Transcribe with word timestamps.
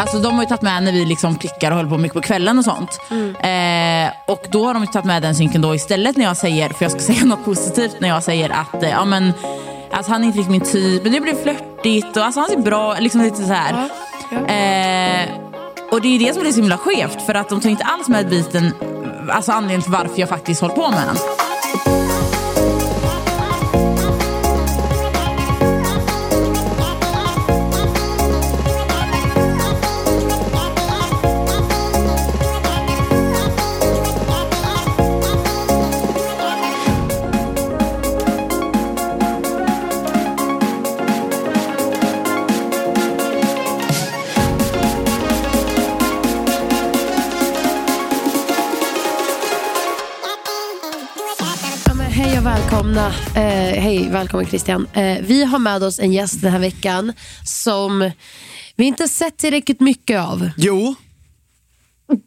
Alltså 0.00 0.18
de 0.18 0.34
har 0.34 0.42
ju 0.42 0.48
tagit 0.48 0.62
med 0.62 0.82
när 0.82 0.92
vi 0.92 1.04
liksom 1.04 1.38
klickar 1.38 1.70
och 1.70 1.76
håller 1.76 1.90
på 1.90 1.98
mycket 1.98 2.14
på 2.14 2.20
kvällen 2.20 2.58
och 2.58 2.64
sånt. 2.64 3.00
Eh, 3.40 4.12
och 4.26 4.46
då 4.48 4.66
har 4.66 4.74
de 4.74 4.82
ju 4.82 4.86
tagit 4.86 5.04
med 5.04 5.22
den 5.22 5.34
synken 5.34 5.62
då 5.62 5.74
istället 5.74 6.16
när 6.16 6.24
jag 6.24 6.36
säger, 6.36 6.68
för 6.68 6.84
jag 6.84 6.92
ska 6.92 7.00
säga 7.12 7.24
något 7.24 7.44
positivt 7.44 7.96
när 8.00 8.08
jag 8.08 8.22
säger 8.22 8.50
att 8.50 8.82
eh, 8.82 8.90
ja 8.90 9.04
men 9.04 9.32
alltså 9.90 10.12
han 10.12 10.22
är 10.22 10.26
inte 10.26 10.38
riktigt 10.38 10.50
min 10.50 10.60
typ, 10.60 11.02
men 11.02 11.12
det 11.12 11.20
blir 11.20 11.34
flörtigt 11.34 12.16
och 12.16 12.24
alltså 12.24 12.40
han 12.40 12.48
ser 12.48 12.58
bra, 12.58 12.98
liksom 12.98 13.22
lite 13.22 13.36
så 13.36 13.52
här. 13.52 13.88
Eh, 14.32 15.28
och 15.90 16.00
det 16.00 16.08
är 16.08 16.18
det 16.18 16.34
som 16.34 16.46
är 16.46 16.50
så 16.50 16.60
himla 16.60 16.78
skevt 16.78 17.22
för 17.22 17.34
att 17.34 17.48
de 17.48 17.60
tar 17.60 17.70
inte 17.70 17.84
alls 17.84 18.08
med 18.08 18.28
biten, 18.28 18.74
alltså 19.30 19.52
anledningen 19.52 19.82
till 19.82 19.92
varför 19.92 20.20
jag 20.20 20.28
faktiskt 20.28 20.60
håller 20.60 20.74
på 20.74 20.90
med 20.90 21.02
den. 21.06 21.16
Hej 52.10 52.38
och 52.38 52.46
välkomna. 52.46 53.06
Eh, 53.36 53.80
hej, 53.82 54.08
välkommen 54.10 54.46
Christian. 54.46 54.86
Eh, 54.92 55.18
vi 55.22 55.44
har 55.44 55.58
med 55.58 55.82
oss 55.82 55.98
en 55.98 56.12
gäst 56.12 56.42
den 56.42 56.52
här 56.52 56.58
veckan 56.58 57.12
som 57.44 58.10
vi 58.76 58.84
inte 58.84 59.08
sett 59.08 59.36
tillräckligt 59.36 59.80
mycket 59.80 60.20
av. 60.20 60.50
Jo, 60.56 60.94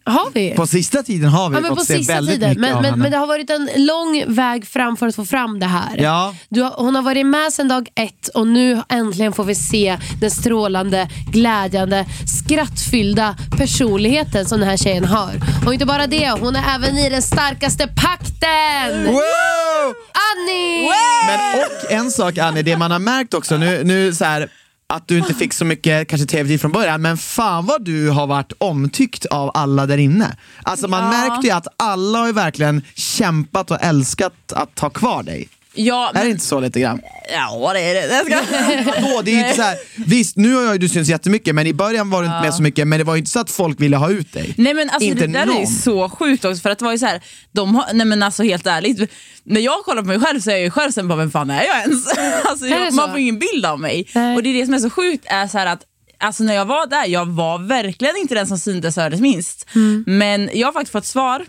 har 0.06 0.32
vi? 0.34 0.54
på 0.56 0.68
sista 0.68 1.04
tiden 1.04 1.30
har 1.30 1.50
vi 1.50 1.56
ja, 1.56 1.62
men 1.62 1.76
fått 1.76 1.88
se 1.88 2.02
väldigt 2.02 2.36
tiden. 2.36 2.50
mycket 2.50 2.62
Men, 2.62 2.74
av 2.74 2.82
men, 2.82 2.92
henne. 2.92 3.04
men 3.04 3.12
det 3.12 3.18
har 3.18 3.28
varit 3.28 3.50
en 3.50 3.70
lång 3.76 4.24
väg 4.28 4.68
fram 4.68 4.98
för 4.98 5.08
att 5.08 5.16
få 5.16 5.26
fram 5.26 5.60
det 5.60 5.66
här. 5.66 5.98
Ja. 5.98 6.36
Du 6.50 6.62
har, 6.62 6.72
hon 6.78 6.96
har 6.96 7.02
varit 7.02 7.26
med 7.26 7.54
sedan 7.54 7.68
dag 7.68 7.90
ett 7.96 8.28
och 8.28 8.48
nu 8.48 8.82
äntligen 8.90 9.34
får 9.34 9.44
vi 9.44 9.56
se 9.56 9.98
den 10.22 10.32
strålande, 10.32 11.10
glädjande, 11.32 12.06
skrattfyllda 12.40 13.36
personligheten 13.58 14.46
som 14.46 14.60
den 14.60 14.70
här 14.70 14.78
tjejen 14.78 15.06
har. 15.06 15.32
Och 15.66 15.74
inte 15.74 15.86
bara 15.86 16.08
det, 16.08 16.32
hon 16.32 16.56
är 16.56 16.76
även 16.76 16.98
i 16.98 17.10
den 17.10 17.22
starkaste 17.22 17.88
pakten! 17.88 19.06
Wow! 19.06 19.94
Annie! 20.34 20.90
Men 21.28 21.60
och 21.60 21.92
en 21.92 22.12
sak 22.12 22.38
Annie, 22.38 22.62
det 22.62 22.78
man 22.78 22.92
har 22.92 23.00
märkt 23.00 23.34
också 23.34 23.58
nu, 23.58 23.84
nu 23.84 24.14
så 24.14 24.26
här, 24.26 24.50
att 24.94 25.08
du 25.08 25.18
inte 25.18 25.34
fick 25.34 25.54
så 25.54 25.66
mycket 25.66 26.08
kanske 26.08 26.28
tv-tid 26.28 26.62
från 26.62 26.72
början, 26.72 27.02
men 27.02 27.18
fan 27.18 27.66
vad 27.66 27.86
du 27.86 28.10
har 28.10 28.28
varit 28.28 28.54
omtyckt 28.58 29.26
av 29.26 29.52
alla 29.54 29.86
där 29.86 29.98
inne. 29.98 30.38
Alltså 30.64 30.88
man 30.88 31.04
Ja. 31.04 31.10
märkte 31.12 31.48
ju 31.48 31.54
att 31.54 31.68
alla 31.78 32.20
har 32.20 32.28
ju 32.28 32.34
verkligen 32.34 32.82
kämpat 32.96 33.72
och 33.72 33.78
älskat 33.82 34.34
att 34.54 34.80
ha 34.80 34.90
kvar 34.90 35.24
dig. 35.24 35.50
Ja, 35.76 36.12
Är 36.16 36.24
det 36.24 36.30
inte 36.30 36.46
så 36.46 36.60
lite 36.60 36.80
grann? 36.80 37.02
ja 37.34 37.74
det 37.74 37.80
är 37.80 37.94
det. 37.94 38.16
Jag 38.16 38.26
ska... 38.26 38.92
Vadå, 39.02 39.22
det 39.22 39.32
är 39.32 39.40
inte 39.40 39.56
så 39.56 39.62
här, 39.62 39.78
visst 39.96 40.38
nu 40.38 40.54
har 40.54 40.64
jag 40.64 40.80
du 40.80 40.90
synts 40.90 41.10
jättemycket 41.10 41.56
men 41.56 41.68
i 41.68 41.74
början 41.74 42.10
var 42.10 42.22
du 42.22 42.28
inte 42.28 42.42
med 42.42 42.54
så 42.54 42.62
mycket 42.62 42.88
men 42.88 43.00
det 43.00 43.06
var 43.06 43.16
ju 43.16 43.20
inte 43.20 43.32
så 43.32 43.40
att 43.40 43.52
folk 43.52 43.82
ville 43.82 43.98
ha 43.98 44.10
ut 44.10 44.34
dig. 44.34 44.54
Nej 44.58 44.74
men 44.74 44.90
alltså 44.90 45.10
Inte 45.10 45.28
det 45.28 45.34
där 45.34 45.42
är 45.42 45.46
någon. 45.46 45.60
ju 45.60 45.66
så 45.66 46.10
sjukt 46.10 46.46
också 46.46 46.62
för 46.62 46.70
att 46.70 46.80
det 46.80 46.86
var 46.86 46.92
ju 46.92 46.98
så 46.98 47.06
här, 47.06 47.22
de 47.52 47.76
har, 47.76 47.86
nej 47.94 48.06
men 48.06 48.24
alltså 48.24 48.44
helt 48.44 48.68
ärligt, 48.68 49.12
när 49.44 49.62
jag 49.62 49.84
kollar 49.86 50.02
på 50.02 50.08
mig 50.08 50.20
själv 50.20 50.40
så 50.40 50.50
är 50.50 50.54
jag 50.56 50.64
ju 50.64 50.72
själv 50.72 50.92
sen 50.92 51.08
bara 51.08 51.18
vem 51.18 51.32
fan 51.32 51.50
är 51.50 51.64
jag 51.64 51.80
ens? 51.80 52.08
alltså, 52.46 52.66
Är 52.66 52.70
det 52.70 52.86
jag, 52.86 52.94
man 52.94 53.10
får 53.12 53.20
ingen 53.20 53.40
bild 53.40 53.66
av 53.66 53.80
mig. 53.80 54.10
Nej. 54.16 54.36
Och 54.36 54.44
det 54.44 54.50
är 54.50 54.54
det 54.54 54.66
som 54.66 54.74
är 54.74 54.80
så 54.80 54.90
sjukt 54.90 55.26
är 55.28 55.48
så 55.48 55.58
här 55.58 55.66
att 55.66 55.82
Alltså 56.20 56.44
när 56.44 56.54
jag 56.54 56.66
var 56.66 56.88
där, 56.88 57.06
jag 57.08 57.26
var 57.26 57.60
verkligen 57.60 58.18
inte 58.18 58.36
den 58.36 58.48
som 58.48 58.58
syntes 58.60 58.98
och 58.98 59.04
hördes 59.04 59.20
minst. 59.20 59.68
Mm. 59.76 60.04
Men 60.08 60.50
jag 60.54 60.68
har 60.68 60.74
faktiskt 60.74 60.92
fått 60.92 61.06
svar 61.06 61.46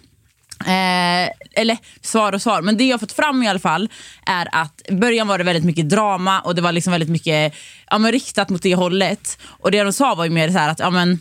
Eh, 0.61 1.31
eller 1.53 1.79
svar 2.01 2.33
och 2.33 2.43
svar, 2.43 2.63
men 2.63 2.77
det 2.77 2.85
jag 2.85 3.01
fått 3.01 3.13
fram 3.13 3.43
i 3.43 3.49
alla 3.49 3.59
fall 3.59 3.89
är 4.27 4.49
att 4.53 4.83
i 4.89 4.95
början 4.95 5.29
var 5.29 5.39
det 5.39 5.45
väldigt 5.45 5.65
mycket 5.65 5.89
drama 5.89 6.41
och 6.41 6.55
det 6.55 6.63
var 6.63 6.73
liksom 6.73 6.91
väldigt 6.91 7.11
mycket 7.11 7.55
ja, 7.91 7.99
men 7.99 8.13
riktat 8.13 8.49
mot 8.49 8.63
det 8.63 8.75
hållet. 8.75 9.39
Och 9.47 9.71
det 9.71 9.83
de 9.83 9.93
sa 9.93 10.15
var 10.15 10.25
ju 10.25 10.31
mer 10.31 10.51
så 10.51 10.59
här 10.59 10.69
att 10.69 10.79
ja, 10.79 10.91
men, 10.91 11.13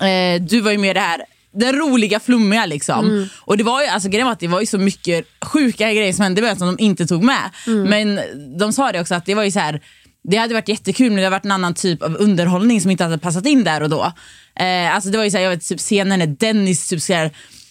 eh, 0.00 0.42
du 0.42 0.60
var 0.60 0.70
ju 0.70 0.78
mer 0.78 0.94
det 0.94 1.00
här 1.00 1.24
den 1.58 1.76
roliga 1.76 2.20
flummiga 2.20 2.66
liksom. 2.66 3.28
Och 3.40 3.56
det 3.56 3.64
var 3.64 3.82
ju, 3.82 3.88
alltså, 3.88 4.08
grejen 4.08 4.26
var 4.26 4.32
att 4.32 4.40
det 4.40 4.48
var 4.48 4.60
ju 4.60 4.66
så 4.66 4.78
mycket 4.78 5.26
sjuka 5.44 5.92
grejer 5.92 6.12
som 6.12 6.22
hände 6.22 6.40
början 6.40 6.56
som 6.56 6.76
de 6.76 6.82
inte 6.82 7.06
tog 7.06 7.22
med. 7.22 7.50
Men 7.66 8.20
de 8.58 8.72
sa 8.72 8.92
det 8.92 9.00
också 9.00 9.14
att 9.14 9.26
det 9.26 9.34
var 9.34 9.42
ju 9.44 9.50
så 9.50 9.58
här 9.58 9.80
det 10.28 10.36
hade 10.36 10.54
varit 10.54 10.68
jättekul 10.68 11.06
men 11.06 11.16
det 11.16 11.22
hade 11.22 11.36
varit 11.36 11.44
en 11.44 11.50
annan 11.52 11.74
typ 11.74 12.02
av 12.02 12.16
underhållning 12.16 12.80
som 12.80 12.90
inte 12.90 13.04
hade 13.04 13.18
passat 13.18 13.46
in 13.46 13.64
där 13.64 13.82
och 13.82 13.90
då. 13.90 14.12
Eh, 14.60 14.94
alltså 14.94 15.10
det 15.10 15.18
var 15.18 15.24
ju 15.24 15.30
så 15.30 15.36
här, 15.36 15.44
jag 15.44 15.50
vet 15.50 15.68
typ 15.68 15.78
scenen 15.78 16.18
när 16.18 16.26
Dennis 16.26 16.88
typ 16.88 17.02
så 17.02 17.12
här, 17.12 17.30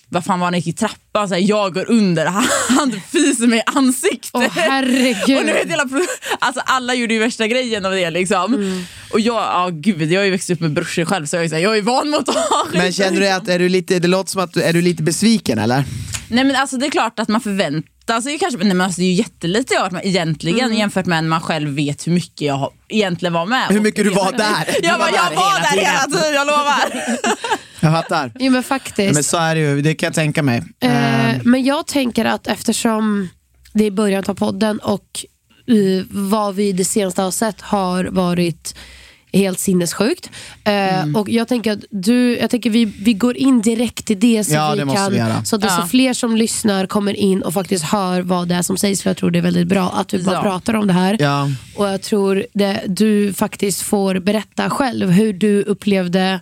vad 0.09 0.25
fan 0.25 0.39
var 0.39 0.47
han 0.47 0.53
gick 0.55 0.67
i 0.67 0.73
trappan, 0.73 1.27
så 1.29 1.33
här, 1.33 1.41
jag 1.41 1.73
går 1.73 1.89
under, 1.91 2.25
han, 2.25 2.47
han 2.69 3.01
fiser 3.11 3.47
mig 3.47 3.59
i 3.59 3.63
ansiktet. 3.65 4.31
Åh, 4.33 4.43
herregud. 4.55 5.37
och 5.39 5.45
nu 5.45 5.53
vet 5.53 5.69
hela, 5.69 5.85
alltså, 6.39 6.61
alla 6.65 6.93
gjorde 6.93 7.13
ju 7.13 7.19
värsta 7.19 7.47
grejen 7.47 7.85
av 7.85 7.91
det 7.91 8.09
liksom. 8.09 8.53
Mm. 8.53 8.83
Och 9.13 9.19
jag, 9.19 9.35
ja 9.35 9.69
gud, 9.73 10.11
jag 10.11 10.19
har 10.19 10.25
ju 10.25 10.31
växt 10.31 10.49
upp 10.49 10.59
med 10.59 10.73
brorsor 10.73 11.05
själv 11.05 11.25
så 11.25 11.35
jag 11.35 11.45
är, 11.45 11.49
så 11.49 11.55
här, 11.55 11.61
jag 11.61 11.77
är 11.77 11.81
van 11.81 12.09
mot 12.09 12.29
att 12.29 12.35
ha. 12.35 12.65
Men 12.73 12.93
känner 12.93 13.19
du 13.21 13.29
att, 13.29 13.47
är 13.47 13.59
du 13.59 13.69
lite, 13.69 13.99
det 13.99 14.07
låter 14.07 14.31
som 14.31 14.41
att 14.41 14.53
du 14.53 14.61
är 14.61 14.73
du 14.73 14.81
lite 14.81 15.03
besviken 15.03 15.59
eller? 15.59 15.83
Nej 16.29 16.43
men 16.43 16.55
alltså 16.55 16.77
det 16.77 16.85
är 16.85 16.91
klart 16.91 17.19
att 17.19 17.27
man 17.27 17.41
förväntar 17.41 18.21
sig 18.21 18.39
kanske, 18.39 18.57
nej, 18.63 18.67
men 18.73 18.81
alltså, 18.85 19.01
det 19.01 19.05
är 19.05 19.09
ju 19.09 19.13
jättelite 19.13 19.73
jag 19.73 19.81
har 19.81 19.85
varit 19.89 19.91
med 19.93 20.05
egentligen 20.05 20.59
Mm. 20.65 20.77
jämfört 20.77 21.05
med 21.05 21.23
när 21.23 21.29
man 21.29 21.41
själv 21.41 21.69
vet 21.75 22.07
hur 22.07 22.11
mycket 22.11 22.41
jag 22.41 22.53
har, 22.55 22.71
egentligen 22.89 23.33
var 23.33 23.45
med. 23.45 23.67
Hur 23.69 23.77
Och- 23.77 23.83
mycket 23.83 24.03
du 24.03 24.09
var 24.09 24.31
där? 24.31 24.65
Du 24.81 24.87
Jag, 24.87 24.99
bara, 24.99 25.09
jag 25.11 25.35
var 25.35 25.59
där 25.59 25.81
hela 25.85 26.03
tiden, 26.19 26.33
jag 26.35 26.47
lovar. 26.47 26.83
Jag 27.85 27.93
fattar. 27.93 28.31
Jo 28.39 28.51
men 28.51 28.63
faktiskt. 28.63 29.13
Men 29.13 29.23
så 29.23 29.37
är 29.37 29.55
det 29.55 29.61
ju, 29.61 29.81
det 29.81 29.95
kan 29.95 30.07
jag 30.07 30.13
tänka 30.13 30.43
mig. 30.43 30.63
Eh, 30.79 30.89
men 31.43 31.63
jag 31.63 31.87
tänker 31.87 32.25
att 32.25 32.47
eftersom 32.47 33.29
det 33.73 33.85
är 33.85 33.91
början 33.91 34.23
av 34.27 34.33
podden 34.33 34.79
och 34.79 35.25
eh, 35.67 36.05
vad 36.09 36.55
vi 36.55 36.71
det 36.71 36.85
senaste 36.85 37.21
har 37.21 37.31
sett 37.31 37.61
har 37.61 38.03
varit 38.05 38.75
helt 39.33 39.59
sinnessjukt. 39.59 40.29
Eh, 40.63 40.71
Mm. 41.01 41.15
Och 41.15 41.29
jag 41.29 41.47
tänker 41.47 41.71
att 41.71 41.79
du, 41.91 42.37
jag 42.37 42.49
tänker 42.49 42.69
vi, 42.69 42.85
vi 42.85 43.13
går 43.13 43.37
in 43.37 43.61
direkt 43.61 44.11
i 44.11 44.15
det 44.15 44.43
så 44.43 44.53
Ja, 44.53 44.71
vi 44.71 44.83
det 44.83 44.93
kan, 44.95 45.11
vi 45.11 45.45
så 45.45 45.55
att 45.55 45.63
Ja. 45.63 45.87
fler 45.91 46.13
som 46.13 46.35
lyssnar 46.35 46.85
kommer 46.87 47.13
in 47.13 47.41
och 47.41 47.53
faktiskt 47.53 47.83
hör 47.85 48.21
vad 48.21 48.47
det 48.47 48.55
är 48.55 48.61
som 48.61 48.77
sägs. 48.77 49.01
För 49.03 49.09
jag 49.09 49.17
tror 49.17 49.31
det 49.31 49.39
är 49.39 49.43
väldigt 49.43 49.67
bra 49.67 49.89
att 49.89 50.13
vi 50.13 50.23
bara 50.23 50.35
Ja. 50.35 50.41
pratar 50.41 50.73
om 50.73 50.87
det 50.87 50.93
här. 50.93 51.17
Ja. 51.19 51.49
Och 51.75 51.87
jag 51.87 52.01
tror 52.01 52.45
det, 52.53 52.81
du 52.87 53.33
faktiskt 53.33 53.81
får 53.81 54.19
berätta 54.19 54.69
själv 54.69 55.09
hur 55.09 55.33
du 55.33 55.61
upplevde 55.63 56.39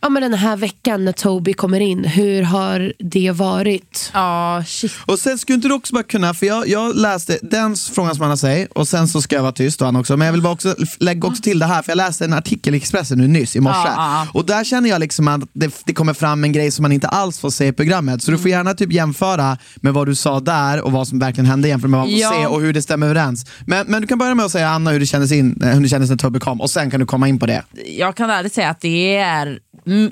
ja, 0.00 0.08
men 0.08 0.22
den 0.22 0.34
här 0.34 0.56
veckan 0.56 1.04
när 1.04 1.12
Toby 1.12 1.52
kommer 1.54 1.80
in, 1.80 2.04
hur 2.04 2.42
har 2.42 2.92
det 2.98 3.30
varit? 3.30 4.10
Ja, 4.14 4.64
shit. 4.66 4.92
Och 5.06 5.18
sen 5.18 5.38
skulle 5.38 5.54
inte 5.56 5.68
du 5.68 5.74
också 5.74 5.94
bara 5.94 6.02
kunna, 6.02 6.34
för 6.34 6.46
jag, 6.46 6.68
jag 6.68 6.96
läste 6.96 7.38
den 7.42 7.76
frågan 7.76 8.14
som 8.14 8.24
Anna 8.24 8.36
säger 8.36 8.78
och 8.78 8.88
sen 8.88 9.08
så 9.08 9.22
ska 9.22 9.36
jag 9.36 9.42
vara 9.42 9.52
tyst 9.52 9.80
och 9.80 9.86
han 9.86 9.96
också. 9.96 10.16
Men 10.16 10.26
jag 10.26 10.32
vill 10.32 10.42
bara 10.42 10.52
också 10.52 10.74
lägga 11.00 11.28
också 11.28 11.42
till 11.42 11.58
det 11.58 11.66
här, 11.66 11.82
för 11.82 11.90
jag 11.90 11.96
läste 11.96 12.24
en 12.24 12.32
artikel 12.32 12.74
i 12.74 12.76
Expressen 12.76 13.18
nu 13.18 13.28
nyss 13.28 13.56
i 13.56 13.60
morse. 13.60 13.78
Ja, 13.84 13.94
ja. 13.96 14.26
Och 14.34 14.46
där 14.46 14.64
känner 14.64 14.90
jag 14.90 15.00
liksom 15.00 15.28
att 15.28 15.40
det, 15.52 15.82
det 15.84 15.92
kommer 15.94 16.14
fram 16.14 16.44
en 16.44 16.52
grej 16.52 16.70
som 16.70 16.82
man 16.82 16.92
inte 16.92 17.08
alls 17.08 17.38
får 17.38 17.50
se 17.50 17.66
i 17.66 17.72
programmet. 17.72 18.22
Så 18.22 18.30
du 18.30 18.38
får 18.38 18.50
gärna 18.50 18.74
typ 18.74 18.92
jämföra 18.92 19.58
med 19.76 19.94
vad 19.94 20.06
du 20.06 20.14
sa 20.14 20.40
där 20.40 20.80
och 20.80 20.92
vad 20.92 21.08
som 21.08 21.18
verkligen 21.18 21.46
hände 21.46 21.68
jämfört 21.68 21.90
med 21.90 22.00
vad 22.00 22.08
man 22.08 22.14
får 22.14 22.20
Ja. 22.20 22.30
se 22.40 22.46
och 22.46 22.60
hur 22.60 22.72
det 22.72 22.82
stämmer 22.82 23.06
överens. 23.06 23.46
Men, 23.66 23.86
men 23.86 24.00
du 24.02 24.08
kan 24.08 24.18
börja 24.18 24.34
med 24.34 24.44
att 24.46 24.52
säga 24.52 24.68
Anna 24.68 24.90
hur 24.90 25.00
det 25.00 25.06
kändes, 25.06 25.32
in, 25.32 25.60
eh, 25.62 25.68
hur 25.68 25.80
det 25.80 25.88
kändes 25.88 26.10
när 26.10 26.16
Toby 26.16 26.38
kom 26.38 26.60
och 26.60 26.70
sen 26.70 26.90
kan 26.90 27.00
du 27.00 27.06
komma 27.06 27.28
in 27.28 27.38
på 27.38 27.46
det. 27.46 27.62
jag 27.98 28.16
kan 28.16 28.30
ärligt 28.30 28.54
säga 28.54 28.70
att 28.70 28.80
det 28.80 29.16
är, 29.16 29.46
mm, 29.46 29.58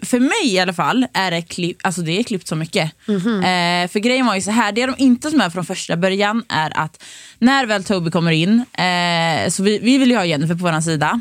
för 0.02 0.20
mig 0.20 0.54
i 0.54 0.58
alla 0.58 0.72
fall, 0.72 1.06
är 1.12 1.30
det, 1.30 1.42
klipp, 1.42 1.76
alltså 1.82 2.02
det 2.02 2.18
är 2.18 2.22
klippt 2.22 2.48
så 2.48 2.56
mycket. 2.56 2.92
Eh, 3.08 3.88
för 3.90 3.98
grejen 3.98 4.26
var 4.26 4.34
ju 4.34 4.40
så 4.40 4.50
här, 4.50 4.72
det 4.72 4.86
de 4.86 4.94
inte 4.98 5.30
som 5.30 5.40
är 5.40 5.50
från 5.50 5.64
första 5.64 5.96
början 5.96 6.44
är 6.48 6.78
att 6.78 7.02
när 7.38 7.66
väl 7.66 7.84
Toby 7.84 8.10
kommer 8.10 8.32
in, 8.32 8.64
eh, 8.72 9.50
så 9.50 9.62
vi, 9.62 9.78
vi 9.78 9.98
vill 9.98 10.10
ju 10.10 10.16
ha 10.16 10.24
Jennifer 10.24 10.54
på 10.54 10.64
vår 10.64 10.80
sida. 10.80 11.20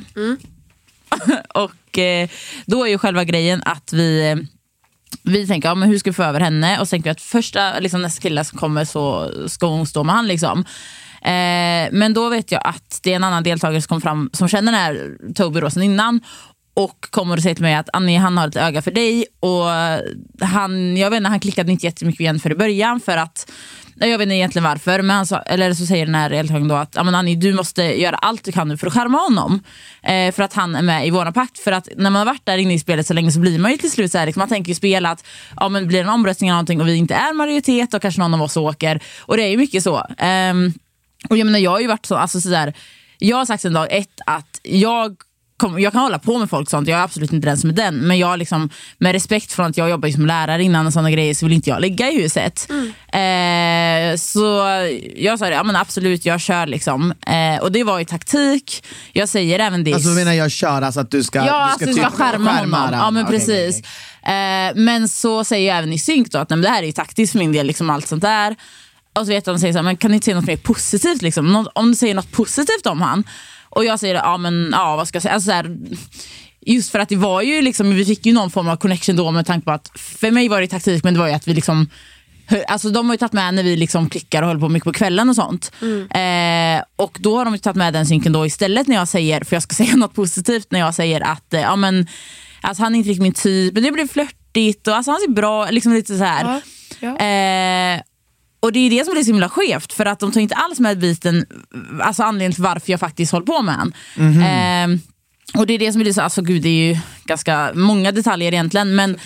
och 1.53 1.97
eh, 1.97 2.29
då 2.65 2.83
är 2.83 2.89
ju 2.89 2.97
själva 2.97 3.23
grejen 3.23 3.61
att 3.65 3.93
vi 3.93 4.37
vi 5.23 5.47
tänker, 5.47 5.69
ja, 5.69 5.75
men 5.75 5.89
hur 5.89 5.97
ska 5.97 6.09
vi 6.09 6.13
få 6.13 6.23
över 6.23 6.39
henne? 6.39 6.79
Och 6.79 6.87
så 6.87 6.91
tänker 6.91 7.09
vi 7.09 7.11
att 7.11 7.21
första 7.21 7.79
liksom, 7.79 8.01
nästa 8.01 8.21
kille 8.21 8.43
som 8.43 8.59
kommer 8.59 8.85
så 8.85 9.31
ska 9.47 9.67
hon 9.67 9.85
stå 9.85 10.03
med 10.03 10.15
han. 10.15 10.27
Liksom. 10.27 10.65
Eh, 11.21 11.89
men 11.91 12.13
då 12.13 12.29
vet 12.29 12.51
jag 12.51 12.61
att 12.65 12.99
det 13.03 13.11
är 13.11 13.15
en 13.15 13.23
annan 13.23 13.43
deltagare 13.43 13.81
som 13.81 13.87
kom 13.87 14.01
fram 14.01 14.29
som 14.33 14.47
känner 14.47 14.71
den 14.71 14.81
här 14.81 15.17
Toby 15.35 15.59
då 15.59 15.69
sen 15.69 15.83
innan 15.83 16.21
och 16.75 17.07
kommer 17.09 17.37
och 17.37 17.43
säger 17.43 17.55
till 17.55 17.63
mig 17.63 17.75
att 17.75 17.89
Annie 17.93 18.17
han 18.17 18.37
har 18.37 18.47
ett 18.47 18.55
öga 18.55 18.81
för 18.81 18.91
dig. 18.91 19.25
Och 19.39 19.65
han, 20.47 20.97
jag 20.97 21.09
vet 21.09 21.17
inte, 21.17 21.29
han 21.29 21.39
klickade 21.39 21.71
inte 21.71 21.85
jättemycket 21.85 22.19
igen 22.19 22.39
för 22.39 22.51
i 22.51 22.55
början 22.55 22.99
för 22.99 23.17
att 23.17 23.51
jag 23.99 24.17
vet 24.17 24.21
inte 24.21 24.35
egentligen 24.35 24.63
varför, 24.63 25.01
men 25.01 25.15
han 25.15 25.25
sa, 25.25 25.39
eller 25.39 25.73
så 25.73 25.85
säger 25.85 26.05
den 26.05 26.15
här 26.15 26.29
deltagaren 26.29 26.67
då 26.67 26.75
att 26.75 26.97
Annie, 26.97 27.35
du 27.35 27.53
måste 27.53 27.83
göra 27.83 28.15
allt 28.15 28.43
du 28.43 28.51
kan 28.51 28.67
nu 28.67 28.77
för 28.77 28.87
att 28.87 28.93
skärma 28.93 29.17
honom. 29.17 29.63
Eh, 30.03 30.31
för 30.31 30.43
att 30.43 30.53
han 30.53 30.75
är 30.75 30.81
med 30.81 31.07
i 31.07 31.09
våran 31.09 31.33
pakt. 31.33 31.59
För 31.59 31.71
att 31.71 31.89
när 31.97 32.09
man 32.09 32.15
har 32.15 32.25
varit 32.25 32.45
där 32.45 32.57
inne 32.57 32.73
i 32.73 32.79
spelet 32.79 33.07
så 33.07 33.13
länge 33.13 33.31
så 33.31 33.39
blir 33.39 33.59
man 33.59 33.71
ju 33.71 33.77
till 33.77 33.91
slut 33.91 34.11
så 34.11 34.17
här, 34.17 34.25
liksom, 34.25 34.39
man 34.39 34.49
tänker 34.49 34.69
ju 34.69 34.75
spela 34.75 35.11
att 35.11 35.25
ja, 35.55 35.69
men 35.69 35.87
blir 35.87 35.97
det 35.99 36.03
en 36.03 36.09
omröstning 36.09 36.49
eller 36.49 36.55
någonting 36.55 36.81
och 36.81 36.87
vi 36.87 36.95
inte 36.95 37.15
är 37.15 37.33
majoritet 37.33 37.93
och 37.93 38.01
kanske 38.01 38.21
någon 38.21 38.33
av 38.33 38.41
oss 38.41 38.57
åker. 38.57 39.03
Och 39.19 39.37
det 39.37 39.43
är 39.43 39.49
ju 39.49 39.57
mycket 39.57 39.83
så. 39.83 39.95
Eh, 40.17 40.53
och 41.29 41.37
jag 41.37 41.45
menar 41.45 41.59
jag 41.59 41.71
har 41.71 41.79
ju 41.79 41.87
varit 41.87 42.05
så, 42.05 42.15
alltså 42.15 42.41
så 42.41 42.49
där, 42.49 42.73
jag 43.17 43.37
har 43.37 43.45
sagt 43.45 43.61
sedan 43.61 43.73
dag 43.73 43.87
ett 43.91 44.21
att 44.25 44.59
jag 44.63 45.15
kom, 45.57 45.79
jag 45.79 45.93
kan 45.93 46.01
hålla 46.01 46.19
på 46.19 46.37
med 46.39 46.49
folk 46.49 46.69
sånt, 46.69 46.87
jag 46.87 46.99
är 46.99 47.03
absolut 47.03 47.33
inte 47.33 47.47
den 47.47 47.57
som 47.57 47.69
är 47.69 47.73
den. 47.73 47.95
Men 47.95 48.17
jag 48.17 48.39
liksom, 48.39 48.69
med 48.97 49.11
respekt 49.11 49.51
från 49.53 49.65
att 49.65 49.77
jag 49.77 49.89
jobbar 49.89 50.09
som 50.09 50.25
lärare 50.25 50.63
innan 50.63 50.87
och 50.87 50.93
sådana 50.93 51.11
grejer 51.11 51.33
så 51.33 51.45
vill 51.45 51.53
inte 51.53 51.69
jag 51.69 51.81
ligga 51.81 52.11
i 52.11 52.21
huset. 52.21 52.67
Eh, 52.71 54.17
så 54.17 54.63
jag 55.15 55.39
sa 55.39 55.45
det, 55.45 55.51
ja 55.55 55.63
men 55.63 55.75
absolut 55.75 56.25
jag 56.25 56.41
kör 56.41 56.67
liksom. 56.67 57.11
Eh, 57.27 57.61
och 57.61 57.71
det 57.71 57.83
var 57.83 57.99
ju 57.99 58.05
taktik. 58.05 58.83
Jag 59.13 59.29
säger 59.29 59.59
även 59.59 59.83
det. 59.83 59.93
Alltså 59.93 60.09
du 60.09 60.15
menar 60.15 60.33
jag 60.33 60.51
kör, 60.51 60.81
alltså 60.81 60.99
att 60.99 61.11
du 61.11 61.23
ska, 61.23 61.39
Ja, 61.39 61.43
du 61.45 61.49
alltså 61.51 61.85
du 61.85 61.93
ska 61.93 62.09
typ 62.09 62.17
skärma 62.17 62.51
honom. 62.51 62.89
Ja, 62.93 63.11
men 63.11 63.25
precis. 63.25 63.79
okej, 63.79 63.83
okej. 64.23 64.67
Eh, 64.67 64.71
men 64.75 65.09
så 65.09 65.43
säger 65.43 65.67
jag 65.67 65.77
även 65.77 65.93
i 65.93 65.99
synk 65.99 66.31
då 66.31 66.37
att 66.37 66.49
nej, 66.49 66.57
men 66.57 66.63
det 66.63 66.69
här 66.69 66.81
är 66.83 66.87
ju 66.87 66.91
taktiskt 66.91 67.31
för 67.31 67.39
min 67.39 67.51
del, 67.51 67.67
liksom 67.67 67.89
allt 67.89 68.07
sånt 68.07 68.21
där. 68.21 68.55
Och 69.13 69.25
så 69.25 69.31
vet 69.31 69.47
jag, 69.47 69.55
de 69.55 69.59
säger 69.59 69.73
så 69.73 69.77
här, 69.77 69.83
men 69.83 69.97
kan 69.97 70.11
ni 70.11 70.15
inte 70.15 70.25
säga 70.25 70.35
något 70.35 70.47
mer 70.47 70.57
positivt? 70.57 71.21
Liksom? 71.21 71.53
Nå- 71.53 71.71
om 71.75 71.87
du 71.87 71.95
säger 71.95 72.15
något 72.15 72.31
positivt 72.31 72.85
om 72.85 73.01
han. 73.01 73.23
Och 73.75 73.85
jag 73.85 73.99
säger, 73.99 74.15
ja 74.15 74.37
men 74.37 74.69
ja, 74.71 74.95
vad 74.95 75.07
ska 75.07 75.15
jag 75.15 75.23
säga? 75.23 75.33
Alltså, 75.33 75.47
så 75.47 75.53
här, 75.53 75.77
just 76.65 76.91
för 76.91 76.99
att 76.99 77.09
det 77.09 77.15
var 77.15 77.41
ju 77.41 77.61
liksom, 77.61 77.95
vi 77.95 78.05
fick 78.05 78.25
ju 78.25 78.33
någon 78.33 78.51
form 78.51 78.67
av 78.67 78.75
connection 78.75 79.15
då 79.15 79.31
med 79.31 79.45
tanke 79.45 79.65
på 79.65 79.71
att, 79.71 79.91
för 79.95 80.31
mig 80.31 80.49
var 80.49 80.61
det 80.61 80.67
taktik 80.67 81.03
men 81.03 81.13
det 81.13 81.19
var 81.19 81.27
ju 81.27 81.33
att 81.33 81.47
vi 81.47 81.53
liksom 81.53 81.87
Alltså 82.67 82.89
de 82.89 83.05
har 83.05 83.13
ju 83.13 83.17
tagit 83.17 83.33
med 83.33 83.53
när 83.53 83.63
vi 83.63 83.75
liksom 83.75 84.09
klickar 84.09 84.41
och 84.41 84.47
håller 84.47 84.61
på 84.61 84.69
mycket 84.69 84.85
på 84.85 84.93
kvällen 84.93 85.29
och 85.29 85.35
sånt. 85.35 85.71
Eh, 86.11 86.83
och 86.95 87.17
då 87.19 87.37
har 87.37 87.45
de 87.45 87.53
ju 87.53 87.57
tagit 87.57 87.75
med 87.75 87.93
den 87.93 88.05
synken 88.05 88.31
då 88.33 88.45
istället 88.45 88.87
när 88.87 88.95
jag 88.95 89.07
säger, 89.07 89.43
för 89.43 89.55
jag 89.55 89.63
ska 89.63 89.75
säga 89.83 89.95
något 89.95 90.13
positivt, 90.13 90.71
när 90.71 90.79
jag 90.79 90.95
säger 90.95 91.21
att 91.21 91.53
eh, 91.53 91.61
ja, 91.61 91.75
men, 91.75 92.07
alltså, 92.61 92.83
han 92.83 92.95
är 92.95 92.97
inte 92.97 93.09
riktigt 93.09 93.23
min 93.23 93.33
typ, 93.33 93.73
men 93.73 93.83
det 93.83 93.91
blir 93.91 94.07
flörtigt 94.07 94.87
och 94.87 94.95
alltså, 94.95 95.11
han 95.11 95.21
ser 95.21 95.31
bra 95.31 95.69
liksom 95.71 95.93
lite 95.93 96.17
så 96.17 96.23
här. 96.23 96.43
Ja, 96.99 97.17
Eh, 97.25 98.01
och 98.65 98.71
det 98.71 98.79
är 98.79 98.89
det 98.89 99.05
som 99.05 99.13
blir 99.13 99.23
så 99.23 99.31
himla 99.31 99.49
skevt 99.49 99.93
för 99.93 100.05
att 100.05 100.19
de 100.19 100.31
tar 100.31 100.41
inte 100.41 100.55
alls 100.55 100.79
med 100.79 100.99
biten, 100.99 101.45
alltså 102.01 102.23
anledningen 102.23 102.53
till 102.53 102.63
varför 102.63 102.91
jag 102.91 102.99
faktiskt 102.99 103.31
håller 103.31 103.45
på 103.45 103.61
med 103.61 103.75
han. 103.75 103.93
Eh, 104.17 104.99
och 105.59 105.67
det 105.67 105.73
är 105.73 105.79
det 105.79 105.91
som 105.91 106.01
blir 106.01 106.13
så, 106.13 106.21
alltså 106.21 106.41
gud 106.41 106.61
det 106.61 106.69
är 106.69 106.93
ju 106.93 106.97
ganska 107.25 107.71
många 107.73 108.11
detaljer 108.11 108.53
egentligen 108.53 108.95
men 108.95 109.17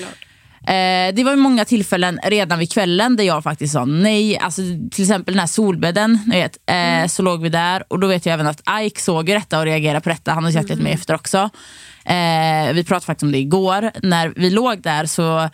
Eh, 0.69 1.13
det 1.13 1.23
var 1.23 1.31
ju 1.31 1.37
många 1.37 1.65
tillfällen 1.65 2.19
redan 2.23 2.59
vid 2.59 2.71
kvällen 2.71 3.15
där 3.15 3.23
jag 3.23 3.43
faktiskt 3.43 3.73
sa 3.73 3.85
nej. 3.85 4.37
Alltså, 4.37 4.61
till 4.91 5.03
exempel 5.03 5.33
den 5.33 5.39
här 5.39 5.47
solbädden, 5.47 6.19
ni 6.25 6.35
vet, 6.35 6.57
eh, 6.65 7.07
så 7.07 7.23
låg 7.23 7.41
vi 7.41 7.49
där 7.49 7.83
och 7.87 7.99
då 7.99 8.07
vet 8.07 8.25
jag 8.25 8.33
även 8.33 8.47
att 8.47 8.61
Ike 8.81 9.01
såg 9.01 9.25
detta 9.25 9.59
och 9.59 9.65
reagerade 9.65 10.01
på 10.01 10.09
detta. 10.09 10.31
Han 10.31 10.43
har 10.43 10.51
sett 10.51 10.69
lite 10.69 10.81
mig 10.81 10.93
efter 10.93 11.15
också. 11.15 11.49
Eh, 12.05 12.73
vi 12.73 12.83
pratade 12.83 13.05
faktiskt 13.05 13.23
om 13.23 13.31
det 13.31 13.37
igår. 13.37 13.91
När 14.03 14.33
vi 14.35 14.49
låg 14.49 14.81
där 14.81 15.05
så 15.05 15.49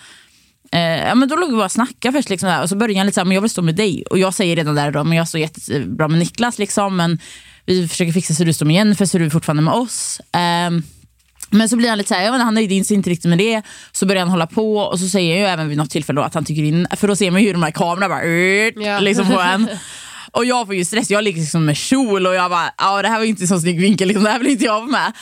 Eh, 0.75 1.07
ja, 1.07 1.16
men 1.16 1.30
då 1.30 1.36
låg 1.36 1.50
vi 1.50 1.56
bara 1.56 1.66
och 1.66 1.72
snackade 1.72 2.18
först. 2.18 2.30
Liksom, 2.30 2.50
där. 2.50 2.62
och 2.62 2.69
så 2.69 2.75
började 2.75 3.00
han 3.00 3.06
lite 3.06 3.13
såhär, 3.16 3.25
men 3.25 3.36
jag 3.36 3.42
vill 3.42 3.50
stå 3.50 3.62
med 3.62 3.75
dig. 3.75 4.04
Och 4.10 4.19
jag 4.19 4.33
säger 4.33 4.56
redan 4.56 4.75
där 4.75 4.92
då, 4.92 5.04
men 5.04 5.18
jag 5.18 5.27
står 5.27 5.42
jättebra 5.42 6.07
med 6.07 6.19
Niklas. 6.19 6.60
Liksom, 6.60 6.95
men 6.98 7.19
vi 7.66 7.88
försöker 7.88 8.12
fixa 8.13 8.33
så 8.33 8.44
du 8.44 8.54
står 8.54 8.66
med 8.66 8.75
Jennifer 8.75 9.06
så 9.06 9.18
du 9.18 9.25
är 9.25 9.30
fortfarande 9.30 9.63
med 9.63 9.74
oss. 9.74 10.22
Ehm, 10.31 10.83
men 11.50 11.69
så 11.69 11.77
blir 11.77 11.89
han 11.89 11.98
lite 11.98 12.07
såhär, 12.07 12.31
han 12.39 12.54
nöjde 12.54 12.83
sig 12.83 12.98
inte 12.98 13.10
riktigt 13.10 13.30
med 13.30 13.38
det. 13.38 13.62
Så 13.92 14.06
börjar 14.06 14.22
han 14.22 14.30
hålla 14.30 14.48
på 14.48 14.77
och 14.77 15.00
så 15.00 15.07
säger 15.07 15.30
jag 15.31 15.39
ju 15.39 15.45
även 15.45 15.69
vid 15.69 15.77
något 15.77 15.89
tillfälle 15.89 16.22
att 16.22 16.33
han 16.33 16.45
tycker 16.45 16.63
in, 16.63 16.88
för 16.95 17.07
då 17.07 17.16
ser 17.16 17.31
man 17.31 17.42
ju 17.42 17.48
hur 17.48 17.54
de 17.54 17.63
här 17.63 17.71
kamerorna 17.71 18.10
bara 18.10 18.25
Ja. 18.86 19.00
liksom 19.00 19.28
på 19.28 19.42
en. 19.42 19.69
Och 20.31 20.45
jag 20.45 20.66
får 20.66 20.75
ju 20.75 20.86
stress, 20.86 21.10
jag 21.10 21.24
ligger 21.24 21.39
liksom 21.42 21.66
med 21.66 21.78
kjol 21.78 22.28
och 22.28 22.36
jag 22.36 22.51
bara, 22.51 22.74
ja 22.78 23.01
det 23.01 23.07
här 23.07 23.18
var 23.18 23.25
inte 23.25 23.44
en 23.44 23.48
så 23.48 23.60
snygg 23.60 23.80
vinkel, 23.81 24.07
liksom, 24.07 24.24
det 24.24 24.30
här 24.30 24.39
vill 24.39 24.48
inte 24.48 24.66
jag 24.66 24.74
vara 24.74 24.86
med. 24.92 25.13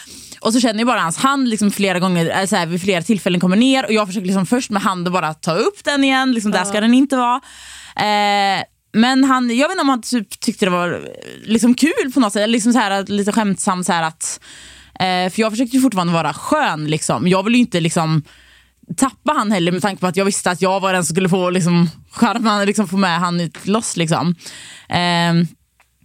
Och 0.43 0.53
så 0.53 0.59
känner 0.59 0.79
jag 0.79 0.87
bara 0.87 0.99
hans 0.99 1.17
hand 1.17 1.47
liksom 1.47 1.71
flera 1.71 1.99
gånger, 1.99 2.39
äh, 2.39 2.45
så 2.45 2.55
här, 2.55 2.65
vid 2.65 2.81
flera 2.81 3.01
tillfällen 3.01 3.39
kommer 3.39 3.57
ner 3.57 3.85
och 3.85 3.93
jag 3.93 4.07
försöker 4.07 4.27
liksom 4.27 4.45
först 4.45 4.69
med 4.69 4.81
handen 4.81 5.13
bara 5.13 5.33
ta 5.33 5.53
upp 5.53 5.83
den 5.83 6.03
igen, 6.03 6.31
liksom, 6.31 6.51
där 6.51 6.63
ska 6.63 6.81
den 6.81 6.93
inte 6.93 7.17
vara. 7.17 7.41
Eh, 7.95 8.63
men 8.95 9.23
han, 9.23 9.57
jag 9.57 9.67
vet 9.67 9.71
inte 9.71 9.81
om 9.81 9.89
han 9.89 10.01
typ 10.01 10.39
tyckte 10.39 10.65
det 10.65 10.69
var 10.69 10.93
eh, 10.93 10.99
liksom 11.43 11.73
kul 11.73 12.11
på 12.13 12.19
något 12.19 12.33
sätt, 12.33 12.49
liksom 12.49 12.73
så 12.73 12.79
här, 12.79 13.05
lite 13.07 13.31
skämtsamt 13.31 13.85
så 13.85 13.93
här 13.93 14.03
att 14.03 14.39
Eh, 14.99 15.29
för 15.29 15.41
jag 15.41 15.51
försökte 15.51 15.75
ju 15.75 15.81
fortfarande 15.81 16.13
vara 16.13 16.33
skön. 16.33 16.85
Liksom. 16.87 17.27
Jag 17.27 17.43
ville 17.43 17.57
ju 17.57 17.61
inte 17.61 17.79
liksom, 17.79 18.23
tappa 18.97 19.33
han 19.33 19.51
heller 19.51 19.71
med 19.71 19.81
tanke 19.81 20.01
på 20.01 20.07
att 20.07 20.17
jag 20.17 20.25
visste 20.25 20.51
att 20.51 20.61
jag 20.61 20.79
var 20.79 20.93
den 20.93 21.05
som 21.05 21.13
skulle 21.15 21.29
få 21.29 21.49
liksom, 21.49 21.89
charmen, 22.11 22.65
liksom, 22.65 22.87
få 22.87 22.97
med 22.97 23.19
han 23.19 23.41
ut 23.41 23.67
loss. 23.67 23.97
Liksom. 23.97 24.35
Eh, 24.89 25.33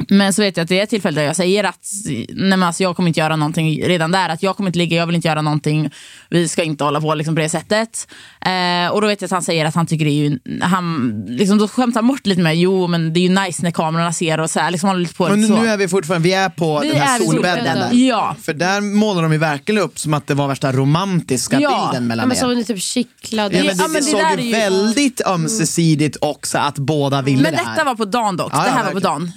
men 0.08 0.32
så 0.32 0.42
vet 0.42 0.56
jag 0.56 0.64
att 0.64 0.68
det 0.68 0.78
är 0.78 0.82
ett 0.82 0.90
tillfälle 0.90 1.20
där 1.20 1.26
jag 1.26 1.36
säger 1.36 1.64
att 1.64 1.86
nej 2.28 2.28
men 2.28 2.62
alltså, 2.62 2.82
jag 2.82 2.96
kommer 2.96 3.08
inte 3.08 3.20
göra 3.20 3.36
någonting 3.36 3.82
redan 3.84 4.10
där. 4.10 4.28
Att 4.28 4.42
jag 4.42 4.56
kommer 4.56 4.68
inte 4.68 4.78
ligga, 4.78 4.96
jag 4.96 5.06
vill 5.06 5.16
inte 5.16 5.28
göra 5.28 5.42
någonting. 5.42 5.90
Vi 6.30 6.48
ska 6.48 6.62
inte 6.62 6.84
hålla 6.84 7.00
på 7.00 7.14
liksom, 7.14 7.34
på 7.34 7.40
det 7.40 7.48
sättet. 7.48 8.08
Eh, 8.40 8.92
och 8.92 9.00
då 9.00 9.06
vet 9.06 9.20
jag 9.20 9.26
att 9.28 9.32
han 9.32 9.42
säger 9.42 9.64
att 9.64 9.74
han 9.74 9.86
tycker 9.86 10.04
det 10.04 10.10
är 10.10 10.28
ju, 10.28 10.38
han, 10.62 11.24
liksom, 11.28 11.58
då 11.58 11.68
skämtar 11.68 12.00
han 12.00 12.08
bort 12.08 12.26
lite 12.26 12.40
med, 12.42 12.56
jo 12.56 12.86
men 12.86 13.12
det 13.12 13.20
är 13.20 13.22
ju 13.22 13.28
nice 13.28 13.62
när 13.62 13.70
kamerorna 13.70 14.12
ser 14.12 14.40
och 14.40 14.50
så 14.50 14.60
här, 14.60 14.70
liksom 14.70 14.98
lite 14.98 15.14
på 15.14 15.28
Men 15.28 15.46
så. 15.46 15.60
nu 15.62 15.68
är 15.68 15.76
vi 15.76 15.88
fortfarande, 15.88 16.28
vi 16.28 16.34
är 16.34 16.48
på 16.48 16.80
Vi 16.80 16.88
den 16.88 17.00
här 17.00 17.18
solbädden. 17.20 18.06
Ja. 18.06 18.36
För 18.42 18.52
där 18.54 18.80
målar 18.80 19.22
de 19.22 19.32
ju 19.32 19.38
verkligen 19.38 19.80
upp 19.82 19.98
som 19.98 20.14
att 20.14 20.26
det 20.26 20.34
var 20.34 20.48
värsta 20.48 20.72
romantiska 20.72 21.60
Ja. 21.60 21.68
bilden 21.70 22.02
Ja, 22.02 22.08
mellan 22.08 22.28
men 22.28 22.36
så 22.36 22.52
er. 22.52 22.54
ni 22.56 22.64
typ 22.64 22.80
kittlade. 22.82 23.56
Ja, 23.58 23.64
men 23.64 23.76
det, 23.76 23.82
Ja, 23.82 23.88
men 23.88 23.92
det 23.92 23.98
det 23.98 24.36
såg 24.36 24.40
ju 24.44 24.52
väldigt 24.52 25.20
ömsesidigt 25.26 26.16
också 26.20 26.58
att 26.58 26.78
båda 26.78 27.22
ville 27.22 27.42
Men 27.42 27.52
det 27.52 27.58
här. 27.58 27.70
detta 27.70 27.84
var 27.84 27.94
på 27.94 28.04
dagen 28.04 28.36
dock. 28.36 28.50
Ja, 28.52 28.58
det 28.58 28.66
ja, 28.68 28.72
här 28.72 28.84
var 28.84 28.92
på 28.92 28.98
dagen. 29.00 29.32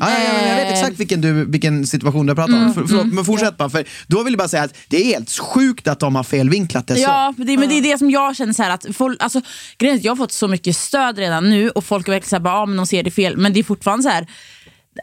Ja, 0.51 0.57
ja, 0.57 0.61
ja, 0.61 0.63
jag 0.63 0.65
vet 0.65 0.71
Eh, 0.71 0.79
exakt 0.79 0.99
vilken, 0.99 1.21
du, 1.21 1.45
vilken 1.45 1.87
situation 1.87 2.25
du 2.25 2.35
pratar 2.35 2.65
om. 2.65 2.73
För, 2.73 2.83
förlåt, 2.87 3.13
men 3.13 3.25
fortsätt 3.25 3.57
bara. 3.57 3.69
För 3.69 3.85
då 4.07 4.23
vill 4.23 4.33
jag 4.33 4.37
bara 4.37 4.47
säga 4.47 4.63
att 4.63 4.75
det 4.87 4.97
är 4.97 5.05
helt 5.05 5.39
sjukt 5.39 5.87
att 5.87 5.99
de 5.99 6.15
har 6.15 6.23
felvinklat 6.23 6.87
det 6.87 6.95
så. 6.95 7.01
Ja, 7.01 7.33
men 7.37 7.47
det, 7.47 7.57
men 7.57 7.69
det 7.69 7.77
är 7.77 7.81
det 7.81 7.97
som 7.97 8.11
jag 8.11 8.35
känner 8.35 8.53
så 8.53 8.63
här 8.63 8.69
att 8.69 8.85
folk, 8.93 9.23
alltså, 9.23 9.41
grejen 9.77 9.95
är 9.95 9.99
att 9.99 10.05
jag 10.05 10.11
har 10.11 10.17
fått 10.17 10.31
så 10.31 10.47
mycket 10.47 10.75
stöd 10.75 11.17
redan 11.17 11.49
nu 11.49 11.69
och 11.69 11.83
folk 11.83 12.07
är 12.07 12.11
verkligen 12.11 12.29
såhär, 12.29 12.55
ja 12.55 12.65
men 12.65 12.77
de 12.77 12.85
ser 12.85 13.03
det 13.03 13.11
fel. 13.11 13.37
Men 13.37 13.53
det 13.53 13.59
är 13.59 13.63
fortfarande 13.63 14.03
så 14.03 14.09
här. 14.09 14.27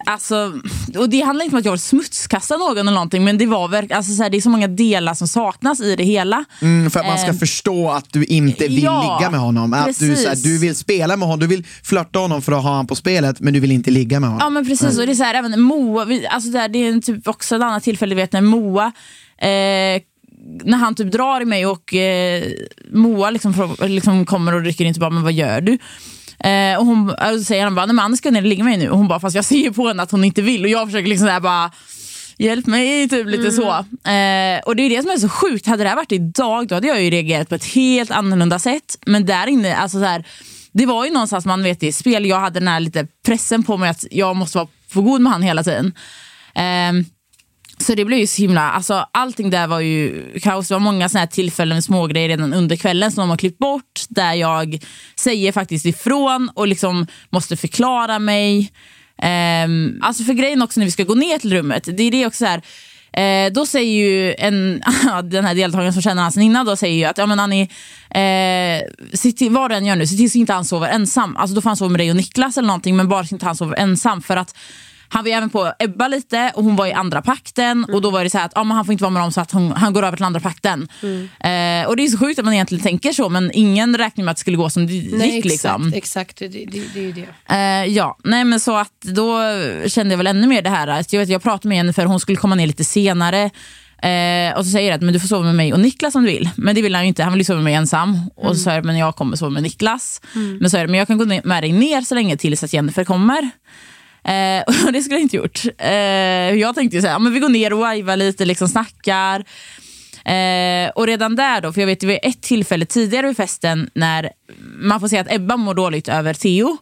Alltså, 0.07 0.53
och 0.99 1.09
det 1.09 1.21
handlar 1.21 1.45
inte 1.45 1.57
om 1.57 1.61
att 1.61 1.65
jag 1.65 1.73
vill 1.73 1.81
smutskasta 1.81 2.57
någon 2.57 2.79
eller 2.79 2.93
någonting 2.93 3.25
men 3.25 3.39
det 3.39 3.47
var 3.47 3.69
verk, 3.69 3.91
alltså, 3.91 4.13
så 4.13 4.23
här, 4.23 4.31
det 4.31 4.37
är 4.37 4.41
så 4.41 4.51
många 4.51 4.69
delar 4.69 5.15
som 5.15 5.29
saknas 5.29 5.81
i 5.81 5.97
det 5.97 6.05
hela. 6.05 6.45
Mm, 6.63 6.91
för 6.91 7.01
att 7.01 7.07
man 7.07 7.19
ska 7.19 7.29
Eh, 7.29 7.35
förstå 7.35 7.91
att 7.91 8.13
du 8.13 8.25
inte 8.25 8.65
vill 8.69 8.83
ja, 8.83 9.19
ligga 9.19 9.31
med 9.31 9.41
honom. 9.41 9.73
Att 9.73 9.99
du, 9.99 10.17
så 10.17 10.29
här, 10.29 10.37
du 10.37 10.59
vill 10.59 10.77
spela 10.77 11.17
med 11.17 11.29
honom, 11.29 11.41
du 11.41 11.47
vill 11.47 11.67
flörta 11.83 12.19
honom 12.19 12.43
för 12.43 12.53
att 12.53 12.63
ha 12.63 12.71
honom 12.71 12.87
på 12.87 12.95
spelet 12.95 13.41
men 13.41 13.55
du 13.55 13.61
vill 13.61 13.73
inte 13.73 13.91
ligga 13.91 14.21
med 14.21 14.29
honom. 14.31 14.41
Ja 14.45 14.51
men 14.51 14.67
precis, 14.67 14.99
och 14.99 15.07
det 15.07 15.13
är 15.13 15.15
så 15.15 15.23
här, 15.25 15.35
även 15.35 15.61
Moa, 15.61 16.07
alltså 16.31 16.51
det, 16.51 16.59
här, 16.59 16.69
det 16.69 16.79
är 16.79 16.89
en 16.89 17.03
typ 17.03 17.29
också 17.29 17.57
ett 17.57 17.63
annat 17.63 17.83
tillfälle, 17.83 18.15
vet 18.15 18.33
när 18.33 18.41
Moa 18.41 18.93
eh, 19.39 20.03
när 20.65 20.77
han 20.77 20.95
typ 20.95 21.13
drar 21.13 21.41
i 21.41 21.45
mig 21.45 21.67
och 21.67 21.95
eh, 21.95 22.45
Moa 22.93 23.31
liksom, 23.31 23.77
liksom 23.81 24.27
kommer 24.27 24.55
och 24.55 24.61
rycker 24.61 24.85
in 24.85 24.95
och 24.95 25.01
bara, 25.01 25.11
men 25.11 25.23
vad 25.23 25.33
gör 25.33 25.61
du? 25.61 25.79
Eh, 26.45 26.79
och 26.79 26.87
hon 26.87 27.11
och 27.11 27.39
så 27.39 27.45
säger 27.45 27.65
han 27.65 27.75
bara, 27.75 27.87
nej 27.87 27.95
men 27.95 28.05
Anna 28.05 28.17
ska 28.17 28.31
ner 28.31 28.43
och 28.43 28.49
ligga 28.49 28.65
med 28.65 28.79
mig 28.79 28.87
nu. 28.87 28.91
Och 28.91 28.99
hon 28.99 29.09
bara, 29.09 29.21
fast 29.21 29.37
jag 29.37 29.45
ser 29.45 29.57
ju 29.57 29.73
på 29.73 29.89
henne 29.89 30.03
att 30.03 30.11
hon 30.11 30.25
inte 30.25 30.43
vill. 30.43 30.65
Och 30.65 30.71
jag 30.71 30.89
försöker 30.89 31.09
liksom 31.09 31.29
här 31.29 31.41
bara 31.41 31.71
Hjälp 32.41 32.67
mig, 32.67 33.09
typ 33.09 33.27
lite 33.27 33.51
så. 33.51 33.71
Eh, 34.11 34.61
och 34.67 34.77
det 34.77 34.83
är 34.83 34.91
det 34.91 35.03
som 35.03 35.11
är 35.11 35.17
så 35.17 35.29
sjukt. 35.29 35.67
Hade 35.67 35.83
det 35.83 35.89
här 35.89 35.97
varit 35.97 36.13
idag 36.13 36.69
då 36.69 36.75
hade 36.75 36.87
jag 36.87 37.03
ju 37.03 37.11
reagerat 37.11 37.49
på 37.49 37.55
ett 37.55 37.65
helt 37.65 38.11
annorlunda 38.11 38.59
sätt. 38.59 38.99
Men 39.07 39.27
där 39.27 39.47
inne, 39.47 39.77
alltså 39.77 39.99
så 39.99 40.05
här, 40.05 40.25
det 40.73 40.87
var 40.87 41.05
ju 41.05 41.11
någonstans 41.11 41.47
man 41.47 41.63
vet 41.63 41.83
i 41.83 41.93
spel, 41.93 42.27
jag 42.27 42.41
hade 42.41 42.61
den 42.61 42.69
här 42.69 42.81
lite 42.81 43.07
pressen 43.27 43.63
på 43.63 43.77
mig 43.77 43.91
att 43.91 44.05
jag 44.11 44.37
måste 44.37 44.59
vara 44.59 44.69
för 44.89 45.01
god 45.01 45.21
med 45.21 45.33
han 45.33 45.43
hela 45.43 45.63
tiden. 45.63 45.93
Eh, 46.55 46.93
så 47.81 47.95
det 47.95 48.05
blev 48.05 48.19
ju 48.19 48.27
så 48.27 48.43
himla, 48.43 48.71
alltså 48.71 49.07
allting 49.13 49.51
där 49.51 49.67
var 49.67 49.81
ju 49.81 50.25
kaos. 50.41 50.69
Det 50.69 50.75
var 50.75 50.81
många 50.81 51.09
såna 51.09 51.21
här 51.21 51.27
tillfällen 51.27 51.83
smågrejer 51.83 52.29
redan 52.29 52.55
under 52.55 52.77
kvällen 52.77 53.13
som 53.13 53.21
de 53.21 53.31
har 53.31 53.37
klippt 53.37 53.59
bort. 53.59 54.01
Där 54.09 54.33
jag 54.33 54.79
säger 55.17 55.53
faktiskt 55.53 55.87
ifrån 55.87 56.51
och 56.55 56.69
liksom 56.69 57.07
måste 57.31 57.57
förklara 57.57 58.19
mig. 58.19 58.73
Um, 59.65 60.01
alltså 60.03 60.25
för 60.25 60.33
grejen 60.33 60.63
också 60.63 60.81
när 60.81 60.85
vi 60.85 60.91
ska 60.91 61.05
gå 61.05 61.15
ner 61.15 61.39
till 61.39 61.53
rummet, 61.53 61.85
det 61.97 62.03
är 62.03 62.11
det 62.11 62.27
också 62.27 62.45
här, 62.45 62.63
Eh, 63.13 63.53
då 63.53 63.67
säger 63.67 63.93
ju 63.93 64.35
en, 64.39 64.83
den 65.25 65.45
här 65.45 65.55
deltagaren 65.55 65.93
som 65.93 66.03
känner 66.03 66.23
han 66.23 66.33
sen 66.33 66.43
innan, 66.43 66.67
då 66.67 66.77
säger 66.77 66.97
ju 66.97 67.05
att 67.05 67.19
ja, 67.19 67.27
men 67.27 67.41
Annie, 67.41 67.63
eh, 68.11 68.83
se 69.13 69.33
till, 69.33 69.53
vad 69.53 69.71
du 69.71 69.75
än 69.75 69.87
gör 69.87 69.97
nu, 69.97 70.07
se 70.07 70.17
till 70.17 70.31
så 70.31 70.39
inte 70.39 70.53
han 70.53 70.65
sover 70.65 70.89
ensam. 70.89 71.37
Alltså 71.37 71.55
då 71.55 71.61
får 71.61 71.71
han 71.71 71.77
sova 71.77 71.91
med 71.91 72.01
dig 72.01 72.11
och 72.11 72.17
Niklas 72.17 72.57
eller 72.57 72.67
någonting, 72.67 72.97
men 72.97 73.09
bara 73.09 73.25
så 73.25 73.35
inte 73.35 73.47
han 73.47 73.57
sover 73.57 73.77
ensam. 73.77 74.23
För 74.23 74.37
att 74.37 74.57
han 75.09 75.25
var 75.25 75.31
även 75.31 75.51
på 75.51 75.73
Ebba 75.79 76.09
lite 76.09 76.53
och 76.55 76.65
hon 76.65 76.77
var 76.77 76.87
i 76.87 76.93
andra 76.93 77.23
pakten 77.23 77.85
och 77.85 78.03
då 78.03 78.11
var 78.11 78.25
det 78.25 78.31
så 78.31 78.39
att 78.39 78.53
men 78.57 78.71
han 78.71 78.85
får 78.85 78.93
inte 78.93 79.05
vara 79.05 79.11
med 79.11 79.23
dem 79.23 79.33
så 79.33 79.41
att 79.41 79.53
hon, 79.53 79.73
han 79.73 79.93
går 79.93 80.03
över 80.03 80.17
till 80.17 80.27
andra 80.27 80.41
pakten. 80.41 80.89
Eh, 81.41 81.89
och 81.89 81.97
det 81.97 82.05
är 82.05 82.09
så 82.09 82.19
sjukt 82.19 82.39
att 82.39 82.45
man 82.45 82.55
egentligen 82.55 82.83
tänker 82.83 83.13
så 83.13 83.29
men 83.29 83.51
ingen 83.55 83.97
räknar 83.97 84.25
med 84.25 84.33
att 84.33 84.37
det 84.37 84.41
skulle 84.41 84.57
gå 84.57 84.71
som 84.71 84.87
det 84.87 84.93
gick. 84.93 85.15
Exakt, 85.15 85.45
liksom. 85.45 85.93
exakt. 85.95 86.39
Det, 86.39 86.49
det, 86.49 86.83
det 86.95 87.01
är 87.01 87.03
ju 87.03 87.13
det. 87.13 87.55
Eh, 87.55 87.85
ja, 87.95 88.17
nej 88.25 88.45
men 88.45 88.61
så 88.61 88.77
att 88.77 89.01
då 89.01 89.41
kände 89.87 90.13
jag 90.13 90.17
väl 90.17 90.27
ännu 90.27 90.47
mer 90.47 90.63
det 90.63 90.71
här. 90.71 90.89
Att 90.89 91.13
jag, 91.13 91.21
vet, 91.21 91.29
jag 91.29 91.43
pratade 91.43 91.69
med 91.69 91.77
Jennifer, 91.77 92.05
hon 92.05 92.21
skulle 92.21 92.37
komma 92.37 92.55
ner 92.55 92.67
lite 92.67 92.85
senare. 92.85 93.51
Eh, 94.03 94.59
och 94.59 94.65
så 94.65 94.71
säger 94.71 94.89
jag 94.91 94.97
att 94.97 95.03
men 95.03 95.13
du 95.13 95.21
får 95.21 95.29
sova 95.29 95.45
med 95.45 95.55
mig 95.55 95.73
och 95.73 95.81
Niklas 95.81 96.15
om 96.15 96.23
du 96.23 96.29
vill. 96.29 96.51
Men 96.57 96.75
det 96.75 96.83
vill 96.83 96.95
han 96.95 97.05
ju 97.05 97.09
inte, 97.09 97.23
han 97.23 97.33
vill 97.33 97.41
ju 97.41 97.45
sova 97.45 97.57
med 97.57 97.65
mig 97.65 97.75
ensam. 97.75 98.31
Och 98.37 98.57
så 98.57 98.63
sa 98.63 98.75
jag 98.75 98.85
men 98.85 98.99
jag 98.99 99.17
kommer 99.17 99.37
sova 99.37 99.51
med 99.51 99.63
Niklas. 99.63 100.21
Men 100.61 100.71
så 100.71 100.71
sa 100.71 100.79
jag 100.79 100.91
men 100.91 100.99
jag 100.99 101.07
kan 101.07 101.19
gå 101.19 101.25
med 101.25 101.63
dig 101.63 101.73
ner 101.73 102.01
så 102.01 102.15
länge 102.15 102.37
tills 102.37 102.65
att 102.65 102.73
Jennifer 102.73 103.05
kommer. 103.05 103.51
Eh, 104.29 104.63
och 104.87 104.93
det 104.93 105.03
skulle 105.03 105.17
jag 105.17 105.23
inte 105.23 105.37
gjort. 105.37 105.65
Eh, 105.79 105.91
jag 106.55 106.75
tänkte 106.75 106.97
ju 106.97 107.01
så 107.01 107.07
här, 107.07 107.15
ja, 107.15 107.19
men 107.19 107.33
vi 107.33 107.41
går 107.41 107.49
ner 107.49 107.73
och 107.73 107.93
vivar 107.93 108.17
lite, 108.17 108.45
liksom 108.45 108.69
snackar. 108.69 109.45
Eh, 110.25 110.91
och 110.95 111.07
redan 111.07 111.37
där 111.37 111.61
då, 111.61 111.73
för 111.73 111.81
jag 111.81 111.87
vet 111.87 112.01
det 112.01 112.07
var 112.07 112.19
ett 112.23 112.43
tillfälle 112.43 112.87
tidigare 112.87 113.27
vid 113.27 113.37
festen 113.37 113.91
när 113.95 114.31
man 114.81 115.01
får 115.01 115.09
se 115.09 115.19
att 115.19 115.33
Ebba 115.33 115.57
mår 115.57 115.75
dåligt 115.75 116.09
över 116.09 116.35
Theo. 116.35 116.77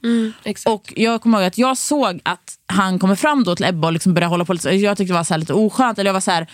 Exakt. 0.45 0.75
Och 0.75 0.93
jag 0.97 1.21
kommer 1.21 1.39
ihåg 1.39 1.47
att 1.47 1.59
jag 1.59 1.79
såg 1.79 2.21
att 2.23 2.55
han 2.67 2.99
kommer 2.99 3.15
fram 3.15 3.45
då 3.45 3.57
till 3.57 3.65
Ebba 3.65 3.87
och 3.87 3.93
liksom 3.93 4.15
börjar 4.15 4.29
hålla 4.29 4.45
på 4.45 4.53
lite, 4.53 4.71
jag 4.71 4.97
tyckte 4.97 5.13
det 5.13 5.19
var 5.19 5.25
så 5.25 5.35
här 5.35 5.39
lite 5.39 5.53
oskönt. 5.53 5.99
Eller 5.99 6.09
jag 6.09 6.13
var 6.13 6.21
så 6.21 6.31
här, 6.31 6.47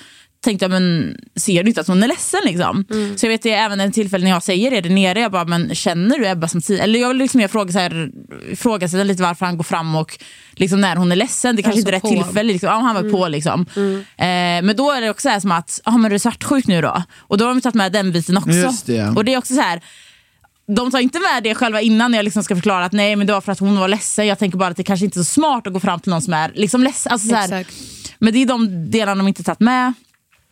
tänkte 0.42 0.64
jag, 0.64 0.70
men 0.70 1.16
ser 1.36 1.62
du 1.62 1.68
inte 1.68 1.80
att 1.80 1.86
hon 1.86 2.02
är 2.02 2.08
ledsen? 2.08 2.40
Liksom? 2.44 2.84
Så 3.16 3.26
jag 3.26 3.30
vet 3.30 3.42
det 3.42 3.52
är 3.52 3.64
även 3.64 3.80
en 3.80 3.92
tillfälle 3.92 4.24
när 4.24 4.30
jag 4.30 4.42
säger 4.42 4.70
det 4.70 4.80
där 4.80 4.90
nere, 4.90 5.20
jag 5.20 5.32
bara, 5.32 5.44
men 5.44 5.74
känner 5.74 6.18
du 6.18 6.26
Ebba 6.28 6.48
som 6.48 6.62
tidigare? 6.62 6.84
Eller 6.84 7.00
jag 7.00 7.08
vill 7.08 7.16
liksom 7.16 7.38
mer 7.38 7.48
fråga, 7.48 7.72
så 7.72 7.78
här, 7.78 8.10
ifrågasätta 8.50 9.04
lite 9.04 9.22
varför 9.22 9.46
han 9.46 9.56
går 9.56 9.64
fram 9.64 9.96
och 9.96 10.18
liksom 10.52 10.80
när 10.80 10.96
hon 10.96 11.12
är 11.12 11.16
ledsen, 11.16 11.56
det 11.56 11.62
kanske 11.62 11.78
Alltså 11.78 11.88
inte 11.88 11.90
är 11.90 12.10
rätt 12.10 12.18
på. 12.20 12.24
tillfälle. 12.24 12.52
Liksom. 12.52 12.68
Ja, 12.68 12.74
han 12.74 12.94
var 12.94 13.10
på 13.10 13.28
liksom. 13.28 13.66
Eh, 14.16 14.62
men 14.66 14.76
då 14.76 14.90
är 14.90 15.00
det 15.00 15.10
också 15.10 15.22
så 15.22 15.28
här 15.28 15.40
som 15.40 15.52
att, 15.52 15.80
ah, 15.84 15.90
men 15.92 16.04
är 16.04 16.10
du 16.10 16.18
svartsjuk 16.18 16.66
nu 16.66 16.80
då? 16.80 17.02
Och 17.18 17.38
då 17.38 17.44
har 17.44 17.54
de 17.54 17.60
tagit 17.60 17.74
med 17.74 17.92
den 17.92 18.12
biten 18.12 18.36
också. 18.36 18.50
Just 18.50 18.86
det. 18.86 19.08
Och 19.16 19.24
det 19.24 19.34
är 19.34 19.38
också 19.38 19.54
så 19.54 19.60
här 19.60 19.80
de 20.66 20.90
tar 20.90 20.98
inte 20.98 21.18
med 21.18 21.42
det 21.42 21.54
själva 21.54 21.80
innan 21.80 22.10
när 22.10 22.18
jag 22.18 22.24
liksom 22.24 22.42
ska 22.42 22.54
förklara 22.54 22.84
att 22.84 22.92
nej 22.92 23.16
men 23.16 23.26
det 23.26 23.32
var 23.32 23.40
för 23.40 23.52
att 23.52 23.58
hon 23.58 23.78
var 23.78 23.88
ledsen. 23.88 24.26
Jag 24.26 24.38
tänker 24.38 24.58
bara 24.58 24.68
att 24.68 24.76
det 24.76 24.82
kanske 24.82 25.04
inte 25.04 25.18
är 25.18 25.24
så 25.24 25.30
smart 25.32 25.66
att 25.66 25.72
gå 25.72 25.80
fram 25.80 26.00
till 26.00 26.10
någon 26.10 26.22
som 26.22 26.34
är 26.34 26.52
liksom 26.54 26.82
ledsen. 26.82 27.12
Alltså 27.12 27.28
så 27.28 27.34
här, 27.34 27.66
men 28.18 28.32
det 28.32 28.42
är 28.42 28.46
de 28.46 28.90
delarna 28.90 29.14
de 29.22 29.28
inte 29.28 29.42
tagit 29.42 29.60
med. 29.60 29.92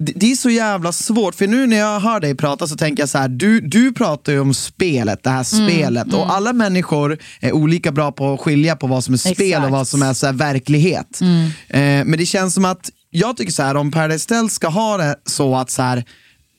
Det, 0.02 0.30
är 0.32 0.36
så 0.36 0.50
jävla 0.50 0.92
svårt, 0.92 1.34
för 1.34 1.46
nu 1.46 1.66
när 1.66 1.76
jag 1.76 2.00
hör 2.00 2.20
dig 2.20 2.34
prata 2.34 2.66
så 2.66 2.76
tänker 2.76 3.02
jag 3.02 3.08
så 3.08 3.18
här, 3.18 3.28
du, 3.28 3.60
du 3.60 3.92
pratar 3.92 4.32
ju 4.32 4.40
om 4.40 4.54
spelet, 4.54 5.22
det 5.22 5.30
här 5.30 5.54
Mm, 5.54 5.68
spelet. 5.70 6.14
Och 6.14 6.34
alla 6.34 6.52
människor 6.52 7.18
är 7.40 7.52
olika 7.52 7.92
bra 7.92 8.12
på 8.12 8.34
att 8.34 8.40
skilja 8.40 8.76
på 8.76 8.86
vad 8.86 9.04
som 9.04 9.14
är 9.14 9.18
spel 9.18 9.32
och 9.38 9.44
Exakt. 9.44 9.72
vad 9.72 9.88
som 9.88 10.02
är 10.02 10.12
så 10.14 10.32
verklighet. 10.32 11.20
Mm. 11.20 11.44
Eh, 11.68 12.06
men 12.06 12.18
det 12.18 12.26
känns 12.26 12.54
som 12.54 12.64
att, 12.64 12.90
jag 13.10 13.36
tycker 13.36 13.52
så 13.52 13.62
här, 13.62 13.74
om 13.74 13.90
Paradise 13.90 14.34
Hotel 14.34 14.50
ska 14.50 14.68
ha 14.68 14.96
det 14.96 15.16
så 15.26 15.56
att 15.56 15.70
så 15.70 15.82
här, 15.82 16.04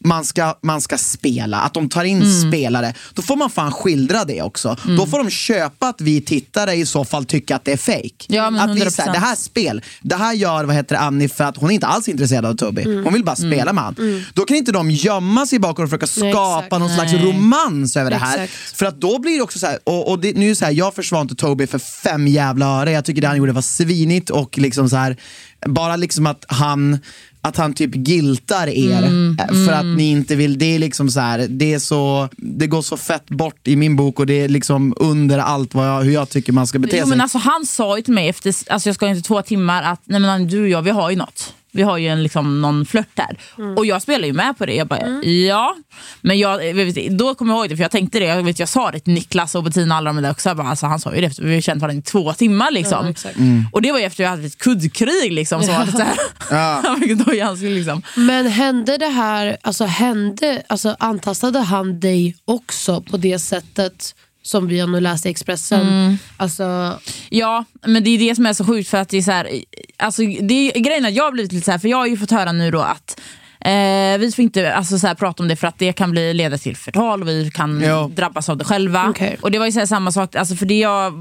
man 0.04 0.26
ska, 0.26 0.56
man 0.64 0.82
ska 0.82 0.98
spela, 0.98 1.62
att 1.62 1.74
de 1.74 1.90
tar 1.90 2.04
in 2.04 2.22
Mm. 2.22 2.52
spelare, 2.52 2.94
då 3.14 3.22
får 3.22 3.36
man 3.36 3.50
fan 3.50 3.72
skildra 3.72 4.26
det 4.26 4.42
också. 4.42 4.78
Då 4.98 5.08
får 5.08 5.18
de 5.18 5.30
köpa 5.30 5.88
att 5.88 6.02
vi 6.02 6.22
tittare 6.22 6.74
i 6.74 6.86
så 6.86 7.06
fall 7.06 7.26
tycker 7.26 7.56
att 7.56 7.66
det 7.66 7.72
är 7.72 7.78
fake. 7.78 8.26
Ja, 8.28 8.48
att 8.48 8.76
vi, 8.76 8.82
100%. 8.82 9.14
det 9.14 9.20
här 9.20 9.32
är 9.32 9.36
spel, 9.36 9.82
det 10.02 10.16
här 10.16 10.34
gör 10.34 10.64
vad 10.64 10.76
heter 10.76 10.96
det, 10.96 11.02
Annie 11.02 11.30
för 11.30 11.44
att 11.44 11.58
hon 11.58 11.70
är 11.70 11.74
inte 11.74 11.88
alls 11.88 12.10
intresserad 12.10 12.46
av 12.46 12.54
Toby. 12.56 12.82
Mm. 12.82 13.04
Hon 13.04 13.14
vill 13.14 13.24
bara 13.24 13.36
spela 13.36 13.74
med 13.74 13.84
han. 13.84 13.96
Då 14.34 14.46
kan 14.46 14.58
inte 14.58 14.72
de 14.72 14.92
gömma 14.92 15.46
sig 15.46 15.60
bakom 15.60 15.84
och 15.84 15.90
försöka 15.90 16.08
skapa 16.08 16.58
exakt. 16.66 16.80
någon 16.80 16.90
slags 16.96 17.14
Nej. 17.14 17.26
romans 17.26 17.98
över 17.98 18.12
det 18.12 18.18
här. 18.18 18.44
Exakt. 18.44 18.78
För 18.78 18.86
att 18.86 19.02
då 19.02 19.20
blir 19.20 19.36
det 19.36 19.42
också 19.42 19.60
så 19.60 19.68
här, 19.68 19.80
och, 19.84 20.10
och 20.12 20.20
det, 20.20 20.38
nu 20.38 20.52
är 20.52 20.56
så 20.56 20.66
här, 20.66 20.72
jag 20.72 20.96
försvarar 20.96 21.22
inte 21.22 21.36
Toby 21.36 21.68
för 21.68 21.80
fem 21.80 22.28
jävla 22.28 22.66
öre. 22.66 22.92
Jag 22.92 23.06
tycker 23.06 23.22
det 23.22 23.28
han 23.28 23.38
gjorde 23.38 23.52
var 23.52 23.62
svinigt 23.62 24.30
och 24.30 24.58
liksom 24.58 24.90
så 24.90 24.96
här, 24.96 25.18
bara 25.66 25.96
liksom 25.96 26.28
att 26.28 26.46
han 26.48 27.00
att 27.42 27.58
han 27.58 27.74
typ 27.74 28.08
giltar 28.08 28.68
er 28.68 29.04
Mm, 29.04 29.38
för 29.66 29.72
att 29.72 29.86
ni 29.86 30.10
inte 30.12 30.36
vill, 30.36 30.58
det 30.58 30.76
är 30.76 30.80
liksom 30.80 31.10
så 31.10 31.20
här, 31.20 31.48
det 31.50 31.74
är 31.74 31.80
så, 31.80 32.30
det 32.38 32.68
går 32.68 32.82
så 32.82 32.98
fett 32.98 33.30
bort 33.30 33.68
i 33.68 33.76
min 33.76 33.96
bok 33.96 34.20
och 34.20 34.26
det 34.26 34.34
är 34.34 34.50
liksom 34.50 34.94
under 34.98 35.38
allt 35.40 35.74
vad 35.74 35.88
jag, 35.88 36.02
hur 36.02 36.12
jag 36.12 36.30
tycker 36.30 36.54
man 36.54 36.68
ska 36.68 36.80
bete 36.80 36.98
Jo, 36.98 37.02
sig. 37.04 37.10
men 37.10 37.22
alltså, 37.22 37.38
han 37.38 37.66
sa 37.66 37.98
ju 37.98 38.04
till 38.04 38.14
mig 38.14 38.30
efter 38.30 38.56
alltså, 38.70 38.90
jag 38.90 38.96
ska 38.96 39.08
inte 39.08 39.28
två 39.28 39.42
timmar 39.42 39.84
att 39.84 40.02
nej, 40.04 40.20
men, 40.20 40.48
du 40.48 40.62
och 40.62 40.70
jag 40.70 40.82
vi 40.82 40.90
har 40.92 41.10
ju 41.10 41.16
något. 41.16 41.54
Vi 41.72 41.82
har 41.82 41.98
ju 41.98 42.08
en, 42.08 42.24
liksom, 42.24 42.62
någon 42.62 42.86
flört 42.86 43.18
här. 43.20 43.38
Och 43.78 43.86
jag 43.86 44.02
spelar 44.02 44.28
ju 44.28 44.34
med 44.34 44.58
på 44.58 44.66
det. 44.66 44.74
Jag 44.74 44.88
bara, 44.88 45.08
ja. 45.24 45.76
Men 46.22 46.40
jag, 46.40 46.74
vet, 46.74 47.18
då 47.18 47.36
kommer 47.36 47.54
jag 47.54 47.60
ihåg 47.60 47.70
det, 47.70 47.76
för 47.76 47.84
jag 47.84 47.92
tänkte 47.92 48.20
det. 48.20 48.26
Jag, 48.26 48.44
vet, 48.44 48.60
jag 48.60 48.70
sa 48.70 48.92
det 48.92 49.00
till 49.00 49.14
Niklas 49.14 49.56
och 49.56 49.64
Bettina 49.64 49.96
och 49.96 49.98
alla 49.98 50.14
de 50.14 50.22
där 50.22 50.32
också. 50.32 50.50
Jag 50.50 50.58
bara, 50.58 50.68
alltså, 50.68 50.86
han 50.86 51.00
sa 51.00 51.16
ju 51.16 51.22
det, 51.22 51.28
efter, 51.28 51.44
vi 51.44 51.54
har 51.54 51.62
känt 51.62 51.82
varandra 51.82 52.00
i 52.00 52.02
två 52.02 52.34
timmar. 52.34 52.72
Liksom. 52.72 53.06
Ja, 53.06 53.12
exakt. 53.12 53.38
Och 53.72 53.82
det 53.82 53.92
var 53.92 54.00
ju 54.00 54.06
efter 54.06 54.24
att 54.24 54.26
jag 54.26 54.30
hade 54.30 54.46
ett 54.46 54.58
kuddkrig. 54.58 55.32
Liksom, 55.32 55.64
så 55.64 55.72
var 55.72 55.86
det 55.86 55.92
så 55.92 56.04
här. 56.04 56.84
Han 56.88 57.00
fick 57.00 57.18
doj 57.18 57.36
i 57.36 57.42
ansiktet, 57.42 57.78
liksom. 57.78 58.02
Men 58.16 58.48
hände 58.48 58.98
det 58.98 59.08
här, 59.08 59.58
alltså 59.62 59.86
hände, 59.86 60.64
alltså 60.70 60.96
antastade 61.00 61.60
han 61.60 62.00
dig 62.00 62.36
också 62.46 63.02
på 63.02 63.18
det 63.18 63.40
sättet 63.40 64.16
som 64.44 64.68
vi 64.68 64.80
har 64.80 64.88
nu 64.88 65.00
läst 65.00 65.26
i 65.26 65.30
Expressen? 65.30 65.82
Mm. 65.88 66.18
Alltså, 66.38 67.00
Ja, 67.30 67.66
men 67.86 68.04
det 68.04 68.10
är 68.10 68.20
det 68.20 68.36
som 68.36 68.46
är 68.46 68.54
så 68.54 68.66
sjukt 68.66 68.90
för 68.90 68.98
att 68.98 69.10
det 69.10 69.18
är 69.18 69.22
så 69.22 69.32
här, 69.32 69.50
alltså, 69.98 70.22
det 70.22 70.54
är, 70.54 70.80
grejen 70.80 71.06
är 71.06 71.10
att 71.10 71.16
jag 71.16 71.24
har 71.24 71.32
blivit 71.32 71.52
lite 71.52 71.66
så 71.66 71.72
här, 71.72 71.80
för 71.80 71.88
jag 71.88 71.98
har 71.98 72.08
ju 72.08 72.18
fått 72.18 72.32
höra 72.32 72.52
nu 72.52 72.72
då 72.72 72.80
att 72.82 73.20
eh, 73.66 74.18
vi 74.20 74.32
får 74.36 74.44
inte 74.44 74.74
alltså, 74.74 75.00
så 75.00 75.08
här, 75.08 75.16
prata 75.16 75.44
om 75.44 75.50
det 75.50 75.56
för 75.56 75.68
att 75.68 75.80
det 75.80 75.94
kan 75.94 76.12
bli 76.12 76.34
leda 76.34 76.58
till 76.58 76.76
förtal 76.78 77.22
och 77.22 77.28
vi 77.28 77.52
kan 77.54 77.82
Ja. 77.82 78.10
drabbas 78.16 78.50
av 78.50 78.58
det 78.58 78.64
själva. 78.66 79.10
Okej. 79.10 79.38
Och 79.42 79.52
det 79.52 79.60
var 79.60 79.66
ju 79.66 79.72
så 79.72 79.80
här, 79.80 79.86
samma 79.86 80.12
sak, 80.12 80.36
alltså, 80.36 80.56
för 80.56 80.66
det 80.66 80.80
jag, 80.80 81.14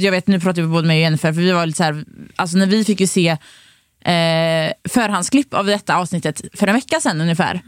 jag 0.00 0.12
vet 0.12 0.26
nu 0.26 0.40
pratar 0.40 0.62
vi 0.62 0.68
både 0.68 0.86
med 0.88 0.94
och 0.96 1.00
Jennifer, 1.00 1.32
för 1.32 1.40
vi 1.40 1.50
var 1.52 1.66
lite 1.66 1.76
så 1.76 1.84
här, 1.84 2.04
alltså 2.36 2.56
när 2.56 2.66
vi 2.66 2.84
fick 2.84 3.00
ju 3.00 3.06
se 3.06 3.36
eh, 4.04 4.72
förhandsklipp 4.88 5.54
av 5.54 5.66
detta 5.66 5.96
avsnittet 5.96 6.42
för 6.54 6.66
en 6.66 6.74
vecka 6.74 7.00
sedan 7.00 7.20
ungefär. 7.20 7.60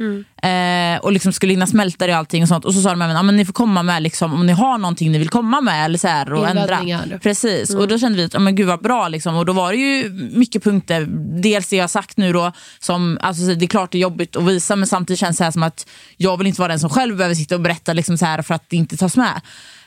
Eh, 0.42 1.00
och 1.00 1.12
liksom 1.12 1.32
skulle 1.32 1.52
hinna 1.52 1.66
smälta 1.66 2.06
det 2.06 2.12
och 2.12 2.18
allting 2.18 2.42
och 2.42 2.48
sånt. 2.48 2.64
Och 2.64 2.74
så 2.74 2.80
sa 2.80 2.90
de 2.90 3.02
även, 3.02 3.16
ja, 3.16 3.22
men 3.22 3.36
ni 3.36 3.44
får 3.44 3.52
komma 3.52 3.82
med 3.82 4.02
liksom, 4.02 4.34
om 4.34 4.46
ni 4.46 4.52
har 4.52 4.78
någonting 4.78 5.12
ni 5.12 5.18
vill 5.18 5.28
komma 5.28 5.60
med 5.60 5.84
eller 5.84 5.98
så 5.98 6.08
här, 6.08 6.32
och 6.32 6.48
ändra. 6.48 6.76
Precis, 7.18 7.74
och 7.74 7.88
då 7.88 7.98
kände 7.98 8.18
vi 8.18 8.24
att 8.24 8.34
ja, 8.34 8.40
men 8.40 8.54
gud 8.54 8.66
vad 8.66 8.82
bra. 8.82 9.08
Liksom. 9.08 9.36
Och 9.36 9.46
då 9.46 9.52
var 9.52 9.72
det 9.72 9.78
ju 9.78 10.10
mycket 10.32 10.64
punkter, 10.64 11.06
dels 11.42 11.68
det 11.68 11.76
jag 11.76 11.90
sagt 11.90 12.16
nu 12.16 12.32
då, 12.32 12.52
som, 12.78 13.18
alltså, 13.22 13.54
det 13.54 13.64
är 13.64 13.68
klart 13.68 13.92
det 13.92 13.98
är 13.98 14.02
jobbigt 14.02 14.36
att 14.36 14.44
visa 14.44 14.76
men 14.76 14.86
samtidigt 14.86 15.20
känns 15.20 15.38
det 15.38 15.44
här 15.44 15.50
som 15.50 15.62
att 15.62 15.88
jag 16.16 16.36
vill 16.36 16.46
inte 16.46 16.60
vara 16.60 16.68
den 16.68 16.80
som 16.80 16.90
själv 16.90 17.16
behöver 17.16 17.34
sitta 17.34 17.54
och 17.54 17.60
berätta 17.60 17.92
liksom, 17.92 18.18
så 18.18 18.26
här, 18.26 18.42
för 18.42 18.54
att 18.54 18.64
det 18.68 18.76
inte 18.76 18.96
tas 18.96 19.16
med. 19.16 19.40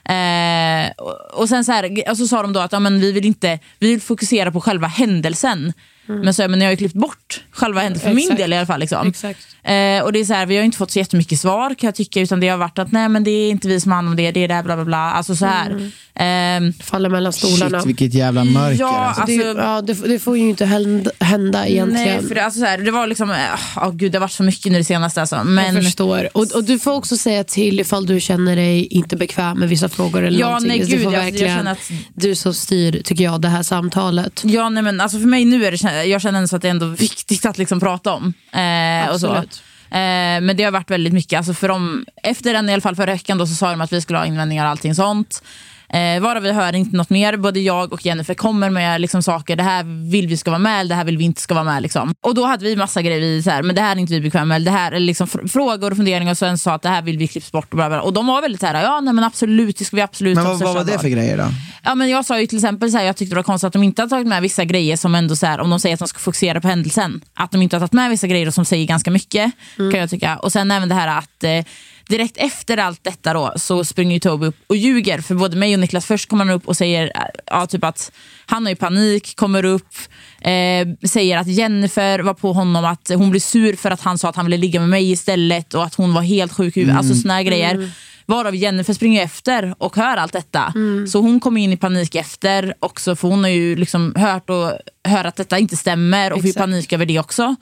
Eh, 0.05 0.91
och, 0.97 1.41
och 1.41 1.49
sen 1.49 1.65
så, 1.65 1.71
här, 1.71 2.09
och 2.09 2.17
så 2.17 2.27
sa 2.27 2.41
de 2.41 2.53
då 2.53 2.59
att 2.59 2.71
ja, 2.71 2.79
men 2.79 2.99
vi, 2.99 3.11
vill 3.11 3.25
inte, 3.25 3.59
vi 3.79 3.87
vill 3.87 4.01
fokusera 4.01 4.51
på 4.51 4.61
själva 4.61 4.87
händelsen. 4.87 5.73
Men, 6.05 6.33
så, 6.33 6.47
men 6.47 6.61
jag 6.61 6.67
har 6.67 6.71
ju 6.71 6.77
klippt 6.77 6.95
bort 6.95 7.41
själva 7.51 7.81
händelsen, 7.81 8.09
för 8.09 8.15
min 8.15 8.23
Exakt. 8.23 8.37
del 8.39 8.53
i 8.53 8.57
alla 8.57 8.65
fall. 8.65 8.79
Liksom. 8.79 9.07
Exakt. 9.07 9.39
Eh, 9.63 10.03
och 10.03 10.13
det 10.13 10.19
är 10.19 10.25
så 10.25 10.33
här, 10.33 10.45
vi 10.45 10.57
har 10.57 10.63
inte 10.63 10.77
fått 10.77 10.91
så 10.91 10.99
jättemycket 10.99 11.39
svar 11.39 11.69
kan 11.75 11.87
jag 11.87 11.95
tycka, 11.95 12.19
utan 12.21 12.39
det 12.39 12.47
har 12.47 12.57
varit 12.57 12.79
att 12.79 12.91
nej 12.91 13.09
men 13.09 13.23
det 13.23 13.31
är 13.31 13.49
inte 13.49 13.67
vi 13.67 13.79
som 13.79 13.91
har 13.91 13.95
hand 13.95 14.07
om 14.09 14.15
det, 14.15 14.31
det 14.31 14.43
är 14.43 14.47
det 14.47 14.63
bla 14.63 14.75
bla 14.75 14.85
bla. 14.85 14.97
Alltså 15.11 15.35
så 15.35 15.45
här. 15.45 15.91
Ehm, 16.15 16.73
faller 16.73 17.09
mellan 17.09 17.33
stolarna. 17.33 17.79
Shit 17.79 17.87
vilket 17.89 18.13
jävla 18.13 18.43
mörker. 18.43 18.79
Ja, 18.79 18.95
alltså. 19.17 19.25
det, 19.25 19.49
alltså- 19.49 19.63
ja, 19.63 19.81
det, 19.81 19.93
det 20.07 20.19
får 20.19 20.37
ju 20.37 20.49
inte 20.49 20.65
hända, 20.65 21.11
hända 21.19 21.67
egentligen. 21.67 22.07
nej, 22.17 22.27
för 22.27 22.35
det, 22.35 22.43
alltså 22.45 22.59
så 22.59 22.65
här, 22.65 22.77
det 22.77 22.91
var 22.91 23.07
liksom, 23.07 23.29
oh, 23.75 23.91
gud 23.91 24.11
det 24.11 24.17
har 24.17 24.21
varit 24.21 24.31
så 24.31 24.43
mycket 24.43 24.71
nu 24.71 24.77
det 24.77 24.83
senaste. 24.83 25.21
Alltså. 25.21 25.43
Men, 25.43 25.75
Jag 25.75 25.83
förstår. 25.83 26.29
Och, 26.33 26.51
och 26.55 26.63
du 26.63 26.79
får 26.79 26.91
också 26.93 27.17
säga 27.17 27.43
till 27.43 27.79
ifall 27.79 28.05
du 28.05 28.19
känner 28.19 28.55
dig 28.55 28.85
inte 28.85 29.15
bekväm 29.17 29.59
med 29.59 29.69
vissa 29.69 29.89
frågor 29.89 30.23
eller 30.23 30.39
Ja, 30.39 30.45
någonting. 30.45 30.67
nej, 30.69 30.79
gud, 30.79 31.03
får 31.03 31.13
jag- 31.13 31.19
jag 31.21 31.25
verkligen 31.31 31.67
att- 31.67 31.91
du 32.13 32.35
som 32.35 32.53
styr, 32.53 33.01
tycker 33.03 33.23
jag, 33.23 33.41
det 33.41 33.47
här 33.47 33.63
samtalet. 33.63 34.41
Ja, 34.45 34.69
nej, 34.69 34.83
men 34.83 35.01
alltså 35.01 35.19
för 35.19 35.27
mig 35.27 35.45
nu 35.45 35.65
är 35.65 35.71
det, 35.71 35.77
jag 35.93 36.21
känner 36.21 36.37
ändå 36.37 36.47
så 36.47 36.55
att 36.55 36.61
det 36.61 36.67
är 36.67 36.71
ändå 36.71 36.85
viktigt 36.85 37.45
att 37.45 37.57
liksom 37.57 37.79
prata 37.79 38.13
om. 38.13 38.33
Eh. 38.51 39.09
Absolut. 39.09 39.63
Eh, 39.89 40.41
men 40.41 40.57
det 40.57 40.63
har 40.63 40.71
varit 40.71 40.91
väldigt 40.91 41.13
mycket. 41.13 41.37
Alltså 41.37 41.53
för 41.53 41.67
dem, 41.67 42.05
efter 42.23 42.53
den 42.53 42.69
i 42.69 42.73
alla 42.73 42.81
fall 42.81 42.95
förra 42.95 43.11
veckan 43.11 43.37
då, 43.37 43.47
så 43.47 43.55
sa 43.55 43.69
de 43.69 43.81
att 43.81 43.93
vi 43.93 44.01
skulle 44.01 44.19
ha 44.19 44.25
invändningar 44.25 44.65
och 44.65 44.71
allting 44.71 44.95
sånt. 44.95 45.43
Eh, 45.89 46.21
varav 46.21 46.43
vi 46.43 46.51
hör 46.51 46.75
inte 46.75 46.97
något 46.97 47.09
mer. 47.09 47.37
Både 47.37 47.59
jag 47.59 47.93
och 47.93 48.05
Jennifer 48.05 48.33
kommer 48.33 48.69
med 48.69 49.01
liksom, 49.01 49.23
saker. 49.23 49.55
Det 49.55 49.63
här 49.63 50.09
vill 50.11 50.27
vi 50.27 50.37
ska 50.37 50.51
vara 50.51 50.59
med, 50.59 50.79
eller 50.79 50.89
det 50.89 50.95
här 50.95 51.05
vill 51.05 51.17
vi 51.17 51.23
inte 51.23 51.41
ska 51.41 51.53
vara 51.53 51.63
med. 51.63 51.81
Liksom. 51.81 52.13
Och 52.21 52.35
då 52.35 52.45
hade 52.45 52.65
vi 52.65 52.75
massa 52.75 53.01
grejer, 53.01 53.19
vi, 53.19 53.43
så 53.43 53.49
här, 53.49 53.63
men 53.63 53.75
det 53.75 53.81
här 53.81 53.95
är 53.95 53.99
inte 53.99 54.13
vi 54.13 54.21
bekväma 54.21 54.45
med. 54.45 54.61
Det 54.61 54.71
här 54.71 54.91
är 54.91 54.99
liksom, 54.99 55.27
fr- 55.27 55.47
frågor 55.47 55.91
och 55.91 55.97
funderingar 55.97 56.31
och 56.31 56.37
sen 56.37 56.57
sa 56.57 56.73
att 56.73 56.81
det 56.81 56.89
här 56.89 57.01
vill 57.01 57.17
vi 57.17 57.27
klipps 57.27 57.51
bort. 57.51 57.67
Och, 57.69 57.77
bla 57.77 57.89
bla. 57.89 58.01
och 58.01 58.13
de 58.13 58.27
var 58.27 58.41
väldigt 58.41 58.61
så 58.61 58.67
här, 58.67 58.83
ja 58.83 58.99
nej, 59.01 59.13
men 59.13 59.23
absolut, 59.23 59.77
det 59.77 59.85
ska 59.85 59.95
vi 59.95 60.01
absolut 60.01 60.35
Men 60.35 60.45
vad, 60.45 60.59
vad 60.59 60.75
var 60.75 60.83
det 60.83 60.99
för 60.99 61.09
grejer 61.09 61.37
då? 61.37 61.45
Ja, 61.83 61.95
men 61.95 62.09
jag 62.09 62.25
sa 62.25 62.39
ju 62.39 62.47
till 62.47 62.57
exempel 62.57 62.91
så 62.91 62.97
här, 62.97 63.05
jag 63.05 63.15
tyckte 63.15 63.33
det 63.33 63.39
var 63.39 63.43
konstigt 63.43 63.67
att 63.67 63.73
de 63.73 63.83
inte 63.83 64.01
har 64.01 64.09
tagit 64.09 64.27
med 64.27 64.41
vissa 64.41 64.65
grejer 64.65 64.97
som 64.97 65.15
ändå 65.15 65.35
så 65.35 65.45
här, 65.45 65.59
om 65.59 65.69
de 65.69 65.79
säger 65.79 65.93
att 65.93 65.99
de 65.99 66.07
ska 66.07 66.19
fokusera 66.19 66.61
på 66.61 66.67
händelsen, 66.67 67.21
att 67.33 67.51
de 67.51 67.61
inte 67.61 67.75
har 67.75 67.79
tagit 67.79 67.93
med 67.93 68.09
vissa 68.09 68.27
grejer 68.27 68.51
som 68.51 68.65
säger 68.65 68.85
ganska 68.87 69.11
mycket. 69.11 69.51
kan 69.75 69.99
jag 69.99 70.09
tycka. 70.09 70.37
Och 70.37 70.51
sen 70.51 70.71
även 70.71 70.89
det 70.89 70.95
här 70.95 71.07
att 71.07 71.43
eh, 71.43 71.65
direkt 72.07 72.37
efter 72.37 72.77
allt 72.77 73.03
detta 73.03 73.33
då, 73.33 73.53
så 73.55 73.83
springer 73.83 74.13
ju 74.13 74.19
Toby 74.19 74.45
upp 74.45 74.55
och 74.67 74.75
ljuger 74.75 75.21
för 75.21 75.35
både 75.35 75.57
mig 75.57 75.73
och 75.73 75.79
Niklas. 75.79 76.05
Först 76.05 76.29
kommer 76.29 76.45
han 76.45 76.55
upp 76.55 76.67
och 76.67 76.77
säger 76.77 77.05
eh, 77.15 77.21
ja, 77.45 77.67
typ 77.67 77.83
att 77.83 78.11
han 78.45 78.63
har 78.63 78.69
ju 78.69 78.75
panik, 78.75 79.35
kommer 79.35 79.65
upp, 79.65 79.95
eh, 80.41 81.07
säger 81.07 81.37
att 81.37 81.47
Jennifer 81.47 82.19
var 82.19 82.33
på 82.33 82.53
honom, 82.53 82.85
att 82.85 83.11
hon 83.15 83.29
blir 83.29 83.41
sur 83.41 83.75
för 83.75 83.91
att 83.91 84.01
han 84.01 84.17
sa 84.17 84.29
att 84.29 84.35
han 84.35 84.45
ville 84.45 84.57
ligga 84.57 84.79
med 84.79 84.89
mig 84.89 85.11
istället 85.11 85.73
och 85.73 85.83
att 85.83 85.95
hon 85.95 86.13
var 86.13 86.21
helt 86.21 86.53
sjuk 86.53 86.77
i 86.77 86.79
huvudet. 86.79 86.97
Alltså 86.97 87.15
såna 87.15 87.33
här 87.33 87.43
grejer. 87.43 87.91
Varav 88.25 88.55
Jennifer 88.55 88.93
springer 88.93 89.23
efter 89.23 89.75
och 89.77 89.95
hör 89.95 90.17
allt 90.17 90.33
detta. 90.33 90.73
Så 91.11 91.21
hon 91.21 91.39
kommer 91.39 91.61
in 91.61 91.73
i 91.73 91.77
panik 91.77 92.15
efter 92.15 92.73
också 92.79 93.15
för 93.15 93.27
hon 93.27 93.43
har 93.43 93.51
ju 93.51 93.75
liksom 93.75 94.13
hört, 94.15 94.49
och, 94.49 94.71
hör 95.03 95.25
att 95.25 95.35
detta 95.35 95.59
inte 95.59 95.77
stämmer 95.77 96.33
och 96.33 96.41
får 96.41 96.53
panik 96.53 96.93
över 96.93 97.05
det 97.05 97.19
också. 97.19 97.55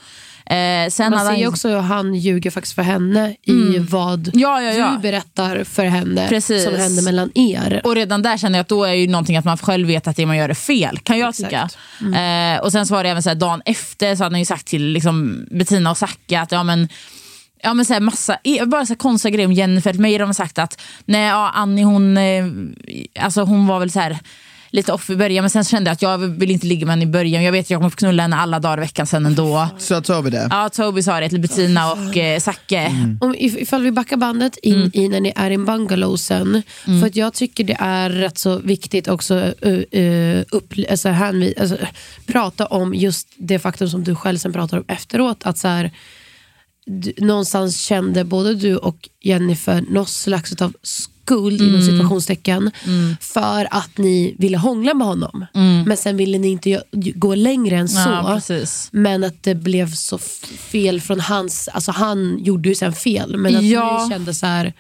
Eh, 0.46 0.90
sen 0.90 1.12
Man 1.12 1.20
ser 1.20 1.34
han 1.34 1.48
också 1.48 1.70
hur 1.70 1.80
han 1.80 2.16
ljuger 2.16 2.52
faktiskt 2.52 2.76
för 2.76 2.82
henne 2.82 3.36
i 3.44 3.78
vad 3.78 4.32
Ja, 4.34 4.62
ja, 4.62 4.74
ja. 4.74 4.92
du 4.96 5.02
berättar 5.02 5.64
för 5.64 5.86
henne 5.86 6.28
Precis. 6.30 6.64
som 6.64 6.76
händer 6.76 7.04
mellan 7.04 7.32
er. 7.36 7.82
Och 7.84 7.96
redan 7.96 8.22
där 8.22 8.38
känner 8.38 8.60
jag 8.60 8.62
att 8.62 8.68
då 8.68 8.84
är 8.84 8.94
ju 8.94 9.08
någonting 9.08 9.38
att 9.38 9.46
man 9.46 9.58
själv 9.58 9.88
vet 9.88 10.08
att 10.08 10.16
det 10.16 10.26
man 10.26 10.38
gör 10.38 10.50
är 10.50 10.54
fel. 10.54 11.00
Kan 11.00 11.20
jag 11.20 11.30
Exakt. 11.30 11.78
tycka. 12.00 12.20
Eh, 12.20 12.62
och 12.62 12.72
sen 12.72 12.86
så 12.86 12.94
var 12.94 13.04
det 13.04 13.10
även 13.10 13.24
så 13.24 13.30
här, 13.30 13.36
dagen 13.36 13.62
efter 13.66 14.16
så 14.16 14.24
hade 14.24 14.34
han 14.34 14.40
ju 14.40 14.46
sagt 14.46 14.68
till 14.68 14.86
liksom, 14.88 15.46
Bettina 15.52 15.92
och 15.92 15.98
Zacke 15.98 16.40
att 16.40 16.52
ja 16.52 16.64
men 16.64 16.90
Ja 17.64 17.74
men 17.74 17.86
så 17.86 17.94
här 17.94 18.00
massa, 18.02 18.38
bara 18.68 18.86
så 18.86 18.94
här 18.94 18.98
konstiga 18.98 19.34
grejer 19.36 19.48
om 19.48 19.54
Jennifer. 19.54 19.94
Mig 19.94 20.12
har 20.12 20.20
de 20.20 20.34
sagt 20.34 20.60
att 20.60 20.82
nej, 21.06 21.28
ja, 21.28 21.50
Annie 21.50 21.84
hon, 21.84 22.18
eh, 22.18 22.46
alltså 23.20 23.42
hon 23.42 23.68
var 23.68 23.80
väl 23.80 23.92
så 23.92 24.00
här 24.00 24.18
lite 24.74 24.94
off 24.94 25.10
i 25.10 25.16
början 25.16 25.44
men 25.44 25.50
sen 25.50 25.64
kände 25.64 25.90
jag 25.90 25.94
att 25.94 26.02
jag 26.02 26.18
vill 26.18 26.52
inte 26.52 26.68
ligga 26.68 26.86
med 26.86 26.92
henne 26.94 27.04
i 27.04 27.08
början. 27.08 27.44
Jag 27.44 27.52
vet 27.52 27.66
att 27.66 27.70
jag 27.70 27.80
kommer 27.80 27.90
få 27.90 27.96
knulla 27.96 28.24
henne 28.24 28.36
alla 28.36 28.60
dagar 28.60 28.78
i 28.78 28.82
veckan 28.82 29.08
sen 29.08 29.26
ändå. 29.26 29.68
Så 29.78 30.02
Toby 30.02 30.30
det? 30.30 30.48
Ja, 30.50 30.70
Toby 30.70 31.04
sa 31.04 31.20
det 31.20 31.30
till 31.30 31.40
Bettina 31.40 31.92
och 31.92 32.18
eh, 32.18 32.40
Zacke. 32.40 32.92
Om, 33.22 33.36
if- 33.36 33.58
ifall 33.58 33.82
vi 33.82 33.92
backar 33.92 34.18
bandet 34.18 34.58
in 34.58 34.76
Mm. 34.76 34.92
i 34.94 35.08
när 35.10 35.20
ni 35.20 35.34
är 35.36 35.52
i 35.52 35.54
en 35.54 35.66
bungalow 35.66 36.16
sen. 36.18 36.64
För 36.86 37.06
att 37.08 37.16
jag 37.16 37.34
tycker 37.34 37.64
det 37.64 37.78
är 37.80 38.10
rätt 38.10 38.38
så 38.38 38.58
viktigt 38.58 39.08
också 39.08 39.36
uh, 39.66 40.00
uh, 40.02 40.44
upp, 40.52 40.74
alltså, 40.90 41.10
hänvi, 41.10 41.54
alltså, 41.60 41.78
prata 42.26 42.66
om 42.66 42.94
just 42.94 43.28
det 43.38 43.60
faktum 43.60 43.90
som 43.90 44.04
du 44.04 44.16
själv 44.16 44.38
sen 44.38 44.54
pratar 44.54 44.78
om 44.78 44.84
efteråt. 44.88 45.44
Att 45.44 45.58
så 45.58 45.68
här, 45.68 45.92
du, 46.86 47.14
någonstans 47.18 47.78
kände 47.80 48.24
både 48.24 48.56
du 48.56 48.78
och 48.78 49.10
Jennifer 49.22 49.84
någon 49.90 50.06
slags 50.08 50.62
av 50.62 50.74
skuld 50.84 51.62
Mm. 51.62 51.74
inom 51.74 51.82
situationstecken 51.88 52.72
för 53.20 53.68
att 53.72 53.98
ni 53.98 54.36
ville 54.40 54.58
hångla 54.58 54.94
med 54.94 55.08
honom. 55.08 55.46
Men 55.86 55.98
sen 55.98 56.18
ville 56.18 56.38
ni 56.38 56.48
inte 56.48 56.84
gå 57.16 57.36
längre 57.36 57.78
än 57.78 57.90
så. 57.90 58.00
Mm. 58.10 58.42
Ja. 58.50 58.66
Men 58.92 59.24
att 59.24 59.44
det 59.44 59.56
blev 59.56 59.94
så 59.94 60.18
fel 60.72 61.02
från 61.02 61.20
hans, 61.20 61.68
alltså 61.68 61.92
han 61.92 62.40
gjorde 62.44 62.70
ju 62.70 62.76
sen 62.76 62.94
fel 62.94 63.38
men 63.38 63.56
att 63.56 63.64
Ja. 63.64 64.04
ni 64.04 64.14
kände 64.14 64.34
så 64.34 64.46
här. 64.46 64.74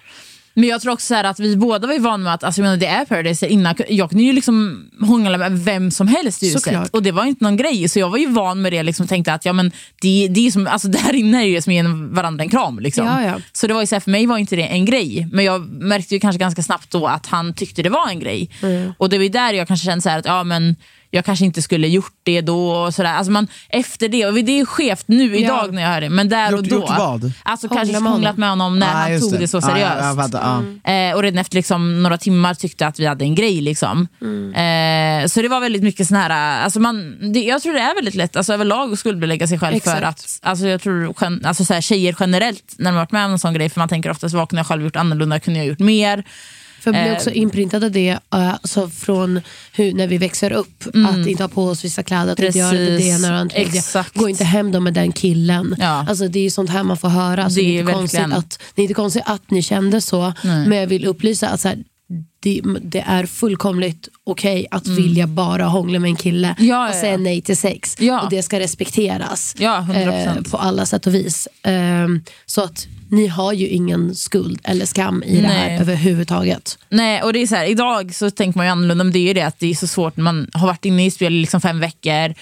Men 0.53 0.69
jag 0.69 0.81
tror 0.81 0.93
också 0.93 1.05
så 1.05 1.13
här 1.13 1.23
att 1.23 1.39
vi 1.39 1.57
båda 1.57 1.87
var 1.87 1.93
ju 1.93 1.99
vana 1.99 2.23
med 2.23 2.33
att 2.33 2.43
alltså, 2.43 2.61
jag 2.61 2.65
menar, 2.65 2.77
det 2.77 2.85
är 2.85 3.05
Paradise 3.05 3.47
innan. 3.47 3.75
Jag 3.89 4.09
kunde 4.09 4.23
ju 4.23 4.33
liksom 4.33 4.85
hångla 4.99 5.37
med 5.37 5.59
vem 5.59 5.91
som 5.91 6.07
helst 6.07 6.43
i 6.43 6.45
huset. 6.45 6.61
Såklart. 6.63 6.89
Och 6.91 7.03
det 7.03 7.11
var 7.11 7.25
inte 7.25 7.43
någon 7.43 7.57
grej. 7.57 7.89
Så 7.89 7.99
jag 7.99 8.09
var 8.09 8.17
ju 8.17 8.27
van 8.27 8.61
med 8.61 8.73
det 8.73 8.83
liksom, 8.83 9.03
och 9.03 9.09
tänkte 9.09 9.33
att 9.33 9.45
ja, 9.45 9.53
men 9.53 9.71
det, 10.01 10.27
det 10.27 10.47
är 10.47 10.51
som, 10.51 10.67
alltså, 10.67 10.87
där 10.87 11.15
inne 11.15 11.43
är 11.43 11.47
ju 11.47 11.61
som 11.61 11.71
att 11.71 11.75
ge 11.75 11.83
varandra 12.15 12.43
en 12.43 12.49
kram. 12.49 12.79
Liksom. 12.79 13.05
Ja, 13.05 13.23
ja. 13.23 13.39
Så 13.53 13.67
det 13.67 13.73
var 13.73 13.81
ju 13.81 13.87
så 13.87 13.95
här, 13.95 13.99
för 13.99 14.11
mig 14.11 14.25
var 14.25 14.37
inte 14.37 14.55
det 14.55 14.67
en 14.67 14.85
grej. 14.85 15.27
Men 15.31 15.45
jag 15.45 15.61
märkte 15.69 16.13
ju 16.13 16.19
kanske 16.19 16.39
ganska 16.39 16.63
snabbt 16.63 16.91
då 16.91 17.07
att 17.07 17.25
han 17.25 17.53
tyckte 17.53 17.83
det 17.83 17.89
var 17.89 18.09
en 18.09 18.19
grej. 18.19 18.49
Mm. 18.63 18.93
Och 18.97 19.09
det 19.09 19.17
var 19.17 19.23
ju 19.23 19.29
där 19.29 19.53
jag 19.53 19.67
kanske 19.67 19.85
kände 19.85 20.01
så 20.01 20.09
här 20.09 20.19
att 20.19 20.25
ja, 20.25 20.43
men 20.43 20.75
jag 21.13 21.25
kanske 21.25 21.45
inte 21.45 21.61
skulle 21.61 21.87
gjort 21.87 22.13
det 22.23 22.41
då. 22.41 22.71
Och 22.71 22.93
så 22.93 23.03
där. 23.03 23.13
Alltså 23.13 23.31
man, 23.31 23.47
efter 23.69 24.07
det, 24.09 24.25
och 24.25 24.33
det 24.33 24.59
är 24.59 24.65
skevt 24.65 25.03
nu 25.07 25.37
idag 25.37 25.63
Ja. 25.67 25.71
när 25.71 25.81
jag 25.81 25.89
hör 25.89 26.01
det. 26.01 26.09
Men 26.09 26.29
där 26.29 26.51
Gjort- 26.51 26.59
och 26.59 26.67
då. 26.67 26.75
gjort 26.75 26.89
vad? 26.89 27.31
Alltså 27.43 27.67
Hångla 27.67 27.83
kanske 27.83 28.03
hånglat 28.09 28.37
med 28.37 28.49
honom 28.49 28.79
när 28.79 28.87
Ah, 28.87 28.89
han 29.11 29.19
tog 29.19 29.39
det, 29.39 29.47
så 29.47 29.61
seriöst. 29.61 29.85
Ah, 29.85 29.97
jag, 29.97 30.05
jag 30.05 30.15
fattar, 30.31 30.63
ja. 30.85 30.91
Eh, 30.91 31.15
och 31.15 31.23
redan 31.23 31.37
efter 31.37 31.55
liksom, 31.55 32.03
några 32.03 32.17
timmar 32.17 32.53
tyckte 32.53 32.87
att 32.87 32.99
vi 32.99 33.05
hade 33.05 33.25
en 33.25 33.35
grej. 33.35 33.61
Liksom. 33.61 34.07
Eh, 34.55 35.27
så 35.27 35.41
det 35.41 35.47
var 35.47 35.59
väldigt 35.59 35.83
mycket 35.83 36.07
sån 36.07 36.17
här, 36.17 36.63
alltså 36.63 36.79
man, 36.79 37.17
det, 37.33 37.39
jag 37.43 37.61
tror 37.61 37.73
det 37.73 37.79
är 37.79 37.95
väldigt 37.95 38.15
lätt 38.15 38.35
alltså 38.35 38.53
överlag 38.53 38.93
att 38.93 38.99
skuldbelägga 38.99 39.47
sig 39.47 39.59
själv 39.59 39.71
för 39.71 39.77
Exakt. 39.77 40.03
att, 40.05 40.39
alltså 40.41 40.67
jag 40.67 40.81
tror 40.81 41.13
gen, 41.21 41.41
alltså 41.45 41.65
så 41.65 41.73
här, 41.73 41.81
tjejer 41.81 42.15
generellt 42.19 42.73
när 42.77 42.91
har 42.91 42.99
varit 42.99 43.11
med 43.11 43.25
om 43.25 43.31
en 43.31 43.39
sån 43.39 43.53
grej, 43.53 43.69
för 43.69 43.79
man 43.79 43.89
tänker 43.89 44.09
oftast 44.11 44.35
vad 44.35 44.49
kunde 44.49 44.59
jag 44.59 44.67
själv 44.67 44.83
gjort 44.83 44.95
annorlunda, 44.95 45.39
kunde 45.39 45.59
jag 45.59 45.67
gjort 45.67 45.79
mer? 45.79 46.23
För 46.81 46.93
jag 46.93 47.03
blir 47.03 47.13
också 47.13 47.31
inprintad 47.31 47.83
av 47.83 47.91
det 47.91 48.09
eh, 48.09 48.19
alltså 48.31 48.89
från 48.89 49.41
hur, 49.73 49.93
när 49.93 50.07
vi 50.07 50.17
växer 50.17 50.51
upp. 50.51 50.83
Att 51.09 51.27
inte 51.27 51.43
ha 51.43 51.47
på 51.47 51.65
oss 51.65 51.85
vissa 51.85 52.03
kläder, 52.03 52.33
att 52.33 52.39
inte 52.39 52.57
göra 52.57 52.71
det, 52.77 52.97
det 52.97 53.03
ena 53.03 53.27
och 53.27 53.33
det 53.33 53.39
andra. 53.39 53.55
Exakt. 53.55 54.17
Gå 54.17 54.29
inte 54.29 54.43
hem 54.43 54.71
då 54.71 54.79
med 54.79 54.93
den 54.93 55.11
killen. 55.11 55.75
Ja. 55.79 56.05
Alltså, 56.09 56.27
det 56.27 56.45
är 56.45 56.49
sånt 56.49 56.69
här 56.69 56.83
man 56.83 56.97
får 56.97 57.09
höra. 57.09 57.49
Så 57.49 57.55
Det 57.55 57.61
det, 57.61 57.67
är 57.67 57.75
är 57.75 57.79
inte 57.79 57.93
konstigt 57.93 58.33
att, 58.33 58.59
det 58.75 58.81
är 58.81 58.83
inte 58.83 58.93
konstigt 58.93 59.23
att 59.25 59.51
ni 59.51 59.61
kände 59.61 60.01
så. 60.01 60.33
Nej. 60.43 60.67
Men 60.67 60.77
jag 60.77 60.87
vill 60.87 61.05
upplysa 61.05 61.49
att 61.49 61.61
så 61.61 61.67
här, 61.67 61.77
det, 62.39 62.61
det 62.81 63.03
är 63.07 63.25
fullkomligt 63.25 64.09
okej 64.23 64.67
att 64.71 64.87
vilja 64.87 65.27
bara 65.27 65.65
hångla 65.65 65.99
med 65.99 66.09
en 66.09 66.15
kille 66.15 66.55
Mm. 66.57 66.69
Ja, 66.69 66.83
ja, 66.85 66.89
och 66.89 66.95
säga 66.95 67.17
nej 67.17 67.41
till 67.41 67.57
sex. 67.57 67.95
Och 68.23 68.29
det 68.29 68.43
ska 68.43 68.59
respekteras 68.59 69.55
100%. 69.57 70.51
på 70.51 70.57
alla 70.57 70.85
sätt 70.85 71.07
och 71.07 71.15
vis. 71.15 71.47
Ehm, 71.63 72.23
så 72.45 72.63
att 72.63 72.87
ni 73.09 73.27
har 73.27 73.53
ju 73.53 73.67
ingen 73.67 74.15
skuld 74.15 74.59
eller 74.63 74.85
skam 74.85 75.23
i 75.23 75.41
det 75.41 75.47
här 75.47 75.67
Nej. 75.67 75.79
överhuvudtaget. 75.79 76.77
Nej, 76.89 77.21
och 77.21 77.33
det 77.33 77.39
är 77.39 77.47
så 77.47 77.55
här, 77.55 77.65
idag 77.65 78.15
så 78.15 78.29
tänker 78.31 78.57
man 78.57 78.65
ju 78.65 78.71
annorlunda, 78.71 79.03
men 79.03 79.13
det 79.13 79.19
är 79.19 79.27
ju 79.27 79.33
det 79.33 79.41
att 79.41 79.59
det 79.59 79.67
är 79.67 79.75
så 79.75 79.87
svårt 79.87 80.17
när 80.17 80.23
man 80.23 80.49
har 80.53 80.67
varit 80.67 80.85
inne 80.85 81.05
i 81.05 81.11
spel 81.11 81.33
i 81.33 81.41
liksom 81.41 81.61
fem 81.61 81.79
veckor, 81.79 82.33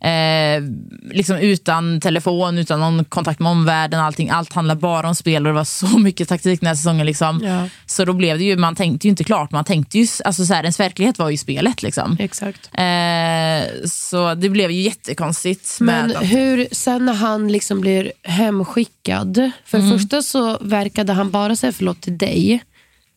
eh, 0.00 0.62
liksom 1.10 1.36
utan 1.36 2.00
telefon, 2.00 2.58
utan 2.58 2.80
någon 2.80 3.04
kontakt 3.04 3.40
med 3.40 3.52
omvärlden, 3.52 4.00
allting, 4.00 4.30
allt 4.30 4.52
handlar 4.52 4.74
bara 4.74 5.08
om 5.08 5.14
spel 5.14 5.46
och 5.46 5.52
det 5.52 5.56
var 5.56 5.64
så 5.64 5.86
mycket 5.98 6.28
taktik 6.28 6.60
den 6.60 6.66
här 6.66 6.74
säsongen. 6.74 7.06
Liksom. 7.06 7.40
Ja. 7.44 7.68
Så 7.86 8.04
då 8.04 8.12
blev 8.12 8.38
det 8.38 8.44
ju, 8.44 8.56
man 8.56 8.76
tänkte 8.76 9.06
ju 9.06 9.10
inte 9.10 9.24
klart, 9.24 9.50
man 9.50 9.64
tänkte 9.64 9.98
ju, 9.98 10.06
alltså 10.24 10.46
så 10.46 10.54
här, 10.54 10.62
ens 10.62 10.80
verklighet 10.80 11.18
var 11.18 11.30
ju 11.30 11.36
spelet. 11.36 11.82
Liksom. 11.82 12.16
Exakt. 12.20 12.70
Eh, 12.72 13.88
så 13.88 14.34
det 14.34 14.48
blev 14.48 14.70
ju 14.70 14.80
jättekonstigt. 14.80 15.76
Men 15.80 16.16
hur, 16.16 16.66
sen 16.72 17.06
när 17.06 17.14
han 17.14 17.52
liksom 17.52 17.80
blir 17.80 18.12
hemskickad, 18.22 19.50
för 19.64 19.78
Mm. 19.78 19.98
första 19.98 20.22
så 20.22 20.58
verkade 20.60 21.12
han 21.12 21.30
bara 21.30 21.56
säga 21.56 21.72
förlåt 21.72 22.00
till 22.00 22.18
dig. 22.18 22.62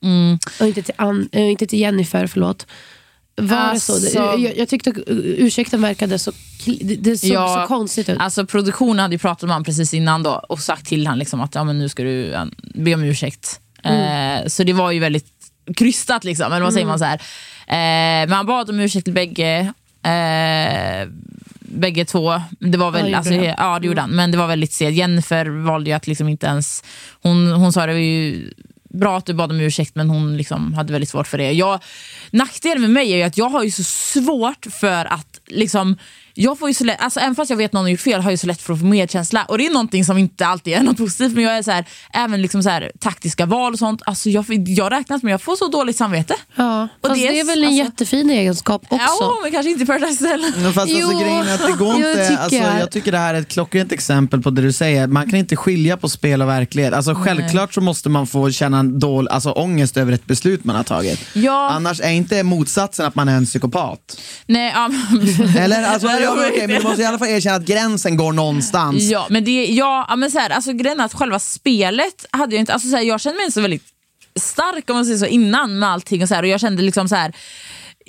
Mm. 0.04 0.39
Och 0.60 0.67
inte 0.67 0.82
till, 0.82 0.93
Ann, 0.98 1.30
äh, 1.32 1.52
inte 1.52 1.67
till 1.67 1.80
Jennifer, 1.80 2.28
förlåt. 2.28 2.67
Var 3.36 3.74
det 3.74 3.80
så? 3.80 3.93
Alltså- 3.93 4.17
Jag, 4.19 4.58
jag 4.58 4.69
tyckte 4.69 4.89
uh, 4.89 4.96
ursäkten 5.17 5.82
verkade 5.82 6.19
så, 6.19 6.32
det, 6.65 6.96
det 6.96 7.17
såg 7.17 7.30
Ja, 7.30 7.62
så 7.62 7.67
konstigt 7.67 8.10
ut. 8.10 8.19
Alltså 8.19 8.46
produktionen 8.46 9.00
hade 9.00 9.15
ju 9.15 9.19
pratat 9.19 9.41
med 9.41 9.50
honom 9.50 9.63
precis 9.63 9.93
innan 9.93 10.24
då 10.24 10.32
och 10.50 10.60
sagt 10.60 10.86
till 10.86 11.08
honom 11.08 11.19
liksom 11.19 11.41
att 11.41 11.56
ja, 11.56 11.63
men 11.63 11.80
nu 11.80 11.89
ska 11.89 12.04
du 12.04 12.34
eh, 12.34 12.46
be 12.76 12.93
om 12.96 13.04
ursäkt. 13.04 13.60
Eh, 13.84 14.48
så 14.48 14.63
det 14.63 14.74
var 14.74 14.91
ju 14.91 15.00
väldigt 15.00 15.26
krystat 15.76 16.24
liksom, 16.24 16.54
eller 16.54 16.63
vad 16.63 16.74
säger 16.74 16.86
man 16.86 17.00
så 17.00 17.06
här. 17.06 17.15
Eh, 17.67 18.28
men 18.28 18.32
han 18.32 18.46
bad 18.46 18.69
om 18.69 18.80
ursäkt 18.80 19.04
till 19.04 19.13
bägge. 19.13 19.74
Eh, 20.04 21.08
bägge 21.60 22.06
två. 22.06 22.41
Det 22.60 22.78
var 22.78 22.91
väl, 22.91 23.12
Ja, 23.12 23.17
alltså, 23.17 23.34
han. 23.34 23.43
ja, 23.43 23.80
det 23.80 23.88
gjorde 23.88 24.02
han. 24.02 24.10
Men 24.10 24.32
det 24.32 24.38
var 24.38 24.48
väldigt 24.48 24.74
sent. 24.74 24.96
Jennifer 24.96 25.46
valde 25.46 25.89
ju 25.89 25.96
att 25.96 26.08
liksom 26.08 26.28
inte 26.30 26.48
ens... 26.48 26.84
Hon, 27.22 27.52
hon 27.52 27.74
sa 27.74 27.86
det 27.86 27.93
var 27.93 28.00
ju 28.00 28.52
bra 28.93 29.17
att 29.17 29.25
du 29.25 29.34
bad 29.34 29.51
om 29.51 29.60
ursäkt 29.60 29.95
men 29.95 30.10
hon 30.10 30.38
liksom 30.38 30.73
hade 30.73 30.93
väldigt 30.93 31.10
svårt 31.10 31.27
för 31.27 31.38
det. 31.38 31.51
Jag, 31.51 31.79
nackdelen 32.32 32.82
med 32.82 32.89
mig 32.89 33.13
är 33.13 33.17
ju 33.17 33.23
att 33.23 33.38
jag 33.38 33.49
har 33.49 33.63
ju 33.63 33.71
så 33.71 33.84
svårt 33.84 34.65
för 34.71 35.06
att 35.06 35.39
liksom 35.56 35.98
jag 36.36 36.60
får 36.60 36.68
ju 36.70 36.74
så 36.74 36.84
lätt, 36.84 37.02
alltså 37.02 37.20
även 37.20 37.36
fast 37.36 37.50
jag 37.50 37.58
vet 37.58 37.66
att 37.66 37.74
någon 37.74 37.84
har 37.84 37.89
gjort 37.89 38.00
fel 38.00 38.22
har 38.22 38.30
jag 38.32 38.39
så 38.39 38.48
lätt 38.48 38.62
för 38.62 38.74
att 38.74 38.80
få 38.80 38.86
medkänsla. 38.86 39.46
Och 39.46 39.58
det 39.58 39.66
är 39.68 39.72
någonting 39.72 40.06
som 40.06 40.18
inte 40.18 40.46
alltid 40.48 40.74
är 40.74 40.82
något 40.82 40.98
positivt. 40.98 41.34
Men 41.36 41.44
jag 41.44 41.58
är 41.58 41.63
så 41.63 41.72
här, 41.72 41.86
även 42.13 42.42
liksom 42.42 42.63
så 42.63 42.70
här, 42.70 42.92
taktiska 43.00 43.46
val 43.46 43.74
och 43.74 43.80
sånt. 43.80 44.02
Alltså 44.06 44.30
jag, 44.30 44.46
jag 44.68 44.92
räknas 44.92 45.24
med 45.24 45.34
jag 45.34 45.42
får 45.42 45.56
så 45.56 45.68
dåligt 45.68 45.96
samvete. 45.98 46.36
ja. 46.56 46.88
och 47.02 47.08
Fast 47.10 47.22
det 47.22 47.28
det 47.28 47.39
är 47.39 47.42
är, 47.44 47.46
väl 47.48 47.63
en 47.63 47.68
alltså- 47.70 47.84
jättefin 47.84 48.30
egenskap 48.30 48.82
också. 48.89 49.06
Ja, 49.20 49.34
men 49.44 49.52
kanske 49.52 49.70
inte 49.72 49.84
i 49.84 49.86
Paradise 49.86 50.24
Hotel. 50.28 50.74
Fast 50.74 50.89
Jo, 50.92 51.08
alltså, 51.08 51.24
grejen 51.24 51.48
är 51.48 51.54
att 51.56 51.66
det 51.68 51.72
går 51.86 51.88
jag 52.02 52.12
inte, 52.12 52.28
tycker- 52.28 52.42
alltså, 52.44 52.80
jag 52.80 52.92
tycker 52.92 53.12
det 53.12 53.18
här 53.18 53.34
är 53.34 53.39
ett 53.42 53.48
klockrent 53.48 53.92
exempel 53.92 54.42
på 54.42 54.50
det 54.50 54.62
du 54.62 54.74
säger. 54.74 55.08
Man 55.08 55.30
kan 55.30 55.39
inte 55.39 55.56
skilja 55.56 55.98
på 55.98 56.10
spel 56.10 56.42
och 56.42 56.48
verklighet. 56.48 56.94
Alltså, 56.94 57.16
självklart 57.16 57.74
så 57.74 57.82
måste 57.82 58.10
man 58.10 58.28
få 58.28 58.52
känna 58.52 58.80
en 58.80 59.00
dål, 59.00 59.28
alltså, 59.28 59.52
ångest 59.52 59.98
över 59.98 60.12
ett 60.13 60.26
beslut 60.26 60.63
man 60.66 60.76
har 60.76 60.84
tagit. 60.84 61.20
Ja. 61.34 61.70
Annars 61.70 62.02
är 62.02 62.10
inte 62.12 62.44
motsatsen 62.44 63.06
att 63.06 63.16
man 63.16 63.30
är 63.30 63.36
en 63.38 63.46
psykopat. 63.46 64.18
Nej, 64.46 64.72
ja, 64.76 64.89
Eller? 65.58 65.84
Alltså, 65.84 66.08
Nej, 66.08 66.23
ja, 66.23 66.36
men, 66.36 66.45
okej, 66.45 66.53
inte. 66.56 66.67
men 66.67 66.82
du 66.82 66.88
måste 66.88 67.01
i 67.01 67.06
alla 67.06 67.19
fall 67.19 67.27
erkänna 67.27 67.56
att 67.56 67.65
gränsen 67.65 68.17
går 68.17 68.34
någonstans. 68.34 69.03
Ja, 69.03 69.27
men 69.29 69.43
det, 69.43 69.65
ja, 69.65 70.06
ja, 70.10 70.15
men 70.15 70.32
så 70.32 70.39
här, 70.39 70.49
alltså, 70.49 70.73
grejen 70.73 70.99
är 70.99 71.06
att 71.06 71.13
själva 71.13 71.39
spelet 71.39 72.25
hade 72.32 72.56
jag 72.56 72.60
inte, 72.60 72.73
alltså, 72.73 72.89
så 72.89 72.95
här, 72.95 73.03
jag 73.03 73.21
känner 73.21 73.38
mig 73.38 73.51
så 73.51 73.62
väldigt 73.62 73.84
stark 74.39 74.89
om 74.89 74.95
man 74.95 75.06
säger 75.06 75.17
så 75.17 75.25
innan 75.25 75.79
med 75.79 75.89
allting 75.89 76.21
och 76.21 76.27
så 76.27 76.36
här, 76.36 76.43
och 76.43 76.49
jag 76.49 76.60
kände 76.60 76.82
liksom 76.82 77.10
så 77.10 77.15
här 77.15 77.34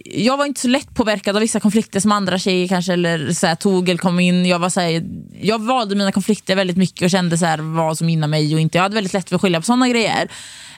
jag 0.04 0.36
var 0.36 0.46
inte 0.46 0.60
så 0.60 0.68
lätt 0.68 0.94
påverkad 0.94 1.36
av 1.36 1.40
vissa 1.40 1.60
konflikter 1.60 2.00
som 2.00 2.12
andra 2.12 2.38
tjejer 2.38 2.68
kanske 2.68 2.92
eller 2.92 3.32
så 3.32 3.46
här, 3.46 3.54
tog 3.54 3.88
eller 3.88 3.98
kom 3.98 4.20
in. 4.20 4.46
Jag, 4.46 4.58
var 4.58 4.68
så 4.68 4.80
här, 4.80 5.04
jag 5.40 5.62
valde 5.62 5.94
mina 5.94 6.12
konflikter 6.12 6.56
väldigt 6.56 6.76
mycket 6.76 7.02
och 7.02 7.10
kände 7.10 7.38
så 7.38 7.44
här, 7.44 7.58
vad 7.58 7.98
som 7.98 8.10
gynnade 8.10 8.30
mig 8.30 8.54
och 8.54 8.60
inte. 8.60 8.78
Jag 8.78 8.82
hade 8.82 8.94
väldigt 8.94 9.12
lätt 9.12 9.28
för 9.28 9.36
att 9.36 9.42
skilja 9.42 9.60
på 9.60 9.64
sådana 9.64 9.88
grejer. 9.88 10.28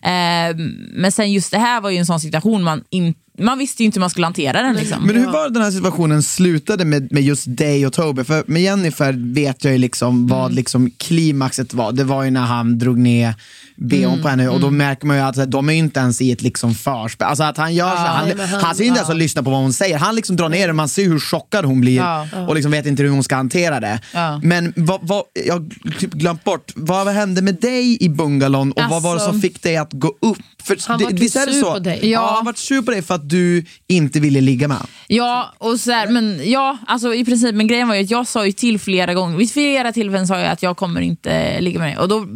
Eh, 0.02 0.56
men 0.92 1.12
sen 1.12 1.32
just 1.32 1.50
det 1.50 1.58
här 1.58 1.80
var 1.80 1.90
ju 1.90 1.96
en 1.96 2.06
sån 2.06 2.20
situation 2.20 2.62
man 2.62 2.84
inte 2.90 3.20
man 3.38 3.58
visste 3.58 3.82
ju 3.82 3.86
inte 3.86 3.96
hur 3.96 4.00
man 4.00 4.10
skulle 4.10 4.26
hantera 4.26 4.62
den. 4.62 4.76
Liksom. 4.76 5.06
Men 5.06 5.16
hur 5.16 5.26
var 5.26 5.50
den 5.50 5.62
här 5.62 5.70
situationen 5.70 6.22
slutade 6.22 6.84
med, 6.84 7.12
med 7.12 7.22
just 7.22 7.44
dig 7.56 7.86
och 7.86 7.92
Toby? 7.92 8.24
För 8.24 8.44
med 8.46 8.62
Jennifer 8.62 9.32
vet 9.34 9.64
jag 9.64 9.72
ju 9.72 9.78
liksom 9.78 10.26
vad 10.26 10.44
Mm. 10.46 10.54
liksom 10.56 10.90
klimaxet 10.98 11.74
var. 11.74 11.92
Det 11.92 12.04
var 12.04 12.22
ju 12.24 12.30
när 12.30 12.40
han 12.40 12.78
drog 12.78 12.98
ner 12.98 13.34
bhn 13.76 14.04
Mm, 14.04 14.22
på 14.22 14.28
henne 14.28 14.48
och 14.48 14.60
då 14.60 14.70
märker 14.70 15.06
man 15.06 15.16
ju 15.16 15.22
att 15.22 15.50
de 15.50 15.68
är 15.68 15.72
inte 15.72 16.00
ens 16.00 16.20
i 16.20 16.32
ett 16.32 16.42
liksom 16.42 16.74
förspel. 16.74 17.26
Alltså 17.28 17.44
att 17.44 17.56
han 17.56 17.74
gör 17.74 17.90
så, 17.90 17.96
han, 17.96 18.28
nej, 18.28 18.46
han, 18.46 18.60
han- 18.60 18.74
ser 18.74 18.84
inte 18.84 18.98
ens 18.98 19.08
och 19.10 19.16
lyssnar 19.16 19.42
på 19.42 19.50
vad 19.50 19.60
hon 19.60 19.72
säger. 19.72 19.98
Han 19.98 20.14
liksom 20.16 20.36
drar 20.36 20.48
ner 20.48 20.66
det, 20.66 20.72
man 20.72 20.88
ser 20.88 21.04
hur 21.04 21.18
chockad 21.20 21.64
hon 21.64 21.80
blir 21.80 21.96
Ja. 21.96 22.26
och 22.48 22.54
liksom 22.54 22.70
vet 22.72 22.86
inte 22.86 23.02
hur 23.02 23.10
hon 23.10 23.22
ska 23.24 23.36
hantera 23.36 23.80
det. 23.80 24.00
Ja. 24.14 24.40
Men 24.42 24.72
vad, 24.76 25.00
vad, 25.02 25.22
jag 25.46 25.54
har 25.54 25.98
typ 25.98 26.12
glömt 26.12 26.44
bort, 26.44 26.72
vad 26.76 27.08
hände 27.08 27.42
med 27.42 27.54
dig 27.60 28.02
i 28.04 28.08
bungalon 28.08 28.72
och 28.72 28.82
vad 28.90 29.02
var 29.02 29.14
det 29.14 29.20
som 29.20 29.28
Alltså- 29.28 29.40
fick 29.40 29.62
dig 29.62 29.76
att 29.76 29.92
gå 29.92 30.08
upp? 30.08 30.38
För 30.64 30.76
Han 30.88 31.02
vart 31.02 31.12
ju 31.12 31.16
visst 31.16 31.36
är 31.36 31.46
det 31.46 31.52
så? 31.52 31.72
på 31.72 31.78
dig. 31.78 31.98
Ja. 32.02 32.08
Ja. 32.08 32.32
han 32.36 32.44
var 32.44 32.52
sur 32.52 32.82
på 32.82 32.90
dig 32.90 33.02
för 33.02 33.14
att 33.14 33.25
du 33.28 33.64
inte 33.86 34.20
ville 34.20 34.40
ligga 34.40 34.68
med. 34.68 34.86
Ja, 35.06 35.54
och 35.58 35.80
så 35.80 35.90
här, 35.90 36.08
men 36.08 36.50
ja, 36.50 36.78
alltså 36.86 37.14
i 37.14 37.24
princip, 37.24 37.54
men 37.54 37.66
grejen 37.66 37.88
var 37.88 37.94
ju 37.94 38.04
att 38.04 38.10
jag 38.10 38.26
sa 38.26 38.46
ju 38.46 38.52
till 38.52 38.80
flera 38.80 39.14
gånger, 39.14 39.36
vid 39.36 39.52
flera 39.52 39.92
tillfällen 39.92 40.26
sa 40.26 40.38
jag 40.38 40.52
att 40.52 40.62
jag 40.62 40.76
kommer 40.76 41.00
inte 41.00 41.60
ligga 41.60 41.78
med 41.78 41.88
dig. 41.88 41.98
Och 41.98 42.08
då, 42.08 42.26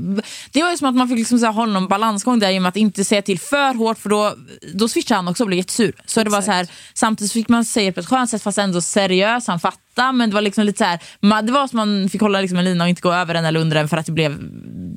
det 0.51 0.63
var 0.63 0.71
ju 0.71 0.77
som 0.77 0.89
att 0.89 0.95
man 0.95 1.09
fick 1.09 1.19
liksom 1.19 1.39
så 1.39 1.47
här, 1.47 1.53
hålla 1.53 1.73
någon 1.73 1.89
balansgång 1.89 2.39
där 2.39 2.51
genom 2.51 2.67
att 2.67 2.77
inte 2.77 3.05
säga 3.05 3.23
till 3.23 3.39
för 3.39 3.75
hårt 3.75 3.99
för 3.99 4.09
då, 4.09 4.35
då 4.75 4.89
switchade 4.89 5.19
han 5.19 5.29
också 5.29 5.43
och 5.43 5.47
blev 5.47 5.59
jättesur. 5.59 5.93
Så 6.07 6.25
det 6.25 6.31
var 6.31 6.43
så 6.43 6.51
här, 6.51 6.69
samtidigt 6.95 7.33
fick 7.33 7.49
man 7.49 7.65
säga 7.65 7.87
det 7.87 7.93
på 7.93 8.01
ett 8.01 8.07
skönt 8.07 8.31
sätt 8.31 8.43
fast 8.43 8.59
ändå 8.59 8.81
seriös, 8.81 9.47
han 9.47 9.61
fattade 9.61 9.81
men 10.13 10.31
det 10.31 10.35
var 10.35 10.43
liksom 10.43 10.65
lite 10.65 10.79
så 10.79 10.85
här, 10.85 10.99
man, 11.21 11.47
det 11.47 11.53
var 11.53 11.69
som 11.69 11.79
att 11.79 11.89
man 11.89 12.09
fick 12.09 12.21
hålla 12.21 12.41
liksom 12.41 12.59
en 12.59 12.65
lina 12.65 12.85
och 12.85 12.91
inte 12.91 13.03
gå 13.03 13.13
över 13.13 13.35
den 13.35 13.45
eller 13.45 13.61
under 13.61 13.77
den 13.77 13.89
för 13.89 13.97
att 13.97 14.07
det 14.07 14.13
blev, 14.13 14.39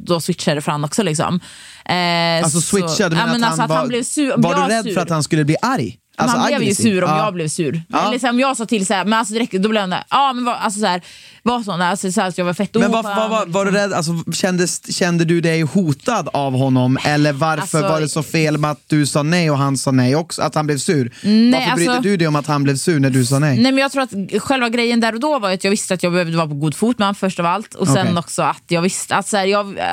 då 0.06 0.19
switchade 0.19 0.56
det 0.56 0.62
för 0.62 0.71
han 0.71 0.84
också 0.84 1.03
liksom. 1.03 1.39
Eh, 1.86 2.43
Alltså 2.43 2.62
så- 2.62 2.67
switchade, 2.67 3.15
ja, 3.15 3.26
men 3.26 3.32
men 3.32 3.43
att 3.43 3.50
alltså 3.50 3.62
han 3.62 3.72
att 3.72 3.76
han 3.78 3.84
var, 3.84 3.88
blev 3.88 4.04
sur. 4.04 4.34
var 4.38 4.56
du 4.56 4.62
rädd 4.74 4.84
sur. 4.84 4.93
för 4.93 5.02
att 5.02 5.10
han 5.10 5.24
skulle 5.24 5.46
bli 5.46 5.56
arg? 5.62 5.98
Alltså 6.17 6.38
han 6.38 6.48
blev 6.48 6.60
ju 6.60 6.65
aggressiv? 6.65 6.84
sur 6.84 7.04
om 7.04 7.10
Ja. 7.10 7.26
jag 7.26 7.34
blev 7.34 7.48
sur. 7.48 7.82
Ja. 7.89 8.08
Eller 8.08 8.19
så 8.19 8.26
här, 8.26 8.34
om 8.34 8.39
jag 8.39 8.58
sa 8.58 8.65
till 8.65 8.86
så 8.86 8.93
här, 8.93 9.06
men 9.06 9.19
alltså 9.19 9.34
direkt, 9.34 9.52
då 9.54 9.69
blev 9.69 9.82
han 9.82 9.89
där, 9.89 10.04
ja 10.10 10.34
men 10.34 10.48
alltså 10.48 10.80
så 10.80 10.86
här, 10.86 11.02
var 11.45 11.63
sån, 11.63 11.82
alltså, 11.82 12.12
så 12.12 12.21
här, 12.21 12.34
jag 12.38 12.45
var 12.45 12.53
fett 12.53 12.75
Men 12.75 12.91
vad, 12.91 13.03
var, 13.03 13.41
och 13.45 13.49
var 13.49 13.65
du 13.65 13.71
liksom- 13.71 13.89
rädd, 13.89 13.93
alltså, 13.93 14.32
kändes, 14.32 14.95
kände 14.97 15.25
du 15.25 15.41
dig 15.41 15.62
hotad 15.62 16.29
av 16.34 16.53
honom 16.53 16.97
eller 17.06 17.34
varför 17.34 17.62
Alltså- 17.62 17.82
var 17.82 18.01
det 18.01 18.10
så 18.10 18.23
fel 18.23 18.58
med 18.58 18.71
att 18.71 18.82
du 18.88 19.06
sa 19.06 19.23
nej 19.23 19.51
och 19.51 19.58
han 19.58 19.77
sa 19.77 19.91
nej 19.91 20.15
också? 20.15 20.41
Att 20.41 20.56
han 20.56 20.65
blev 20.65 20.77
sur? 20.77 21.13
Nej, 21.23 21.51
varför 21.51 21.75
brydde 21.75 21.91
alltså- 21.91 22.03
du 22.10 22.17
dig 22.17 22.27
om 22.27 22.36
att 22.36 22.47
han 22.47 22.63
blev 22.63 22.75
sur 22.75 22.99
när 22.99 23.10
du 23.10 23.25
sa 23.25 23.39
nej? 23.39 23.58
Nej 23.60 23.71
men 23.71 23.77
jag 23.82 23.91
tror 23.91 24.03
att 24.03 24.12
själva 24.43 24.69
grejen 24.69 24.99
där 24.99 25.13
och 25.13 25.19
då 25.19 25.39
var 25.39 25.51
att 25.51 25.63
jag 25.63 25.71
visste 25.71 25.93
att 25.93 26.03
jag 26.03 26.12
behövde 26.12 26.38
vara 26.38 26.47
på 26.47 26.53
god 26.56 26.75
fot 26.75 26.99
med 26.99 27.06
honom 27.06 27.15
först 27.15 27.39
av 27.39 27.45
allt 27.45 27.73
och 27.75 27.88
sen 27.88 27.97
Okej. 28.08 28.17
också 28.17 28.41
att 28.41 28.63
jag 28.67 28.82
visste 28.82 29.15
att 29.15 29.27
så 29.27 29.38
här, 29.38 29.45
jag, 29.45 29.77
eh, 29.77 29.84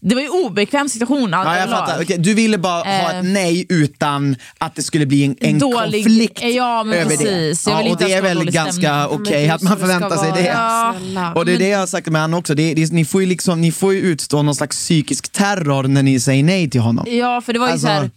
det 0.00 0.14
var 0.14 0.22
ju 0.22 0.28
obekväm 0.28 0.88
situation 0.88 1.30
Ja, 1.32 1.44
jag 1.44 1.56
överlag. 1.62 1.78
fattar. 1.86 2.02
Okej, 2.02 2.18
du 2.18 2.34
ville 2.34 2.58
bara 2.58 2.82
ha 2.82 2.84
Eh, 3.12 3.18
ett 3.18 3.24
nej 3.24 3.66
utan 3.68 4.36
att 4.58 4.74
det 4.74 4.82
skulle 4.82 5.06
bli 5.06 5.24
en, 5.24 5.36
en 5.40 5.58
Dålig- 5.58 6.04
konflikt 6.04 6.42
Ja, 6.42 6.84
men 6.84 6.98
över 6.98 7.10
precis. 7.10 7.64
det. 7.64 7.70
Ja, 7.70 7.90
och 7.90 7.96
det 7.98 8.12
är 8.12 8.22
väl 8.22 8.50
ganska 8.50 9.08
okej 9.08 9.46
Men 9.46 9.56
att 9.56 9.62
man 9.62 9.78
förväntar 9.78 10.16
sig 10.16 10.30
vara. 10.30 10.40
det. 10.40 10.46
Ja. 10.46 10.94
Snälla. 10.98 11.32
Och 11.32 11.44
det 11.44 11.52
är 11.54 11.58
det 11.58 11.68
jag 11.68 11.78
har 11.78 11.86
sagt 11.86 12.08
med 12.08 12.20
han 12.20 12.34
också, 12.34 12.54
det 12.54 12.62
är, 12.70 12.74
det 12.74 12.82
är, 12.82 12.92
ni, 12.92 13.04
får 13.04 13.20
ju 13.20 13.26
liksom, 13.26 13.60
ni 13.60 13.72
får 13.72 13.94
ju 13.94 14.00
utstå 14.00 14.42
någon 14.42 14.54
slags 14.54 14.76
psykisk 14.76 15.32
terror 15.32 15.82
när 15.82 16.02
ni 16.02 16.20
säger 16.20 16.44
nej 16.44 16.70
till 16.70 16.80
honom. 16.80 17.06
Ja 17.08 17.40
för 17.40 17.52
det 17.52 17.58
var 17.58 17.66
ju 17.66 17.72
Alltså- 17.72 17.86
så 17.86 17.92
här, 17.92 18.10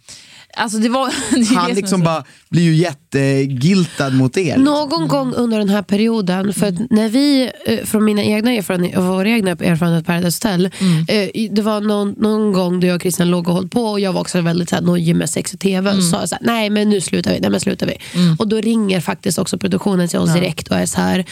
alltså 0.56 0.78
det 0.78 0.88
var, 0.88 1.12
det 1.50 1.54
Han 1.54 1.70
liksom 1.74 2.02
bara 2.02 2.24
blir 2.48 2.62
ju 2.62 2.74
jättegiltad 2.74 4.10
mot 4.10 4.36
er. 4.36 4.56
Någon 4.56 5.08
gång 5.08 5.34
under 5.34 5.58
den 5.58 5.68
här 5.68 5.82
perioden, 5.82 6.52
för 6.54 6.66
att 6.66 6.90
när 6.90 7.08
vi, 7.08 7.50
eh, 7.66 7.84
från 7.84 8.04
mina 8.04 8.22
egna 8.22 8.52
erfarenheter, 8.52 8.98
och 8.98 9.04
våra 9.04 9.28
egna 9.28 9.50
erfarenheter 9.50 10.00
på 10.00 10.06
Paradise 10.06 10.48
Hotel, 10.48 10.70
eh, 11.08 11.48
det 11.50 11.62
var 11.62 11.80
någon, 11.80 12.14
någon 12.18 12.52
gång 12.52 12.80
då 12.80 12.86
jag 12.86 12.94
och 12.96 13.02
Christian 13.02 13.30
låg 13.30 13.48
och 13.48 13.54
höll 13.54 13.68
på 13.68 13.84
och 13.84 14.00
jag 14.00 14.12
var 14.12 14.20
också 14.20 14.40
väldigt 14.40 14.68
så 14.68 14.76
här, 14.76 14.82
nojig 14.82 15.16
med 15.16 15.30
sex 15.30 15.54
och 15.54 15.60
tv 15.60 15.90
och 15.96 16.02
sa 16.02 16.26
så 16.26 16.34
här, 16.34 16.46
nej 16.46 16.70
men 16.70 16.88
nu 16.90 17.00
slutar 17.00 17.30
vi, 17.32 17.40
nej 17.40 17.50
men 17.50 17.60
slutar 17.60 17.86
vi. 17.86 17.96
Och 18.38 18.48
då 18.48 18.56
ringer 18.60 19.00
faktiskt 19.00 19.38
också 19.38 19.58
produktionen 19.58 20.08
till 20.08 20.18
oss 20.18 20.34
direkt 20.34 20.68
och 20.68 20.76
är 20.76 20.86
så 20.86 21.00
här 21.00 21.24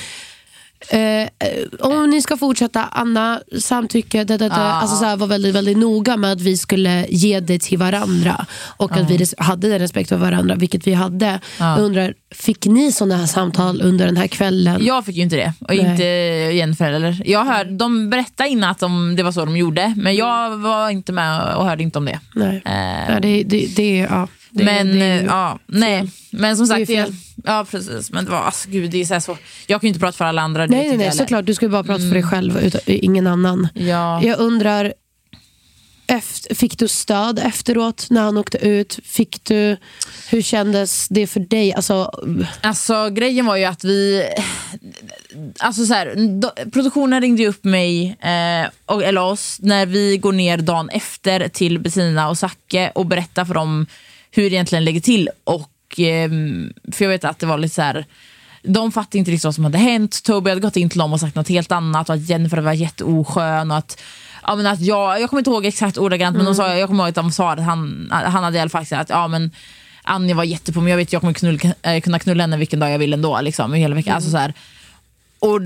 Eh, 0.89 1.23
eh, 1.23 1.29
om 1.81 2.11
ni 2.11 2.23
ska 2.23 2.37
fortsätta, 2.37 2.85
Anna, 2.85 3.41
samtycke, 3.59 4.25
da, 4.25 4.39
da, 4.39 4.49
da. 4.49 4.55
Alltså, 4.55 4.97
så 4.97 5.05
här, 5.05 5.17
var 5.17 5.27
väldigt, 5.27 5.55
väldigt 5.55 5.77
noga 5.79 6.17
med 6.17 6.33
att 6.33 6.41
vi 6.41 6.57
skulle 6.57 7.07
ge 7.09 7.41
det 7.41 7.59
till 7.59 7.79
varandra 7.79 8.47
och 8.77 8.93
att 8.97 9.11
vi 9.11 9.25
hade 9.39 9.69
den 9.69 9.79
respekt 9.79 10.09
för 10.09 10.17
varandra, 10.17 10.55
vilket 10.55 10.87
vi 10.87 10.93
hade. 10.95 11.41
Jag 11.59 11.79
undrar, 11.79 12.15
fick 12.35 12.67
ni 12.67 12.93
sådana 12.93 13.17
här 13.17 13.27
samtal 13.27 13.83
under 13.83 14.07
den 14.07 14.17
här 14.17 14.27
kvällen? 14.27 14.85
Jag 14.85 15.05
fick 15.05 15.17
ju 15.17 15.23
inte 15.23 15.37
det, 15.37 15.53
och 15.61 15.75
Nej. 15.77 15.91
inte 15.91 16.05
Jennifer 16.57 16.93
heller. 16.93 17.23
Jag 17.25 17.45
hör, 17.45 17.65
de 17.65 18.11
berättade 18.11 18.49
innan 18.49 18.71
att 18.71 18.79
de, 18.79 19.17
det 19.17 19.23
var 19.23 19.33
så 19.33 19.45
de 19.45 19.57
gjorde, 19.57 19.95
men 19.97 20.17
jag 20.17 20.57
var 20.57 20.91
inte 20.91 21.13
med 21.13 21.55
och 21.55 21.65
hörde 21.65 21.83
inte 21.83 21.99
om 21.99 22.05
det. 22.05 22.21
Nej. 22.35 22.63
Eh, 22.65 23.13
Ja, 23.15 23.21
det, 23.21 23.43
det, 23.43 23.77
det, 23.77 23.97
ja, 23.99 24.29
det, 24.51 24.65
men 24.65 24.87
det 24.87 25.07
eh, 25.07 25.25
ja, 25.25 25.59
nej. 25.67 26.11
Men 26.31 26.57
som 26.57 26.67
sagt, 26.67 26.87
fel. 26.87 27.13
ja 27.45 27.67
precis. 27.71 28.13
Men 28.13 28.25
det 28.25 28.31
var, 28.31 28.39
alltså, 28.39 28.69
gud, 28.71 28.91
det 28.91 29.01
är 29.01 29.21
så, 29.21 29.33
här 29.33 29.41
Jag 29.67 29.81
kan 29.81 29.87
ju 29.87 29.89
inte 29.89 30.01
prata 30.01 30.17
för 30.17 30.25
alla 30.25 30.43
andra. 30.43 30.67
nej, 30.67 30.89
nej, 30.89 30.97
nej 30.97 31.07
jag 31.07 31.15
såklart. 31.15 31.47
Du 31.47 31.55
ska 31.55 31.67
ju 31.67 31.71
bara 31.71 31.85
prata 31.85 32.01
för 32.01 32.15
dig 32.15 32.23
själv, 32.23 32.59
utan, 32.59 32.81
ingen 32.87 33.27
annan. 33.27 33.69
Ja. 33.75 34.23
Jag 34.23 34.39
undrar, 34.39 34.93
efter, 36.07 36.55
fick 36.55 36.79
du 36.79 36.89
stöd 36.89 37.39
efteråt 37.39 38.07
när 38.11 38.23
han 38.23 38.39
åkte 38.39 38.59
ut? 38.59 38.99
Fick 39.05 39.45
du, 39.45 39.77
hur 40.31 40.43
kändes 40.43 41.09
det 41.09 41.27
för 41.27 41.41
dig? 41.41 41.73
Alltså, 41.75 42.11
Alltså 42.61 43.11
grejen 43.11 43.47
var 43.47 43.57
ju 43.57 43.65
att 43.65 43.85
vi... 43.85 44.29
Alltså 45.59 45.87
så 45.87 45.95
här, 45.95 46.15
då, 46.41 46.53
produktionen 46.73 47.21
ringde 47.21 47.47
upp 47.47 47.65
mig, 47.65 48.17
eh, 48.21 48.71
och, 48.87 49.05
eller 49.05 49.23
oss, 49.23 49.59
när 49.63 49.87
vi 49.87 50.19
går 50.19 50.33
ner 50.33 50.57
dagen 50.57 50.89
efter 50.89 51.49
till 51.49 51.79
Bettina 51.79 52.29
och 52.29 52.39
Zacke 52.39 52.93
och 52.95 53.07
berättar 53.07 53.45
för 53.45 53.55
dem 53.55 53.87
hur 54.31 54.43
det 54.43 54.57
egentligen 54.57 54.85
lägger 54.85 55.01
till. 55.01 55.29
Och, 55.45 55.71
ehm, 55.99 56.73
för 56.93 57.05
jag 57.05 57.11
vet 57.11 57.25
att 57.25 57.39
det 57.39 57.47
var 57.47 57.59
lite 57.59 57.75
så 57.75 57.83
här... 57.83 58.07
De 58.63 58.93
fattade 58.93 59.19
inte 59.19 59.31
riktigt 59.31 59.45
vad 59.45 59.55
som 59.55 59.65
hade 59.65 59.79
hänt. 59.79 60.23
Toby 60.23 60.51
hade 60.51 60.61
gått 60.61 60.77
in 60.77 60.91
till 60.91 60.99
dem 60.99 61.13
och 61.13 61.21
sagt 61.21 61.37
något 61.37 61.49
helt 61.49 61.73
annat 61.73 62.09
och 62.09 62.15
att 62.15 62.29
Jennifer 62.29 62.59
var 62.59 62.73
jätteoskön 62.73 63.71
och 63.71 63.77
att 63.77 64.03
Ja, 64.47 64.57
men 64.57 64.67
att 64.67 64.81
jag, 64.81 65.21
jag 65.21 65.31
kommer 65.31 65.41
inte 65.41 65.51
ihåg 65.51 65.67
exakt 65.67 65.99
ordagrant 65.99 66.37
men 66.37 66.47
de 66.47 66.55
sa, 66.55 66.77
jag 66.77 66.89
kommer 66.89 67.05
ihåg 67.05 67.09
att 67.09 67.15
de 67.15 67.33
sa 67.33 67.53
att 67.53 67.61
han, 67.61 68.09
han 68.11 68.45
hade 68.45 68.57
i 68.57 68.61
alla 68.61 68.71
fall 68.71 68.87
sagt 68.87 69.01
att 69.03 69.11
ja, 69.11 69.29
men 69.29 69.51
Anja 70.03 70.35
var 70.35 70.45
jättepå 70.45 70.81
men 70.81 70.91
jag 70.91 70.97
vet 70.97 71.13
jag 71.13 71.21
kommer 71.21 71.35
knull, 71.35 71.61
eh, 71.83 72.01
kunna 72.01 72.19
knulla 72.19 72.43
henne 72.43 72.57
vilken 72.57 72.81
dag 72.81 72.91
jag 72.91 72.99
vill 72.99 73.13
ändå. 73.13 73.41
Liksom, 73.41 73.73
hela 73.73 73.95
veckan. 73.95 74.15
Alltså, 74.15 74.31
så 74.31 74.37
här. 74.37 74.55
Och 75.41 75.61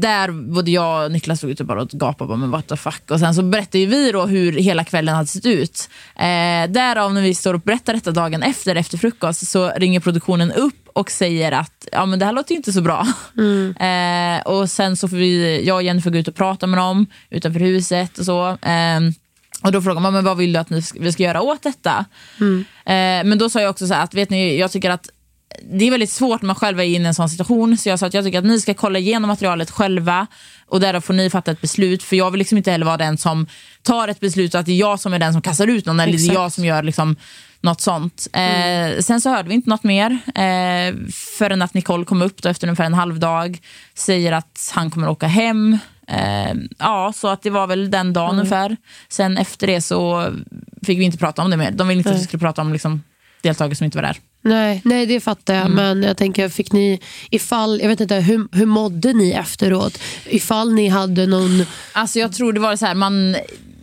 där 0.00 0.52
både 0.52 0.70
jag 0.70 1.04
och 1.04 1.12
Niklas 1.12 1.44
ute 1.44 1.64
bara 1.64 1.82
och 1.82 1.88
gapade 1.88 2.28
bara, 2.28 2.38
men 2.38 2.50
what 2.50 2.68
the 2.68 2.76
fuck. 2.76 3.10
Och 3.10 3.20
sen 3.20 3.34
så 3.34 3.42
berättade 3.42 3.86
vi 3.86 4.12
då 4.12 4.26
hur 4.26 4.52
hela 4.52 4.84
kvällen 4.84 5.14
hade 5.14 5.26
sett 5.26 5.46
ut. 5.46 5.88
Eh, 6.16 6.70
därav 6.70 7.14
när 7.14 7.22
vi 7.22 7.34
står 7.34 7.54
och 7.54 7.60
berättar 7.60 7.94
detta 7.94 8.10
dagen 8.10 8.42
efter, 8.42 8.76
efter 8.76 8.98
frukost, 8.98 9.46
så 9.46 9.68
ringer 9.76 10.00
produktionen 10.00 10.52
upp 10.52 10.88
och 10.92 11.10
säger 11.10 11.52
att 11.52 11.88
ja, 11.92 12.06
men 12.06 12.18
det 12.18 12.24
här 12.24 12.32
låter 12.32 12.50
ju 12.50 12.56
inte 12.56 12.72
så 12.72 12.80
bra. 12.80 13.06
Eh, 13.84 14.42
och 14.42 14.70
sen 14.70 14.96
så 14.96 15.08
får 15.08 15.16
vi, 15.16 15.62
jag 15.66 15.76
och 15.76 15.82
Jennifer 15.82 16.10
gå 16.10 16.18
ut 16.18 16.28
och 16.28 16.34
prata 16.34 16.66
med 16.66 16.78
dem 16.78 17.06
utanför 17.30 17.60
huset 17.60 18.18
och 18.18 18.24
så. 18.24 18.48
Eh, 18.48 19.00
och 19.62 19.72
då 19.72 19.82
frågar 19.82 20.00
man 20.00 20.12
men 20.12 20.24
vad 20.24 20.36
vill 20.36 20.52
du 20.52 20.58
att 20.58 20.70
ni, 20.70 20.82
vi 20.94 21.12
ska 21.12 21.22
göra 21.22 21.42
åt 21.42 21.62
detta? 21.62 22.04
Eh, 22.86 23.24
men 23.24 23.38
då 23.38 23.50
sa 23.50 23.60
jag 23.60 23.70
också 23.70 23.86
så 23.86 23.94
här 23.94 24.04
att 24.04 24.14
vet 24.14 24.30
ni, 24.30 24.58
jag 24.58 24.72
tycker 24.72 24.90
att 24.90 25.08
det 25.62 25.84
är 25.84 25.90
väldigt 25.90 26.10
svårt 26.10 26.42
när 26.42 26.46
man 26.46 26.56
själv 26.56 26.80
är 26.80 26.84
inne 26.84 27.04
i 27.04 27.08
en 27.08 27.14
sån 27.14 27.28
situation. 27.28 27.76
Så 27.76 27.88
jag 27.88 27.98
sa 27.98 28.06
att 28.06 28.14
jag 28.14 28.24
tycker 28.24 28.38
att 28.38 28.44
ni 28.44 28.60
ska 28.60 28.74
kolla 28.74 28.98
igenom 28.98 29.28
materialet 29.28 29.70
själva 29.70 30.26
och 30.66 30.80
därav 30.80 31.00
får 31.00 31.14
ni 31.14 31.30
fatta 31.30 31.50
ett 31.50 31.60
beslut. 31.60 32.02
För 32.02 32.16
jag 32.16 32.30
vill 32.30 32.38
liksom 32.38 32.58
inte 32.58 32.70
heller 32.70 32.86
vara 32.86 32.96
den 32.96 33.18
som 33.18 33.46
tar 33.82 34.08
ett 34.08 34.20
beslut 34.20 34.54
och 34.54 34.60
att 34.60 34.66
det 34.66 34.72
är 34.72 34.76
jag 34.76 35.00
som 35.00 35.12
är 35.12 35.18
den 35.18 35.32
som 35.32 35.42
kastar 35.42 35.66
ut 35.66 35.86
någon 35.86 36.00
eller 36.00 36.18
det 36.18 36.28
är 36.28 36.34
jag 36.34 36.52
som 36.52 36.64
gör 36.64 36.82
liksom 36.82 37.16
något 37.60 37.80
sånt. 37.80 38.28
Eh, 38.32 39.00
sen 39.00 39.20
så 39.20 39.30
hörde 39.30 39.48
vi 39.48 39.54
inte 39.54 39.70
något 39.70 39.84
mer 39.84 40.18
eh, 40.34 40.94
förrän 41.38 41.62
att 41.62 41.74
Nicole 41.74 42.04
kom 42.04 42.22
upp 42.22 42.42
då 42.42 42.48
efter 42.48 42.66
ungefär 42.66 42.84
en 42.84 42.94
halv 42.94 43.18
dag. 43.18 43.58
Säger 43.94 44.32
att 44.32 44.72
han 44.74 44.90
kommer 44.90 45.08
åka 45.08 45.26
hem. 45.26 45.78
Eh, 46.08 46.54
ja, 46.78 47.12
så 47.16 47.28
att 47.28 47.42
det 47.42 47.50
var 47.50 47.66
väl 47.66 47.90
den 47.90 48.12
dagen 48.12 48.38
ungefär. 48.38 48.76
Sen 49.08 49.38
efter 49.38 49.66
det 49.66 49.80
så 49.80 50.32
fick 50.86 50.98
vi 50.98 51.04
inte 51.04 51.18
prata 51.18 51.42
om 51.42 51.50
det 51.50 51.56
mer. 51.56 51.70
De 51.70 51.88
ville 51.88 51.98
inte 51.98 52.10
att 52.10 52.16
vi 52.16 52.24
skulle 52.24 52.40
prata 52.40 52.62
om 52.62 52.72
liksom, 52.72 53.02
deltagare 53.42 53.74
som 53.74 53.84
inte 53.84 53.98
var 53.98 54.02
där. 54.02 54.18
Nej, 54.44 54.80
nej, 54.84 55.06
det 55.06 55.20
fattar 55.20 55.54
jag. 55.54 55.70
Men 55.70 56.02
jag 56.02 56.16
tänker, 56.16 56.48
fick 56.48 56.72
ni, 56.72 57.00
ifall, 57.30 57.80
jag 57.80 57.88
vet 57.88 58.00
inte, 58.00 58.14
hur, 58.14 58.48
hur 58.52 58.66
mådde 58.66 59.12
ni 59.12 59.30
efteråt? 59.30 59.98
Ifall 60.26 60.72
ni 60.72 60.88
hade 60.88 61.26
någon... 61.26 61.66
Alltså 61.92 62.18
jag 62.18 62.32
tror 62.32 62.52
det 62.52 62.60
var 62.60 62.76
så 62.76 62.86
här, 62.86 62.94
man, 62.94 63.36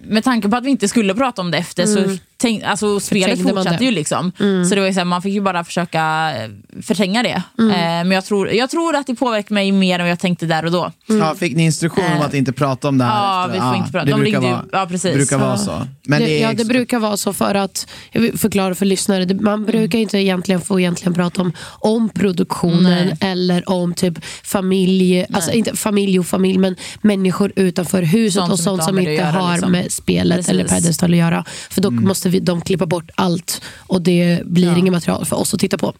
med 0.03 0.23
tanke 0.23 0.49
på 0.49 0.55
att 0.55 0.65
vi 0.65 0.69
inte 0.69 0.87
skulle 0.87 1.15
prata 1.15 1.41
om 1.41 1.51
det 1.51 1.57
efter 1.57 1.85
så 1.85 2.17
tänk, 2.41 2.63
alltså, 2.63 2.99
spelet 2.99 3.41
fortsatte 3.43 3.85
ju 3.85 3.91
liksom. 3.91 4.31
Så 4.69 4.75
det 4.75 4.81
var 4.81 4.87
ju 4.87 4.93
så 4.93 4.99
här, 4.99 5.05
man 5.05 5.21
fick 5.21 5.33
ju 5.33 5.41
bara 5.41 5.63
försöka 5.63 6.31
eh, 6.37 6.49
förtränga 6.81 7.23
det. 7.23 7.43
Mm. 7.59 7.71
Eh, 7.71 7.77
men 7.77 8.11
jag 8.11 8.25
tror, 8.25 8.49
jag 8.51 8.69
tror 8.69 8.95
att 8.95 9.07
det 9.07 9.15
påverkade 9.15 9.53
mig 9.53 9.71
mer 9.71 9.95
än 9.99 10.05
vad 10.05 10.11
jag 10.11 10.19
tänkte 10.19 10.45
där 10.45 10.65
och 10.65 10.71
då. 10.71 10.91
Ja, 11.05 11.35
fick 11.35 11.55
ni 11.55 11.63
instruktion 11.63 12.05
om 12.15 12.21
att 12.21 12.33
inte 12.33 12.53
prata 12.53 12.87
om 12.87 12.97
det 12.97 13.03
här? 13.05 13.11
Ja, 13.23 13.45
efter? 13.45 13.53
vi 13.53 13.59
får 13.67 13.75
inte 13.75 13.91
prata. 13.91 14.05
Det 14.05 14.11
De 14.11 14.19
brukar 14.21 14.39
ringde 14.41 14.47
ju- 14.47 14.53
vara, 14.53 14.65
ja, 14.71 14.85
precis. 14.89 15.13
brukar 15.15 15.37
vara 15.37 15.49
Ja. 15.49 15.57
så. 15.57 15.87
Men 16.03 16.19
det, 16.19 16.25
det 16.25 16.39
ja, 16.39 16.53
det 16.53 16.65
brukar 16.65 16.99
vara 16.99 17.17
så 17.17 17.33
för 17.33 17.55
att, 17.55 17.87
jag 18.11 18.21
vill 18.21 18.37
förklara 18.37 18.75
för 18.75 18.85
lyssnare, 18.85 19.25
det- 19.25 19.41
man 19.41 19.65
brukar 19.65 19.99
inte 19.99 20.17
egentligen 20.17 20.61
få 20.61 20.79
egentligen 20.79 21.13
prata 21.13 21.41
om, 21.41 21.53
om 21.79 22.09
produktionen 22.09 23.05
Nej. 23.21 23.31
eller 23.31 23.69
om 23.69 23.93
typ 23.93 24.13
familj, 24.43 25.25
alltså 25.33 25.51
inte 25.51 25.75
familj 25.77 26.19
och 26.19 26.25
familj, 26.27 26.57
men 26.57 26.75
människor 27.01 27.51
utanför 27.55 28.01
huset 28.03 28.33
Sånt 28.39 28.51
och 28.53 28.59
som 28.59 28.77
sånt 28.77 28.81
inte 28.81 28.83
har 28.83 28.87
som 28.87 28.95
med 28.95 29.13
inte 29.13 29.25
har 29.25 29.51
liksom. 29.53 29.71
med 29.71 29.91
spelet 29.91 30.37
Precis. 30.37 30.49
eller 30.51 30.63
Pedestal 30.67 31.11
att 31.11 31.17
göra. 31.17 31.45
För 31.69 31.81
då 31.81 31.89
Mm. 31.89 32.03
måste 32.07 32.29
vi, 32.31 32.39
de 32.39 32.61
klippa 32.61 32.85
bort 32.85 33.09
allt 33.15 33.61
och 33.77 34.01
det 34.01 34.39
blir 34.45 34.67
Ja. 34.71 34.77
inget 34.77 34.93
material 34.93 35.25
för 35.25 35.35
oss 35.35 35.53
att 35.53 35.59
titta 35.59 35.77
på. 35.77 35.93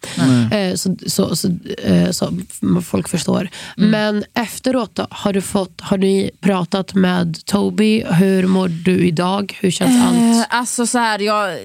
Eh, 0.52 0.76
så, 0.76 0.96
så, 1.08 1.36
så, 1.36 1.48
eh, 1.84 2.12
så 2.12 2.38
folk 2.84 3.08
förstår. 3.10 3.50
Mm. 3.78 3.90
Men 3.92 4.24
efteråt 4.34 4.96
då, 4.96 5.08
har, 5.10 5.34
du 5.34 5.42
fått, 5.42 5.82
har 5.82 5.98
ni 5.98 6.32
pratat 6.42 6.94
med 6.94 7.46
Toby? 7.46 8.04
Hur 8.10 8.48
mår 8.48 8.68
du 8.68 9.08
idag? 9.08 9.58
Hur 9.62 9.72
känns 9.72 10.06
allt? 10.06 10.18
Eh, 10.18 10.58
alltså 10.58 10.88
så 10.88 10.98
här, 10.98 11.20
jag, 11.20 11.58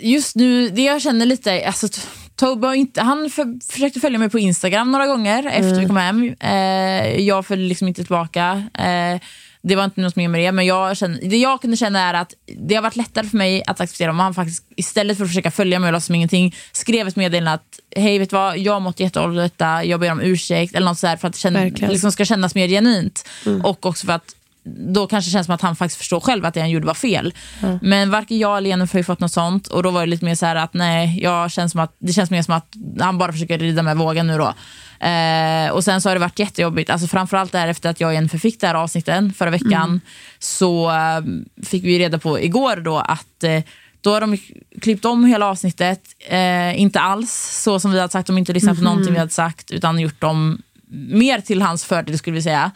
just 0.00 0.36
nu, 0.36 0.68
det 0.68 0.82
jag 0.82 1.02
känner 1.02 1.26
lite, 1.26 1.66
alltså, 1.66 1.88
Tobbe 2.36 2.76
inte, 2.76 3.02
han 3.02 3.30
för, 3.30 3.72
försökte 3.72 4.00
följa 4.00 4.18
mig 4.18 4.30
på 4.30 4.38
Instagram 4.38 4.92
några 4.92 5.06
gånger 5.06 5.46
efter 5.46 5.80
vi 5.80 5.86
kom 5.86 5.96
hem. 5.96 6.34
Eh, 6.40 7.20
jag 7.20 7.46
följde 7.46 7.68
liksom 7.68 7.88
inte 7.88 8.02
tillbaka. 8.02 8.64
Eh, 8.74 9.20
det 9.62 9.76
var 9.76 9.84
inte 9.84 10.00
något 10.00 10.16
mer 10.16 10.28
med 10.28 10.40
det, 10.40 10.52
men 10.52 10.66
jag 10.66 10.96
känner, 10.96 11.20
det 11.22 11.36
jag 11.36 11.60
kunde 11.60 11.76
känna 11.76 12.00
är 12.00 12.14
att 12.14 12.34
det 12.58 12.74
har 12.74 12.82
varit 12.82 12.96
lättare 12.96 13.26
för 13.26 13.36
mig 13.36 13.62
att 13.66 13.80
acceptera 13.80 14.10
om 14.10 14.18
han 14.18 14.34
faktiskt 14.34 14.64
istället 14.76 15.16
för 15.16 15.24
att 15.24 15.30
försöka 15.30 15.50
följa 15.50 15.78
mig 15.78 15.88
och 15.88 15.92
låtsas 15.92 16.06
som 16.06 16.14
ingenting 16.14 16.54
skrev 16.72 17.08
ett 17.08 17.16
meddelande 17.16 17.52
att 17.52 17.80
hej 17.96 18.18
vet 18.18 18.30
du 18.30 18.36
vad, 18.36 18.58
jag 18.58 18.72
har 18.72 18.80
mått 18.80 19.00
jättedåligt 19.00 19.58
detta, 19.58 19.84
jag 19.84 20.00
ber 20.00 20.12
om 20.12 20.20
ursäkt 20.20 20.74
eller 20.74 20.86
något 20.86 20.98
sådär 20.98 21.16
för 21.16 21.28
att 21.28 21.42
det 21.80 21.88
liksom 21.88 22.12
ska 22.12 22.24
kännas 22.24 22.54
mer 22.54 22.68
genuint. 22.68 23.28
Och 23.62 23.86
också 23.86 24.06
för 24.06 24.12
att 24.12 24.34
då 24.64 25.06
kanske 25.06 25.28
det 25.28 25.32
känns 25.32 25.46
som 25.46 25.54
att 25.54 25.60
han 25.60 25.76
faktiskt 25.76 25.98
förstår 25.98 26.20
själv 26.20 26.44
att 26.44 26.54
det 26.54 26.60
han 26.60 26.70
gjorde 26.70 26.86
var 26.86 26.94
fel. 26.94 27.34
Men 27.82 28.10
varken 28.10 28.38
jag 28.38 28.58
eller 28.58 28.70
Jennifer 28.70 28.98
har 28.98 29.02
fått 29.02 29.20
något 29.20 29.32
sånt 29.32 29.66
och 29.66 29.82
då 29.82 29.90
var 29.90 30.00
det 30.00 30.06
lite 30.06 30.24
mer 30.24 30.34
så 30.34 30.46
att 30.46 30.74
nej, 30.74 31.18
jag 31.22 31.50
känns 31.50 31.72
som 31.72 31.80
att, 31.80 31.96
det 31.98 32.12
känns 32.12 32.30
mer 32.30 32.42
som 32.42 32.54
att 32.54 32.74
han 33.00 33.18
bara 33.18 33.32
försöker 33.32 33.58
rida 33.58 33.82
med 33.82 33.96
vågen 33.96 34.26
nu 34.26 34.38
då. 34.38 34.54
Eh, 35.00 35.70
och 35.70 35.84
sen 35.84 36.00
så 36.00 36.08
har 36.08 36.14
det 36.14 36.20
varit 36.20 36.38
jättejobbigt, 36.38 36.90
alltså 36.90 37.06
framförallt 37.06 37.52
där 37.52 37.68
efter 37.68 37.90
att 37.90 38.00
jag 38.00 38.14
Jennifer 38.14 38.38
fick 38.38 38.60
det 38.60 38.66
här 38.66 38.74
avsnitten 38.74 39.32
förra 39.32 39.50
veckan 39.50 40.00
så 40.38 40.90
eh, 40.90 41.20
fick 41.66 41.84
vi 41.84 41.98
reda 41.98 42.18
på 42.18 42.40
igår 42.40 42.76
då 42.76 42.98
att 42.98 43.44
eh, 43.44 43.62
då 44.00 44.12
har 44.12 44.20
de 44.20 44.38
klippt 44.80 45.04
om 45.04 45.24
hela 45.24 45.46
avsnittet, 45.46 46.00
eh, 46.28 46.80
inte 46.80 47.00
alls 47.00 47.60
så 47.64 47.80
som 47.80 47.92
vi 47.92 48.00
hade 48.00 48.12
sagt, 48.12 48.26
de 48.26 48.38
inte 48.38 48.52
lyssnat 48.52 48.76
på 48.76 48.84
någonting 48.84 49.12
vi 49.12 49.18
hade 49.18 49.30
sagt 49.30 49.70
utan 49.70 49.98
gjort 49.98 50.20
dem 50.20 50.62
mer 50.92 51.40
till 51.40 51.62
hans 51.62 51.84
fördel 51.84 52.18
skulle 52.18 52.34
vi 52.34 52.42
säga. 52.42 52.70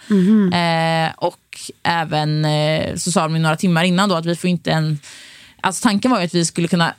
Eh, 0.53 1.13
och 1.17 1.61
även 1.83 2.45
eh, 2.45 2.97
så 2.97 3.13
sa 3.13 3.29
de 3.29 3.43
några 3.43 3.57
timmar 3.57 3.85
innan 3.85 4.09
då 4.09 4.15
att 4.15 4.27
vi 4.27 4.37
får 4.37 4.51
inte 4.51 4.73
en... 4.73 4.99
Alltså 5.61 5.83
tanken 5.83 6.11
var 6.11 6.19
ju 6.19 6.27
att 6.27 6.35
vi 6.35 6.45
skulle 6.45 6.69
kunna 6.69 6.95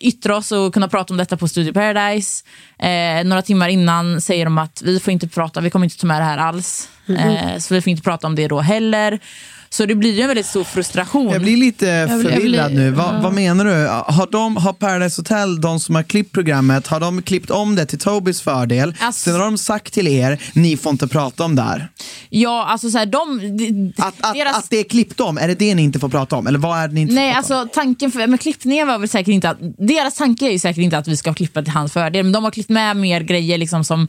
yttra 0.00 0.36
oss 0.36 0.52
och 0.52 0.74
kunna 0.74 0.88
prata 0.88 1.14
om 1.14 1.18
detta 1.18 1.36
på 1.36 1.48
Studio 1.48 1.72
Paradise. 1.72 2.44
Eh, 2.78 3.24
några 3.24 3.42
timmar 3.42 3.68
innan 3.68 4.20
säger 4.20 4.44
de 4.44 4.58
att 4.58 4.82
vi 4.82 5.00
får 5.00 5.12
inte 5.12 5.28
prata, 5.28 5.60
vi 5.60 5.70
kommer 5.70 5.84
inte 5.84 5.98
ta 5.98 6.06
med 6.06 6.20
det 6.20 6.24
här 6.24 6.38
alls. 6.38 6.88
Eh, 7.08 7.58
så 7.58 7.74
vi 7.74 7.80
får 7.80 7.90
inte 7.90 8.02
prata 8.02 8.26
om 8.26 8.34
det 8.34 8.48
då 8.48 8.60
heller. 8.60 9.20
Så 9.72 9.86
det 9.86 9.94
blir 9.94 10.12
ju 10.14 10.20
en 10.22 10.28
väldigt 10.28 10.46
stor 10.46 10.64
frustration. 10.64 11.32
Jag 11.32 11.42
blir 11.42 11.56
lite 11.56 11.86
jag 11.86 12.20
blir- 12.20 12.30
förvirrad 12.30 12.72
nu. 12.74 12.90
Vad, 12.90 13.22
vad 13.22 13.32
menar 13.32 13.64
du? 13.64 13.86
Har, 14.12 14.28
de, 14.30 14.56
har 14.56 14.72
Paradise 14.72 15.20
Hotel, 15.20 15.60
de 15.60 15.80
som 15.80 15.94
har 15.94 16.02
klippt 16.02 16.32
programmet, 16.32 16.86
har 16.86 17.00
de 17.00 17.22
klippt 17.22 17.50
om 17.50 17.74
det 17.74 17.86
till 17.86 17.98
Tobis 17.98 18.40
fördel? 18.40 18.94
Alltså- 19.00 19.20
Sen 19.30 19.32
har 19.32 19.40
de 19.40 19.58
sagt 19.58 19.92
till 19.94 20.08
er, 20.08 20.38
ni 20.54 20.76
får 20.76 20.92
inte 20.92 21.08
prata 21.08 21.44
om 21.44 21.56
det 21.56 21.62
här. 21.62 21.88
Ja, 22.30 22.64
alltså 22.66 22.90
så 22.90 22.98
här, 22.98 23.06
de... 23.06 23.92
Att, 23.98 24.14
att, 24.20 24.34
deras- 24.34 24.56
att 24.58 24.70
det 24.70 24.76
är 24.76 24.84
klippt 24.84 25.20
om, 25.20 25.38
är 25.38 25.48
det 25.48 25.54
det 25.54 25.74
ni 25.74 25.82
inte 25.82 25.98
får 25.98 26.08
prata 26.08 26.36
om? 26.36 26.46
Eller 26.46 26.58
vad 26.58 26.78
är 26.78 26.88
det 26.88 26.94
ni 26.94 27.00
inte 27.00 27.14
Nej, 27.14 27.32
alltså 27.34 27.68
tanken 27.74 28.10
för, 28.12 28.26
med 28.26 28.40
klippningen 28.40 28.86
var 28.88 28.98
väl 28.98 29.08
säkert 29.08 29.28
inte 29.32 29.50
att, 29.50 29.58
deras 29.78 30.14
tanke 30.14 30.46
är 30.46 30.50
ju 30.50 30.58
säkert 30.58 30.82
inte 30.82 30.98
att 30.98 31.08
vi 31.08 31.16
ska 31.16 31.34
klippa 31.34 31.62
till 31.62 31.72
hans 31.72 31.92
fördel, 31.92 32.22
men 32.24 32.32
de 32.32 32.44
har 32.44 32.50
klippt 32.50 32.70
med 32.70 32.96
mer 32.96 33.20
grejer 33.20 33.58
liksom 33.58 33.84
som 33.84 34.08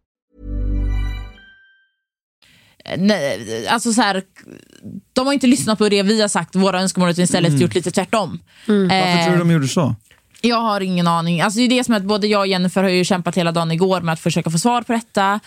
Nej, 2.97 3.67
alltså 3.67 3.93
så 3.93 4.01
här, 4.01 4.23
de 5.13 5.25
har 5.25 5.33
inte 5.33 5.47
lyssnat 5.47 5.77
på 5.77 5.89
det 5.89 6.03
vi 6.03 6.21
har 6.21 6.27
sagt, 6.27 6.55
våra 6.55 6.81
önskemål, 6.81 7.09
utan 7.09 7.23
istället 7.23 7.59
gjort 7.61 7.75
lite 7.75 7.91
tvärtom. 7.91 8.39
Varför 8.65 8.95
Eh, 8.95 9.23
tror 9.25 9.33
du 9.33 9.39
de 9.39 9.51
gjorde 9.51 9.67
så? 9.67 9.95
Jag 10.43 10.61
har 10.61 10.81
ingen 10.81 11.07
aning. 11.07 11.41
Alltså 11.41 11.57
det 11.59 11.65
är 11.65 11.69
det 11.69 11.83
som 11.83 11.95
att 11.95 12.03
både 12.03 12.27
jag 12.27 12.39
och 12.39 12.47
Jennifer 12.47 12.83
har 12.83 12.89
ju 12.89 13.03
kämpat 13.05 13.37
hela 13.37 13.51
dagen 13.51 13.71
igår 13.71 14.01
med 14.01 14.13
att 14.13 14.19
försöka 14.19 14.49
få 14.49 14.57
svar 14.57 14.81
på 14.81 14.93
detta. 14.93 15.39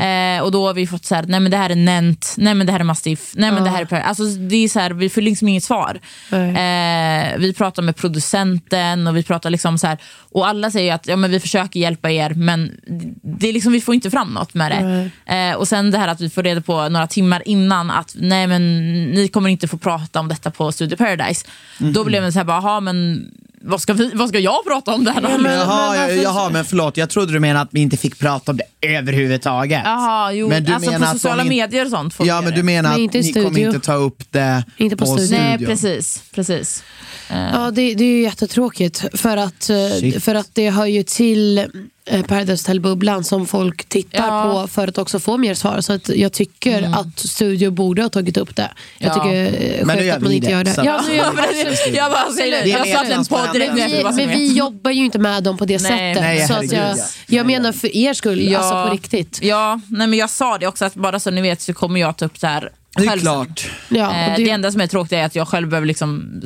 Eh, 0.00 0.42
och 0.42 0.52
då 0.52 0.66
har 0.66 0.74
vi 0.74 0.86
fått 0.86 1.04
så 1.04 1.14
här, 1.14 1.22
nej 1.22 1.40
men 1.40 1.50
det 1.50 1.56
här 1.56 1.70
är 1.70 1.74
Nent, 1.76 2.34
nej 2.38 2.54
men 2.54 2.66
det 2.66 2.72
här 2.72 2.80
är 2.80 2.84
Mastiff, 2.84 3.32
nej 3.34 3.50
men 3.52 3.64
det 3.64 3.70
här 3.70 3.80
är 3.82 3.84
Per. 3.86 4.00
Alltså 4.00 4.24
det 4.24 4.56
är 4.64 4.68
så 4.68 4.80
här, 4.80 4.90
vi 4.90 5.08
får 5.10 5.20
liksom 5.20 5.48
inget 5.48 5.64
svar. 5.64 6.00
Eh, 6.32 7.38
vi 7.38 7.54
pratar 7.56 7.82
med 7.82 7.96
producenten 7.96 9.06
och 9.06 9.16
vi 9.16 9.22
pratar 9.22 9.50
liksom 9.50 9.78
så 9.78 9.86
här, 9.86 9.98
och 10.32 10.46
alla 10.48 10.70
säger 10.70 10.94
att 10.94 11.06
ja, 11.06 11.16
men 11.16 11.30
vi 11.30 11.40
försöker 11.40 11.80
hjälpa 11.80 12.10
er 12.10 12.30
men 12.34 12.80
det 13.22 13.48
är 13.48 13.52
liksom, 13.52 13.72
vi 13.72 13.80
får 13.80 13.94
inte 13.94 14.10
fram 14.10 14.28
något 14.34 14.54
med 14.54 14.70
det. 14.70 15.10
Eh, 15.34 15.54
och 15.54 15.68
sen 15.68 15.90
det 15.90 15.98
här 15.98 16.08
att 16.08 16.20
vi 16.20 16.30
får 16.30 16.42
reda 16.42 16.60
på 16.60 16.88
några 16.88 17.06
timmar 17.06 17.42
innan 17.48 17.90
att 17.90 18.14
nej 18.18 18.46
men 18.46 18.82
ni 19.10 19.28
kommer 19.28 19.48
inte 19.50 19.68
få 19.68 19.78
prata 19.78 20.20
om 20.20 20.28
detta 20.28 20.50
på 20.50 20.72
Studio 20.72 20.96
Paradise. 20.96 21.46
Då 21.78 22.04
blev 22.04 22.22
det 22.22 22.32
så 22.32 22.38
här, 22.38 22.44
bara, 22.44 22.56
"Jaha, 22.62 22.80
men 22.80 23.30
vad 23.62 23.80
ska, 23.82 23.92
vi, 23.92 24.10
vad 24.14 24.28
ska 24.28 24.38
jag 24.38 24.64
prata 24.66 24.94
om 24.94 25.04
där 25.04 25.20
då? 25.20 25.48
Jaha, 25.48 25.96
ja, 25.96 26.10
jaha, 26.10 26.50
men 26.50 26.64
förlåt, 26.64 26.96
jag 26.96 27.10
trodde 27.10 27.32
du 27.32 27.40
menade 27.40 27.60
att 27.60 27.68
vi 27.72 27.80
inte 27.80 27.96
fick 27.96 28.18
prata 28.18 28.52
om 28.52 28.56
det 28.58 28.88
överhuvudtaget. 28.88 29.82
Jaha, 29.84 30.32
jo, 30.32 30.48
Men 30.48 30.64
du 30.64 30.72
alltså 30.72 30.90
menar 30.90 31.06
på 31.06 31.12
sociala 31.12 31.44
medier 31.44 31.84
och 31.84 31.90
sånt. 31.90 32.14
får 32.14 32.26
Ja, 32.26 32.38
vi 32.40 32.44
men 32.44 32.52
du 32.54 32.56
det. 32.60 32.62
menar 32.62 32.90
Men 32.98 33.06
att 33.08 33.14
ni 33.14 33.32
kommer 33.32 33.50
studio. 33.50 33.66
inte 33.66 33.80
ta 33.86 33.94
upp 33.94 34.22
det 34.32 34.64
Inte 34.76 34.96
på 34.96 35.06
studio. 35.06 35.38
Nej, 35.38 35.56
studion? 35.56 35.66
precis. 35.76 36.22
precis. 36.34 36.82
Ja, 37.30 37.70
det, 37.74 37.94
det 37.94 38.04
är 38.04 38.08
ju 38.08 38.22
jättetråkigt. 38.22 39.04
För 39.20 39.36
att, 39.36 39.70
eh, 39.70 39.76
Shit. 40.00 40.24
för 40.24 40.34
att 40.34 40.48
det 40.52 40.70
hör 40.70 40.86
ju 40.86 41.02
till 41.02 41.66
eh, 42.06 42.22
Paradise 42.26 42.62
Hotel-bubblan 42.62 43.24
som 43.24 43.46
folk 43.46 43.84
tittar 43.88 44.26
Ja. 44.26 44.42
på 44.62 44.68
för 44.68 44.88
att 44.88 44.98
också 44.98 45.20
få 45.20 45.36
mer 45.36 45.54
svar. 45.54 45.80
Så 45.80 45.92
att 45.92 46.08
jag 46.08 46.32
tycker 46.32 46.82
att 46.82 47.18
studio 47.18 47.70
borde 47.70 48.02
ha 48.02 48.08
tagit 48.08 48.36
upp 48.36 48.56
det. 48.56 48.70
Jag 48.98 49.10
Ja. 49.10 49.14
tycker 49.14 49.36
eh, 49.80 49.86
Men 49.86 49.96
nu 49.96 50.02
skönt 50.02 50.06
gör 50.06 50.14
att 50.16 50.20
man 50.22 50.30
vi 50.30 50.36
inte 50.36 50.48
det, 50.48 50.52
gör 50.52 50.64
det. 50.64 50.72
så 50.72 50.82
Ja, 50.84 51.02
nu 51.08 51.14
gör 51.14 51.30
vi 51.54 51.90
det. 51.90 51.96
jag 51.96 52.12
bara 52.12 52.32
säger 52.32 52.62
det. 52.64 52.68
Jag 52.68 52.88
sa 52.88 53.04
till 53.04 53.12
en 53.12 53.24
podd 53.24 53.52
direkt 53.52 54.02
som 54.06 54.16
men 54.16 54.28
vi 54.28 54.52
jobbar 54.52 54.90
ju 54.90 55.04
inte 55.04 55.18
med 55.18 55.42
dem 55.42 55.56
på 55.58 55.64
det 55.64 55.82
Nej. 55.82 56.14
sättet. 56.14 56.22
Nej, 56.22 56.46
så 56.48 56.54
att 56.54 56.72
jag, 56.72 56.98
jag 57.26 57.46
menar 57.46 57.72
för 57.72 57.96
er 57.96 58.14
skull, 58.14 58.56
alltså 58.56 58.86
på 58.88 58.94
riktigt. 58.94 59.38
Ja, 59.42 59.80
nej, 59.88 60.06
men 60.06 60.18
jag 60.18 60.30
sa 60.30 60.58
det 60.58 60.66
också, 60.66 60.84
att 60.84 60.94
bara 60.94 61.20
så 61.20 61.30
ni 61.30 61.40
vet 61.42 61.60
så 61.62 61.74
kommer 61.74 62.00
jag 62.00 62.16
ta 62.16 62.24
upp 62.24 62.40
det 62.40 62.46
här 62.46 62.70
Det 62.96 63.04
är 63.06 63.18
klart. 63.18 63.70
Ja, 63.88 64.10
Eh, 64.14 64.36
det... 64.36 64.44
det, 64.44 64.50
enda 64.50 64.72
som 64.72 64.80
är 64.80 64.86
tråkigt 64.86 65.12
är 65.12 65.24
att 65.24 65.34
jag 65.34 65.48
själv 65.48 65.68
behöver 65.68 65.86
liksom 65.86 66.40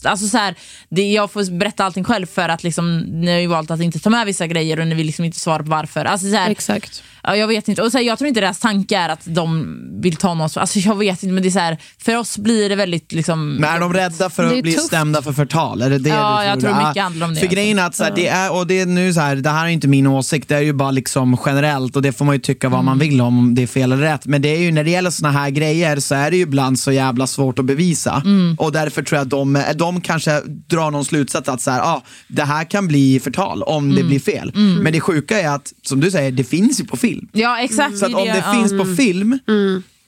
s- 0.00 0.06
alltså 0.06 0.26
så 0.26 0.38
här, 0.38 0.54
det, 0.88 1.10
jag 1.12 1.30
får 1.30 1.58
berätta 1.58 1.84
allting 1.84 2.04
själv 2.04 2.26
för 2.26 2.48
att 2.48 2.62
liksom, 2.64 2.98
ni 2.98 3.32
har 3.32 3.38
ju 3.38 3.46
valt 3.46 3.70
att 3.70 3.80
inte 3.80 3.98
ta 3.98 4.10
med 4.10 4.26
vissa 4.26 4.46
grejer 4.46 4.80
och 4.80 4.86
ni 4.86 4.94
vill 4.94 5.06
liksom 5.06 5.24
inte 5.24 5.40
svara 5.40 5.62
på 5.62 5.70
varför. 5.70 6.04
Alltså 6.04 6.30
så 6.30 6.36
här, 6.36 6.50
Exakt. 6.50 7.02
Ja, 7.22 7.36
jag 7.36 7.46
vet 7.48 7.68
inte. 7.68 7.82
Och 7.82 7.92
så 7.92 7.98
här, 7.98 8.04
jag 8.04 8.18
tror 8.18 8.28
inte 8.28 8.40
deras 8.40 8.58
tanke 8.58 8.96
är 8.96 9.08
att 9.08 9.20
de 9.24 9.76
vill 10.02 10.16
ta 10.16 10.34
någon. 10.34 10.48
Alltså, 10.56 10.78
jag 10.78 10.94
vet 10.98 11.22
inte, 11.22 11.32
men 11.34 11.42
det 11.42 11.48
är 11.48 11.50
så 11.50 11.58
här, 11.58 11.78
för 11.98 12.16
oss 12.16 12.38
blir 12.38 12.68
det 12.68 12.76
väldigt... 12.76 13.12
Liksom, 13.12 13.54
Men 13.54 13.70
är 13.74 13.80
de 13.80 13.94
rädda 13.94 14.30
för 14.30 14.44
att 14.56 14.62
bli 14.62 14.72
tufft. 14.72 14.86
stämda 14.86 15.22
för 15.22 15.32
förtal? 15.32 15.82
Är 15.82 15.90
det 15.90 15.98
det 15.98 16.08
Ja, 16.08 16.40
du 16.40 16.46
jag 16.46 16.60
tror 16.60 16.72
Ja, 16.72 16.88
mycket 16.88 17.02
handlar 17.02 17.26
om 17.26 17.34
det, 17.34 17.40
För 17.40 17.46
alltså. 17.46 17.54
grejen 17.54 17.78
är 17.78 17.86
att 17.86 17.94
så 17.94 18.04
här, 18.04 18.12
det 18.16 18.26
är, 18.28 18.52
och 18.56 18.66
det 18.66 18.80
är 18.80 18.86
nu 18.86 19.12
så 19.14 19.20
här, 19.20 19.36
det 19.36 19.50
här 19.50 19.64
är 19.64 19.68
inte 19.68 19.88
min 19.88 20.06
åsikt, 20.06 20.48
det 20.48 20.56
är 20.56 20.60
ju 20.60 20.72
bara 20.72 20.90
liksom 20.90 21.36
generellt 21.46 21.96
och 21.96 22.02
det 22.02 22.12
får 22.12 22.24
man 22.24 22.34
ju 22.34 22.40
tycka 22.40 22.68
vad 22.68 22.84
man 22.84 22.94
Mm. 23.00 23.08
vill 23.08 23.20
om, 23.20 23.38
om 23.38 23.54
det 23.54 23.62
är 23.62 23.66
fel 23.66 23.92
eller 23.92 24.02
rätt. 24.12 24.26
Men 24.26 24.42
det 24.42 24.48
är 24.48 24.58
ju, 24.58 24.72
när 24.72 24.84
det 24.84 24.90
gäller 24.90 25.10
såna 25.10 25.30
här 25.30 25.50
grejer 25.50 26.00
så 26.00 26.14
är 26.14 26.30
det 26.30 26.36
ju 26.36 26.42
ibland 26.42 26.78
så 26.78 26.92
jävla 26.92 27.26
svårt 27.26 27.58
att 27.58 27.64
bevisa. 27.64 28.22
Mm. 28.24 28.56
Och 28.58 28.72
därför 28.72 29.02
tror 29.02 29.16
jag 29.18 29.24
att 29.24 29.30
de, 29.30 29.62
de 29.74 29.89
kanske 30.00 30.40
drar 30.46 30.90
någon 30.90 31.04
slutsats 31.04 31.48
att 31.48 31.60
så 31.60 31.70
här, 31.70 31.80
ah, 31.80 32.02
det 32.28 32.42
här 32.44 32.64
kan 32.64 32.88
bli 32.88 33.20
förtal 33.20 33.62
om 33.62 33.84
Mm. 33.84 33.96
det 33.96 34.02
blir 34.02 34.20
fel. 34.20 34.52
Men 34.54 34.92
det 34.92 35.00
sjuka 35.00 35.40
är 35.40 35.48
att, 35.48 35.72
som 35.82 36.00
du 36.00 36.10
säger, 36.10 36.30
det 36.32 36.44
finns 36.44 36.80
ju 36.80 36.84
på 36.84 36.96
film. 36.96 37.28
Ja, 37.32 37.58
exakt. 37.60 37.98
Så 37.98 38.06
att 38.06 38.14
om 38.14 38.28
är 38.28 38.32
det 38.32 38.44
ja. 38.46 38.52
finns 38.52 38.72
på 38.78 38.94
film, 38.96 39.38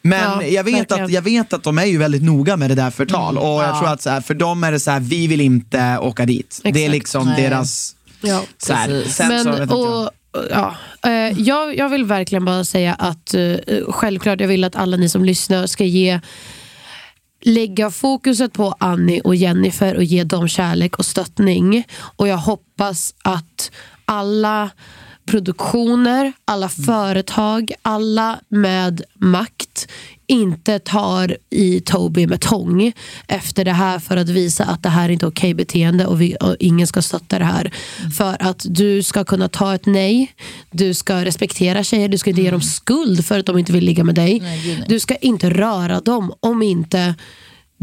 men 0.02 0.20
Ja, 0.20 0.42
jag, 0.44 0.64
vet 0.64 0.74
verkligen. 0.74 1.04
att, 1.04 1.10
jag 1.10 1.22
vet 1.22 1.52
att 1.52 1.62
de 1.62 1.78
är 1.78 1.84
ju 1.84 1.98
väldigt 1.98 2.22
noga 2.22 2.56
med 2.56 2.70
det 2.70 2.74
där 2.74 2.90
förtal. 2.90 3.36
Mm. 3.36 3.48
Och 3.48 3.62
jag 3.62 3.78
tror 3.78 3.88
att 3.88 4.02
så 4.02 4.10
här, 4.10 4.20
för 4.20 4.34
dem 4.34 4.64
är 4.64 4.72
det 4.72 4.80
så 4.80 4.90
här, 4.90 5.00
vi 5.00 5.26
vill 5.26 5.40
inte 5.40 5.98
åka 5.98 6.26
dit. 6.26 6.60
Det 6.62 6.68
är 6.68 6.74
Exakt. 6.76 6.92
liksom 6.92 7.26
Nej. 7.26 7.42
deras... 7.42 7.94
Ja. 8.20 8.42
Så 8.58 8.72
här. 8.72 9.02
Sen 9.08 9.44
så 9.44 9.50
vet 9.50 9.58
Men, 9.58 9.70
och, 9.70 10.10
ja, 10.50 10.76
eh, 11.04 11.40
jag, 11.40 11.76
jag 11.76 11.88
vill 11.88 12.04
verkligen 12.04 12.44
bara 12.44 12.64
säga 12.64 12.94
att 12.94 13.34
eh, 13.34 13.54
självklart, 13.88 14.40
jag 14.40 14.48
vill 14.48 14.64
att 14.64 14.76
alla 14.76 14.96
ni 14.96 15.08
som 15.08 15.24
lyssnar 15.24 15.66
ska 15.66 15.84
ge 15.84 16.20
lägga 17.42 17.90
fokuset 17.90 18.52
på 18.52 18.74
Annie 18.78 19.20
och 19.20 19.34
Jennifer 19.34 19.96
och 19.96 20.04
ge 20.04 20.24
dem 20.24 20.48
kärlek 20.48 20.98
och 20.98 21.06
stöttning. 21.06 21.84
Och 22.16 22.28
jag 22.28 22.36
hoppas 22.36 23.14
att 23.22 23.70
alla 24.04 24.70
produktioner, 25.26 26.32
alla 26.44 26.68
företag, 26.68 27.72
alla 27.82 28.40
med 28.48 29.02
makt 29.14 29.88
inte 30.32 30.78
tar 30.78 31.36
i 31.50 31.80
Toby 31.80 32.26
med 32.26 32.40
tång 32.40 32.92
efter 33.28 33.64
det 33.64 33.72
här 33.72 33.98
för 33.98 34.16
att 34.16 34.28
visa 34.28 34.64
att 34.64 34.82
det 34.82 34.88
här 34.88 35.04
är 35.04 35.12
inte 35.12 35.26
okej 35.26 35.54
beteende 35.54 36.06
och, 36.06 36.20
vi, 36.20 36.36
och 36.40 36.56
ingen 36.60 36.86
ska 36.86 37.02
stötta 37.02 37.38
det 37.38 37.44
här. 37.44 37.70
För 38.16 38.36
att 38.40 38.66
du 38.68 39.02
ska 39.02 39.24
kunna 39.24 39.48
ta 39.48 39.74
ett 39.74 39.86
nej, 39.86 40.32
du 40.70 40.94
ska 40.94 41.24
respektera 41.24 41.84
tjejer, 41.84 42.08
du 42.08 42.18
ska 42.18 42.30
inte 42.30 42.42
ge 42.42 42.50
dem 42.50 42.60
skuld 42.60 43.24
för 43.24 43.38
att 43.38 43.46
de 43.46 43.58
inte 43.58 43.72
vill 43.72 43.84
ligga 43.84 44.04
med 44.04 44.14
dig. 44.14 44.40
Nej. 44.40 44.84
Du 44.88 45.00
ska 45.00 45.16
inte 45.16 45.50
röra 45.50 46.00
dem 46.00 46.32
om 46.40 46.62
inte 46.62 47.14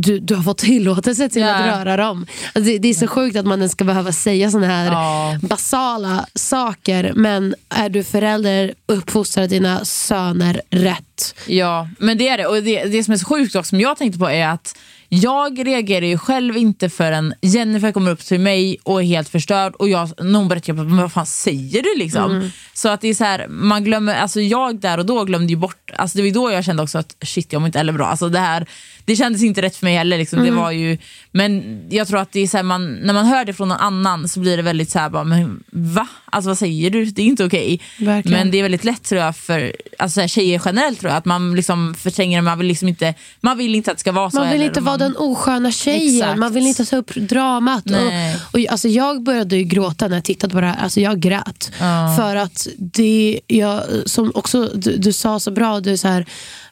du, 0.01 0.19
du 0.19 0.35
har 0.35 0.43
fått 0.43 0.57
tillåtelse 0.57 1.29
till 1.29 1.41
Ja. 1.41 1.55
att 1.55 1.65
röra 1.85 1.97
dem. 1.97 2.25
Alltså 2.53 2.71
det, 2.71 2.77
det 2.79 2.87
är 2.87 2.93
så 2.93 3.07
sjukt 3.07 3.37
att 3.37 3.45
man 3.45 3.59
ens 3.59 3.71
ska 3.71 3.83
behöva 3.83 4.11
säga 4.11 4.51
såna 4.51 4.67
här 4.67 4.85
Ja. 4.91 5.37
basala 5.41 6.25
saker. 6.35 7.13
Men 7.15 7.55
är 7.69 7.89
du 7.89 8.03
förälder, 8.03 8.73
uppfostra 8.85 9.47
dina 9.47 9.85
söner 9.85 10.61
rätt. 10.69 11.35
Ja, 11.47 11.89
men 11.99 12.17
det 12.17 12.27
är 12.29 12.37
det. 12.37 12.45
Och 12.45 12.63
det, 12.63 12.83
det 12.83 13.03
som 13.03 13.13
är 13.13 13.17
så 13.17 13.25
sjukt 13.25 13.55
också, 13.55 13.69
som 13.69 13.79
jag 13.81 13.97
tänkte 13.97 14.19
på 14.19 14.29
är 14.29 14.47
att 14.47 14.77
jag 15.09 15.67
reagerar 15.67 16.05
ju 16.05 16.17
själv 16.17 16.57
inte 16.57 16.89
förrän 16.89 17.33
Jennifer 17.41 17.91
kommer 17.91 18.11
upp 18.11 18.25
till 18.25 18.39
mig 18.39 18.77
och 18.83 19.01
är 19.01 19.05
helt 19.05 19.29
förstörd 19.29 19.73
och 19.75 19.89
jag, 19.89 20.23
någon 20.23 20.47
berättar 20.47 20.73
jag 20.73 20.85
men 20.85 20.97
vad 20.97 21.11
fan 21.11 21.25
säger 21.25 21.83
du 21.83 21.99
liksom? 21.99 22.51
Så 22.73 22.89
att 22.89 23.01
det 23.01 23.07
är 23.07 23.13
så 23.13 23.23
här, 23.23 23.47
man 23.47 23.83
glömmer, 23.83 24.15
alltså 24.15 24.41
jag 24.41 24.79
där 24.79 24.97
och 24.97 25.05
då 25.05 25.23
glömde 25.23 25.53
ju 25.53 25.57
bort, 25.57 25.91
alltså 25.95 26.17
det 26.17 26.23
var 26.23 26.31
då 26.31 26.51
jag 26.51 26.65
kände 26.65 26.83
också 26.83 26.97
att 26.97 27.15
shit 27.21 27.53
jag 27.53 27.61
mår 27.61 27.67
inte 27.67 27.77
heller 27.77 27.93
bra. 27.93 28.07
Alltså 28.07 28.29
det, 28.29 28.39
här, 28.39 28.65
det 29.05 29.15
kändes 29.15 29.43
inte 29.43 29.61
rätt 29.61 29.75
för 29.75 29.85
mig 29.85 29.95
heller. 29.95 30.17
Liksom. 30.17 30.43
Det 30.43 30.51
var 30.51 30.71
ju, 30.71 30.97
men 31.31 31.81
jag 31.89 32.07
tror 32.07 32.19
att 32.19 32.31
det 32.31 32.39
är 32.39 32.47
så 32.47 32.57
här, 32.57 32.63
man, 32.63 32.95
när 32.95 33.13
man 33.13 33.25
hör 33.25 33.45
det 33.45 33.53
från 33.53 33.67
någon 33.67 33.77
annan 33.77 34.27
så 34.27 34.39
blir 34.39 34.57
det 34.57 34.63
väldigt 34.63 34.89
så 34.89 34.99
här, 34.99 35.09
bara, 35.09 35.23
men 35.23 35.63
va? 35.71 36.07
Alltså 36.25 36.49
vad 36.49 36.57
säger 36.57 36.89
du? 36.89 37.05
Det 37.05 37.21
är 37.21 37.25
inte 37.25 37.45
okej. 37.45 37.81
Verkligen. 37.99 38.39
Men 38.39 38.51
det 38.51 38.57
är 38.57 38.63
väldigt 38.63 38.83
lätt 38.83 39.03
tror 39.03 39.21
jag 39.21 39.35
för 39.35 39.75
alltså, 39.99 40.21
här, 40.21 40.27
tjejer 40.27 40.61
generellt 40.65 40.99
tror 40.99 41.09
jag, 41.09 41.17
att 41.17 41.25
man 41.25 41.55
liksom 41.55 41.95
förtränger 41.95 42.37
det, 42.37 42.41
man 42.41 42.57
vill 42.57 42.67
liksom 42.67 42.87
inte, 42.87 43.13
man 43.41 43.57
vill 43.57 43.75
inte 43.75 43.91
att 43.91 43.97
det 43.97 44.01
ska 44.01 44.11
vara 44.11 44.31
så. 44.31 44.37
Man 44.37 44.49
vill 44.49 44.55
eller 44.55 44.65
inte 44.65 44.81
vara 44.81 44.97
den 44.99 45.17
osköna 45.17 45.71
tjejen. 45.71 46.15
Exakt. 46.23 46.39
Man 46.39 46.53
vill 46.53 46.67
inte 46.67 46.85
ta 46.85 46.95
upp 46.97 47.15
dramat. 47.15 47.85
Nej. 47.85 48.35
Och, 48.35 48.59
och, 48.59 48.65
alltså, 48.69 48.87
jag 48.87 49.23
började 49.23 49.55
ju 49.57 49.63
gråta 49.63 50.07
när 50.07 50.17
jag 50.17 50.23
tittade 50.23 50.53
på 50.53 50.61
det 50.61 50.67
här. 50.67 50.83
Alltså, 50.83 50.99
jag 51.01 51.19
grät. 51.19 51.71
Ja. 51.79 52.15
För 52.17 52.35
att 52.35 52.67
det, 52.77 53.39
jag, 53.47 53.83
som 54.05 54.31
också 54.35 54.65
du, 54.75 54.97
du 54.97 55.13
sa 55.13 55.39
så 55.39 55.51
bra, 55.51 55.79
du 55.79 55.91
är 55.91 55.97
så 55.97 56.07
här, 56.07 56.25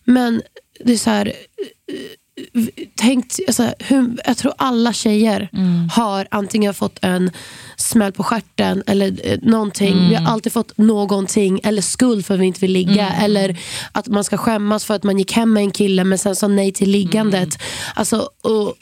men 0.04 0.42
det 0.86 0.94
är 0.94 0.98
så 0.98 1.10
här, 1.10 1.34
eh, 1.92 2.64
tänkt, 2.96 3.40
alltså, 3.48 3.74
hur, 3.80 4.18
jag 4.26 4.38
tror 4.38 4.54
alla 4.58 4.94
tjejer 4.94 5.50
Mm. 5.54 5.90
har 5.90 6.28
antingen 6.32 6.74
fått 6.74 6.98
en 7.02 7.32
smäll 7.80 8.12
på 8.12 8.24
stjärten 8.24 8.84
eller 8.88 9.20
eh, 9.24 9.38
någonting. 9.42 9.94
Vi 10.10 10.16
Mm. 10.16 10.26
har 10.26 10.34
alltid 10.34 10.54
fått 10.54 10.78
någonting 10.78 11.60
eller 11.64 11.82
skuld 11.82 12.26
för 12.26 12.34
att 12.34 12.40
vi 12.40 12.46
inte 12.46 12.60
vill 12.60 12.72
ligga. 12.72 13.10
Mm. 13.10 13.24
Eller 13.26 13.58
att 13.92 14.08
man 14.08 14.24
ska 14.24 14.38
skämmas 14.38 14.86
för 14.86 14.94
att 14.94 15.04
man 15.04 15.18
gick 15.20 15.32
hem 15.32 15.54
med 15.54 15.64
en 15.64 15.72
kille 15.72 16.04
men 16.04 16.18
sen 16.18 16.36
sa 16.36 16.48
nej 16.48 16.72
till 16.72 16.90
liggandet. 16.90 17.56
Mm. 17.56 17.68
Alltså, 17.96 18.30
och, 18.42 18.74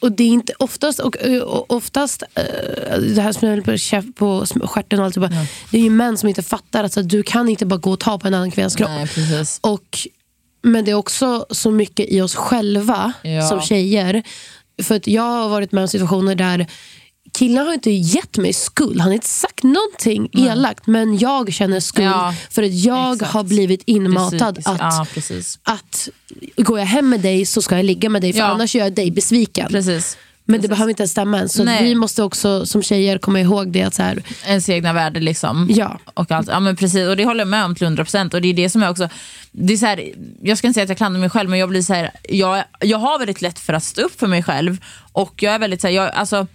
och 0.00 0.12
det 0.12 0.24
är 0.24 0.28
inte 0.28 0.52
oftast, 0.58 0.98
och, 0.98 1.16
och 1.44 1.72
oftast 1.72 2.22
eh, 2.34 2.98
det 3.14 3.22
här 3.22 3.32
smäll 3.32 3.62
på, 3.62 3.70
käf- 3.70 4.12
på 4.12 4.46
stjärten 4.66 4.98
och 4.98 5.04
allt, 5.04 5.16
bara, 5.16 5.32
det 5.70 5.78
är 5.78 5.82
ju 5.82 5.90
män 5.90 6.18
som 6.18 6.28
inte 6.28 6.42
fattar 6.42 6.84
att 6.84 6.92
så, 6.92 7.02
du 7.02 7.22
kan 7.22 7.48
inte 7.48 7.66
bara 7.66 7.76
gå 7.80 7.90
och 7.92 8.00
ta 8.00 8.18
på 8.18 8.28
en 8.28 8.34
annan 8.34 8.50
kvinnas 8.50 8.76
kropp. 8.76 8.88
Nej. 9.16 9.44
Och, 9.60 9.98
men 10.62 10.84
det 10.84 10.90
är 10.90 10.94
också 10.94 11.46
så 11.50 11.70
mycket 11.70 12.06
i 12.08 12.20
oss 12.20 12.34
själva 12.34 13.12
Ja. 13.22 13.42
som 13.48 13.60
tjejer. 13.60 14.22
För 14.82 14.94
att 14.96 15.06
jag 15.06 15.22
har 15.22 15.48
varit 15.48 15.72
med 15.72 15.82
om 15.82 15.88
situationer 15.88 16.34
där 16.34 16.66
killen 17.40 17.66
har 17.66 17.74
inte 17.74 17.90
gett 17.90 18.36
mig 18.36 18.52
skuld. 18.52 19.00
Han 19.00 19.08
har 19.08 19.14
inte 19.14 19.26
sagt 19.28 19.62
någonting 19.62 20.28
elakt. 20.32 20.86
Men 20.86 21.18
jag 21.18 21.52
känner 21.52 21.80
skuld 21.80 22.06
Ja, 22.06 22.34
för 22.50 22.62
att 22.62 22.74
jag 22.74 23.12
exakt. 23.14 23.32
har 23.32 23.44
blivit 23.44 23.82
inmatad 23.86 24.54
Precis. 24.54 24.66
att, 24.66 24.78
Ja, 24.80 25.06
precis. 25.14 25.58
att 25.62 26.08
går 26.56 26.78
jag 26.78 26.86
hem 26.86 27.08
med 27.10 27.20
dig 27.20 27.46
så 27.46 27.62
ska 27.62 27.76
jag 27.76 27.84
ligga 27.84 28.08
med 28.08 28.22
dig. 28.22 28.32
För 28.32 28.40
Ja. 28.40 28.46
annars 28.46 28.74
gör 28.74 28.84
jag 28.84 28.92
dig 28.94 29.10
besviken. 29.10 29.68
precis. 29.70 30.16
Men 30.44 30.60
det 30.60 30.68
behöver 30.68 30.90
inte 30.90 31.02
ens 31.02 31.10
stämma 31.10 31.38
än. 31.38 31.48
Så 31.48 31.64
vi 31.64 31.94
måste 31.94 32.22
också 32.22 32.66
som 32.66 32.82
tjejer 32.82 33.18
komma 33.18 33.40
ihåg 33.40 33.72
det. 33.72 33.82
Att 33.82 33.94
så 33.94 34.02
här, 34.02 34.22
Ens 34.46 34.68
egna 34.68 34.92
värde 34.92 35.20
liksom. 35.20 35.66
Ja. 35.70 35.98
Och 36.14 36.30
allt. 36.32 36.48
Ja, 36.48 36.60
men 36.60 36.76
precis. 36.76 37.08
Och 37.08 37.16
det 37.16 37.24
håller 37.24 37.40
jag 37.40 37.48
med 37.48 37.64
om 37.64 37.74
till 37.74 37.86
100%. 37.86 38.34
Och 38.34 38.40
det 38.42 38.48
är 38.48 38.54
det 38.54 38.70
som 38.70 38.82
jag 38.82 38.90
också... 38.90 39.08
Det 39.52 39.72
är 39.72 39.76
så 39.76 39.86
här, 39.86 40.12
jag 40.42 40.58
ska 40.58 40.66
inte 40.66 40.74
säga 40.74 40.82
att 40.84 40.88
jag 40.88 40.96
klandrar 40.98 41.20
mig 41.20 41.30
själv, 41.30 41.50
men 41.50 41.58
jag 41.58 41.68
blir 41.68 41.82
så 41.82 41.94
här, 41.94 42.10
jag, 42.28 42.64
jag 42.80 42.98
har 42.98 43.18
väldigt 43.18 43.42
lätt 43.42 43.58
för 43.58 43.72
att 43.72 43.84
stå 43.84 44.02
upp 44.02 44.20
för 44.20 44.26
mig 44.26 44.42
själv. 44.42 44.76
Och 45.12 45.42
jag 45.42 45.54
är 45.54 45.58
väldigt 45.58 45.80
så 45.80 45.86
här, 45.86 45.94
jag, 45.94 46.10
alltså, 46.14 46.46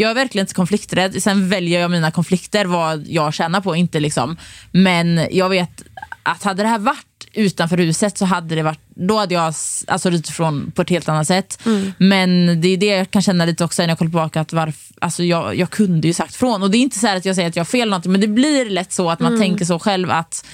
jag 0.00 0.10
är 0.10 0.14
verkligen 0.14 0.42
inte 0.42 0.54
konflikträdd. 0.54 1.22
Sen 1.22 1.48
väljer 1.48 1.80
jag 1.80 1.90
mina 1.90 2.10
konflikter 2.10 2.64
vad 2.64 3.06
jag 3.06 3.34
tjänar 3.34 3.60
på, 3.60 3.76
inte 3.76 4.00
liksom. 4.00 4.36
Men 4.72 5.28
jag 5.30 5.48
vet 5.48 5.82
att 6.22 6.42
hade 6.42 6.62
det 6.62 6.68
här 6.68 6.78
varit 6.78 7.06
utanför 7.32 7.78
huset 7.78 8.18
så 8.18 8.24
hade 8.24 8.54
det 8.54 8.62
varit, 8.62 8.80
då 8.94 9.18
hade 9.18 9.34
jag 9.34 9.54
alltså, 9.86 10.10
utifrån 10.10 10.72
på 10.74 10.82
ett 10.82 10.90
helt 10.90 11.08
annat 11.08 11.26
sätt. 11.26 11.58
Men 11.98 12.60
det 12.60 12.68
är 12.68 12.76
det 12.76 12.86
jag 12.86 13.10
kan 13.10 13.22
känna 13.22 13.44
lite 13.44 13.64
också 13.64 13.82
när 13.82 13.88
jag 13.88 13.98
kollar 13.98 14.08
tillbaka 14.08 14.40
att 14.40 14.52
varf, 14.52 14.92
alltså, 15.00 15.24
jag, 15.24 15.56
jag 15.56 15.70
kunde 15.70 16.08
ju 16.08 16.14
sagt 16.14 16.34
från. 16.34 16.62
Och 16.62 16.70
det 16.70 16.76
är 16.76 16.82
inte 16.82 16.98
så 16.98 17.06
här 17.06 17.16
att 17.16 17.24
jag 17.24 17.36
säger 17.36 17.48
att 17.48 17.56
jag 17.56 17.64
har 17.64 17.66
fel 17.66 17.88
någonting, 17.90 18.12
men 18.12 18.20
det 18.20 18.28
blir 18.28 18.70
lätt 18.70 18.92
så 18.92 19.10
att 19.10 19.20
man 19.20 19.40
tänker 19.40 19.64
så 19.64 19.78
själv 19.78 20.10
att 20.10 20.46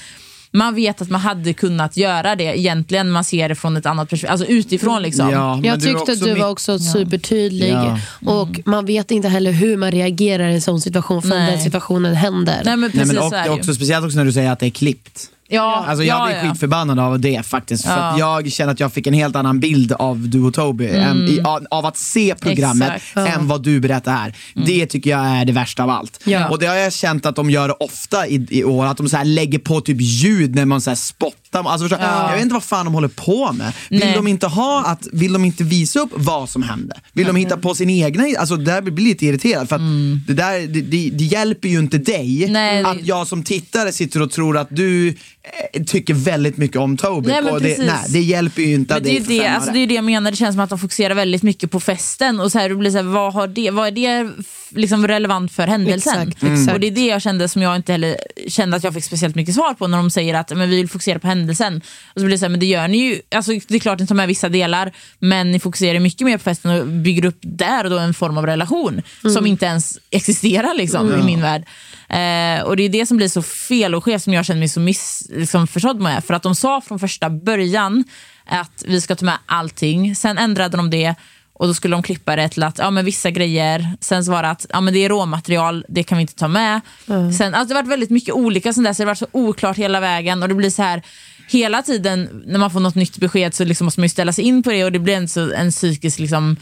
man 0.57 0.75
vet 0.75 1.03
att 1.03 1.11
man 1.11 1.21
hade 1.21 1.53
kunnat 1.53 1.97
göra 1.97 2.37
det 2.37 2.59
egentligen, 2.59 3.11
man 3.11 3.25
ser 3.25 3.49
det 3.49 3.55
från 3.55 3.77
ett 3.77 3.87
annat 3.87 4.11
perspektiv, 4.11 4.31
alltså 4.31 4.47
utifrån 4.47 5.03
liksom. 5.03 5.31
Ja, 5.31 5.61
jag 5.63 5.81
tyckte 5.81 6.13
att 6.13 6.21
du 6.21 6.35
var 6.35 6.51
också 6.51 6.79
supertydlig. 6.79 7.73
Ja. 7.73 7.99
Och 8.25 8.61
man 8.65 8.87
vet 8.87 9.11
inte 9.11 9.29
heller 9.29 9.53
hur 9.53 9.77
man 9.77 9.91
reagerar 9.91 10.49
i 10.49 10.55
en 10.55 10.61
sån 10.61 10.81
situation 10.81 11.23
förrän 11.23 11.39
Nej. 11.39 11.51
den 11.51 11.61
situationen 11.65 12.15
händer. 12.15 12.63
Nej 12.65 12.77
men 12.77 12.81
Nej, 12.81 12.91
precis 12.91 13.33
men 13.33 13.51
och, 13.51 13.59
också, 13.59 13.75
speciellt 13.75 14.05
också 14.05 14.17
när 14.17 14.25
du 14.25 14.33
säger 14.33 14.53
att 14.53 14.59
det 14.59 14.67
är 14.67 14.71
klippt. 14.71 15.31
Ja, 15.49 15.85
Alltså 15.89 16.05
jag 16.05 16.21
ja, 16.21 16.27
blir 16.27 16.37
ja. 16.37 16.51
skitförbannad 16.51 16.99
av 16.99 17.21
det 17.21 17.47
faktiskt. 17.47 17.85
För 17.85 17.91
Ja. 17.97 17.97
att 18.13 18.19
jag 18.19 18.53
känner 18.53 18.73
att 18.73 18.81
jag 18.81 18.93
fick 18.93 19.07
en 19.07 19.15
helt 19.15 19.37
annan 19.37 19.61
bild 19.61 19.93
av 19.93 20.29
du 20.29 20.43
och 20.43 20.55
Toby 20.55 20.87
än, 20.89 21.29
i, 21.29 21.41
av, 21.45 21.67
av 21.71 21.87
att 21.87 21.97
se 21.97 22.35
programmet 22.41 22.93
Exakt. 22.97 23.37
än 23.37 23.49
vad 23.49 23.63
du 23.63 23.81
berättar 23.81 24.13
här. 24.13 24.35
Det 24.67 24.87
tycker 24.87 25.11
jag 25.11 25.21
är 25.27 25.45
det 25.45 25.53
värsta 25.53 25.83
av 25.83 25.91
allt. 25.91 26.21
Ja. 26.25 26.49
Och 26.49 26.59
det 26.59 26.67
har 26.67 26.75
jag 26.75 26.93
känt 26.93 27.27
att 27.27 27.37
de 27.37 27.51
gör 27.51 27.83
ofta 27.83 28.27
i, 28.27 28.47
i 28.51 28.65
år, 28.65 28.87
att 28.87 28.97
de 28.97 29.09
så 29.09 29.23
lägger 29.25 29.59
på 29.59 29.81
typ 29.81 29.97
ljud 30.01 30.55
när 30.55 30.65
man 30.65 30.81
så 30.81 30.91
här 30.91 30.95
spottar. 30.95 31.37
Alltså, 31.57 31.89
förstår, 31.89 32.07
Jag 32.07 32.33
vet 32.33 32.43
inte 32.43 32.55
vad 32.55 32.65
fan 32.65 32.85
de 32.85 32.95
håller 32.95 33.09
på 33.09 33.53
med. 33.53 33.73
Vill 33.91 34.01
Nej. 34.01 34.15
de 34.15 34.27
inte 34.27 34.47
ha 34.47 34.85
att, 34.87 35.07
vill 35.13 35.33
de 35.33 35.45
inte 35.45 35.65
visa 35.65 36.01
upp 36.01 36.11
vad 36.15 36.49
som 36.49 36.63
hände? 36.63 37.01
Vill 37.13 37.27
de 37.27 37.37
hitta 37.37 37.57
på 37.57 37.75
sin 37.75 37.91
egna, 37.91 38.25
alltså 38.39 38.57
där 38.57 38.83
blir 38.83 39.05
lite 39.05 39.27
irriterad 39.27 39.69
för 39.69 39.77
att 39.77 39.83
det 40.27 40.35
där, 40.35 40.61
det, 40.61 40.81
det, 40.81 41.11
det 41.11 41.25
hjälper 41.25 41.69
ju 41.69 41.79
inte 41.79 41.99
dig 41.99 42.47
Nej, 42.51 42.83
det- 42.83 42.89
att 42.89 43.07
jag 43.07 43.27
som 43.27 43.43
tittare 43.43 43.93
sitter 43.93 44.23
och 44.23 44.31
tror 44.31 44.57
att 44.59 44.69
du 44.71 45.09
eh, 45.09 45.83
tycker 45.85 46.15
väldigt 46.15 46.57
mycket 46.57 46.77
om 46.77 46.97
Toby. 46.97 47.29
Nej, 47.29 47.51
och 47.51 47.61
det, 47.61 47.79
nej, 47.79 47.89
det 48.09 48.21
hjälper 48.21 48.63
ju 48.63 48.75
inte 48.75 48.95
Men 48.95 49.03
det, 49.03 49.17
är 49.17 49.21
det, 49.21 49.41
fem 49.43 49.55
alltså 49.57 49.71
det 49.73 49.79
är 49.79 49.87
det 49.87 49.95
jag 49.95 50.05
menar, 50.05 50.31
det 50.31 50.37
känns 50.37 50.55
som 50.55 50.61
att 50.61 50.71
de 50.71 50.79
fokuserar 50.79 51.15
väldigt 51.15 51.43
mycket 51.43 51.71
på 51.71 51.81
festen 51.81 52.41
och 52.41 52.53
så 52.53 52.59
här, 52.59 52.69
det 52.69 52.75
blir 52.75 52.91
så 52.91 52.97
här, 52.97 53.05
vad, 53.05 53.33
har 53.35 53.47
det, 53.49 53.71
vad 53.71 53.87
är 53.87 53.91
det 53.91 54.31
liksom 54.77 55.09
relevant 55.09 55.53
för 55.53 55.67
händelsen. 55.67 56.29
Exakt, 56.29 56.45
exakt. 56.45 56.73
Och 56.73 56.81
det 56.81 56.87
är 56.87 56.91
det 56.91 57.07
jag 57.07 57.23
kände 57.23 57.49
som 57.49 57.63
jag 57.63 57.77
inte 57.77 57.93
heller 57.93 58.17
kände 58.49 58.77
att 58.77 58.85
jag 58.85 58.95
fick 58.95 59.05
speciellt 59.05 59.35
mycket 59.35 59.55
svar 59.55 59.75
på 59.75 59.87
när 59.87 59.99
de 59.99 60.11
säger 60.11 60.35
att 60.35 60.51
men 60.57 60.71
vi 60.71 60.77
vill 60.77 60.89
fokusera 60.89 61.19
på 61.19 61.27
händelsen. 61.27 61.77
Och 62.15 62.21
så 62.21 62.27
blir 62.27 62.31
det 62.31 62.39
så 62.39 62.45
här, 62.45 62.51
men 62.51 62.61
det 62.61 62.67
gör 62.67 62.89
ni 62.89 62.99
ju. 62.99 63.21
Alltså, 63.35 63.53
det 63.69 63.75
är 63.75 63.79
klart 63.79 63.99
ni 63.99 64.07
tar 64.07 64.15
med 64.15 64.29
vissa 64.29 64.49
delar 64.49 64.93
men 65.19 65.53
ni 65.53 65.61
fokuserar 65.61 65.99
mycket 65.99 66.25
mer 66.25 66.39
på 66.39 66.45
festen 66.45 66.71
och 66.71 66.87
bygger 66.87 67.25
upp 67.25 67.39
där 67.41 67.85
och 67.85 67.91
då 67.91 67.99
en 67.99 68.15
form 68.15 68.39
av 68.39 68.47
relation 68.47 69.03
som 69.23 69.47
inte 69.47 69.67
ens 69.67 69.99
existerar 70.11 70.75
liksom, 70.75 71.21
i 71.21 71.23
min 71.23 71.41
värld. 71.41 71.65
Eh, 72.09 72.65
och 72.65 72.77
det 72.77 72.83
är 72.83 72.89
det 72.89 73.07
som 73.07 73.17
blir 73.17 73.29
så 73.29 73.43
fel 73.43 73.95
och 73.95 74.05
skevt 74.05 74.23
som 74.23 74.33
jag 74.33 74.45
känner 74.45 74.59
mig 74.59 74.69
så 74.69 74.81
miss, 74.81 75.27
liksom, 75.31 75.67
med. 75.99 76.25
För 76.25 76.35
att 76.35 76.43
de 76.43 76.55
sa 76.55 76.81
från 76.81 76.99
första 76.99 77.31
början 77.31 78.05
att 78.47 78.85
vi 78.87 79.01
ska 79.01 79.17
ta 79.17 79.25
med 79.25 79.39
allting. 79.47 80.17
Sen 80.17 80.39
ändrade 80.39 80.77
de 80.77 80.91
det 80.91 81.15
och 81.59 81.67
då 81.67 81.75
skulle 81.75 81.97
de 81.97 82.03
klippa 82.03 82.37
det 82.37 82.49
till 82.49 82.63
att 82.63 82.79
ja, 82.79 82.91
men 82.91 83.05
vissa 83.05 83.31
grejer, 83.31 83.97
sen 84.01 84.25
så 84.25 84.33
var 84.33 84.43
det 84.43 84.51
att 84.51 84.67
ja, 84.69 84.81
men 84.81 84.95
det 84.95 85.05
är 85.05 85.09
råmaterial, 85.09 85.85
det 85.89 86.03
kan 86.03 86.19
vi 86.19 86.23
inte 86.23 86.35
ta 86.35 86.49
med. 86.49 86.81
Sen, 87.07 87.55
alltså, 87.55 87.69
det 87.69 87.75
har 87.75 87.83
varit 87.83 87.93
väldigt 87.93 88.11
mycket 88.11 88.35
olika 88.35 88.73
sånt 88.73 88.87
där, 88.87 88.93
så 88.93 89.03
det 89.03 89.05
har 89.05 89.11
varit 89.11 89.19
så 89.19 89.27
oklart 89.33 89.77
hela 89.77 90.01
vägen 90.01 90.43
och 90.43 90.49
det 90.49 90.55
blir 90.55 90.71
så 90.71 90.83
här 90.83 91.03
hela 91.49 91.83
tiden 91.83 92.43
när 92.47 92.59
man 92.59 92.71
får 92.71 92.81
något 92.81 92.95
nytt 92.95 93.19
besked 93.19 93.55
så 93.55 93.65
liksom 93.65 93.85
måste 93.85 94.01
man 94.01 94.05
ju 94.05 94.09
ställa 94.09 94.33
sig 94.33 94.45
in 94.45 94.63
på 94.63 94.71
det 94.71 94.85
och 94.85 94.93
det 94.93 94.99
blir 94.99 95.17
en, 95.17 95.29
så, 95.29 95.53
en 95.53 95.71
psykisk 95.71 96.19
liksom, 96.19 96.57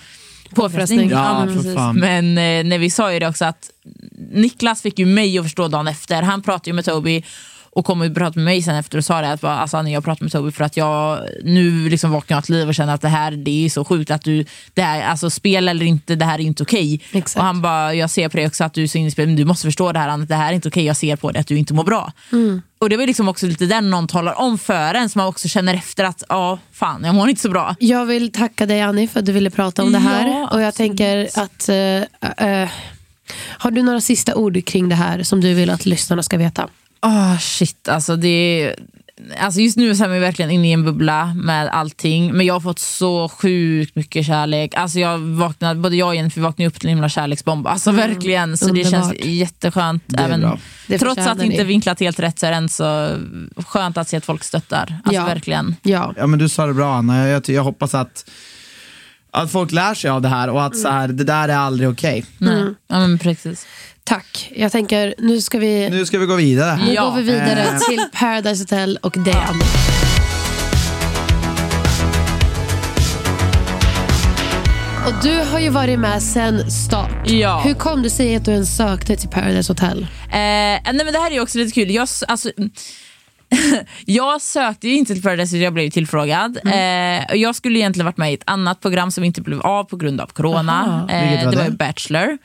påfrestning. 0.55 1.11
Ja, 1.11 1.49
fan. 1.75 1.97
men 1.97 2.39
eh, 2.39 2.65
när 2.65 2.79
vi 2.79 2.91
sa 2.91 3.13
ju 3.13 3.19
det 3.19 3.29
också 3.29 3.45
att 3.45 3.71
Niklas 4.33 4.83
fick 4.83 4.99
ju 4.99 5.07
mig 5.07 5.39
att 5.39 5.45
förstå 5.45 5.69
dagen 5.69 5.89
efter. 5.89 6.23
Han 6.23 6.43
pratade 6.43 6.71
ju 6.71 6.75
med 6.75 6.85
Toby 6.85 7.23
och 7.75 7.85
kom 7.85 8.01
och 8.01 8.15
pratade 8.15 8.39
med 8.39 8.45
mig 8.45 8.63
sen 8.63 8.77
efter 8.77 8.99
och 8.99 9.05
sa 9.05 9.21
det 9.21 9.33
att 9.33 9.41
bara, 9.41 9.59
alltså, 9.59 9.83
jag 9.83 10.05
pratade 10.05 10.25
med 10.25 10.33
Toby 10.33 10.53
för 10.53 10.65
att 10.65 10.77
jag 10.77 11.21
nu 11.45 11.89
liksom 11.89 12.11
vaknar 12.11 12.37
jag 12.37 12.45
till 12.45 12.55
liv 12.55 12.69
och 12.69 12.75
känner 12.75 12.95
att 12.95 13.01
det 13.01 13.09
här 13.09 13.31
det 13.31 13.65
är 13.65 13.71
så 13.71 13.85
sjukt 13.85 14.11
att 14.11 14.25
du, 14.25 14.45
det 14.75 14.83
här, 14.83 15.03
alltså 15.03 15.31
spel 15.31 15.69
eller 15.69 15.87
inte, 15.87 16.15
det 16.15 16.25
här 16.25 16.35
är 16.35 16.43
inte 16.43 16.63
okej. 16.63 17.01
Exakt. 17.13 17.37
Och 17.37 17.45
han 17.45 17.63
bara, 17.63 17.95
jag 17.95 18.11
ser 18.11 18.29
på 18.29 18.37
dig 18.37 18.47
också 18.47 18.65
att 18.65 18.75
du 18.75 18.83
är 18.83 18.87
så 18.87 18.99
inspelad, 18.99 19.29
men 19.29 19.37
du 19.37 19.45
måste 19.45 19.67
förstå 19.67 19.93
det 19.93 19.99
här 19.99 20.09
Annie, 20.09 20.27
det 20.27 20.35
här 20.35 20.51
är 20.51 20.55
inte 20.55 20.69
okej, 20.69 20.85
jag 20.85 20.97
ser 20.97 21.17
på 21.17 21.31
dig 21.31 21.41
att 21.41 21.47
du 21.47 21.59
inte 21.59 21.75
mår 21.75 21.85
bra. 21.85 22.13
Och 22.79 22.91
det 22.91 22.97
var 22.97 23.07
liksom 23.07 23.29
också 23.29 23.47
lite 23.47 23.67
där 23.67 23.81
någon 23.81 24.09
talar 24.09 24.41
om 24.41 24.59
för 24.59 24.95
en 24.95 25.09
så 25.09 25.19
man 25.19 25.27
också 25.27 25.49
känner 25.49 25.75
efter 25.75 26.05
att, 26.05 26.23
ja 26.29 26.59
fan 26.73 27.05
jag 27.05 27.15
mår 27.15 27.29
inte 27.29 27.43
så 27.43 27.51
bra. 27.51 27.77
Jag 27.79 28.07
vill 28.07 28.33
tacka 28.33 28.67
dig 28.67 28.83
Annie 28.83 29.09
för 29.09 29.21
att 29.21 29.27
du 29.27 29.33
ville 29.33 29.51
prata 29.51 29.83
om 29.83 29.93
det 29.93 29.99
här. 29.99 30.27
Ja, 30.29 30.49
och 30.53 30.63
jag 30.63 30.75
tänker 30.75 31.29
att... 31.35 31.69
eh, 31.69 32.57
eh, 32.63 32.69
har 33.59 33.71
du 33.71 33.83
några 33.83 34.01
sista 34.01 34.35
ord 34.35 34.65
kring 34.65 34.89
det 34.89 34.95
här 34.95 35.23
som 35.23 35.41
du 35.41 35.55
vill 35.55 35.71
att 35.71 35.87
lyssnarna 35.87 36.23
ska 36.23 36.37
veta? 36.37 36.69
Ah 37.07 37.39
shit, 37.39 37.89
alltså 37.89 38.17
det. 38.17 38.75
Alltså 39.39 39.61
just 39.61 39.77
nu 39.77 39.95
så 39.95 40.05
är 40.05 40.09
man 40.09 40.17
ju 40.17 40.21
verkligen 40.21 40.51
inne 40.51 40.69
i 40.69 40.73
en 40.73 40.85
bubbla 40.85 41.35
med 41.35 41.69
allting. 41.69 42.33
Men 42.33 42.47
jag 42.47 42.55
har 42.55 42.61
fått 42.61 42.79
så 42.79 43.29
sjukt 43.29 43.97
mycket 43.97 44.27
kärlek. 44.27 44.75
Alltså 44.75 44.99
jag 44.99 45.19
vaknade, 45.19 45.81
både 45.81 45.97
jag 45.97 46.09
och 46.09 46.15
Jennifer 46.15 46.41
vaknade 46.41 46.69
upp 46.69 46.81
till 46.81 46.89
en 46.89 46.95
himla 46.95 47.09
kärleksbomb. 47.09 47.67
Alltså 47.67 47.91
verkligen. 47.93 48.57
Så 48.59 48.65
det 48.65 48.71
underbart. 48.71 48.91
känns 48.91 49.25
jätteskönt. 49.27 50.03
Det 50.07 50.19
Även. 50.23 50.59
Det 50.87 50.99
trots 50.99 51.27
att 51.27 51.39
det 51.39 51.45
inte 51.47 51.65
vinklat 51.65 52.01
helt 52.01 52.21
rätt 52.21 52.39
så 52.39 52.47
är 52.47 52.51
det 52.51 52.57
ändå 52.57 52.69
så 52.69 53.19
skönt 53.67 53.97
att 53.97 54.09
se 54.09 54.17
att 54.17 54.25
folk 54.25 54.45
stöttar. 54.45 54.99
Alltså 55.05 55.21
Ja. 55.23 55.25
verkligen. 55.27 55.77
Ja. 55.83 56.15
Ja 56.17 56.27
men 56.27 56.39
du 56.39 56.49
sa 56.49 56.67
det 56.67 56.75
bra 56.75 56.95
Anna, 56.95 57.19
jag, 57.19 57.31
jag, 57.31 57.49
jag 57.57 57.63
hoppas 57.65 57.95
att, 57.95 58.31
att 59.31 59.53
folk 59.53 59.73
lär 59.73 59.95
sig 59.95 60.11
av 60.11 60.23
det 60.23 60.29
här 60.29 60.49
och 60.51 60.65
att 60.65 60.77
så 60.77 60.89
här, 60.89 61.09
det 61.09 61.25
där 61.25 61.49
är 61.49 61.57
aldrig 61.57 61.89
okej. 61.89 62.25
Nej. 62.39 62.65
Ja, 62.89 62.99
men 63.01 63.19
precis. 63.19 63.67
Tack. 64.05 64.53
Jag 64.57 64.73
tänker, 64.73 65.15
nu 65.19 65.41
ska 65.41 65.59
vi, 65.59 65.91
Nu 65.91 66.07
ska 66.07 66.19
vi 66.19 66.27
gå 66.27 66.35
vidare. 66.35 66.77
nu 66.87 66.93
Ja. 66.95 67.05
går 67.05 67.17
vi 67.17 67.23
vidare 67.23 67.61
Eh. 67.63 67.79
till 67.79 68.05
Paradise 68.13 68.63
Hotel 68.63 68.99
och 69.03 69.13
det 69.25 69.33
Annie. 69.35 69.65
Och 75.07 75.13
du 75.23 75.39
har 75.53 75.61
ju 75.61 75.69
varit 75.69 75.99
med 75.99 76.23
sen 76.23 76.71
start. 76.71 77.11
Ja. 77.31 77.61
Hur 77.65 77.75
kom 77.75 78.03
det 78.03 78.11
sig 78.11 78.37
att 78.37 78.45
du 78.45 78.51
ens 78.53 78.77
sökte 78.77 79.17
till 79.17 79.29
Paradise 79.29 79.73
Hotel? 79.73 80.03
Eh, 80.03 80.29
nej 80.33 80.83
men 80.95 81.13
det 81.13 81.19
här 81.19 81.31
är 81.31 81.41
också 81.41 81.59
lite 81.59 81.73
kul. 81.75 81.91
Jag, 81.91 82.09
alltså, 82.29 82.51
jag 84.07 84.43
sökte 84.43 84.89
ju 84.89 84.95
inte 84.95 85.13
till 85.15 85.23
Paradise, 85.23 85.57
jag 85.57 85.73
blev 85.75 85.91
tillfrågad. 85.91 86.59
Mm. 86.65 87.21
Eh, 87.31 87.37
jag 87.37 87.55
skulle 87.55 87.79
egentligen 87.79 88.07
varit 88.07 88.17
med 88.17 88.31
i 88.31 88.35
ett 88.35 88.43
annat 88.47 88.81
program 88.81 89.11
som 89.11 89.25
inte 89.25 89.41
blev 89.41 89.61
av 89.61 89.85
på 89.85 89.97
grund 89.97 90.21
av 90.21 90.27
corona. 90.27 91.07
Eh, 91.11 91.31
Vilket 91.31 91.45
var 91.45 91.53
det 91.53 91.59
var 91.59 91.65
ju 91.65 91.71
Bachelor. 91.71 92.39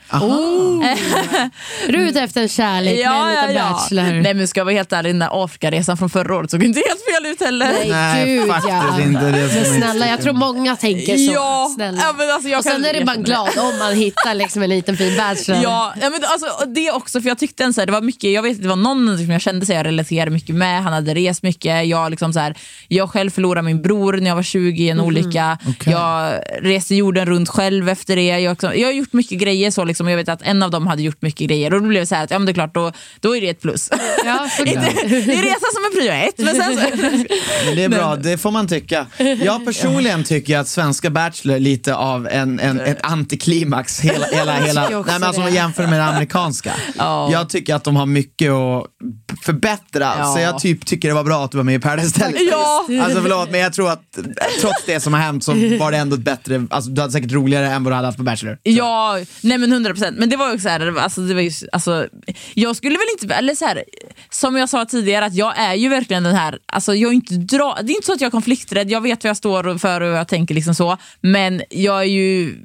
Är 1.87 1.91
du 1.91 2.09
ute 2.09 2.21
efter 2.21 2.41
en 2.41 2.49
kärlek 2.49 3.05
med 3.05 3.13
en 3.13 3.49
liten 3.49 3.71
bachelor? 3.71 4.21
Nej 4.21 4.33
men 4.33 4.47
ska 4.47 4.59
jag 4.59 4.65
vara 4.65 4.75
helt 4.75 4.93
ärlig, 4.93 5.09
den 5.09 5.19
där 5.19 5.43
Afrikaresan 5.43 5.97
från 5.97 6.09
förra 6.09 6.35
året 6.35 6.51
såg 6.51 6.63
inte 6.63 6.81
helt 6.87 7.01
fel 7.15 7.31
ut 7.31 7.41
heller. 7.41 7.65
Nej, 7.65 7.89
Nej, 7.89 8.25
gud 8.25 8.47
ja. 8.47 9.01
inte. 9.01 9.25
Det 9.31 9.51
Men 9.55 9.65
snälla, 9.65 10.07
jag 10.07 10.21
tror 10.21 10.33
många 10.33 10.75
tänker 10.75 11.17
så. 11.17 11.33
Ja, 11.33 11.71
snälla. 11.75 12.01
ja, 12.01 12.13
men 12.17 12.31
alltså 12.31 12.49
jag 12.49 12.57
och 12.57 12.63
sen 12.63 12.85
är 12.85 12.93
det 12.93 13.05
man 13.05 13.23
glad 13.23 13.49
om 13.57 13.79
man 13.79 13.93
hittar 13.95 14.33
liksom 14.35 14.63
en 14.63 14.69
liten 14.69 14.97
fin 14.97 15.17
bachelor. 15.17 15.63
Ja, 15.63 15.93
ja 16.01 16.09
men 16.09 16.19
alltså, 16.23 16.65
det 16.65 16.91
också, 16.91 17.21
för 17.21 17.27
jag 17.27 17.37
tyckte 17.37 17.63
en 17.63 17.73
så 17.73 17.81
här, 17.81 17.85
det 17.85 17.91
var 17.91 18.01
mycket, 18.01 18.31
jag 18.31 18.41
vet 18.41 18.55
att 18.55 18.61
det 18.61 18.67
var 18.67 18.75
någon 18.75 19.17
som 19.17 19.29
jag 19.31 19.41
kände 19.41 19.65
sig 19.65 19.75
jag 19.75 19.85
relaterade 19.85 20.31
mycket 20.31 20.55
med, 20.55 20.83
han 20.83 20.93
hade 20.99 21.13
rest 21.13 21.43
mycket, 21.43 21.87
jag, 21.87 22.11
liksom 22.11 22.33
så 22.33 22.39
här, 22.39 22.55
jag 22.87 23.09
själv 23.09 23.29
förlorade 23.29 23.65
min 23.65 23.81
bror 23.81 24.13
när 24.13 24.27
jag 24.27 24.35
var 24.35 24.43
20 24.43 24.83
i 24.83 24.89
en 24.89 24.99
olycka, 24.99 25.57
Okej. 25.67 25.93
jag 25.93 26.33
reste 26.61 26.95
jorden 26.95 27.25
runt 27.25 27.49
själv 27.49 27.89
efter 27.89 28.15
det, 28.15 28.39
jag, 28.39 28.51
liksom, 28.51 28.71
jag 28.75 28.87
har 28.87 28.93
gjort 28.93 29.13
mycket 29.13 29.39
grejer 29.39 29.71
så 29.71 29.83
liksom, 29.83 30.07
jag 30.07 30.17
vet 30.17 30.29
att 30.29 30.41
en 30.41 30.63
av 30.63 30.71
dem 30.71 30.87
hade 30.87 31.01
gjort 31.01 31.21
mycket 31.21 31.47
grejer 31.47 31.73
och 31.73 31.81
då 31.81 31.87
blev 31.87 32.01
det 32.01 32.07
så 32.07 32.15
här 32.15 32.23
att 32.23 32.31
ja 32.31 32.39
men 32.39 32.45
det 32.45 32.51
är 32.51 32.53
klart, 32.53 32.73
då, 32.73 32.91
då 33.19 33.35
är 33.37 33.41
det 33.41 33.49
ett 33.49 33.61
plus. 33.61 33.89
Ja, 34.25 34.49
det 34.63 34.75
är 34.75 35.41
resa 35.41 35.67
som 35.73 35.83
är 35.83 36.01
prio 36.01 36.11
ett, 36.11 36.37
men 36.37 36.55
sen 36.55 36.77
så, 36.77 36.81
Men 37.65 37.75
det 37.75 37.83
är 37.83 37.89
bra, 37.89 38.15
det 38.15 38.37
får 38.37 38.51
man 38.51 38.67
tycka. 38.67 39.05
Jag 39.43 39.65
personligen 39.65 40.23
tycker 40.23 40.57
att 40.57 40.67
svenska 40.67 41.09
Bachelor 41.09 41.55
är 41.55 41.59
lite 41.59 41.95
av 41.95 42.27
en, 42.27 42.59
en, 42.59 42.79
ett 42.79 42.99
antiklimax. 43.01 43.99
Hela, 43.99 44.25
hela, 44.25 44.53
hela, 44.53 44.89
nej, 44.89 45.03
men 45.05 45.23
alltså, 45.23 45.41
om 45.41 45.43
man 45.43 45.53
jämför 45.53 45.87
med 45.87 45.99
det 45.99 46.05
amerikanska. 46.05 46.73
Ja. 46.97 47.31
Jag 47.31 47.49
tycker 47.49 47.75
att 47.75 47.83
de 47.83 47.95
har 47.95 48.05
mycket 48.05 48.51
att 48.51 48.85
förbättra. 49.41 50.13
Ja. 50.17 50.33
Så 50.33 50.39
jag 50.39 50.59
typ 50.59 50.85
tycker 50.85 51.07
det 51.07 51.13
var 51.13 51.23
bra 51.23 51.45
att 51.45 51.51
du 51.51 51.57
var 51.57 51.63
med 51.63 51.75
i 51.75 51.79
Paradise 51.79 52.25
Hotel. 52.25 52.47
Ja. 52.51 52.87
Alltså 53.01 53.21
förlåt, 53.21 53.51
men 53.51 53.59
jag 53.59 53.73
tror 53.73 53.91
att 53.91 54.17
trots 54.61 54.85
det 54.85 54.99
som 54.99 55.13
har 55.13 55.21
hänt 55.21 55.43
så 55.43 55.51
var 55.79 55.91
det 55.91 55.97
ändå 55.97 56.15
ett 56.15 56.21
bättre, 56.21 56.67
alltså, 56.69 56.89
du 56.89 57.01
hade 57.01 57.13
säkert 57.13 57.31
roligare 57.31 57.67
än 57.67 57.83
vad 57.83 57.91
du 57.91 57.95
hade 57.95 58.07
haft 58.07 58.17
på 58.17 58.23
Bachelor. 58.23 58.57
Ja, 58.63 59.19
nej 59.41 59.57
men 59.57 59.71
100 59.71 59.91
procent. 59.91 60.17
Men 60.19 60.29
det 60.29 60.37
var 60.37 60.47
ju 60.47 60.53
också 60.53 60.63
så 60.63 60.69
här, 60.69 60.97
alltså, 60.97 61.21
det 61.21 61.33
var 61.33 61.41
ju, 61.41 61.51
alltså, 61.71 62.07
jag 62.53 62.75
skulle 62.75 62.95
väl 62.95 63.07
inte, 63.21 63.35
eller 63.35 63.55
så 63.55 63.65
här, 63.65 63.83
som 64.29 64.55
jag 64.55 64.69
sa 64.69 64.85
tidigare, 64.85 65.25
att 65.25 65.35
jag 65.35 65.59
är 65.59 65.73
ju 65.73 65.89
verkligen 65.89 66.23
den 66.23 66.35
här, 66.35 66.57
alltså, 66.65 66.95
jag 66.95 67.09
är 67.09 67.15
inte 67.15 67.33
dra, 67.33 67.77
det 67.83 67.91
är 67.91 67.95
inte 67.95 68.05
så 68.05 68.13
att 68.13 68.21
jag 68.21 68.27
är 68.27 68.31
konflikträdd, 68.31 68.91
jag 68.91 69.01
vet 69.01 69.23
vad 69.23 69.29
jag 69.29 69.37
står 69.37 69.77
för 69.77 70.01
och 70.01 70.09
vad 70.09 70.19
jag 70.19 70.27
tänker 70.27 70.55
liksom 70.55 70.75
så, 70.75 70.97
men 71.21 71.61
jag 71.69 71.99
är 71.99 72.03
ju, 72.03 72.55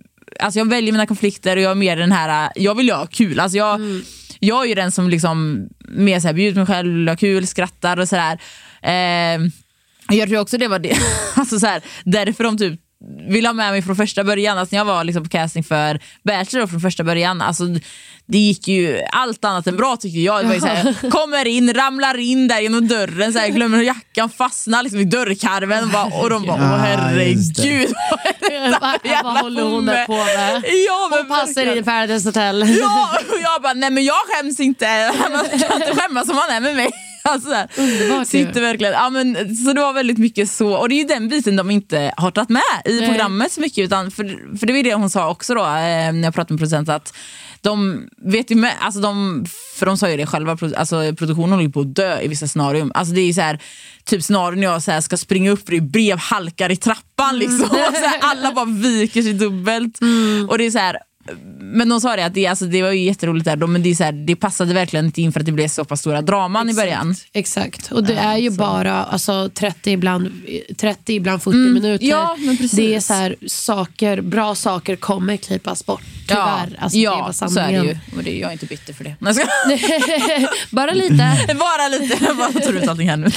alltså 0.40 0.58
jag 0.58 0.68
väljer 0.68 0.92
mina 0.92 1.06
konflikter 1.06 1.56
och 1.56 1.62
jag 1.62 1.70
är 1.70 1.74
mer 1.74 1.96
den 1.96 2.12
här, 2.12 2.52
jag 2.54 2.74
vill 2.74 2.86
ju 2.86 2.92
ha 2.92 3.06
kul. 3.06 3.40
Alltså, 3.40 3.58
jag, 3.58 3.80
jag 4.44 4.64
är 4.64 4.68
ju 4.68 4.74
den 4.74 4.92
som 4.92 5.08
liksom 5.10 5.68
mer 5.88 6.20
så 6.20 6.26
här, 6.26 6.34
bjuder 6.34 6.56
mig 6.56 6.66
själv, 6.66 7.08
har 7.08 7.16
kul, 7.16 7.46
skrattar 7.46 7.98
och 7.98 8.08
sådär. 8.08 8.38
Eh, 8.82 9.40
jag 10.08 10.28
tror 10.28 10.40
också 10.40 10.58
det 10.58 10.68
var 10.68 10.78
det, 10.78 10.96
alltså 11.34 11.58
så 11.58 11.66
här, 11.66 11.82
därför 12.04 12.44
de 12.44 12.58
typ 12.58 12.80
vill 13.28 13.46
ha 13.46 13.52
med 13.52 13.72
mig 13.72 13.82
från 13.82 13.96
första 13.96 14.24
början. 14.24 14.58
Alltså 14.58 14.74
när 14.74 14.80
jag 14.80 14.84
var 14.84 15.04
liksom 15.04 15.22
på 15.22 15.28
casting 15.28 15.64
för 15.64 16.00
Bachelor 16.22 16.66
från 16.66 16.80
första 16.80 17.04
början, 17.04 17.40
alltså, 17.40 17.64
det 18.26 18.38
gick 18.38 18.68
ju 18.68 19.00
allt 19.12 19.44
annat 19.44 19.66
än 19.66 19.76
bra 19.76 19.96
tycker 19.96 20.18
jag. 20.20 20.42
Det 20.44 20.46
var 20.48 20.54
ju 20.54 20.60
så 20.60 20.66
här, 20.66 21.10
kommer 21.10 21.46
in, 21.46 21.74
ramlar 21.74 22.18
in 22.18 22.48
där 22.48 22.60
genom 22.60 22.88
dörren, 22.88 23.32
så 23.32 23.38
här, 23.38 23.48
glömmer 23.48 23.82
jackan, 23.82 24.30
fastnar 24.30 24.82
liksom 24.82 25.00
i 25.00 25.04
dörrkarmen 25.04 25.84
och, 25.84 25.90
bara, 25.90 26.04
och 26.04 26.30
de 26.30 26.46
bara 26.46 26.56
åh 26.56 26.76
herregud. 26.78 27.92
vad 28.10 28.20
är 28.20 28.50
detta 28.70 28.78
Vad- 28.80 29.00
för 29.00 29.08
jävla 29.08 29.32
vad 29.32 29.42
håller 29.42 29.62
hon 29.62 29.72
homme?" 29.72 30.04
på 30.06 30.12
med? 30.12 30.62
Ja, 30.88 31.08
men 31.10 31.18
Hon 31.18 31.28
passar 31.28 31.72
in 31.72 31.78
i 31.78 31.82
Paradise 31.82 32.28
Hotel. 32.28 32.76
Ja, 32.80 33.08
och 33.30 33.40
jag 33.42 33.62
bara, 33.62 33.72
nej 33.72 33.90
men 33.90 34.04
jag 34.04 34.14
skäms 34.28 34.60
inte. 34.60 35.12
Man 35.30 35.58
kan 35.60 35.82
inte 35.82 35.94
skämmas 36.00 36.28
om 36.28 36.36
man 36.36 36.50
är 36.50 36.60
med 36.60 36.76
mig. 36.76 36.90
Alltså, 37.26 37.48
så 37.48 37.54
här, 37.54 37.68
Underbart 37.76 38.26
sitter 38.26 38.60
verkligen, 38.60 38.92
ja, 38.92 39.10
men, 39.10 39.56
så 39.56 39.72
det 39.72 39.80
var 39.80 39.92
väldigt 39.92 40.18
mycket 40.18 40.50
så, 40.50 40.68
och 40.74 40.88
det 40.88 40.94
är 40.94 40.98
ju 40.98 41.04
den 41.04 41.28
biten 41.28 41.56
de 41.56 41.70
inte 41.70 42.12
har 42.16 42.30
tagit 42.30 42.48
med 42.48 42.62
i 42.84 43.00
Nej. 43.00 43.08
programmet 43.08 43.52
så 43.52 43.60
mycket. 43.60 43.78
Utan, 43.84 44.10
för, 44.10 44.56
för 44.58 44.66
det 44.66 44.72
var 44.72 44.76
ju 44.76 44.82
det 44.82 44.94
hon 44.94 45.10
sa 45.10 45.30
också 45.30 45.54
då, 45.54 45.60
eh, 45.60 45.66
när 46.12 46.22
jag 46.24 46.34
pratade 46.34 46.52
med 46.54 46.58
producent 46.60 46.88
att 46.88 47.14
de 47.64 48.08
vet 48.16 48.50
ju 48.50 48.54
med, 48.54 48.74
alltså 48.80 49.00
de, 49.00 49.44
för 49.76 49.86
de 49.86 49.98
sa 49.98 50.10
ju 50.10 50.16
det 50.16 50.26
själva, 50.26 50.58
alltså 50.76 51.14
produktionen 51.16 51.52
håller 51.52 51.68
på 51.68 51.80
att 51.80 51.94
dö 51.94 52.20
i 52.20 52.28
vissa 52.28 52.48
scenarium. 52.48 52.92
Alltså 52.94 53.14
det 53.14 53.20
är 53.20 53.26
ju 53.26 53.34
så 53.34 53.40
här, 53.40 53.58
typ 54.04 54.22
scenarion 54.22 54.60
när 54.60 54.66
jag 54.66 54.82
så 54.82 54.90
här 54.90 55.00
ska 55.00 55.16
springa 55.16 55.50
upp 55.50 55.64
för 55.64 55.70
det 55.70 55.76
är 55.76 55.80
brev 55.80 56.18
halkar 56.18 56.72
i 56.72 56.76
trappan 56.76 57.38
liksom. 57.38 57.62
Och 57.70 57.94
så 57.94 58.06
här, 58.06 58.20
alla 58.20 58.52
bara 58.52 58.64
viker 58.64 59.22
sig 59.22 59.32
dubbelt. 59.32 59.98
Och 60.48 60.58
det 60.58 60.64
är 60.64 60.70
så 60.70 60.78
här, 60.78 60.98
men 61.58 61.88
de 61.88 62.00
sa 62.00 62.16
det 62.16 62.24
att 62.24 62.34
det, 62.34 62.46
alltså, 62.46 62.64
det 62.64 62.82
var 62.82 62.90
ju 62.90 63.04
jätteroligt 63.04 63.44
där 63.44 63.56
men 63.56 63.82
det, 63.82 63.90
är 63.90 63.94
så 63.94 64.04
här, 64.04 64.12
det 64.12 64.36
passade 64.36 64.74
verkligen 64.74 65.06
inte 65.06 65.22
in 65.22 65.32
för 65.32 65.40
att 65.40 65.46
det 65.46 65.52
blev 65.52 65.68
så 65.68 65.84
pass 65.84 66.00
stora 66.00 66.22
draman 66.22 66.70
i 66.70 66.74
början. 66.74 67.14
Exakt, 67.32 67.92
och 67.92 68.04
det 68.04 68.14
är 68.14 68.36
ju 68.36 68.50
bara 68.50 69.04
alltså, 69.04 69.50
30, 69.54 69.90
ibland, 69.90 70.30
30, 70.76 71.14
ibland 71.14 71.42
40 71.42 71.56
minuter. 71.56 72.06
Ja, 72.06 72.36
men 72.38 72.56
precis. 72.56 72.72
Det 72.72 72.94
är 72.94 73.00
så 73.00 73.14
här, 73.14 73.36
saker, 73.46 74.20
bra 74.20 74.54
saker 74.54 74.96
kommer 74.96 75.36
klippas 75.36 75.86
bort. 75.86 76.02
Tyvärr. 76.28 76.76
Alltså, 76.78 76.98
det 76.98 77.02
ja 77.04 77.32
var 77.38 77.48
så 77.48 77.60
är 77.60 77.72
det 77.72 77.78
ju. 77.88 77.98
Och 78.16 78.22
det, 78.24 78.38
jag 78.38 78.48
är 78.48 78.52
inte 78.52 78.66
bitter 78.66 78.92
för 78.92 79.04
det. 79.04 79.16
Nej, 79.18 79.34
skojar. 79.34 80.48
Bara 80.74 80.90
lite. 80.92 81.54
Bara 81.58 81.88
lite. 81.88 82.24
Jag 82.24 82.36
bara 82.36 82.52
tar 82.52 82.72
ut 82.72 82.88
allting 82.88 83.08
här 83.10 83.16
nu. 83.16 83.28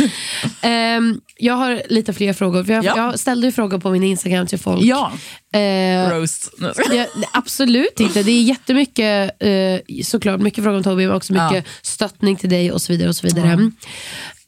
Ehm, 0.61 1.19
jag 1.37 1.53
har 1.53 1.81
lite 1.89 2.13
fler 2.13 2.33
frågor. 2.33 2.69
Jag, 2.71 2.85
Ja. 2.85 2.93
jag 2.97 3.19
ställde 3.19 3.47
ju 3.47 3.51
frågor 3.51 3.79
på 3.79 3.89
min 3.89 4.03
Instagram 4.03 4.47
till 4.47 4.59
folk. 4.59 4.81
Ja. 4.83 5.11
Eh, 5.53 6.09
Roast. 6.09 6.53
Ja, 6.91 7.05
absolut 7.31 7.99
inte. 7.99 8.23
Det 8.23 8.31
är 8.31 8.41
jättemycket, 8.43 9.43
eh, 9.43 10.01
såklart, 10.03 10.39
mycket 10.41 10.63
frågor 10.63 10.77
om 10.77 10.83
Toby, 10.83 11.07
men 11.07 11.15
också 11.15 11.33
mycket 11.33 11.53
Ja. 11.65 11.71
stöttning 11.81 12.35
till 12.35 12.49
dig 12.49 12.71
och 12.71 12.81
så 12.81 12.93
vidare. 12.93 13.09
och 13.09 13.15
så 13.15 13.27
vidare. 13.27 13.71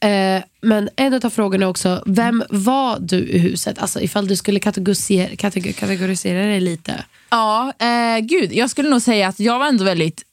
Eh, 0.01 0.43
men 0.61 0.89
en 0.95 1.13
av 1.13 1.29
frågorna 1.29 1.65
är 1.65 1.69
också, 1.69 2.03
vem 2.05 2.43
var 2.49 2.99
du 2.99 3.17
i 3.17 3.37
huset? 3.37 3.79
Alltså 3.79 4.01
ifall 4.01 4.27
du 4.27 4.35
skulle 4.35 4.59
kategorisera, 4.59 5.35
kategor- 5.35 5.71
kategorisera 5.71 6.45
dig 6.45 6.59
lite. 6.59 7.05
Ja, 7.29 7.73
eh, 7.79 8.19
gud. 8.19 8.53
Jag 8.53 8.69
skulle 8.69 8.89
nog 8.89 9.01
säga 9.01 9.27
att 9.27 9.39
jag 9.39 9.59
var 9.59 9.67
ändå 9.67 9.83
väldigt 9.83 10.23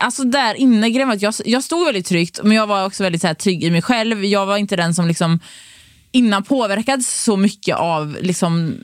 Alltså 0.00 0.24
där 0.24 0.54
inne, 0.54 0.88
jag, 0.88 1.34
jag 1.44 1.64
stod 1.64 1.84
väldigt 1.86 2.06
tryggt 2.06 2.40
men 2.42 2.56
jag 2.56 2.66
var 2.66 2.86
också 2.86 3.02
väldigt 3.02 3.20
så 3.20 3.26
här, 3.26 3.34
trygg 3.34 3.64
i 3.64 3.70
mig 3.70 3.82
själv. 3.82 4.24
Jag 4.24 4.46
var 4.46 4.56
inte 4.56 4.76
den 4.76 4.94
som 4.94 5.06
liksom 5.08 5.40
innan 6.12 6.42
påverkad 6.42 7.04
så 7.04 7.36
mycket 7.36 7.76
av 7.76 8.16
liksom, 8.20 8.74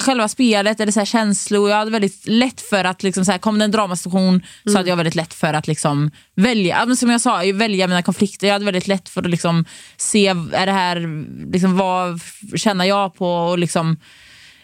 själva 0.00 0.28
spelet 0.28 0.80
eller 0.80 0.92
så 0.92 1.00
här, 1.00 1.04
känslor. 1.04 1.70
Jag 1.70 1.76
hade 1.76 1.90
väldigt 1.90 2.26
lätt 2.26 2.60
för 2.60 2.84
att, 2.84 3.02
liksom, 3.02 3.24
så 3.24 3.32
här, 3.32 3.38
kom 3.38 3.58
det 3.58 3.64
en 3.64 3.70
dramasituation 3.70 4.42
så 4.64 4.76
hade 4.76 4.88
jag 4.88 4.96
väldigt 4.96 5.14
lätt 5.14 5.34
för 5.34 5.54
att 5.54 5.66
liksom, 5.66 6.10
välja, 6.34 6.96
som 6.96 7.10
jag 7.10 7.20
sa, 7.20 7.42
välja 7.54 7.86
mina 7.86 8.02
konflikter. 8.02 8.46
Jag 8.46 8.54
hade 8.54 8.64
väldigt 8.64 8.88
lätt 8.88 9.08
för 9.08 9.20
att 9.20 9.30
liksom, 9.30 9.64
se, 9.96 10.26
är 10.52 10.66
det 10.66 10.72
här, 10.72 11.24
liksom, 11.52 11.76
vad 11.76 12.20
känner 12.56 12.84
jag 12.84 13.14
på? 13.14 13.34
Och, 13.34 13.58
liksom, 13.58 13.96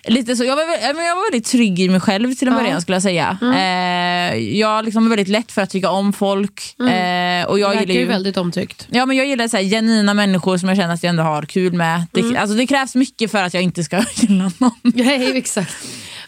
Lite 0.07 0.37
så, 0.37 0.45
jag, 0.45 0.57
var, 0.57 0.63
ja, 0.63 0.79
jag 0.81 0.95
var 1.17 1.31
väldigt 1.33 1.51
trygg 1.51 1.81
i 1.81 1.89
mig 1.89 2.01
själv 2.01 2.35
till 2.35 2.49
en 2.49 2.55
Ja. 2.55 2.61
början 2.61 2.83
skulle 2.83 2.97
jag 2.97 3.03
säga. 3.03 3.39
Mm. 3.43 3.55
Eh, 3.55 4.59
jag 4.59 4.85
liksom 4.85 5.03
var 5.05 5.11
väldigt 5.11 5.29
lätt 5.29 5.53
för 5.53 5.63
att 5.63 5.71
tycka 5.71 5.91
om 5.91 6.13
folk. 6.13 6.75
Eh, 6.81 7.47
och 7.47 7.59
jag 7.59 7.71
Du 7.71 7.75
verkar 7.77 7.81
gillar 7.81 8.01
ju 8.01 8.07
väldigt 8.07 8.37
omtyckt. 8.37 8.87
Ja, 8.91 9.07
men 9.07 9.17
jag 9.17 9.27
gillar 9.27 9.49
så 9.49 9.57
här, 9.57 9.65
genuina 9.65 10.15
människor 10.15 10.59
som 10.59 10.69
jag 10.69 10.79
känner 10.79 10.95
att 10.95 11.03
jag 11.03 11.11
ändå 11.11 11.23
har 11.23 11.43
kul 11.43 11.73
med. 11.73 12.07
Det, 12.13 12.21
Mm. 12.21 12.37
alltså, 12.37 12.57
det 12.57 12.67
krävs 12.67 12.95
mycket 12.95 13.31
för 13.31 13.43
att 13.43 13.55
jag 13.55 13.63
inte 13.63 13.85
ska 13.85 14.05
gilla 14.15 14.53
någon. 14.59 14.71
Nej, 14.83 15.37
exakt. 15.37 15.75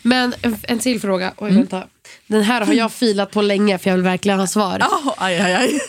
Men 0.03 0.35
en- 0.43 0.57
en 0.62 0.79
till 0.79 1.01
fråga. 1.01 1.33
Oj, 1.37 1.49
Mm. 1.51 1.57
vänta. 1.61 1.85
Den 2.27 2.43
här 2.43 2.61
har 2.66 2.74
jag 2.74 2.93
filat 2.93 3.31
på 3.31 3.43
länge 3.43 3.79
för 3.79 3.91
jag 3.91 3.97
vill 3.97 4.05
verkligen 4.05 4.39
ha 4.39 4.47
svar. 4.47 4.79
Oh, 4.81 5.12
aj, 5.16 5.39
aj, 5.41 5.55
aj. 5.55 5.81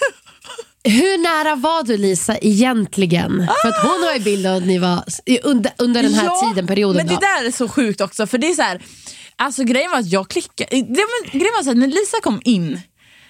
Hur 0.84 1.18
nära 1.18 1.56
var 1.56 1.84
du 1.84 1.98
Lisa 1.98 2.38
egentligen? 2.38 3.48
För 3.62 3.70
att 3.70 3.82
hon 3.82 4.04
har 4.04 4.14
ju 4.14 4.20
bilden 4.20 4.52
av 4.52 4.58
att 4.58 4.68
ni 4.68 4.78
var 4.78 5.04
under, 5.44 5.72
under 5.78 6.04
den 6.04 6.14
här 6.14 6.26
Ja, 6.26 6.50
tiden, 6.50 6.68
perioden. 6.68 6.98
Men 6.98 7.08
det 7.08 7.14
då. 7.14 7.20
där 7.20 7.48
är 7.48 7.52
så 7.52 7.68
sjukt 7.70 8.02
också. 8.02 8.28
För 8.28 8.38
det 8.38 8.50
är 8.50 8.54
så 8.54 8.62
här, 8.62 8.82
alltså 9.36 9.64
grejen 9.64 9.92
var 9.92 10.00
att 10.00 10.12
jag 10.12 10.30
klickade. 10.30 10.70
Det, 10.72 10.82
men, 10.82 11.40
grejen 11.40 11.54
var 11.58 11.64
så 11.64 11.70
här, 11.70 11.76
när 11.76 11.88
Lisa 11.88 12.18
kom 12.24 12.42
in, 12.44 12.82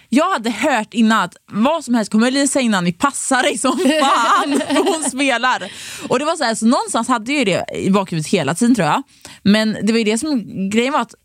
jag 0.10 0.32
hade 0.32 0.50
hört 0.52 0.94
innan 0.94 1.22
att 1.24 1.36
vad 1.52 1.84
som 1.86 1.94
helst 1.96 2.12
kommer 2.12 2.32
Lisa 2.32 2.60
innan 2.60 2.84
ni 2.84 2.94
passar 2.94 3.44
dig 3.44 3.58
som 3.58 3.78
fan 4.02 4.62
för 4.68 4.94
hon 4.94 5.04
spelar. 5.10 5.72
Och 6.10 6.20
det 6.20 6.26
var 6.26 6.36
så 6.36 6.44
här, 6.44 6.56
så 6.56 6.66
någonstans 6.66 7.08
hade 7.08 7.32
jag 7.32 7.40
ju 7.40 7.46
det 7.46 7.66
i 7.78 7.90
bakhuvudet 7.90 8.28
hela 8.32 8.56
tiden 8.56 8.76
tror 8.76 8.88
jag. 8.88 9.04
Men 9.44 9.78
det 9.84 9.94
var 9.94 9.98
ju 9.98 10.04
det 10.06 10.18
som 10.18 10.44
grejen 10.70 10.94
var 10.94 11.02
att 11.02 11.16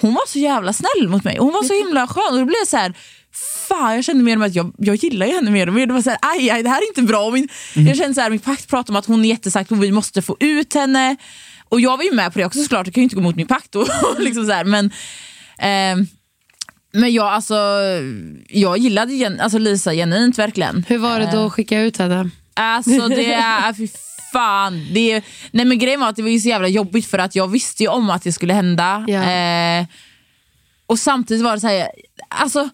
hon 0.00 0.14
var 0.14 0.26
så 0.28 0.38
jävla 0.38 0.72
snäll 0.72 1.08
mot 1.08 1.24
mig. 1.24 1.36
Hon 1.38 1.52
var 1.52 1.62
så 1.62 1.74
himla 1.84 2.06
skön 2.06 2.32
och 2.32 2.38
då 2.38 2.44
blev 2.44 2.64
så 2.66 2.76
här 2.76 2.94
Fan, 3.68 3.94
jag 3.94 4.04
kände 4.04 4.24
mer 4.24 4.36
och 4.36 4.40
mer 4.40 4.46
att 4.46 4.54
jag, 4.54 4.72
jag 4.78 4.96
gillar 4.96 5.26
henne 5.26 5.50
mer 5.50 5.66
och 5.66 5.74
mer. 5.74 5.86
Det 5.86 5.92
var 5.92 6.02
så 6.02 6.10
här, 6.10 6.18
aj, 6.22 6.50
aj, 6.50 6.62
det 6.62 6.68
här 6.68 6.78
är 6.78 6.88
inte 6.88 7.02
bra. 7.02 7.24
Och 7.24 7.32
Min, 7.32 7.48
Jag 7.74 7.96
kände 7.96 8.14
så 8.14 8.20
här, 8.20 8.30
min 8.30 8.38
pakt 8.38 8.68
pratade 8.68 8.92
om 8.92 8.96
att 8.96 9.06
hon 9.06 9.24
är 9.24 9.28
jättesagt 9.28 9.72
och 9.72 9.82
vi 9.82 9.92
måste 9.92 10.22
få 10.22 10.36
ut 10.40 10.74
henne. 10.74 11.16
Och 11.68 11.80
jag 11.80 11.96
var 11.96 12.04
ju 12.04 12.12
med 12.12 12.32
på 12.32 12.38
det 12.38 12.44
också 12.44 12.62
såklart, 12.62 12.86
jag 12.86 12.94
kan 12.94 13.00
ju 13.00 13.04
inte 13.04 13.16
gå 13.16 13.20
emot 13.20 13.36
min 13.36 13.46
pakt. 13.46 13.74
Och, 13.74 13.88
liksom 14.18 14.46
så 14.46 14.52
här, 14.52 14.64
men 14.64 14.90
ehm, 15.58 16.06
men 16.92 17.12
jag, 17.12 17.26
alltså, 17.26 17.54
jag 18.48 18.78
gillade 18.78 19.12
gen, 19.12 19.40
alltså 19.40 19.58
Lisa 19.58 19.92
genuint 19.92 20.38
verkligen. 20.38 20.84
Hur 20.88 20.98
var 20.98 21.20
det 21.20 21.30
då 21.32 21.46
att 21.46 21.52
skicka 21.52 21.80
ut 21.80 21.96
henne? 21.98 22.30
Alltså 22.54 23.08
det 23.08 23.32
är, 23.32 23.72
fy 23.76 23.88
fan. 24.32 24.86
Det 24.92 25.12
är, 25.12 25.22
nej 25.50 25.64
men 25.64 25.78
grejen 25.78 26.00
var 26.00 26.08
att 26.08 26.16
det 26.16 26.22
var 26.22 26.30
ju 26.30 26.40
så 26.40 26.48
jävla 26.48 26.68
jobbigt 26.68 27.06
för 27.06 27.18
att 27.18 27.34
jag 27.34 27.48
visste 27.48 27.82
ju 27.82 27.88
om 27.88 28.10
att 28.10 28.22
det 28.22 28.32
skulle 28.32 28.54
hända. 28.54 29.04
Ja. 29.08 29.30
Eh, 29.30 29.86
och 30.86 30.98
samtidigt 30.98 31.44
var 31.44 31.54
det 31.54 31.60
så 31.60 31.66
här, 31.68 31.88
alltså 32.28 32.68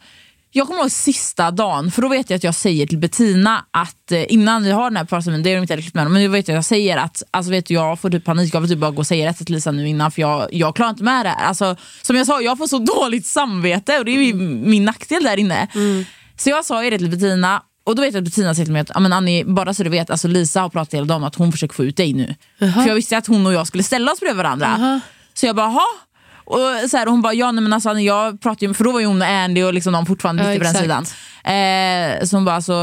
jag 0.50 0.66
kommer 0.66 0.80
ihåg 0.80 0.90
sista 0.90 1.50
dagen, 1.50 1.90
för 1.90 2.02
då 2.02 2.08
vet 2.08 2.30
jag 2.30 2.36
att 2.36 2.44
jag 2.44 2.54
säger 2.54 2.86
till 2.86 2.98
Bettina 2.98 3.64
att 3.70 4.12
eh, 4.12 4.32
innan 4.32 4.62
vi 4.62 4.70
har 4.70 4.90
den 4.90 4.96
här 4.96 5.04
parceremonin, 5.04 5.42
det 5.42 5.50
är 5.50 5.54
de 5.54 5.60
inte 5.62 5.76
riktigt 5.76 5.94
med 5.94 6.10
men 6.10 6.24
då 6.24 6.30
vet 6.30 6.48
jag 6.48 6.54
att 6.54 6.58
jag 6.58 6.64
säger 6.64 6.96
att 6.96 7.22
alltså 7.30 7.50
vet 7.50 7.66
du, 7.66 7.74
jag 7.74 8.00
får 8.00 8.10
typ 8.10 8.24
panik, 8.24 8.54
jag 8.54 8.60
vill 8.60 8.70
typ 8.70 8.78
bara 8.78 8.90
gå 8.90 8.98
och 8.98 9.06
säga 9.06 9.26
detta 9.26 9.44
till 9.44 9.54
Lisa 9.54 9.70
nu 9.70 9.88
innan 9.88 10.10
för 10.10 10.20
jag, 10.22 10.48
jag 10.54 10.76
klarar 10.76 10.90
inte 10.90 11.02
med 11.04 11.26
det 11.26 11.30
här. 11.30 11.46
Alltså, 11.46 11.76
som 12.02 12.16
jag 12.16 12.26
sa, 12.26 12.40
jag 12.40 12.58
får 12.58 12.66
så 12.66 12.78
dåligt 13.00 13.26
samvete 13.26 13.98
och 13.98 14.04
det 14.04 14.10
är 14.10 14.22
ju 14.22 14.34
min 14.34 14.84
nackdel 14.84 15.22
där 15.24 15.36
inne. 15.36 15.68
Så 16.36 16.50
jag 16.50 16.64
sa 16.64 16.84
ju 16.84 16.90
det 16.90 16.98
till 16.98 17.10
Bettina 17.10 17.62
och 17.84 17.96
då 17.96 18.02
vet 18.02 18.14
jag 18.14 18.20
att 18.20 18.24
Bettina 18.24 18.54
sa 18.54 18.64
till 18.64 18.72
mig 18.72 18.82
att 18.82 18.90
"Ja, 18.94 19.00
men 19.00 19.12
Annie, 19.12 19.44
bara 19.44 19.74
så 19.74 19.82
du 19.82 19.90
vet, 19.90 20.10
alltså 20.10 20.28
Lisa 20.28 20.60
har 20.60 20.68
pratat 20.68 20.94
hela 20.94 21.06
dagen 21.06 21.22
om 21.22 21.28
att 21.28 21.34
hon 21.34 21.52
försöker 21.52 21.74
få 21.74 21.84
ut 21.84 21.96
dig 21.96 22.12
nu. 22.12 22.34
För 22.58 22.86
jag 22.88 22.94
visste 22.94 23.18
att 23.18 23.26
hon 23.26 23.46
och 23.46 23.52
jag 23.52 23.66
skulle 23.66 23.82
ställa 23.82 24.12
oss 24.12 24.20
bredvid 24.20 24.36
varandra. 24.36 25.00
Så 25.34 25.46
jag 25.46 25.56
bara? 25.56 25.80
Och 26.48 26.90
så 26.90 26.96
här, 26.96 27.06
hon 27.06 27.22
bara, 27.22 27.34
ja 27.34 27.52
nej, 27.52 27.62
men 27.62 27.72
alltså, 27.72 27.92
jag 27.92 28.40
pratar 28.40 28.66
ju, 28.66 28.74
för 28.74 28.84
då 28.84 28.92
var 28.92 29.00
ju 29.00 29.06
hon 29.06 29.22
och 29.22 29.28
Andy 29.28 29.62
och 29.62 29.74
liksom 29.74 29.92
de 29.92 30.06
fortfarande 30.06 30.42
Ja, 30.42 30.48
lite 30.48 30.58
på 30.58 30.72
den 30.72 30.82
sidan. 30.82 31.04
Eh, 31.44 32.26
så 32.26 32.36
hon 32.36 32.44
bara, 32.44 32.56
alltså, 32.56 32.74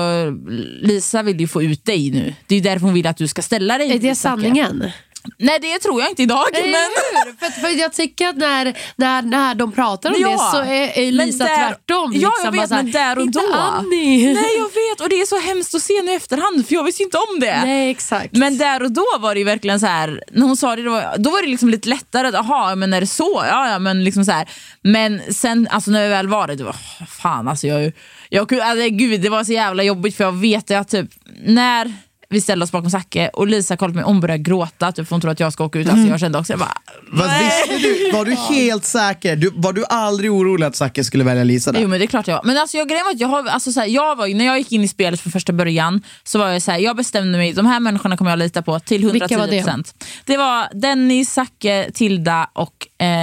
Lisa 0.81 1.23
vill 1.23 1.39
ju 1.39 1.47
få 1.47 1.63
ut 1.63 1.85
dig 1.85 2.11
nu. 2.11 2.33
Det 2.47 2.55
är 2.55 2.61
därför 2.61 2.85
hon 2.85 2.93
vill 2.93 3.07
att 3.07 3.17
du 3.17 3.27
ska 3.27 3.41
ställa 3.41 3.77
dig. 3.77 3.91
Är 3.91 3.99
det 3.99 4.15
Zacke." 4.15 4.41
sanningen? 4.41 4.91
Nej 5.39 5.59
det 5.61 5.79
tror 5.79 6.01
jag 6.01 6.09
inte 6.09 6.23
idag. 6.23 6.45
Men... 6.53 6.61
Eller 6.63 6.77
hur? 7.25 7.37
För, 7.39 7.45
att- 7.45 7.53
för 7.61 7.69
jag 7.69 7.93
tycker 7.93 8.27
att 8.27 8.37
när, 8.37 8.77
när, 8.95 9.21
när 9.21 9.55
de 9.55 9.71
pratar 9.71 10.09
om 10.09 10.15
Ja. 10.19 10.29
det 10.29 10.37
så 10.37 10.57
är, 10.57 10.97
är 10.99 11.11
Men 11.11 11.25
Lisa 11.27 11.43
där- 11.43 11.55
tvärtom. 11.57 12.11
Ja, 12.15 12.31
jag 12.43 12.53
liksom, 12.53 12.61
vet, 12.61 12.69
här, 12.71 12.83
men 12.83 12.91
där 12.91 13.17
och 13.17 13.23
"Inte 13.23 13.39
då." 13.39 13.53
Annie. 13.53 14.33
Nej 14.33 14.57
jag 14.57 14.63
vet 14.65 15.01
och 15.01 15.09
det 15.09 15.15
är 15.21 15.25
så 15.25 15.39
hemskt 15.39 15.75
att 15.75 15.81
se 15.81 16.01
nu 16.03 16.11
i 16.11 16.15
efterhand 16.15 16.67
för 16.67 16.75
jag 16.75 16.83
visste 16.83 17.03
inte 17.03 17.17
om 17.17 17.39
det. 17.39 17.61
Nej, 17.65 17.91
exakt. 17.91 18.31
Men 18.37 18.57
där 18.57 18.83
och 18.83 18.91
då 18.91 19.05
var 19.19 19.33
det 19.33 19.39
ju 19.39 19.45
verkligen 19.45 19.79
så 19.79 19.85
här, 19.85 20.23
när 20.31 20.45
hon 20.45 20.57
sa 20.57 20.75
det, 20.75 20.81
då 20.83 20.91
var, 20.91 21.15
då 21.17 21.29
var 21.29 21.41
det 21.41 21.47
liksom 21.47 21.69
lite 21.69 21.89
lättare. 21.89 22.29
Jaha, 22.33 22.75
men 22.75 22.93
är 22.93 23.01
det 23.01 23.07
så? 23.07 23.43
Ja, 23.49 23.69
ja, 23.71 23.79
men 23.79 24.03
liksom 24.03 24.25
så 24.25 24.31
här. 24.31 24.49
Men 24.81 25.21
sen 25.33 25.67
alltså 25.71 25.91
när 25.91 26.01
jag 26.01 26.09
väl 26.09 26.27
var 26.27 26.47
det, 26.47 26.55
det 26.55 26.63
var 26.63 26.75
fan 27.09 27.47
alltså 27.47 27.67
jag, 27.67 27.91
jag, 28.29 28.49
kunde- 28.49 28.65
alltså, 28.65 28.89
gud 28.89 29.21
det 29.21 29.29
var 29.29 29.43
så 29.43 29.51
jävla 29.53 29.83
jobbigt 29.83 30.17
för 30.17 30.23
jag 30.23 30.31
vet 30.31 30.71
att 30.71 30.89
typ 30.89 31.09
när 31.45 31.93
vi 32.35 32.41
ställde 32.41 32.63
oss 32.63 32.71
bakom 32.71 32.89
Zacke 32.89 33.29
och 33.33 33.47
Lisa 33.47 33.77
kollade 33.77 33.93
på 33.93 33.95
mig 33.95 34.03
och 34.03 34.11
hon 34.11 34.19
började 34.21 34.43
gråta 34.43 34.91
typ, 34.91 35.07
för 35.07 35.15
hon 35.15 35.21
trodde 35.21 35.31
att 35.31 35.39
jag 35.39 35.53
ska 35.53 35.63
åka 35.63 35.79
ut. 35.79 35.89
Alltså, 35.89 36.07
jag 36.07 36.19
kände 36.19 36.39
också, 36.39 36.53
jag 36.53 36.59
bara, 36.59 36.77
Vad 37.11 37.29
visste 37.39 37.87
du? 37.87 38.11
Var 38.11 38.25
du 38.25 38.35
helt 38.35 38.85
säker? 38.85 39.35
Du, 39.35 39.51
var 39.55 39.73
du 39.73 39.85
aldrig 39.89 40.31
orolig 40.31 40.65
att 40.65 40.75
Zacke 40.75 41.03
skulle 41.03 41.23
välja 41.23 41.43
Lisa 41.43 41.71
där? 41.71 41.81
Jo 41.81 41.87
men 41.87 41.99
det 41.99 42.05
är 42.05 42.07
klart 42.07 42.27
jag 42.27 42.35
var. 42.35 42.43
Men 42.43 42.57
alltså, 42.57 42.77
jag, 42.77 42.89
grejen 42.89 43.05
var 43.05 43.11
att 43.11 43.19
jag, 43.19 43.27
har, 43.27 43.45
alltså, 43.47 43.71
så 43.71 43.79
här, 43.79 43.87
jag 43.87 44.15
var, 44.15 44.27
när 44.27 44.45
jag 44.45 44.57
gick 44.57 44.71
in 44.71 44.81
i 44.83 44.87
spelet 44.87 45.21
från 45.21 45.31
första 45.31 45.53
början 45.53 46.03
så 46.23 46.39
var 46.39 46.49
jag 46.49 46.61
så 46.61 46.71
här, 46.71 46.79
jag 46.79 46.95
bestämde 46.95 47.37
mig, 47.37 47.53
de 47.53 47.65
här 47.65 47.79
människorna 47.79 48.17
kommer 48.17 48.31
jag 48.31 48.39
lita 48.39 48.61
på 48.61 48.79
till 48.79 49.03
110%. 49.03 49.11
Vilka 49.11 49.37
var 49.37 49.47
det? 49.47 49.83
Det 50.25 50.37
var 50.37 50.67
Dennis, 50.73 51.33
Zacke, 51.33 51.91
Tilda 51.93 52.49
och 52.53 53.05
eh, 53.05 53.14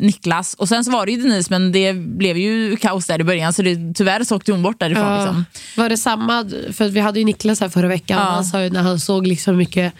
Niklas. 0.00 0.54
Och 0.54 0.68
sen 0.68 0.84
så 0.84 0.90
var 0.90 1.06
det 1.06 1.12
ju 1.12 1.22
Denise 1.22 1.46
men 1.50 1.72
det 1.72 1.92
blev 1.92 2.36
ju 2.38 2.76
kaos 2.76 3.06
där 3.06 3.20
i 3.20 3.24
början 3.24 3.52
så 3.52 3.62
det, 3.62 3.94
tyvärr 3.94 4.24
så 4.24 4.36
åkte 4.36 4.52
hon 4.52 4.62
bort 4.62 4.80
därifrån. 4.80 5.04
Ja. 5.06 5.16
Liksom. 5.18 5.44
Var 5.76 5.88
det 5.88 5.96
samma, 5.96 6.50
för 6.72 6.88
vi 6.88 7.00
hade 7.00 7.18
ju 7.18 7.24
Niklas 7.24 7.60
här 7.60 7.68
förra 7.68 7.88
veckan, 7.88 8.18
Ja. 8.18 8.24
han 8.30 8.44
sa 8.44 8.62
ju 8.62 8.70
när 8.70 8.82
han 8.82 9.00
såg 9.00 9.26
liksom 9.26 9.56
mycket 9.56 9.92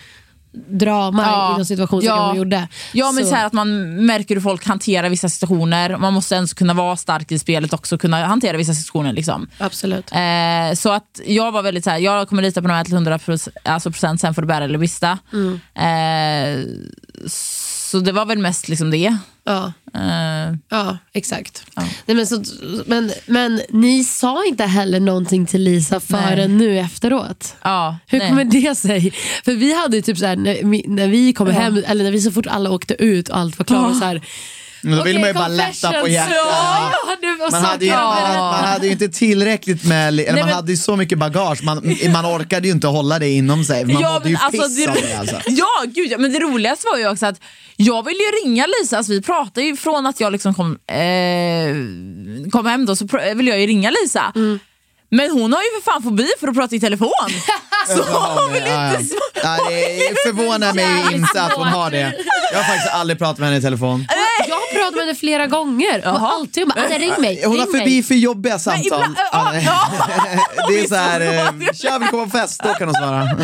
drama 0.53 1.23
Ja. 1.27 1.53
inom 1.55 1.65
situationstecken 1.65 2.17
Ja. 2.17 2.27
hon 2.27 2.37
gjorde. 2.37 2.69
Ja 2.93 3.13
men 3.13 3.27
så. 3.27 3.35
här 3.35 3.47
att 3.47 3.53
man 3.53 3.97
märker 4.07 4.35
hur 4.35 4.43
folk 4.43 4.67
hanterar 4.67 5.09
vissa 5.09 5.29
situationer. 5.29 5.97
Man 5.97 6.13
måste 6.13 6.35
ens 6.35 6.55
kunna 6.55 6.75
vara 6.75 6.97
stark 6.97 7.33
i 7.33 7.39
spelet 7.39 7.73
också 7.73 7.99
kunna 7.99 8.27
hantera 8.27 8.57
vissa 8.57 8.75
situationer. 8.75 9.13
Liksom. 9.13 9.49
Absolut. 9.59 10.13
Eh, 10.13 10.75
så 10.77 10.91
att 10.93 11.21
jag 11.27 11.53
var 11.53 11.63
väldigt 11.63 11.85
så 11.85 11.91
här, 11.91 11.99
jag 11.99 12.29
kommer 12.29 12.43
lita 12.43 12.63
på 12.63 12.69
de 12.69 12.75
här 12.75 12.85
till 12.85 12.95
100 12.95 13.19
procent, 13.19 13.57
alltså 13.65 13.91
procent, 13.91 14.21
sen 14.21 14.35
får 14.35 14.43
du 14.43 14.49
bära 14.49 14.65
eller 14.65 14.79
brista. 14.79 15.19
Eh, 15.75 16.65
så 17.91 18.01
det 18.01 18.13
var 18.13 18.27
väl 18.27 18.39
mest 18.39 18.69
liksom 18.69 18.91
det. 18.91 19.17
Ja. 19.45 19.73
Eh, 19.95 20.55
Ja, 20.69 20.99
exakt. 21.13 21.63
Nej, 22.07 22.17
men, 22.17 22.27
så, 22.27 22.43
men, 22.87 23.13
men 23.27 23.61
ni 23.71 24.05
sa 24.05 24.45
inte 24.45 24.65
heller 24.65 25.01
någonting 25.01 25.47
till 25.47 25.63
Lisa 25.63 26.01
förrän 26.01 26.59
nu 26.59 26.79
efteråt. 26.79 27.55
ja, 27.63 27.97
Hur 28.07 28.19
nej. 28.19 28.29
kommer 28.29 28.45
det 28.45 28.75
sig? 28.75 29.11
För 29.45 29.53
vi 29.53 29.75
hade 29.75 30.03
typ 30.03 30.19
såhär, 30.19 30.37
när, 30.37 30.65
vi, 30.65 30.85
när 30.87 31.09
vi 31.09 31.33
kom 31.33 31.51
hem, 31.51 31.83
eller 31.87 32.05
när 32.05 32.11
vi 32.11 32.21
så 32.21 32.31
fort 32.33 32.47
alla 32.47 32.71
åkte 32.71 32.95
ut 32.95 33.29
och 33.29 33.37
allt 33.37 33.59
var 33.59 33.65
klart. 33.65 33.99
Så 33.99 34.05
här, 34.05 34.23
Men 34.83 34.99
Då 34.99 35.05
vill 35.05 35.17
"Okej, 35.17 35.21
man 35.21 35.29
ju 35.29 35.35
bara 35.35 35.49
lätta 35.49 35.89
på 35.89 35.95
confessions." 36.01 36.15
hjärtat. 36.15 36.37
Ja, 36.37 37.17
det 37.21 37.51
Man 37.51 37.65
hade, 37.65 37.85
ju, 37.85 37.91
kul. 37.91 38.01
man 38.39 38.65
hade 38.65 38.87
ju 38.87 38.93
inte 38.93 39.09
tillräckligt 39.09 39.85
med, 39.85 40.09
eller 40.09 40.23
Nej, 40.23 40.33
man 40.33 40.45
men- 40.47 40.55
hade 40.55 40.71
ju 40.73 40.77
så 40.77 40.97
mycket 40.97 41.19
bagage, 41.19 41.63
man, 41.63 41.97
man 42.13 42.27
orkade 42.27 42.67
ju 42.69 42.73
inte 42.75 42.87
hålla 42.87 43.19
det 43.19 43.29
inom 43.29 43.65
sig. 43.65 43.85
Man 43.85 44.03
mådde 44.03 44.29
ju 44.29 44.37
piss 44.51 44.87
av 44.89 44.95
det 44.95 45.15
alltså. 45.19 45.37
Ja, 45.47 45.69
gud, 45.87 46.11
ja, 46.13 46.19
men 46.19 46.33
det 46.33 46.39
roligaste 46.39 46.87
var 46.93 46.99
ju 46.99 47.09
också 47.09 47.27
att 47.27 47.41
jag 47.77 48.05
ville 48.05 48.19
ju 48.23 48.31
ringa 48.45 48.67
Lisa, 48.81 48.97
alltså, 48.97 49.13
vi 49.13 49.23
pratade 49.23 49.63
ju 49.67 49.77
från 49.77 50.07
att 50.07 50.21
jag 50.21 50.33
liksom 50.33 50.55
kom, 50.55 50.79
eh, 50.87 52.51
kom 52.51 52.67
hem 52.67 52.87
då 52.87 52.97
så 52.97 53.07
ville 53.35 53.51
jag 53.51 53.61
ju 53.61 53.67
ringa 53.67 53.91
Lisa. 54.03 54.33
Mm. 54.35 54.59
Men 55.13 55.31
hon 55.31 55.53
har 55.53 55.61
ju 55.63 55.69
för 55.83 55.93
fan 55.93 56.03
fobi 56.03 56.29
för 56.41 56.49
att 56.49 56.55
prata 56.55 56.75
i 56.77 56.81
telefon. 56.81 57.11
så 57.87 58.03
hon 58.03 58.53
vill 58.53 58.63
Ja, 58.67 58.93
ja. 58.93 59.01
inte 59.01 59.15
Ja, 59.43 59.59
det 59.71 60.17
förvånar 60.27 60.73
mig 60.73 61.15
inte 61.15 61.43
att 61.43 61.53
hon 61.53 61.67
har 61.67 61.91
det. 61.91 62.13
Jag 62.53 62.59
har 62.59 62.65
faktiskt 62.65 62.95
aldrig 62.95 63.19
pratat 63.19 63.39
med 63.39 63.49
henne 63.49 63.59
i 63.59 63.63
telefon. 63.63 64.07
Jag 64.49 64.59
pratade 64.81 64.97
med 64.97 65.05
henne 65.07 65.15
flera 65.19 65.47
gånger. 65.47 65.99
Och 66.09 66.33
alltid 66.33 66.63
hon 66.63 66.73
bara, 66.77 66.85
Anna 66.87 66.99
ring 66.99 67.13
mig. 67.19 67.43
Hon 67.45 67.53
ring 67.53 67.61
har 67.61 67.67
förbi 67.67 67.95
mig. 67.95 68.03
för 68.03 68.15
jobbiga 68.15 68.59
samtal. 68.59 68.85
ibland- 68.87 69.17
ja, 69.33 69.55
Ja, 69.55 69.89
det 70.69 70.81
är 70.81 70.87
så 70.89 70.95
här, 70.95 71.21
eh, 71.21 71.73
tja 71.75 71.99
vill 71.99 72.09
komma 72.09 72.25
på 72.25 72.31
fest, 72.31 72.61
då 72.65 72.75
kan 72.75 72.89
hon 72.89 72.95
svara. 72.95 73.23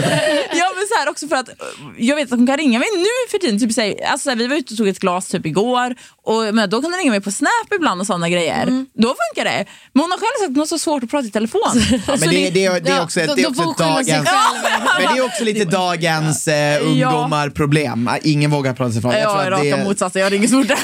Ja 0.53 0.67
men 0.77 0.87
så 0.89 0.95
här 1.01 1.09
också 1.11 1.29
för 1.29 1.37
att 1.37 1.49
eh, 1.49 1.55
jag 1.99 2.17
vet 2.17 2.33
att 2.33 2.39
hon 2.39 2.47
kan 2.47 2.57
ringa 2.57 2.79
mig 2.79 2.89
nu 2.97 3.31
för 3.31 3.39
tiden. 3.39 3.61
Typ, 3.61 3.73
så 3.73 3.81
här, 3.81 3.95
alltså, 4.13 4.35
vi 4.35 4.47
var 4.47 4.57
ute 4.57 4.75
och 4.75 4.79
tog 4.79 4.89
ett 4.89 4.99
glas 5.01 5.27
typ 5.29 5.47
igår 5.47 5.95
och 6.25 6.55
men, 6.55 6.71
då 6.71 6.83
kan 6.83 6.91
hon 6.93 6.99
ringa 7.01 7.11
mig 7.11 7.21
på 7.21 7.31
Snap 7.31 7.73
ibland 7.77 8.01
och 8.01 8.07
sådana 8.07 8.29
grejer. 8.29 8.63
Mm. 8.63 8.87
Då 8.95 9.09
funkar 9.09 9.51
det. 9.51 9.65
Men 9.93 10.01
hon 10.03 10.11
har 10.11 10.19
själv 10.19 10.37
sagt 10.41 10.43
att 10.43 10.49
hon 10.49 10.59
har 10.59 10.67
så 10.67 10.79
svårt 10.79 11.03
att 11.03 11.11
prata 11.11 11.27
i 11.27 11.31
telefon. 11.31 11.61
Men 12.07 12.19
det, 12.21 12.27
det, 12.27 12.67
är- 12.67 12.81
det 12.81 12.91
är 12.91 12.97
ja, 12.97 13.03
också, 13.03 13.21
det 13.21 13.25
är 13.43 13.79
dagens... 13.79 14.09
Men 14.99 15.15
det 15.15 15.21
är 15.21 15.25
också 15.25 15.45
lite 15.45 15.65
dagens 15.65 16.49
eh, 16.49 16.83
ungdomar 16.87 17.51
problem. 17.51 18.11
Ingen 18.23 18.51
vågar 18.51 18.73
prata 18.75 18.91
sig 18.93 18.99
ifrån. 18.99 19.13
Jag 19.13 19.23
jag 19.23 19.47
är 19.47 19.51
raka 19.51 19.85
motsatsen, 19.85 20.23
jag 20.23 20.33
ringer 20.33 20.49
så 20.49 20.63
fort. 20.65 20.79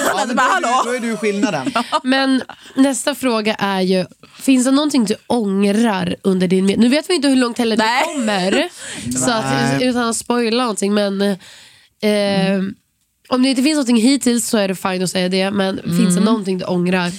Hallå. 0.52 0.82
då 0.84 0.90
är 0.90 1.00
du 1.00 1.16
skillnaden. 1.16 1.72
Men 2.02 2.42
nästa 2.76 3.14
fråga 3.14 3.54
är 3.54 3.80
ju, 3.80 4.06
finns 4.40 4.64
det 4.64 4.70
någonting 4.70 5.04
du 5.04 5.14
ångrar 5.26 6.16
under 6.22 6.48
din 6.48 6.66
Nu 6.66 6.88
vet 6.88 7.10
vi 7.10 7.14
inte 7.14 7.28
hur 7.28 7.36
långt 7.36 7.58
heller 7.58 7.76
Nej. 7.76 8.02
du 8.06 8.12
kommer, 8.14 8.68
så 9.24 9.30
att, 9.30 9.82
utan 9.82 10.08
att 10.08 10.16
spoila 10.16 10.62
någonting. 10.62 10.94
Men 10.94 11.22
eh, 11.22 12.60
om 13.28 13.42
det 13.42 13.48
inte 13.48 13.62
finns 13.62 13.74
någonting 13.76 13.96
hittills 13.96 14.48
så 14.48 14.58
är 14.58 14.68
det 14.68 14.74
fint 14.74 15.02
att 15.02 15.10
säga 15.10 15.28
det. 15.28 15.50
Men 15.50 15.76
finns 15.82 15.96
det 15.98 16.02
Mm. 16.12 16.24
någonting 16.24 16.58
du 16.58 16.64
ångrar? 16.64 17.10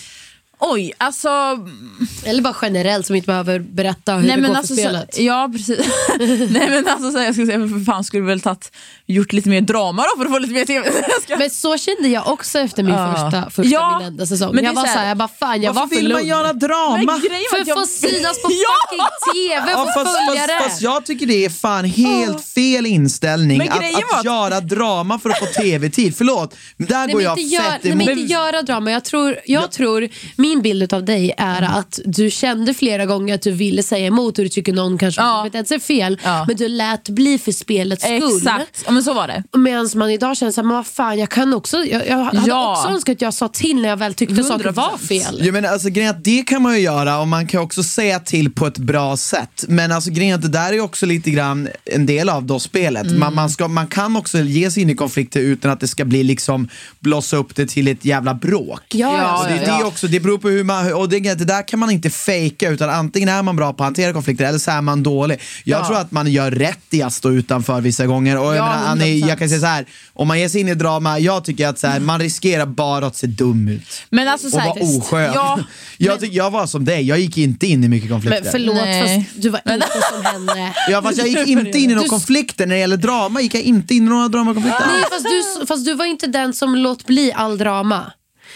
Oj, 0.59 0.93
alltså... 0.97 1.29
Eller 2.25 2.41
bara 2.41 2.55
generellt 2.61 3.05
som 3.07 3.15
inte 3.15 3.25
behöver 3.25 3.59
berätta 3.59 4.13
hur 4.15 4.27
Nej, 4.27 4.35
det 4.41 4.47
går 4.47 4.55
alltså, 4.55 4.73
för 4.75 4.81
spelet. 4.81 5.15
så, 5.15 5.21
ja 5.21 5.49
precis. 5.53 5.79
nej 6.49 6.69
men 6.69 6.87
alltså 6.87 7.11
så, 7.11 7.17
jag 7.19 7.33
skulle 7.33 7.47
säga 7.47 7.59
för 7.59 7.85
fan 7.85 8.03
skulle 8.03 8.23
väl 8.23 8.41
tagit, 8.41 8.71
gjort 9.05 9.33
lite 9.33 9.49
mer 9.49 9.61
drama 9.61 10.03
då 10.03 10.17
för 10.17 10.25
att 10.25 10.31
få 10.31 10.39
lite 10.39 10.53
mer 10.53 10.65
tv. 10.65 10.91
Men 11.37 11.49
så 11.49 11.77
kände 11.77 12.07
jag 12.07 12.27
också 12.27 12.59
efter 12.59 12.83
min 12.83 12.93
Ja. 12.95 13.13
första, 13.13 13.49
första 13.49 13.63
Ja, 13.73 13.97
min 13.99 14.07
enda 14.07 14.25
säsong. 14.25 14.55
men 14.55 14.63
Jag 14.63 14.73
var 14.73 14.81
så 14.81 14.87
här- 14.87 14.93
såhär, 14.95 15.07
jag 15.07 15.17
bara 15.17 15.27
fan 15.39 15.61
jag 15.61 15.73
var 15.73 15.87
för 15.87 15.95
vill 15.95 16.03
man 16.07 16.17
lugn. 16.17 16.27
göra 16.27 16.53
drama? 16.53 17.19
För 17.51 17.61
att 17.61 17.67
jag- 17.67 17.79
få 17.79 17.85
synas 17.85 18.41
på 18.41 18.49
Ja! 18.51 18.89
fucking 18.89 19.05
TV, 19.49 19.71
Ja, 19.71 19.77
få 19.95 20.03
fast, 20.03 20.17
följa 20.27 20.47
fast, 20.47 20.63
fast 20.69 20.81
jag 20.81 21.05
tycker 21.05 21.25
det 21.25 21.45
är 21.45 21.49
fan 21.49 21.85
helt 21.85 22.45
fel 22.45 22.85
inställning 22.85 23.57
Men 23.57 23.69
att, 23.69 23.77
att 23.77 24.19
att- 24.19 24.25
göra 24.25 24.59
drama 24.61 25.19
för 25.19 25.29
att 25.29 25.39
få 25.39 25.45
tv-tid. 25.45 26.15
Förlåt, 26.17 26.55
där 26.77 27.05
Nej, 27.05 27.13
går 27.13 27.21
jag 27.21 27.39
gör, 27.39 27.61
fett 27.61 27.83
nej, 27.83 27.95
men 27.95 28.07
emot. 28.07 28.19
inte 28.19 28.33
göra 28.33 28.61
drama. 28.61 28.91
Jag 28.91 29.03
tror, 29.05 29.39
jag 29.45 29.71
tror, 29.71 30.09
min 30.35 30.52
bild 30.61 30.93
av 30.93 31.05
dig 31.05 31.33
är 31.37 31.61
att 31.61 31.99
du 32.05 32.29
kände 32.29 32.73
flera 32.73 33.05
gånger 33.05 33.35
att 33.35 33.41
du 33.41 33.51
ville 33.51 33.83
säga 33.83 34.05
emot 34.07 34.37
och 34.37 34.43
du 34.43 34.49
tycker 34.49 34.73
någon 34.73 34.97
kanske 34.97 35.21
Ja. 35.21 35.25
har 35.27 35.43
kompetens 35.43 35.71
är 35.71 35.79
fel. 35.79 36.19
Ja. 36.23 36.45
Men 36.47 36.55
du 36.55 36.67
lät 36.67 37.09
bli 37.09 37.37
för 37.37 37.51
spelets 37.51 38.03
skull. 38.03 38.37
Exakt, 38.37 38.83
ja, 38.85 38.91
men 38.91 39.03
så 39.03 39.13
var 39.13 39.27
det. 39.27 39.43
Medan 39.57 39.89
man 39.95 40.09
idag 40.11 40.37
känner 40.37 40.51
såhär, 40.51 40.67
men 40.67 40.75
vad 40.77 40.87
fan 40.87 41.19
jag 41.19 41.29
kan 41.29 41.53
också, 41.53 41.77
jag, 41.85 42.07
jag 42.07 42.17
hade 42.23 42.41
Ja. 42.47 42.71
också 42.77 42.89
önskat 42.93 43.15
att 43.15 43.21
jag 43.21 43.33
sa 43.33 43.47
till 43.47 43.81
när 43.81 43.89
jag 43.89 43.97
väl 43.97 44.13
tyckte 44.13 44.43
saker 44.43 44.71
var 44.71 44.89
100%. 44.97 45.07
fel. 45.07 45.39
Jo, 45.41 45.53
men 45.53 45.65
alltså, 45.65 45.89
grejen 45.89 46.09
att 46.11 46.23
det 46.23 46.43
kan 46.47 46.61
man 46.61 46.73
ju 46.73 46.79
göra 46.79 47.19
och 47.19 47.27
man 47.27 47.47
kan 47.47 47.61
också 47.61 47.83
säga 47.83 48.19
till 48.19 48.51
på 48.51 48.67
ett 48.67 48.77
bra 48.77 49.17
sätt. 49.17 49.65
Men 49.67 49.91
alltså, 49.91 50.09
grejen 50.09 50.35
att 50.35 50.41
det 50.41 50.47
där 50.47 50.73
är 50.73 50.79
också 50.79 51.05
lite 51.05 51.31
grann 51.31 51.67
en 51.85 52.05
del 52.05 52.29
av 52.29 52.43
då 52.43 52.59
spelet. 52.59 53.03
Mm. 53.07 53.19
Man, 53.19 53.35
man, 53.35 53.49
ska, 53.49 53.67
man 53.67 53.87
kan 53.87 54.15
också 54.15 54.39
ge 54.39 54.71
sig 54.71 54.83
in 54.83 54.89
i 54.89 54.95
konflikter 54.95 55.39
utan 55.39 55.71
att 55.71 55.79
det 55.79 55.87
ska 55.87 56.05
bli 56.05 56.23
liksom 56.23 56.67
blossa 56.99 57.37
upp 57.37 57.55
det 57.55 57.65
till 57.65 57.87
ett 57.87 58.05
jävla 58.05 58.33
bråk. 58.33 58.81
Ja, 58.93 59.17
Ja, 59.17 59.39
Och 59.43 59.47
det, 59.49 59.53
är 59.71 59.77
det, 59.79 59.83
också, 59.83 60.07
det 60.07 60.19
beror 60.19 60.32
på 60.37 60.49
hur 60.49 60.63
man, 60.63 60.93
och 60.93 61.09
det, 61.09 61.19
det 61.19 61.45
där 61.45 61.67
kan 61.67 61.79
man 61.79 61.91
inte 61.91 62.09
fejka 62.09 62.69
utan 62.69 62.89
antingen 62.89 63.29
är 63.29 63.43
man 63.43 63.55
bra 63.55 63.73
på 63.73 63.83
att 63.83 63.87
hantera 63.87 64.13
konflikter 64.13 64.45
eller 64.45 64.59
så 64.59 64.71
är 64.71 64.81
man 64.81 65.03
dålig. 65.03 65.39
Jag 65.63 65.81
Ja. 65.81 65.87
tror 65.87 65.97
att 65.97 66.11
man 66.11 66.31
gör 66.31 66.51
rätt 66.51 66.79
i 66.89 67.01
att 67.03 67.13
stå 67.13 67.31
utanför 67.31 67.81
vissa 67.81 68.05
gånger. 68.05 68.37
Och 68.39 68.45
jag, 68.45 68.55
Ja, 68.55 68.65
menar, 68.75 68.87
Annie, 68.91 69.21
100%. 69.21 69.27
jag 69.29 69.39
kan 69.39 69.49
säga 69.49 69.61
så 69.61 69.65
här, 69.67 69.85
om 70.13 70.27
man 70.27 70.39
ger 70.39 70.49
sig 70.49 70.61
in 70.61 70.67
i 70.67 70.75
drama, 70.75 71.19
jag 71.19 71.43
tycker 71.45 71.67
att 71.67 71.79
så 71.79 71.87
här, 71.87 71.99
man 71.99 72.19
riskerar 72.19 72.65
bara 72.65 73.05
att 73.05 73.15
se 73.15 73.27
dum 73.27 73.67
ut. 73.67 73.83
Men 74.09 74.27
alltså, 74.27 74.49
så 74.49 74.57
Och 74.57 74.63
vara 74.63 74.97
oskön. 74.97 75.31
Ja, 75.35 75.59
jag, 75.97 76.19
tyck, 76.19 76.33
jag 76.33 76.51
var 76.51 76.67
som 76.67 76.85
dig, 76.85 77.01
jag 77.01 77.19
gick 77.19 77.37
inte 77.37 77.67
in 77.67 77.83
i 77.83 77.87
mycket 77.87 78.09
konflikter. 78.09 78.41
Men 78.43 78.51
förlåt, 78.51 78.75
Nej. 78.75 79.23
fast 79.25 79.41
du 79.43 79.49
var 79.49 79.61
inte 79.73 79.87
som 80.13 80.25
henne. 80.25 80.73
Ja, 80.89 81.01
fast 81.01 81.17
jag 81.17 81.27
gick 81.27 81.47
inte 81.47 81.77
in 81.79 81.83
i 81.91 81.93
några 81.93 82.03
Du- 82.03 82.09
konflikter. 82.09 82.65
När 82.65 82.75
det 82.75 82.79
gäller 82.79 82.97
drama 82.97 83.41
gick 83.41 83.53
jag 83.55 83.61
inte 83.61 83.95
in 83.95 84.03
i 84.05 84.09
några 84.09 84.27
dramakonflikter. 84.27 84.85
Nej, 84.87 85.03
fast 85.11 85.25
du, 85.59 85.65
fast 85.65 85.85
du 85.85 85.93
var 85.93 86.05
inte 86.05 86.27
den 86.27 86.53
som 86.53 86.75
låt 86.75 87.05
bli 87.07 87.33
all 87.33 87.57
drama. 87.57 88.11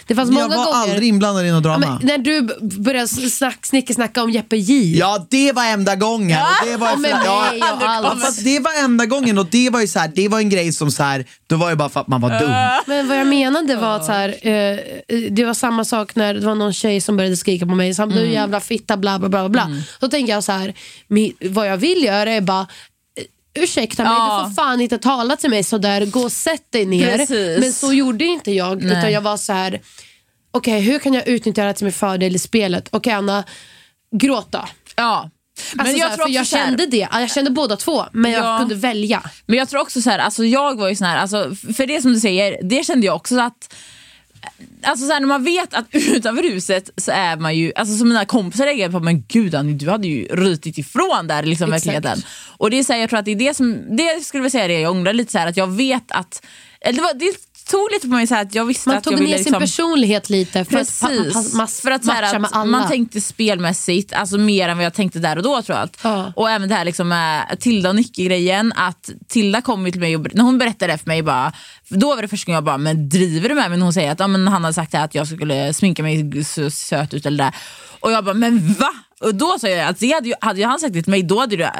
Det 0.08 0.16
fanns 0.16 0.30
många 0.32 0.42
jag 0.42 0.50
var 0.50 0.56
gånger 0.66 0.78
aldrig 0.78 1.10
inblandad 1.10 1.46
i 1.46 1.52
något 1.52 1.66
Ja, 1.66 1.70
drama. 1.78 2.00
men 2.00 2.08
när 2.08 2.18
du 2.18 2.42
började 2.80 3.08
snack, 3.08 3.66
snickesnacka 3.66 4.24
om 4.24 4.30
Jeppe 4.30 4.58
J. 4.58 4.98
Ja, 4.98 5.26
det 5.30 5.52
var 5.52 5.66
enda 5.66 5.96
gången. 5.96 6.40
Och 6.42 6.68
det 6.68 6.78
var, 6.78 6.90
Ja, 7.26 7.54
ja, 7.60 7.78
allt. 7.88 8.22
fast 8.22 8.44
det 8.44 8.60
var 8.60 8.84
enda 8.84 9.06
gången 9.06 9.38
och 9.38 9.46
det 9.46 9.70
var 9.70 9.82
ju 9.82 9.88
så 9.88 10.00
här, 10.00 10.12
det 10.16 10.28
var 10.28 10.40
en 10.40 10.50
grej 10.50 10.74
som 10.74 10.92
så 10.92 11.04
här, 11.04 11.26
då 11.48 11.56
var 11.56 11.70
det 11.70 11.76
bara 11.76 11.90
för 11.90 12.00
att 12.00 12.08
man 12.08 12.22
var 12.22 12.40
dum. 12.40 12.52
Men 12.86 13.08
vad 13.08 13.18
jag 13.20 13.28
menade 13.28 13.76
var 13.76 13.96
att 13.96 14.06
så 14.06 14.12
här, 14.12 14.30
eh, 14.48 14.78
det 15.32 15.46
var 15.46 15.54
samma 15.54 15.86
sak 15.86 16.16
när 16.16 16.34
det 16.34 16.46
var 16.46 16.56
någon 16.56 16.74
tjej 16.74 17.02
som 17.02 17.18
började 17.18 17.38
skrika 17.38 17.66
på 17.66 17.76
mig. 17.76 17.94
Så 17.94 18.02
han, 18.02 18.12
Mm. 18.12 18.24
du 18.24 18.30
jävla 18.32 18.60
fitta 18.60 18.98
bla 18.98 19.20
bla 19.20 19.30
bla. 19.30 19.50
bla. 19.50 19.70
Då 20.00 20.08
tänker 20.08 20.34
jag 20.34 20.44
så 20.44 20.52
här, 20.52 20.74
vad 21.50 21.68
jag 21.68 21.78
vill 21.78 22.04
göra 22.04 22.32
är 22.32 22.42
bara 22.42 22.62
eh, 22.62 22.68
Ursäkta 23.64 24.04
mig, 24.04 24.12
Ja. 24.14 24.44
du 24.44 24.50
får 24.56 24.62
fan 24.64 24.82
inte 24.82 24.98
tala 24.98 25.36
till 25.36 25.50
mig 25.50 25.64
sådär. 25.64 26.06
Gå 26.06 26.20
och 26.20 26.32
sätt 26.32 26.72
dig 26.72 26.86
ner. 26.86 27.18
Precis. 27.18 27.60
Men 27.60 27.74
så 27.74 27.94
gjorde 27.94 28.26
inte 28.26 28.52
jag. 28.52 28.84
Nej. 28.84 28.98
Utan 28.98 29.12
jag 29.12 29.22
var 29.22 29.38
så 29.38 29.54
här. 29.54 29.82
okej 30.52 30.82
hur 30.82 31.00
kan 31.00 31.14
jag 31.14 31.28
utnyttja 31.28 31.62
det 31.62 31.68
här 31.68 31.74
till 31.74 31.86
min 31.86 31.94
fördel 31.94 32.36
i 32.36 32.40
spelet? 32.40 32.90
Okej 32.92 33.14
Anna, 33.14 33.44
gråt 34.16 34.52
då. 34.52 34.66
ja. 34.96 35.30
Men 35.74 35.86
Alltså, 35.86 35.98
jag 35.98 36.10
här, 36.10 36.16
tror 36.16 36.30
jag 36.30 36.48
kände 36.48 36.86
det. 36.86 37.08
Jag 37.12 37.32
kände 37.32 37.52
båda 37.52 37.76
två, 37.76 38.06
men 38.12 38.32
jag 38.32 38.46
Ja. 38.46 38.58
kunde 38.60 38.76
välja. 38.76 39.24
Men 39.46 39.58
jag 39.60 39.70
tror 39.70 39.82
också 39.82 40.02
så 40.02 40.10
här, 40.10 40.20
alltså 40.20 40.46
jag 40.46 40.78
var 40.78 40.90
ju 40.90 40.96
sån 40.96 41.08
här, 41.08 41.18
alltså, 41.18 41.56
för 41.78 41.86
det 41.88 42.02
som 42.02 42.14
du 42.14 42.20
säger, 42.20 42.58
det 42.64 42.86
kände 42.86 43.06
jag 43.06 43.16
också 43.16 43.40
att 43.40 43.74
Alltså 44.84 45.06
så 45.06 45.14
här, 45.14 45.20
när 45.20 45.28
man 45.28 45.44
vet 45.44 45.74
att 45.74 45.86
utanför 45.92 46.44
huset 46.44 46.90
så 46.98 47.12
är 47.12 47.38
man 47.38 47.56
ju, 47.56 47.72
alltså 47.76 47.98
som 47.98 48.10
mina 48.10 48.26
kompisar 48.26 48.66
reagerade 48.66 48.92
på, 48.94 49.00
men 49.00 49.24
gud 49.28 49.56
Annie, 49.56 49.74
du 49.74 49.90
hade 49.90 50.08
ju 50.08 50.26
rytit 50.26 50.78
ifrån 50.78 51.28
där 51.28 51.44
liksom 51.44 51.74
Exakt. 51.74 51.86
verkligheten. 51.88 52.24
Och 52.58 52.70
det 52.70 52.80
är 52.80 52.84
så 52.84 52.94
här, 52.94 53.00
jag 53.00 53.10
tror 53.10 53.20
att 53.20 53.26
det 53.26 53.32
är 53.32 53.36
det 53.36 53.54
som, 53.54 53.98
det 53.98 54.26
skulle 54.26 54.44
jag 54.44 54.52
säga 54.52 54.68
det 54.68 54.80
jag 54.80 54.92
ångrar 54.92 55.14
lite 55.14 55.32
så 55.32 55.38
här, 55.38 55.48
att 55.48 55.58
jag 55.58 55.68
vet 55.68 56.12
att, 56.12 56.46
eller 56.82 56.96
det, 56.98 57.02
var, 57.02 57.14
det 57.14 57.34
tog 57.70 57.92
lite 57.92 58.08
på 58.08 58.14
mig 58.14 58.28
så 58.28 58.36
att 58.36 58.56
jag 58.56 58.66
visste 58.66 58.90
Man 58.90 58.98
att 58.98 59.04
tog 59.04 59.14
jag 59.14 59.20
ner 59.20 59.26
ville 59.26 59.38
sin 59.38 59.44
liksom, 59.46 59.60
personlighet 59.62 60.30
lite 60.30 60.66
för 60.66 60.78
att 60.78 61.00
pa- 61.02 61.08
Precis, 61.08 61.34
pa- 61.34 61.58
mas- 61.58 61.82
för 61.82 61.92
att, 61.92 62.04
matcha 62.04 62.40
med 62.40 62.48
att 62.50 62.56
alla. 62.56 62.66
man 62.72 62.88
tänkte 62.88 63.22
spelmässigt, 63.22 64.14
alltså 64.14 64.38
mer 64.38 64.70
än 64.70 64.78
vad 64.78 64.86
jag 64.86 64.94
tänkte 64.94 65.20
där 65.20 65.36
och 65.38 65.44
då 65.44 65.62
tror 65.62 65.78
jag. 65.78 65.90
Ja. 66.04 66.34
Och 66.36 66.50
även 66.50 66.70
det 66.70 66.76
här 66.76 66.86
liksom 66.86 67.08
med 67.08 67.58
Tilda 67.60 67.90
och 67.90 67.96
Nicky-grejen, 67.96 68.74
att 68.76 69.10
Tilda 69.28 69.62
kom 69.62 69.92
till 69.92 70.02
mig 70.02 70.16
och 70.16 70.28
när 70.36 70.44
hon 70.44 70.58
berättade 70.58 70.94
det 70.94 70.98
för 70.98 71.08
mig, 71.08 71.24
bara, 71.24 71.54
då 71.90 72.16
var 72.16 72.22
det 72.22 72.28
första 72.28 72.46
gången 72.46 72.56
jag 72.56 72.64
bara, 72.64 72.78
men 72.78 73.10
driver 73.10 73.50
du 73.50 73.56
med 73.56 73.70
mig? 73.70 73.78
När 73.80 73.84
hon 73.84 73.94
säger 73.94 74.12
att 74.12 74.20
ja, 74.20 74.28
men 74.28 74.48
han 74.48 74.64
hade 74.64 74.74
sagt 74.74 74.94
här, 74.94 75.06
att 75.06 75.16
jag 75.16 75.28
skulle 75.28 75.74
sminka 75.74 76.04
mig 76.04 76.44
så 76.46 76.70
söt 76.70 77.14
ut 77.14 77.26
eller 77.26 77.44
det. 77.46 77.52
Och 78.00 78.12
jag 78.12 78.26
bara, 78.26 78.34
men 78.34 78.74
va? 78.74 78.90
Och 79.22 79.36
då 79.36 79.60
sa 79.60 79.68
jag 79.68 79.88
att 79.88 80.00
det 80.00 80.12
hade, 80.14 80.28
ju, 80.30 80.34
hade 80.42 80.66
han 80.66 80.80
sagt 80.80 80.94
det 80.94 81.02
till 81.04 81.12
mig, 81.12 81.24
då 81.24 81.40
hade 81.40 81.56
det 81.56 81.72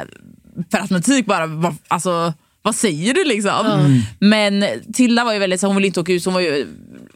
per 0.70 0.80
automatik 0.80 1.26
bara, 1.26 1.46
va- 1.46 1.74
alltså 1.88 2.32
vad 2.68 2.76
säger 2.76 3.14
du 3.14 3.24
liksom? 3.24 4.02
Men 4.18 4.64
Tilda 4.94 5.24
var 5.24 5.32
ju 5.32 5.38
väldigt 5.38 5.60
så 5.60 5.66
hon 5.66 5.76
ville 5.76 5.86
inte 5.86 6.00
åka 6.00 6.12
ut, 6.12 6.22
så 6.22 6.30
hon 6.30 6.34
var 6.34 6.40
ju, 6.40 6.66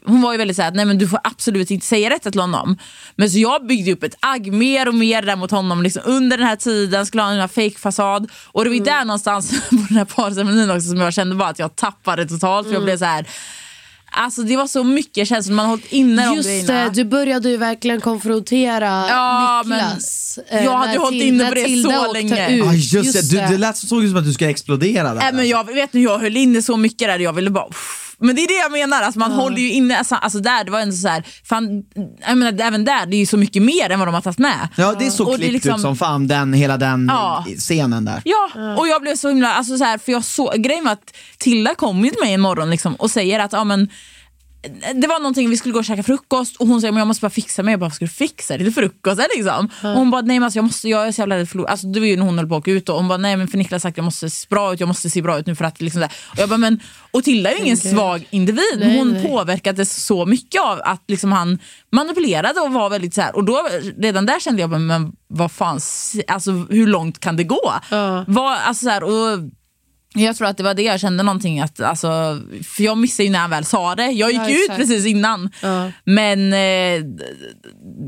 hon 0.05 0.21
var 0.21 0.31
ju 0.31 0.37
väldigt 0.37 0.57
såhär, 0.57 0.71
nej 0.71 0.85
men 0.85 0.97
du 0.97 1.07
får 1.07 1.19
absolut 1.23 1.71
inte 1.71 1.85
säga 1.85 2.09
detta 2.09 2.31
till 2.31 2.41
honom. 2.41 2.77
Men 3.15 3.29
så 3.29 3.39
jag 3.39 3.67
byggde 3.67 3.91
upp 3.91 4.03
ett 4.03 4.15
agg 4.19 4.53
mer 4.53 4.87
och 4.87 4.95
mer 4.95 5.21
där 5.21 5.35
mot 5.35 5.51
honom 5.51 5.83
liksom, 5.83 6.01
under 6.05 6.37
den 6.37 6.47
här 6.47 6.55
tiden, 6.55 7.05
skulle 7.05 7.23
ha 7.23 7.31
en 7.31 7.49
fake-fasad. 7.49 8.31
Och 8.51 8.63
det 8.63 8.69
var 8.69 8.75
ju 8.75 8.83
där 8.83 9.05
någonstans 9.05 9.49
på 9.69 9.85
den 9.89 9.97
här 9.97 10.05
parceremonin 10.05 10.69
också 10.69 10.89
som 10.89 10.97
jag 10.97 11.13
kände 11.13 11.35
bara 11.35 11.49
att 11.49 11.59
jag 11.59 11.75
tappade 11.75 12.25
totalt. 12.25 12.67
För 12.67 12.73
jag 12.73 12.83
blev 12.83 12.97
så 12.97 13.05
här. 13.05 13.25
Alltså 14.15 14.41
det 14.43 14.57
var 14.57 14.67
så 14.67 14.83
mycket 14.83 15.27
känslor, 15.27 15.55
man 15.55 15.65
har 15.65 15.69
hållit 15.69 15.91
inne 15.91 16.25
de 16.25 16.35
Just 16.35 16.49
grejerna. 16.49 16.83
det, 16.83 16.89
du 16.89 17.03
började 17.05 17.49
ju 17.49 17.57
verkligen 17.57 18.01
konfrontera 18.01 19.05
Ja, 19.09 19.63
men 19.65 19.77
Niklas. 19.77 20.39
eh, 20.49 20.63
jag 20.63 20.77
hade 20.77 20.93
ju 20.93 20.99
hållit 20.99 21.23
inne 21.23 21.47
på 21.49 21.55
det 21.55 21.63
Tilda 21.65 21.89
så 22.05 22.13
länge. 22.13 22.49
Ut. 22.57 22.63
Ah, 22.67 22.73
just, 22.73 23.13
det, 23.13 23.31
du, 23.31 23.37
det 23.53 23.57
lät 23.57 23.77
så, 23.77 23.87
såg 23.87 24.03
ut 24.03 24.09
som 24.09 24.17
att 24.19 24.25
du 24.25 24.33
skulle 24.33 24.49
explodera 24.49 25.03
där. 25.13 25.15
Nej, 25.21 25.33
men 25.33 25.47
jag 25.47 25.63
vet 25.73 25.93
nu, 25.93 26.01
jag 26.01 26.19
höll 26.19 26.37
inne 26.37 26.61
så 26.61 26.77
mycket 26.77 27.07
där, 27.07 27.19
jag 27.19 27.33
ville 27.33 27.49
bara... 27.49 27.67
uff. 27.67 28.12
Men 28.23 28.35
det 28.35 28.41
är 28.43 28.47
det 28.47 28.53
jag 28.53 28.71
menar, 28.71 29.01
alltså, 29.01 29.19
man 29.19 29.31
håller 29.31 29.57
ju 29.57 29.71
inne, 29.71 29.97
alltså, 29.97 30.15
alltså 30.15 30.39
där, 30.39 30.63
det 30.63 30.71
var 30.71 30.79
ändå 30.79 30.95
så 30.95 31.07
här, 31.07 31.23
fan, 31.45 31.83
jag 32.27 32.37
menar, 32.37 32.65
även 32.65 32.85
där, 32.85 33.05
det 33.05 33.15
är 33.15 33.19
ju 33.19 33.25
så 33.25 33.37
mycket 33.37 33.61
mer 33.63 33.89
än 33.89 33.99
vad 33.99 34.07
de 34.07 34.13
har 34.15 34.21
tagit 34.21 34.37
med. 34.39 34.67
Ja, 34.77 34.95
det 34.99 35.11
såg 35.11 35.35
klippt 35.35 35.53
liksom- 35.53 35.75
ut 35.75 35.81
som 35.81 35.95
fan, 35.95 36.27
den, 36.27 36.53
hela 36.53 36.77
den 36.77 37.07
Ja. 37.11 37.45
scenen 37.57 38.05
där. 38.05 38.21
Ja, 38.25 38.75
och 38.77 38.87
jag 38.87 39.01
blev 39.01 39.15
så 39.15 39.29
himla, 39.29 39.53
alltså 39.53 39.77
så 39.77 39.83
här, 39.83 39.97
för 39.97 40.11
jag 40.11 40.23
så, 40.23 40.53
grejen 40.57 40.83
var 40.85 40.91
att 40.91 41.13
Tilda 41.37 41.75
kom 41.75 42.05
ju 42.05 42.09
till 42.11 42.19
mig 42.23 42.33
en 42.33 42.41
morgon 42.41 42.69
liksom, 42.69 42.95
och 42.95 43.11
säger 43.11 43.39
att 43.39 43.53
ja, 43.53 43.63
men, 43.63 43.89
det 44.93 45.07
var 45.07 45.19
någonting, 45.19 45.49
vi 45.49 45.57
skulle 45.57 45.73
gå 45.73 45.79
och 45.79 45.85
käka 45.85 46.03
frukost 46.03 46.55
och 46.57 46.67
hon 46.67 46.81
men 46.81 46.97
jag 46.97 47.07
måste 47.07 47.21
bara 47.21 47.29
fixa 47.29 47.63
mig. 47.63 47.71
Jag 47.71 47.79
bara, 47.79 47.85
vad 47.85 47.93
ska 47.93 48.05
du 48.05 48.11
fixa 48.11 48.57
dig 48.57 48.65
till 48.65 48.73
frukost? 48.73 49.21
Liksom? 49.35 49.69
Och 49.81 49.89
hon 49.89 50.11
bara, 50.11 50.21
nej 50.21 50.39
men 50.39 50.43
alltså, 50.43 50.57
jag, 50.57 50.63
måste, 50.63 50.89
jag 50.89 51.07
är 51.07 51.11
så 51.11 51.21
jävla 51.21 51.37
rädd 51.37 51.49
för 51.49 51.65
alltså, 51.65 51.87
Det 51.87 51.99
var 51.99 52.07
ju 52.07 52.17
när 52.17 52.25
hon 52.25 52.37
höll 52.37 52.47
på 52.47 52.55
att 52.55 52.59
åka 52.59 52.71
ut 52.71 52.89
och 52.89 52.95
hon 52.95 53.07
bara, 53.07 53.17
nej 53.17 53.37
men 53.37 53.47
för 53.47 53.57
Niklas 53.57 53.81
sagt 53.81 53.97
jag 53.97 54.03
måste 54.03 54.29
se 54.29 54.47
bra 54.49 54.73
ut, 54.73 54.79
jag 54.79 54.87
måste 54.87 55.09
se 55.09 55.21
bra 55.21 55.39
ut 55.39 55.45
nu 55.45 55.55
för 55.55 55.65
att 55.65 55.81
liksom 55.81 56.01
här. 56.01 56.11
Och 56.31 56.39
jag 56.39 56.49
bara, 56.49 56.57
men 56.57 56.79
och 57.11 57.23
Tilda 57.23 57.51
är 57.51 57.55
ju 57.55 57.61
ingen 57.61 57.77
svag 57.77 58.27
individ, 58.29 58.63
Nej, 58.77 58.97
hon 58.97 59.11
nej. 59.11 59.27
påverkades 59.27 60.05
så 60.05 60.25
mycket 60.25 60.61
av 60.61 60.81
att 60.83 61.03
liksom 61.07 61.31
han 61.31 61.59
manipulerade 61.91 62.59
och 62.59 62.73
var 62.73 62.89
väldigt 62.89 63.13
så 63.13 63.21
här. 63.21 63.35
och 63.35 63.43
då 63.43 63.67
redan 63.97 64.25
där 64.25 64.39
kände 64.39 64.61
jag, 64.61 64.69
bara, 64.69 64.79
men 64.79 65.11
vad 65.27 65.51
fan, 65.51 65.79
alltså 66.27 66.51
hur 66.51 66.87
långt 66.87 67.19
kan 67.19 67.37
det 67.37 67.43
gå? 67.43 67.73
Ja. 67.91 68.25
Var, 68.27 68.55
alltså, 68.55 68.83
så 68.85 68.89
här, 68.89 69.03
och, 69.03 69.39
Jag 70.15 70.35
tror 70.37 70.47
att 70.47 70.57
det 70.57 70.63
var 70.63 70.73
det 70.73 70.81
jag 70.81 70.99
kände 70.99 71.23
någonting 71.23 71.59
att, 71.59 71.79
alltså, 71.79 72.39
för 72.63 72.83
jag 72.83 72.97
missade 72.97 73.23
ju 73.25 73.29
när 73.31 73.39
han 73.39 73.49
väl 73.49 73.65
sa 73.65 73.95
det. 73.95 74.05
Jag 74.11 74.31
gick 74.31 74.41
Ja, 74.41 74.49
ut 74.49 74.77
precis 74.77 75.05
innan. 75.05 75.49
Ja. 75.61 75.91
Men 76.03 76.53
eh, 76.53 76.59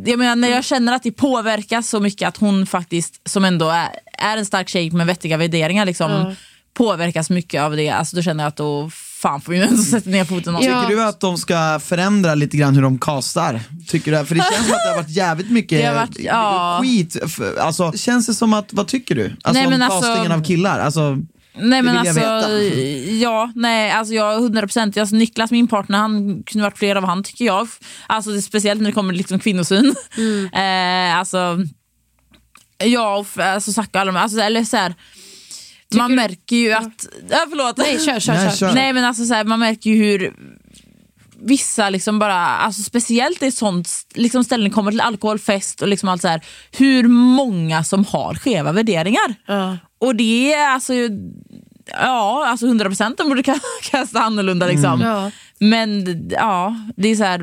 jag 0.06 0.20
menar, 0.20 0.36
när 0.36 0.50
jag 0.50 0.64
känner 0.66 0.94
att 0.96 1.04
det 1.04 1.12
påverkas 1.12 1.90
så 1.90 2.00
mycket 2.00 2.28
att 2.28 2.38
hon 2.38 2.66
faktiskt, 2.66 3.30
som 3.30 3.46
ändå 3.46 3.70
är, 3.70 3.90
är 4.18 4.38
en 4.38 4.46
stark 4.46 4.70
tjej 4.70 4.92
med 4.92 5.08
vettiga 5.08 5.38
värderingar, 5.38 5.86
liksom, 5.86 6.36
påverkas 6.78 7.30
mycket 7.30 7.62
av 7.62 7.76
det. 7.76 7.90
Alltså, 7.90 8.16
då 8.16 8.22
känner 8.22 8.44
jag 8.44 8.48
att 8.50 8.58
då 8.58 8.90
fan 9.22 9.42
får 9.42 9.52
vi 9.54 9.60
ändå 9.60 9.78
sätta 9.84 10.10
ner 10.10 10.24
foten. 10.26 10.54
någonstans. 10.54 10.76
Ja. 10.76 10.82
Tycker 10.90 10.96
du 11.02 11.04
att 11.04 11.20
de 11.20 11.38
ska 11.38 11.80
förändra 11.84 12.36
lite 12.36 12.58
grann 12.58 12.76
hur 12.76 12.82
de 12.82 13.00
castar? 13.00 13.60
Tycker 13.88 14.20
du? 14.20 14.26
För 14.26 14.36
det 14.36 14.42
känns 14.54 14.66
som 14.68 14.76
att 14.76 14.82
det 14.86 14.90
har 14.90 14.96
varit 14.98 15.10
jävligt 15.10 15.52
mycket 15.52 15.80
Det 15.82 15.86
har 15.86 15.96
varit- 15.96 16.20
ja. 16.20 16.80
skit. 16.82 17.18
Alltså, 17.62 17.92
känns 17.92 18.26
det 18.28 18.34
som 18.34 18.54
att, 18.54 18.74
vad 18.74 18.88
tycker 18.88 19.16
du? 19.16 19.24
Alltså 19.26 19.54
Nej, 19.54 19.66
om 19.66 19.72
men 19.72 19.82
alltså- 19.82 20.02
castingen 20.08 20.32
av 20.32 20.44
killar? 20.44 20.80
Alltså, 20.80 21.18
Nej 21.58 21.82
men 21.82 21.98
alltså, 21.98 22.20
ja, 23.22 23.52
nej, 23.56 23.92
alltså 23.92 24.14
jag 24.14 24.34
100 24.34 24.62
procent. 24.62 24.98
Alltså 24.98 25.16
Niklas, 25.16 25.52
min 25.52 25.68
partner, 25.68 25.98
han 25.98 26.44
kunde 26.44 26.64
varit 26.64 26.78
fler 26.78 26.96
av 26.96 27.04
han 27.06 27.24
tycker 27.24 27.46
jag. 27.46 27.68
Alltså 28.08 28.32
det, 28.32 28.42
speciellt 28.42 28.82
när 28.82 28.90
det 28.90 28.94
kommer 28.94 29.14
till 29.14 29.18
liksom 29.18 29.40
kvinnosyn. 29.40 29.96
Eh, 30.54 31.18
alltså, 31.18 31.58
ja, 32.78 33.18
och 33.18 33.44
alltså 33.44 33.72
Zacke 33.72 33.90
och 33.94 34.02
alla 34.02 34.12
de 34.12 34.18
alltså, 34.18 34.40
eller 34.40 34.64
så 34.64 34.78
här, 34.78 34.96
Man 35.96 36.16
märker 36.16 36.56
ju 36.56 36.74
att... 36.74 37.08
Ja, 37.30 37.46
förlåt. 37.50 37.78
Nej, 37.78 38.00
kör, 38.00 38.20
kör, 38.20 38.34
Nej, 38.34 38.50
kör. 38.50 38.56
kör. 38.58 38.74
Nej 38.74 38.94
men 38.94 39.06
alltså 39.06 39.26
så 39.26 39.34
här, 39.34 39.44
man 39.44 39.60
märker 39.60 39.90
ju 39.90 39.96
hur 39.96 40.34
vissa 41.42 41.90
liksom 41.90 42.20
bara, 42.20 42.36
alltså 42.36 42.84
speciellt 42.84 43.44
i 43.44 43.52
sånt 43.52 43.90
liksom 44.14 44.44
ställen 44.44 44.72
kommer 44.72 44.92
till 44.92 45.02
alkoholfest 45.02 45.82
och 45.82 45.88
liksom 45.88 46.10
allt 46.10 46.22
så 46.22 46.28
här, 46.28 46.42
hur 46.72 47.08
många 47.08 47.84
som 47.84 48.06
har 48.06 48.36
skeva 48.36 48.72
värderingar. 48.72 49.36
Ja. 49.46 49.78
Och 49.98 50.16
det 50.16 50.54
är 50.54 50.68
alltså, 50.70 50.94
ja 52.00 52.46
alltså 52.48 52.66
100% 52.66 53.14
de 53.18 53.28
borde 53.30 53.42
ka- 53.42 53.60
kasta 53.92 54.20
annorlunda 54.20 54.66
liksom. 54.68 55.02
Ja. 55.02 55.32
Men 55.60 56.06
ja, 56.30 56.76
det 56.98 57.08
är 57.08 57.16
så 57.16 57.24
här, 57.24 57.40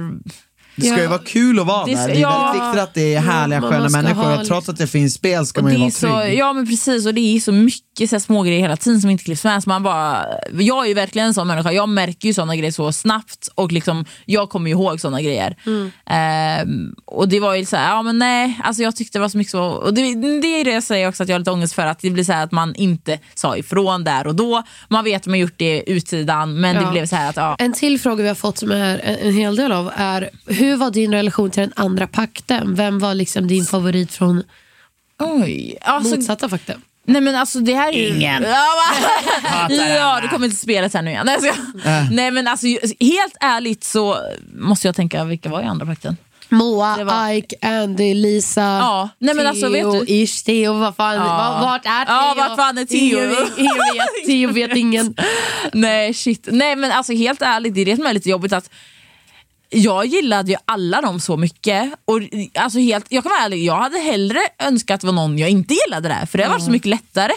Det 0.77 0.87
ska 0.87 0.97
ju 0.97 1.03
Ja. 1.03 1.09
vara 1.11 1.19
kul 1.19 1.61
att 1.61 1.67
vara 1.67 1.85
Det 1.87 1.95
där. 1.95 2.09
Det 2.09 2.15
är 2.15 2.21
ja. 2.21 2.43
väldigt 2.53 2.63
viktigt 2.63 2.83
att 2.83 2.95
det 2.95 3.15
är 3.15 3.21
härliga 3.21 3.61
man 3.61 3.71
sköna 3.73 3.89
människor. 3.89 4.23
ha 4.23 4.45
trots 4.45 4.69
att 4.69 4.77
det 4.77 4.87
finns 4.87 5.15
spel 5.15 5.47
ska 5.47 5.61
och 5.61 5.65
man 5.65 5.73
ju 5.73 5.79
vara 5.79 5.91
så, 5.91 6.21
trygg. 6.21 6.39
ja 6.39 6.53
men 6.53 6.67
precis 6.67 7.07
och 7.07 7.15
det 7.15 7.21
är 7.37 7.41
så 7.41 7.53
mycket 7.53 7.92
så 7.99 8.07
här, 8.07 8.19
smågrejer 8.19 8.61
hela 8.61 8.77
tiden 8.77 9.01
som 9.01 9.11
inte 9.11 9.25
klipps 9.25 9.45
med. 9.45 9.63
Så 9.63 9.69
man 9.69 9.83
bara, 9.83 10.27
jag 10.53 10.85
är 10.85 10.89
ju 10.89 10.95
verkligen 10.95 11.29
en 11.29 11.35
sån 11.35 11.47
människa, 11.47 11.73
jag 11.73 11.89
märker 11.89 12.29
ju 12.29 12.35
såna 12.35 12.57
grejer 12.57 12.73
så 12.73 12.93
snabbt 12.93 13.49
och 13.55 13.73
liksom, 13.73 14.05
jag 14.25 14.51
kommer 14.51 14.71
ju 14.71 14.77
ihåg 14.77 15.01
såna 15.01 15.23
grejer. 15.23 15.57
Ehm, 16.07 16.95
och 17.05 17.29
det 17.29 17.41
var 17.41 17.55
ju 17.55 17.65
så 17.65 17.77
här, 17.77 17.91
ja 17.91 18.03
men 18.03 18.19
nej, 18.19 18.61
alltså 18.65 18.83
jag 18.83 18.97
tyckte 18.97 19.19
det 19.19 19.21
var 19.23 19.29
så 19.29 19.39
mycket 19.39 19.51
så, 19.51 19.63
och 19.63 19.95
det, 19.95 20.01
det 20.41 20.61
är 20.61 20.65
det 20.65 20.71
jag 20.71 20.83
säger 20.83 21.09
också 21.09 21.23
att 21.23 21.29
jag 21.29 21.35
har 21.35 21.39
lite 21.39 21.51
ångest 21.51 21.75
för, 21.75 21.87
att 21.87 21.99
det 21.99 22.11
blir 22.11 22.25
så 22.25 22.33
här 22.33 22.45
att 22.45 22.53
man 22.53 22.75
inte 22.75 23.19
sa 23.35 23.57
ifrån 23.57 24.05
där 24.05 24.27
och 24.27 24.35
då. 24.35 24.63
Man 24.89 25.05
vet 25.05 25.23
att 25.23 25.27
man 25.27 25.39
gjort 25.39 25.55
det 25.59 25.83
utsidan 25.91 26.61
men 26.61 26.77
det 26.77 26.83
Ja. 26.83 26.91
blev 26.91 27.07
så 27.07 27.17
här 27.17 27.31
att 27.31 27.37
ja. 27.37 27.57
En 27.59 27.73
till 27.73 28.01
fråga 28.01 28.23
vi 28.23 28.29
har 28.29 28.35
fått 28.35 28.59
som 28.59 28.71
är 28.71 28.99
en, 29.05 29.17
en 29.29 29.35
hel 29.35 29.57
del 29.57 29.73
av 29.73 29.91
är 29.97 30.31
hur 30.47 30.77
var 30.77 30.91
din 30.91 31.13
relation 31.13 31.51
till 31.51 31.61
den 31.61 31.73
andra 31.77 32.07
pakten? 32.07 32.75
Vem 32.75 32.99
var 32.99 33.15
liksom 33.15 33.47
din 33.49 33.65
favorit 33.65 34.13
från 34.13 34.43
Oj, 35.19 35.79
alltså, 35.81 36.17
motsatta 36.17 36.49
pakten? 36.49 36.83
Nej 37.05 37.21
men 37.21 37.35
alltså 37.37 37.59
det 37.61 37.75
här 37.75 37.89
är 37.93 37.97
ju... 37.99 38.09
Ingen. 38.17 38.43
Ja, 39.97 40.19
det 40.23 40.29
kommer 40.29 40.49
till 40.49 40.57
spelet 40.59 40.95
här 40.95 41.03
nu 41.03 41.11
igen. 41.11 41.27
Nej, 41.27 41.37
skojar. 41.39 41.57
Nej 42.11 42.31
men 42.31 42.49
alltså 42.49 42.67
helt 43.01 43.37
ärligt 43.41 43.85
så 43.85 44.17
måste 44.55 44.89
jag 44.89 44.97
tänka, 44.97 45.25
vilka 45.25 45.49
var 45.49 45.61
i 45.63 45.65
andra 45.65 45.87
pakten? 45.87 46.17
Moa, 46.49 47.05
var- 47.05 47.31
Ike, 47.33 47.57
Andy, 47.63 48.15
Lisa, 48.15 48.61
Ja, 48.61 49.09
nej 49.19 49.35
men 49.35 49.47
alltså, 49.47 49.69
vet 49.69 49.83
Theo, 49.83 49.93
du- 50.01 50.07
Ish, 50.13 50.45
Theo, 50.45 50.73
vad 50.73 50.97
fan, 50.97 51.15
Ja. 51.15 51.21
var- 51.25 51.61
vart 51.71 51.87
är 51.87 52.05
Theo? 52.05 52.15
Ja, 52.15 52.35
vart 52.37 52.57
fan 52.57 52.79
är 52.79 52.85
Theo? 52.85 52.99
Ingen, 52.99 53.29
vet- 53.29 54.27
Theo 54.27 54.53
vet 54.53 54.77
ingen. 54.77 55.15
Nej 55.73 56.15
shit. 56.15 56.49
Nej 56.53 56.77
men 56.77 56.93
alltså 56.93 57.13
helt 57.13 57.43
ärligt, 57.43 57.75
det 57.75 57.81
är 57.81 57.85
det 57.85 57.97
som 57.97 58.07
är 58.07 58.13
lite 58.13 58.31
jobbigt 58.31 58.53
att 58.53 58.71
jag 59.73 60.07
gillade 60.07 60.51
ju 60.51 60.57
alla 60.65 61.01
dem 61.01 61.21
så 61.21 61.37
mycket. 61.37 61.93
Och, 62.05 62.21
alltså 62.55 62.79
helt, 62.79 63.07
jag 63.09 63.23
kan 63.23 63.31
vara 63.31 63.41
ärlig, 63.41 63.65
jag 63.65 63.77
hade 63.77 63.99
hellre 63.99 64.39
önskat 64.59 64.95
att 64.95 65.01
det 65.01 65.07
var 65.07 65.15
någon 65.15 65.39
jag 65.39 65.51
inte 65.51 65.75
gillade 65.75 66.09
där, 66.09 66.27
för 66.27 66.39
det 66.39 66.49
var 66.49 66.59
så 66.59 66.71
mycket 66.71 66.89
lättare. 66.89 67.33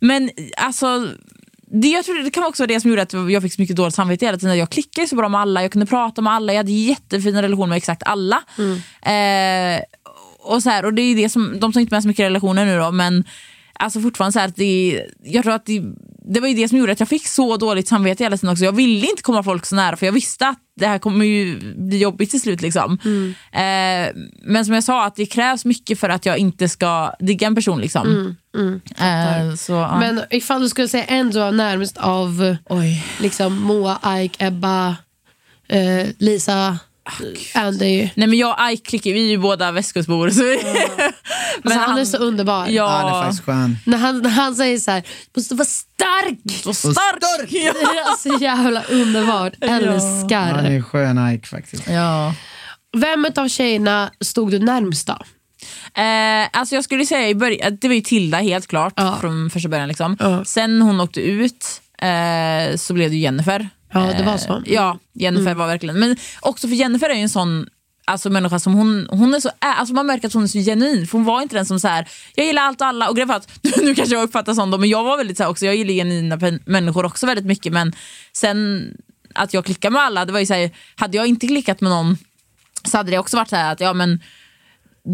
Men 0.00 0.30
alltså, 0.56 1.08
det, 1.70 1.88
jag 1.88 2.04
tror 2.04 2.22
det 2.24 2.30
kan 2.30 2.44
också 2.44 2.62
vara 2.62 2.66
det 2.74 2.80
som 2.80 2.90
gjorde 2.90 3.02
att 3.02 3.12
jag 3.12 3.42
fick 3.42 3.54
så 3.54 3.60
mycket 3.60 3.76
dåligt 3.76 3.94
samvete 3.94 4.26
hela 4.26 4.38
tiden. 4.38 4.58
Jag 4.58 4.70
klickade 4.70 5.08
så 5.08 5.16
bra 5.16 5.28
med 5.28 5.40
alla, 5.40 5.62
jag 5.62 5.72
kunde 5.72 5.86
prata 5.86 6.22
med 6.22 6.32
alla, 6.32 6.52
jag 6.52 6.58
hade 6.58 6.72
jättefina 6.72 7.42
relationer 7.42 7.68
med 7.68 7.76
exakt 7.76 8.02
alla. 8.06 8.42
Eh, 9.12 9.80
och, 10.38 10.62
så 10.62 10.70
här, 10.70 10.84
och 10.84 10.94
det 10.94 11.02
är 11.02 11.16
det 11.16 11.28
som, 11.28 11.60
de 11.60 11.72
som 11.72 11.80
inte 11.80 11.94
med 11.94 12.02
så 12.02 12.08
mycket 12.08 12.24
relationer 12.24 12.64
nu 12.64 12.78
då, 12.78 12.90
men 12.90 13.24
alltså 13.78 14.00
fortfarande 14.00 14.32
så 14.32 14.40
att 14.40 14.56
det, 14.56 15.02
jag 15.22 15.42
tror 15.42 15.54
att 15.54 15.66
det, 15.66 15.82
det 16.34 16.40
var 16.40 16.48
ju 16.48 16.54
det 16.54 16.68
som 16.68 16.78
gjorde 16.78 16.92
att 16.92 17.00
jag 17.00 17.08
fick 17.08 17.26
så 17.26 17.56
dåligt 17.56 17.88
samvete 17.88 18.24
hela 18.24 18.36
tiden 18.36 18.52
också. 18.52 18.64
Jag 18.64 18.72
ville 18.72 19.06
inte 19.06 19.22
komma 19.22 19.42
folk 19.42 19.66
så 19.66 19.74
nära 19.76 19.96
för 19.96 20.06
jag 20.06 20.12
visste 20.12 20.48
att 20.48 20.58
det 20.76 20.86
här 20.86 20.98
kommer 20.98 21.24
ju 21.24 21.74
bli 21.76 21.98
jobbigt 21.98 22.30
till 22.30 22.40
slut. 22.40 22.60
Liksom. 22.60 22.98
Eh, 23.52 24.14
men 24.42 24.64
som 24.64 24.74
jag 24.74 24.84
sa, 24.84 25.04
att 25.04 25.16
det 25.16 25.26
krävs 25.26 25.64
mycket 25.64 26.00
för 26.00 26.08
att 26.08 26.26
jag 26.26 26.38
inte 26.38 26.68
ska 26.68 27.12
digga 27.18 27.46
en 27.46 27.54
person. 27.54 27.80
Liksom. 27.80 28.36
Eh, 28.98 29.54
så, 29.54 29.72
ja. 29.72 29.98
Men 30.00 30.22
ifall 30.30 30.60
du 30.60 30.68
skulle 30.68 30.88
säga 30.88 31.04
en 31.04 31.30
du 31.30 31.38
var 31.38 31.52
närmast 31.52 31.96
av 31.96 32.56
Oj. 32.64 33.04
liksom 33.20 33.62
Moa, 33.62 34.20
Ike, 34.22 34.46
Ebba, 34.46 34.96
eh, 35.68 36.06
Lisa, 36.18 36.78
Andy. 37.54 38.08
Nej 38.14 38.26
men 38.28 38.38
jag 38.38 38.50
och 38.66 38.72
Ike 38.72 38.88
klickar, 38.88 39.10
vi 39.10 39.24
är 39.26 39.30
ju 39.30 39.38
båda 39.38 39.72
västkustbor. 39.72 40.30
Så 40.30 40.42
vi, 40.42 40.58
men 41.62 41.72
Alltså, 41.72 41.78
han, 41.90 41.98
är 41.98 42.04
så 42.04 42.16
underbar. 42.16 42.66
Ja, 42.66 42.70
Ja, 42.72 42.88
han 42.88 43.06
är 43.08 43.22
faktiskt 43.22 43.44
skön. 43.44 43.76
När, 43.86 43.98
han, 43.98 44.18
när 44.22 44.30
han 44.30 44.54
säger 44.54 44.78
så 44.78 44.90
här, 44.90 45.02
måste 45.36 45.54
vara 45.54 45.64
stark. 45.66 46.38
så 46.64 46.74
stark! 46.74 47.50
Det 47.50 47.68
är 47.68 48.16
så 48.16 48.44
jävla 48.44 48.82
underbart. 48.82 49.52
Älskar. 49.60 50.52
Han 50.52 50.66
är 50.66 50.82
skön 50.82 51.34
Ike 51.34 51.46
faktiskt. 51.46 51.88
Ja. 51.88 52.34
Vem 52.96 53.26
av 53.36 53.48
tjejerna 53.48 54.10
stod 54.20 54.50
du 54.50 54.58
närmst 54.58 55.06
då? 55.06 55.18
Eh, 56.02 56.48
alltså 56.52 56.74
jag 56.74 56.84
skulle 56.84 57.06
säga 57.06 57.28
i 57.28 57.34
början, 57.34 57.78
det 57.80 57.88
var 57.88 57.94
ju 57.94 58.00
Tilda 58.00 58.38
helt 58.38 58.66
klart 58.66 58.92
Ja. 58.96 59.18
från 59.20 59.50
första 59.50 59.68
början. 59.68 59.88
Liksom. 59.88 60.16
Ja. 60.20 60.44
Sen 60.44 60.82
hon 60.82 61.00
åkte 61.00 61.20
ut 61.20 61.66
eh, 62.02 62.76
så 62.76 62.94
blev 62.94 63.10
det 63.10 63.16
Jennifer. 63.16 63.68
Ja, 63.92 64.00
det 64.00 64.22
var 64.22 64.32
Eh, 64.32 64.38
så. 64.38 64.62
Ja, 64.66 64.98
Jennifer 65.12 65.54
var 65.54 65.66
verkligen. 65.66 65.98
Men 65.98 66.16
också 66.40 66.68
för 66.68 66.74
Jennifer 66.74 67.10
är 67.10 67.14
ju 67.14 67.20
en 67.22 67.28
sån 67.28 67.66
alltså, 68.04 68.30
människa 68.30 68.58
som 68.58 68.74
hon, 68.74 69.06
hon 69.10 69.34
är 69.34 69.40
så, 69.40 69.50
alltså 69.58 69.94
man 69.94 70.06
märker 70.06 70.26
att 70.28 70.34
hon 70.34 70.42
är 70.42 70.46
så 70.48 70.58
genuin. 70.58 71.06
För 71.06 71.18
hon 71.18 71.24
var 71.24 71.42
inte 71.42 71.56
den 71.56 71.66
som 71.66 71.80
så 71.80 71.88
här, 71.88 72.08
jag 72.34 72.46
gillar 72.46 72.62
allt 72.62 72.80
och 72.80 72.86
alla. 72.86 73.08
Och 73.08 73.16
grejen 73.16 73.30
att, 73.30 73.48
nu 73.82 73.94
kanske 73.94 74.14
jag 74.14 74.22
uppfattar 74.22 74.54
sånt 74.54 74.72
då, 74.72 74.78
men 74.78 74.88
jag 74.88 75.04
var 75.04 75.16
väldigt 75.16 75.36
så 75.36 75.42
här 75.42 75.50
också, 75.50 75.66
jag 75.66 75.76
gillar 75.76 75.92
genuina 75.92 76.58
människor 76.64 77.04
också 77.04 77.26
väldigt 77.26 77.46
mycket. 77.46 77.72
Men 77.72 77.92
sen 78.32 78.90
att 79.34 79.54
jag 79.54 79.64
klickade 79.64 79.92
med 79.92 80.02
alla, 80.02 80.24
det 80.24 80.32
var 80.32 80.40
ju 80.40 80.46
så 80.46 80.54
här, 80.54 80.70
hade 80.96 81.16
jag 81.16 81.26
inte 81.26 81.46
klickat 81.46 81.80
med 81.80 81.90
någon 81.90 82.18
så 82.84 82.96
hade 82.96 83.10
det 83.10 83.18
också 83.18 83.36
varit 83.36 83.48
så 83.48 83.56
här 83.56 83.72
att 83.72 83.80
ja 83.80 83.92
men 83.92 84.22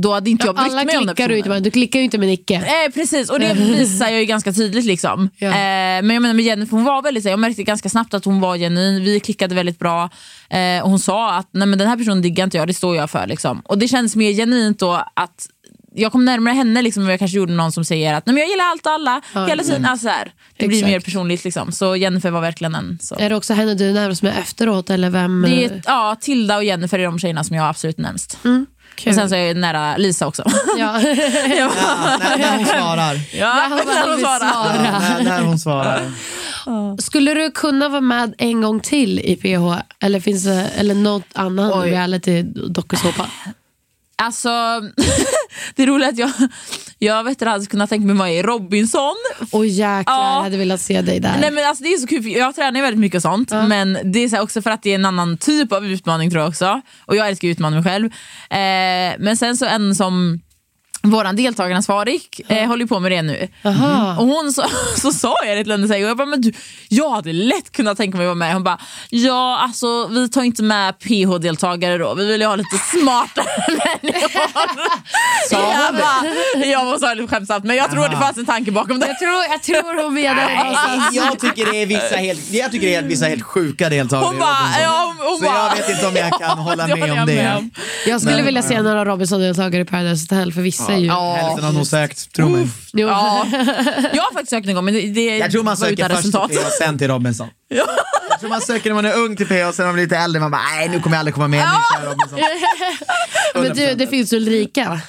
då 0.03 0.13
hade 0.13 0.31
inte 0.31 0.47
jag 0.47 0.55
brytt 0.55 0.73
mig 0.73 0.99
om 0.99 1.07
den 1.07 1.15
klickar 1.15 1.29
du 1.29 1.37
inte 1.37 1.49
personen. 1.49 1.63
Du 1.63 1.71
klickar 1.71 1.99
ju 1.99 2.05
inte 2.05 2.19
med 2.19 2.29
Nicke. 2.29 2.55
Eh, 2.55 2.93
precis, 2.95 3.31
och 3.31 3.41
det 3.41 3.55
visar 3.55 4.09
jag 4.09 4.21
ju 4.21 4.27
ganska 4.27 4.53
tydligt. 4.53 4.85
Liksom. 4.85 5.31
Ja. 5.37 5.49
Eh, 5.49 5.53
men 5.55 6.11
jag 6.11 6.23
menar 6.23 6.35
med 6.35 6.45
Jennifer, 6.45 6.77
hon 6.77 6.85
var 6.85 7.03
väldigt, 7.03 7.25
jag 7.25 7.39
märkte 7.39 7.63
ganska 7.63 7.89
snabbt 7.89 8.15
att 8.15 8.25
hon 8.25 8.41
var 8.41 8.57
genuin. 8.57 9.05
Vi 9.05 9.21
klickade 9.21 9.55
väldigt 9.55 9.79
bra. 9.79 10.11
Eh, 10.51 10.83
och 10.83 10.91
hon 10.91 10.99
sa 10.99 11.35
att 11.35 11.49
Nej, 11.53 11.69
men 11.69 11.79
den 11.79 11.89
här 11.89 11.97
personen 11.97 12.23
diggar 12.23 12.45
inte 12.45 12.57
jag, 12.57 12.69
det 12.69 12.75
står 12.75 12.97
jag 12.97 13.11
för. 13.11 13.27
Liksom. 13.27 13.63
Och 13.65 13.79
det 13.79 13.89
känns 13.89 14.17
mer 14.17 14.33
genuint 14.33 14.79
då 14.79 15.05
att 15.15 15.47
jag 15.97 16.13
kom 16.13 16.25
närmare 16.25 16.55
henne 16.55 16.83
liksom, 16.83 17.03
än 17.03 17.09
jag 17.09 17.19
kanske 17.19 17.37
gjorde 17.37 17.53
någon 17.53 17.73
som 17.73 17.85
säger 17.85 18.15
att 18.15 18.27
Nej, 18.27 18.35
men 18.35 18.41
jag 18.41 18.51
gillar 18.51 18.65
allt 18.65 18.87
och 18.87 18.93
alla 18.93 19.21
hela 19.47 19.63
tiden. 19.63 19.85
Alltså, 19.85 20.07
så 20.07 20.11
här. 20.13 20.33
Det 20.57 20.69
blir 20.69 20.79
Exakt. 20.79 20.93
mer 20.93 21.01
personligt. 21.01 21.45
Liksom. 21.45 21.73
Så 21.73 21.97
Jennifer 21.97 22.31
var 22.31 22.41
verkligen 22.41 22.75
en. 22.75 22.99
Så. 23.01 23.17
Är 23.19 23.31
det 23.31 23.37
också 23.37 23.55
henne 23.55 23.75
du 23.75 23.89
är 23.89 23.93
närmast 23.93 24.23
med 24.23 24.39
efteråt? 24.39 24.91
Eller 24.91 25.11
vem? 25.11 25.43
Det 25.43 25.65
är, 25.65 25.83
ja, 25.87 26.17
Tilda 26.21 26.57
och 26.57 26.65
Jennifer 26.65 26.99
är 26.99 27.05
de 27.05 27.19
tjejerna 27.19 27.45
som 27.45 27.57
jag 27.57 27.65
är 27.65 27.71
absolut 27.71 27.99
närmst. 27.99 28.39
Kul. 28.95 29.11
Och 29.11 29.15
sen 29.15 29.29
så 29.29 29.35
är 29.35 29.39
jag 29.39 29.57
nära 29.57 29.97
Lisa 29.97 30.27
också. 30.27 30.43
ja. 30.79 31.01
Ja, 31.01 31.01
när, 32.19 32.39
när 32.39 32.57
hon 32.57 32.67
svarar. 32.67 33.21
ja, 33.33 33.55
När 33.55 33.69
hon 33.69 34.17
vill 34.17 34.25
svara. 34.25 34.39
Ja, 34.41 34.83
när, 34.83 35.25
när 35.25 35.43
hon 35.43 35.59
svarar. 35.59 36.13
Skulle 36.99 37.35
du 37.35 37.51
kunna 37.51 37.89
vara 37.89 38.01
med 38.01 38.35
en 38.39 38.61
gång 38.63 38.81
till 38.81 39.19
i 39.21 39.37
PH? 39.37 39.83
Eller 40.01 40.21
finns 40.21 40.45
det 40.45 40.69
eller 40.77 40.95
något 40.95 41.25
annat 41.35 41.73
Oj. 41.75 41.91
Alltså, 44.17 44.49
det 45.75 45.83
är 45.83 45.87
att 46.09 46.19
jag, 46.19 46.31
jag 46.99 47.25
vet, 47.25 47.41
hade 47.51 47.67
kunnat 47.67 47.91
tänka 47.91 48.07
mig 48.07 48.17
vara 48.17 48.31
i 48.31 48.43
Robinson. 48.43 49.15
Åh 49.53 49.67
jäklar, 49.69 50.15
Ja. 50.15 50.37
jag 50.37 50.43
hade 50.43 50.57
velat 50.57 50.81
se 50.81 51.03
dig 51.03 51.21
där. 51.21 51.37
Nej, 51.41 51.51
men 51.51 51.67
alltså, 51.67 51.85
det 51.85 51.93
är 51.93 51.99
så 51.99 52.07
kul, 52.07 52.27
jag 52.27 52.55
tränar 52.55 52.77
ju 52.77 52.83
väldigt 52.83 53.01
mycket 53.01 53.17
och 53.17 53.23
sånt. 53.23 53.51
Men 53.51 53.99
det 54.13 54.19
är 54.19 54.29
så 54.29 54.41
också 54.41 54.63
för 54.63 54.71
att 54.71 54.83
det 54.83 54.91
är 54.91 54.95
en 54.95 55.05
annan 55.05 55.39
typ 55.39 55.73
av 55.73 55.87
utmaning 55.87 56.31
tror 56.31 56.43
jag 56.43 56.49
också. 56.49 56.81
Och 57.07 57.17
jag 57.17 57.29
älskar 57.29 57.49
att 57.49 57.53
utmana 57.53 57.77
mig 57.81 57.85
själv. 57.85 58.07
Eh, 58.51 59.19
men 59.19 59.37
sen 59.37 59.57
så 59.57 59.65
en 59.67 59.95
som 59.95 60.41
våran 61.11 61.37
deltagaransvarig 61.37 62.41
eh, 62.49 62.69
håller 62.69 62.87
på 62.87 63.01
med 63.01 63.13
det 63.13 63.23
nu. 63.23 63.49
Aha. 63.65 64.17
Och 64.21 64.27
hon 64.27 64.53
så, 64.53 64.65
så 64.97 65.13
sa 65.13 65.35
jag 65.47 65.57
det 65.57 65.63
till 65.63 65.73
henne 65.73 65.95
och 65.95 66.01
jag 66.01 66.17
bara, 66.17 66.27
men 66.27 66.41
du, 66.41 66.53
jag 66.89 67.11
hade 67.11 67.33
lätt 67.33 67.73
kunnat 67.73 67.97
tänka 67.97 68.19
mig 68.19 68.25
att 68.25 68.29
vara 68.29 68.35
med. 68.35 68.55
Hon 68.55 68.65
bara, 68.65 68.81
ja 69.11 69.59
alltså 69.59 70.07
vi 70.07 70.29
tar 70.29 70.43
inte 70.43 70.63
med 70.63 70.99
PH-deltagare 70.99 71.99
då, 71.99 72.15
vi 72.15 72.27
vill 72.27 72.41
ju 72.41 72.47
ha 72.47 72.57
lite 72.57 72.79
smartare 72.79 73.47
människor. 74.03 74.43
jag, 75.51 75.95
bara, 75.95 76.14
jag 76.75 76.85
var 76.85 76.99
så 76.99 77.15
lite 77.15 77.35
skämtsamt 77.35 77.65
men 77.65 77.77
jag 77.77 77.91
tror 77.91 78.09
det 78.09 78.17
fanns 78.17 78.39
en 78.39 78.47
tanke 78.47 78.71
bakom 78.71 78.99
det. 79.01 79.07
Jag 79.07 79.19
tror, 79.19 79.33
jag 79.51 79.63
tror 79.63 80.03
hon 80.05 80.15
menar 80.15 80.35
Nej, 80.35 81.01
jag 81.13 81.39
tycker 81.41 81.73
det 81.73 81.83
är 81.83 81.87
vissa 81.87 82.17
helt, 82.17 82.53
jag 82.53 82.73
tycker 82.73 82.87
det 82.87 82.95
är 82.95 83.03
vissa 83.03 83.27
helt 83.27 83.43
sjuka 83.43 83.89
deltagare 83.89 84.27
Hon 84.27 84.37
i 84.37 84.39
bara, 84.39 84.51
Robinson. 84.61 84.83
ja, 84.83 85.15
hon, 85.19 85.27
hon 85.29 85.39
Så 85.39 85.45
bara, 85.45 85.69
jag 85.69 85.77
vet 85.77 85.89
inte 85.91 86.07
om 86.07 86.17
jag 86.17 86.39
kan 86.41 86.59
hålla 86.69 86.87
med 86.87 87.13
om 87.21 87.27
det. 87.27 87.69
Jag 88.07 88.21
skulle 88.21 88.37
Men- 88.37 88.45
vilja 88.45 88.63
se 88.63 88.83
några 88.83 89.05
Robinson-deltagare 89.05 89.83
i 89.83 89.85
Paradise 89.85 90.35
Hotel 90.35 90.53
för 90.53 90.61
vissa 90.63 90.93
är 90.93 90.97
ju... 90.99 91.11
Hälften 91.11 91.65
har 91.65 91.73
nog 91.73 91.87
sökt, 91.87 92.33
tro 92.33 92.49
mig. 92.49 92.69
Jo. 92.93 93.09
Ja. 93.09 93.47
Jag 94.13 94.23
har 94.23 94.33
faktiskt 94.33 94.51
sökt 94.51 94.67
en 94.69 94.75
gång 94.75 94.85
men 94.85 94.95
det, 94.95 95.01
det 95.01 95.39
Jag 95.39 95.51
tror 95.51 95.63
man 95.63 95.77
söker 95.77 96.09
först 96.09 96.19
resultat. 96.19 96.51
till 96.51 96.59
PH, 96.59 96.69
sen 96.83 96.99
till 96.99 97.09
Robinson. 97.09 97.49
Jag 98.31 98.41
tror 98.41 98.51
man 98.51 98.61
söker 98.61 98.91
när 98.91 98.95
man 98.95 99.05
är 99.05 99.17
ung 99.19 99.37
till 99.37 99.47
PH, 99.47 99.51
sen 99.53 99.73
när 99.79 99.85
man 99.85 99.95
blir 99.95 100.05
lite 100.05 100.17
äldre, 100.17 100.41
man 100.41 100.51
bara 100.51 100.63
nej 100.77 100.89
nu 100.89 101.01
kommer 101.01 101.17
jag 101.17 101.19
aldrig 101.19 101.35
komma 101.35 101.49
med, 101.49 101.59
nu 101.61 101.65
kör 101.99 102.05
jag 102.05 102.13
Robinson. 102.13 102.39
Men 103.55 103.73
du, 103.77 103.95
det 103.95 104.07
finns 104.07 104.33
Ulrika. 104.33 105.01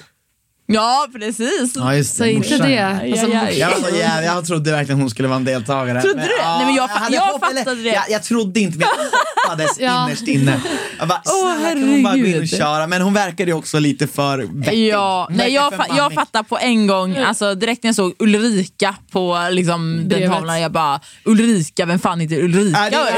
Ja 0.68 1.08
precis. 1.14 1.72
Ja, 1.76 1.96
just 1.96 2.18
Så 2.18 2.24
det, 2.24 2.32
inte 2.32 2.50
morsan. 2.52 2.70
det. 2.70 2.80
Alltså, 2.84 3.26
aj, 3.26 3.36
aj. 3.36 3.60
Jag, 3.60 3.70
var 3.80 3.90
så 3.90 3.96
jävla, 3.96 4.24
jag 4.24 4.46
trodde 4.46 4.72
verkligen 4.72 5.00
hon 5.02 5.10
skulle 5.10 5.28
vara 5.28 5.36
en 5.38 5.46
deltagare. 5.46 6.02
Trodde 6.02 6.22
du 6.22 6.28
det? 6.28 6.34
ja, 6.42 6.58
Nej, 6.58 6.66
men 6.66 6.76
jag 6.76 6.90
fa- 6.90 6.94
hade 7.00 7.16
jag 7.16 7.22
hopp- 7.24 7.46
fattade 7.56 7.82
det. 7.84 7.90
Jag, 7.90 8.04
jag 8.10 8.24
trodde 8.24 8.60
inte, 8.60 8.78
men 8.78 8.88
jag 8.88 9.06
hoppades 9.50 9.80
Ja. 9.80 10.06
innerst 10.06 10.28
inne. 10.28 10.62
Jag 11.00 11.08
bara, 11.08 11.22
Åh, 11.26 11.56
snälla, 11.60 11.70
kan 11.80 11.90
hon 11.90 12.04
bara 12.04 12.14
gå 12.14 12.18
in 12.20 12.24
och 12.26 12.30
herregud. 12.30 12.50
köra? 12.50 12.88
Men 12.88 13.02
hon 13.02 13.14
verkade 13.14 13.52
ju 13.52 13.58
också 13.58 13.80
lite 13.80 14.08
för 14.08 14.38
vettig. 14.40 14.88
Ja, 14.88 15.28
nej, 15.32 15.54
jag, 15.54 15.74
fa- 15.74 15.98
jag 15.98 16.14
fattar 16.14 16.44
på 16.44 16.58
en 16.58 16.88
gång, 16.88 17.18
alltså, 17.18 17.56
direkt 17.56 17.84
när 17.84 17.88
jag 17.88 17.96
såg 17.96 18.14
Ulrika 18.20 18.96
på 19.12 19.48
liksom, 19.52 19.96
den 19.98 20.08
Brevet. 20.08 20.32
tavlan, 20.32 20.62
jag 20.62 20.72
bara 20.72 21.00
Ulrika, 21.26 21.86
vem 21.86 22.00
fan 22.00 22.20
heter 22.20 22.44
Ulrika? 22.44 22.90
Ja, 22.92 23.06
det 23.06 23.12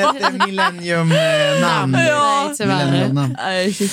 är 0.00 0.28
ett, 0.28 0.46
millennium-namn. 0.46 1.96
Ja. 2.08 2.52
Shit. 3.72 3.92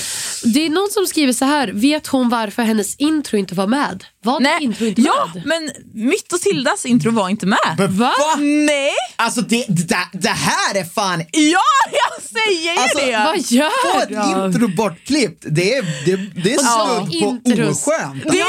Det 0.53 0.65
är 0.65 0.69
någon 0.69 0.89
som 0.91 1.05
skriver 1.07 1.33
så 1.33 1.45
här. 1.45 1.67
vet 1.73 2.07
hon 2.07 2.29
varför 2.29 2.63
hennes 2.67 2.95
intro 2.95 3.37
inte 3.37 3.55
var 3.55 3.67
med? 3.67 4.03
Var 4.27 4.39
Nej, 4.39 4.63
intro 4.63 4.85
inte 4.85 5.01
ja, 5.01 5.29
med? 5.35 5.45
men 5.45 5.71
mitt 6.09 6.33
och 6.33 6.41
Tildas 6.41 6.85
intro 6.85 7.11
var 7.11 7.29
inte 7.29 7.45
med. 7.45 7.89
Va? 7.89 8.13
Nej! 8.37 8.91
Alltså 9.15 9.41
det, 9.41 9.65
det, 9.67 9.97
det 10.13 10.29
här 10.29 10.75
är 10.75 10.83
fan... 10.83 11.19
Ja, 11.31 11.59
jag 11.91 12.23
säger 12.23 12.73
ju 12.73 12.79
Alltså, 12.81 12.97
det! 12.97 13.11
Vad 13.17 13.45
Få 13.47 13.55
gör 13.55 14.03
ett 14.03 14.09
de? 14.09 14.45
intro 14.45 14.67
bortklippt, 14.75 15.43
det 15.49 15.75
är, 15.75 15.83
det, 16.05 16.15
det 16.43 16.53
är 16.53 16.59
Ja. 16.63 17.05
snudd 17.07 17.21
på 17.21 17.49
Intros. 17.49 17.87
oskönt. 17.87 18.23
Det- 18.23 18.37
Ja, 18.37 18.45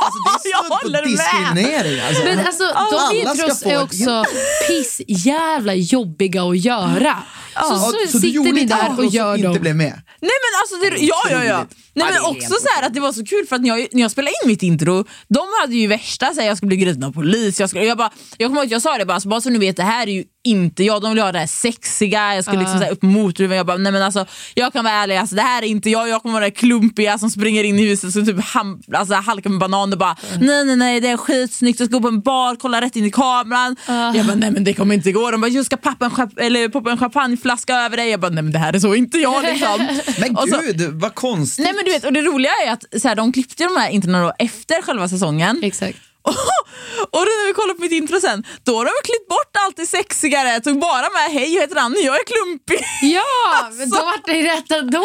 alltså, 0.00 0.18
det 0.42 0.48
är 0.48 0.52
jag 0.70 0.80
snudd 0.80 0.94
på 0.94 1.08
diskriminering. 1.08 2.00
Alltså. 2.00 2.24
Men 2.24 2.38
alltså, 2.46 2.64
de 3.10 3.16
intros 3.16 3.62
få 3.62 3.68
är 3.68 3.76
ett 3.76 3.82
också 3.82 4.24
piss 4.68 5.00
jävla 5.08 5.74
jobbiga 5.74 6.42
att 6.42 6.58
göra. 6.64 7.16
Så, 7.54 7.60
Ja, 7.60 7.78
så, 7.78 7.92
du 7.92 8.12
sitter 8.12 8.28
gjorde 8.28 8.52
ni 8.52 8.62
ett 8.62 8.68
där 8.68 8.98
och 8.98 9.04
gör 9.06 9.34
inte 9.36 9.48
dem. 9.48 9.58
blev 9.60 9.76
med. 9.76 10.02
Nej 10.20 10.30
men 10.44 10.60
alltså, 10.60 10.76
det, 10.96 11.06
ja 11.06 11.22
ja 11.30 11.44
ja. 11.44 11.66
Nej, 11.96 12.06
Ja, 12.14 12.20
men 12.22 12.36
också 12.36 12.48
så 12.54 12.66
här 12.76 12.86
att 12.86 12.94
det 12.94 13.00
var 13.00 13.12
så 13.12 13.24
kul 13.24 13.46
för 13.46 13.56
att 13.56 13.62
när 13.62 13.68
jag, 13.78 13.88
när 13.92 14.02
jag 14.02 14.10
spelade 14.10 14.34
in 14.42 14.48
mitt 14.48 14.62
intro, 14.62 15.03
de 15.28 15.46
hade 15.60 15.76
ju 15.76 15.86
värsta 15.86 16.34
så 16.34 16.40
här, 16.40 16.48
jag 16.48 16.56
skulle 16.56 16.68
bli 16.68 16.76
gripen 16.76 17.04
av 17.04 17.12
polis. 17.12 17.60
Jag, 17.60 17.68
skulle, 17.68 17.84
jag, 17.84 17.98
bara, 17.98 18.10
jag 18.38 18.48
kommer 18.48 18.60
ihåg 18.60 18.66
att 18.66 18.72
jag 18.72 18.82
sa 18.82 18.98
det 18.98 19.06
bara, 19.06 19.20
så 19.20 19.28
bara 19.28 19.40
så 19.40 19.50
ni 19.50 19.58
vet 19.58 19.76
det 19.76 19.82
här 19.82 20.06
är 20.06 20.12
ju 20.12 20.24
inte 20.44 20.84
jag, 20.84 21.02
de 21.02 21.10
vill 21.14 21.22
ha 21.22 21.32
det 21.32 21.38
här 21.38 21.46
sexiga, 21.46 22.34
jag 22.34 22.44
ska 22.44 22.52
liksom 22.52 22.78
så 22.78 22.84
här, 22.84 22.90
upp 22.92 23.02
motorhuven. 23.02 23.56
Jag 23.56 23.66
bara, 23.66 23.76
nej 23.76 23.92
men 23.92 24.02
alltså 24.02 24.26
jag 24.54 24.72
kan 24.72 24.84
vara 24.84 24.94
ärlig, 24.94 25.16
alltså, 25.16 25.36
det 25.36 25.42
här 25.42 25.62
är 25.62 25.66
inte 25.66 25.90
jag, 25.90 26.08
jag 26.08 26.22
kommer 26.22 26.32
vara 26.32 26.44
den 26.44 26.52
klumpiga 26.52 27.18
som 27.18 27.30
springer 27.30 27.64
in 27.64 27.78
i 27.78 27.88
huset 27.88 28.12
som 28.12 28.26
typ 28.26 28.44
ham, 28.44 28.82
alltså, 28.92 29.14
halkar 29.14 29.50
med 29.50 29.58
banan 29.58 29.92
och 29.92 29.98
bara 29.98 30.16
nej 30.40 30.64
nej 30.64 30.76
nej 30.76 31.00
det 31.00 31.08
är 31.08 31.16
skitsnyggt, 31.16 31.80
jag 31.80 31.88
ska 31.88 31.96
gå 31.96 32.02
på 32.02 32.08
en 32.08 32.20
bar, 32.20 32.56
kolla 32.56 32.80
rätt 32.80 32.96
in 32.96 33.04
i 33.04 33.10
kameran. 33.10 33.76
Jag 34.14 34.26
bara 34.26 34.34
nej 34.36 34.50
men 34.50 34.64
det 34.64 34.74
kommer 34.74 34.94
inte 34.94 35.12
gå. 35.12 35.30
De 35.30 35.40
bara 35.40 35.48
jag 35.50 35.66
ska 35.66 35.76
pappa 35.76 36.04
en, 36.06 36.30
eller 36.44 36.68
poppa 36.68 36.90
en 36.90 36.98
champagneflaska 36.98 37.74
över 37.76 37.96
dig. 37.96 38.08
Jag 38.10 38.20
bara 38.20 38.30
nej 38.30 38.42
men 38.42 38.52
det 38.52 38.58
här 38.58 38.72
är 38.72 38.78
så 38.78 38.94
inte 38.94 39.18
jag 39.18 39.42
liksom. 39.44 39.88
Men 40.20 40.36
Och 40.36 40.48
så- 40.48 40.60
gud, 40.60 40.90
vad 41.00 41.14
konstigt. 41.14 41.64
Nej 41.64 41.74
men 41.74 41.84
du 41.84 41.90
vet, 41.90 42.04
och 42.04 42.12
det 42.12 42.22
roliga 42.22 42.52
är 42.66 42.72
att 42.72 42.84
så 43.02 43.08
här, 43.08 43.14
de 43.14 43.32
klippte 43.32 43.64
de 43.64 43.76
här 43.80 43.90
introna 43.90 44.32
efter 44.38 44.82
själva 44.82 45.08
säsongen. 45.08 45.60
Exakt. 45.62 45.98
och 47.14 47.20
när 47.20 47.46
vi 47.46 47.52
kollar 47.52 47.74
på 47.74 47.80
mitt 47.80 47.92
intro 47.92 48.20
sen, 48.20 48.44
då 48.62 48.76
har 48.76 48.84
de 48.84 48.90
klippt 49.04 49.28
bort 49.28 49.52
allt 49.64 49.76
det 49.76 49.86
sexigare, 49.86 50.60
tog 50.60 50.80
bara 50.80 51.06
med 51.16 51.26
hej 51.40 51.54
jag 51.54 51.60
heter 51.60 51.76
Annie, 51.76 52.04
jag 52.06 52.14
är 52.14 52.24
klumpig. 52.24 52.86
Ja, 53.02 53.70
men 53.72 53.90
då 53.90 53.96
vart 53.96 54.26
det 54.26 54.42
rätt 54.42 54.70
ändå. 54.70 55.04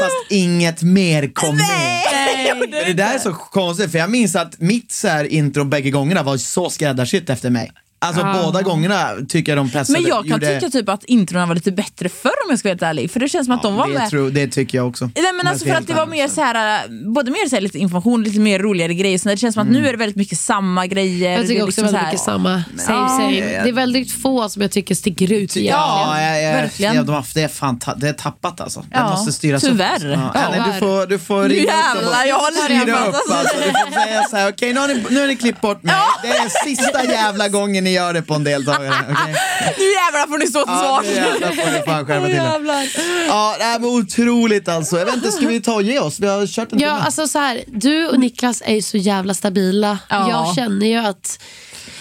Fast 0.00 0.30
inget 0.30 0.82
mer 0.82 1.34
kom 1.34 1.56
med. 1.56 1.66
Nej, 2.12 2.84
det 2.86 2.92
där 2.92 3.14
är 3.14 3.18
så 3.18 3.34
konstigt, 3.34 3.92
för 3.92 3.98
jag 3.98 4.10
minns 4.10 4.36
att 4.36 4.60
mitt 4.60 4.92
så 4.92 5.08
här 5.08 5.24
intro 5.24 5.64
bägge 5.64 5.90
gångerna 5.90 6.22
var 6.22 6.36
så 6.36 6.70
skräddarsytt 6.70 7.30
efter 7.30 7.50
mig. 7.50 7.72
Alltså 7.98 8.24
båda 8.44 8.62
gångerna 8.62 9.08
tycker 9.28 9.52
jag 9.52 9.58
de 9.58 9.70
pressade. 9.70 9.98
Men 10.00 10.08
jag 10.08 10.18
kan 10.24 10.30
gjorde- 10.32 10.54
tycka 10.60 10.70
typ 10.70 10.88
att 10.88 11.04
introna 11.04 11.46
var 11.46 11.54
lite 11.54 11.72
bättre 11.72 12.08
förr 12.08 12.30
om 12.44 12.50
jag 12.50 12.58
ska 12.58 12.68
vara 12.68 12.72
helt 12.72 12.82
ärlig. 12.82 13.10
För 13.10 13.20
det 13.20 13.28
känns 13.28 13.46
som 13.46 13.54
att 13.54 13.62
de 13.62 13.74
var 13.76 13.88
det, 13.88 13.94
med. 13.94 14.10
tror, 14.10 14.30
det 14.30 14.46
tycker 14.48 14.78
jag 14.78 14.88
också. 14.88 15.10
Nej 15.14 15.32
men 15.32 15.46
alltså 15.46 15.66
för 15.66 15.74
att 15.74 15.86
det 15.86 15.94
var 15.94 16.06
mer 16.06 16.28
så 16.28 16.40
här, 16.40 16.84
äh, 16.84 17.12
både 17.14 17.30
mer 17.30 17.48
så 17.48 17.56
här 17.56 17.60
lite 17.60 17.78
information, 17.78 18.22
lite 18.24 18.40
mer 18.40 18.58
roligare 18.58 18.94
grejer. 18.94 19.18
Så 19.18 19.28
det 19.28 19.36
känns 19.36 19.54
som 19.54 19.62
att 19.62 19.68
nu 19.68 19.88
är 19.88 19.92
det 19.92 19.98
väldigt 19.98 20.16
mycket 20.16 20.38
samma 20.38 20.86
grejer. 20.86 21.30
Jag 21.32 21.40
Det 21.40 21.46
tycker 21.48 21.60
är 21.60 21.64
också 21.64 21.80
liksom 21.82 22.00
väldigt 22.00 22.20
så 22.20 22.30
här- 22.30 22.38
mycket 22.38 22.84
samma. 22.84 23.06
Same, 23.08 23.08
same. 23.08 23.62
Det 23.62 23.68
är 23.68 23.72
väldigt 23.72 24.12
få 24.22 24.48
som 24.48 24.62
jag 24.62 24.70
tycker 24.70 24.94
sticker 24.94 25.32
ut. 25.32 25.56
Ja, 25.56 26.12
Verkligen. 26.16 26.94
Ja, 26.96 27.02
de 27.02 27.14
har, 27.14 27.24
det, 27.34 27.42
är 27.42 27.48
fan, 27.48 27.78
ta- 27.78 27.94
det 27.94 28.08
är 28.08 28.12
tappat 28.12 28.60
alltså. 28.60 28.80
Det 28.80 28.86
Ja, 28.90 29.10
måste 29.10 29.32
styras 29.32 29.62
tyvärr. 29.62 29.96
upp. 29.96 30.18
Ja, 30.18 30.30
Ja, 30.34 30.40
Annie, 30.40 30.56
du 30.58 30.64
tyvärr. 30.64 30.80
får, 30.80 31.06
du 31.06 31.18
får 31.18 31.44
ringa 31.44 31.62
jävlar, 31.62 32.24
jag 32.24 32.36
håller 32.38 32.74
hand, 32.74 33.08
upp. 33.08 33.14
alltså. 33.14 33.54
Du 33.58 33.70
får 33.70 34.00
säga 34.06 34.22
så 34.30 34.36
här, 34.36 34.48
okej 34.52 34.72
nu, 34.72 34.80
har 34.80 34.88
ni, 34.88 35.04
nu 35.10 35.20
har 35.20 35.26
ni 35.26 35.36
klippt 35.36 35.60
bort 35.60 35.82
mig. 35.82 35.94
Det 36.22 36.28
är 36.28 36.64
sista 36.64 37.04
jävla 37.04 37.48
gången 37.48 37.85
ni 37.86 37.92
gör 37.92 38.12
det 38.12 38.22
på 38.22 38.34
en 38.34 38.44
deltagare. 38.44 38.94
okej? 39.10 39.34
Nu 39.78 39.84
jävlar 39.84 40.26
får 40.28 40.38
ni 40.38 40.46
stå 40.46 40.58
till 40.64 40.72
Ja, 40.72 41.00
svars. 41.02 41.06
nu 41.06 41.14
jävlar 41.14 41.48
får 41.64 41.72
ni 41.78 41.82
fan 41.86 42.06
skärpa 42.06 42.26
till. 42.26 42.34
Jävlar. 42.34 42.86
Ja, 43.28 43.54
det 43.58 43.64
här 43.64 43.78
var 43.78 43.88
otroligt 43.88 44.68
alltså. 44.68 44.98
Jag 44.98 45.06
vet 45.06 45.14
inte, 45.14 45.32
ska 45.32 45.46
vi 45.46 45.60
ta 45.60 45.74
och 45.74 45.82
ge 45.82 45.98
oss? 46.00 46.20
Vi 46.20 46.26
har 46.26 46.46
kört 46.46 46.72
en 46.72 46.78
Ja, 46.78 46.88
timme. 46.88 47.00
alltså 47.04 47.28
så 47.28 47.38
här, 47.38 47.60
du 47.66 48.08
och 48.08 48.20
Niklas 48.20 48.62
är 48.66 48.74
ju 48.74 48.82
så 48.82 48.96
jävla 48.96 49.34
stabila. 49.34 49.98
Ja. 50.08 50.30
Jag 50.30 50.54
känner 50.54 50.86
ju 50.86 50.96
att 50.96 51.38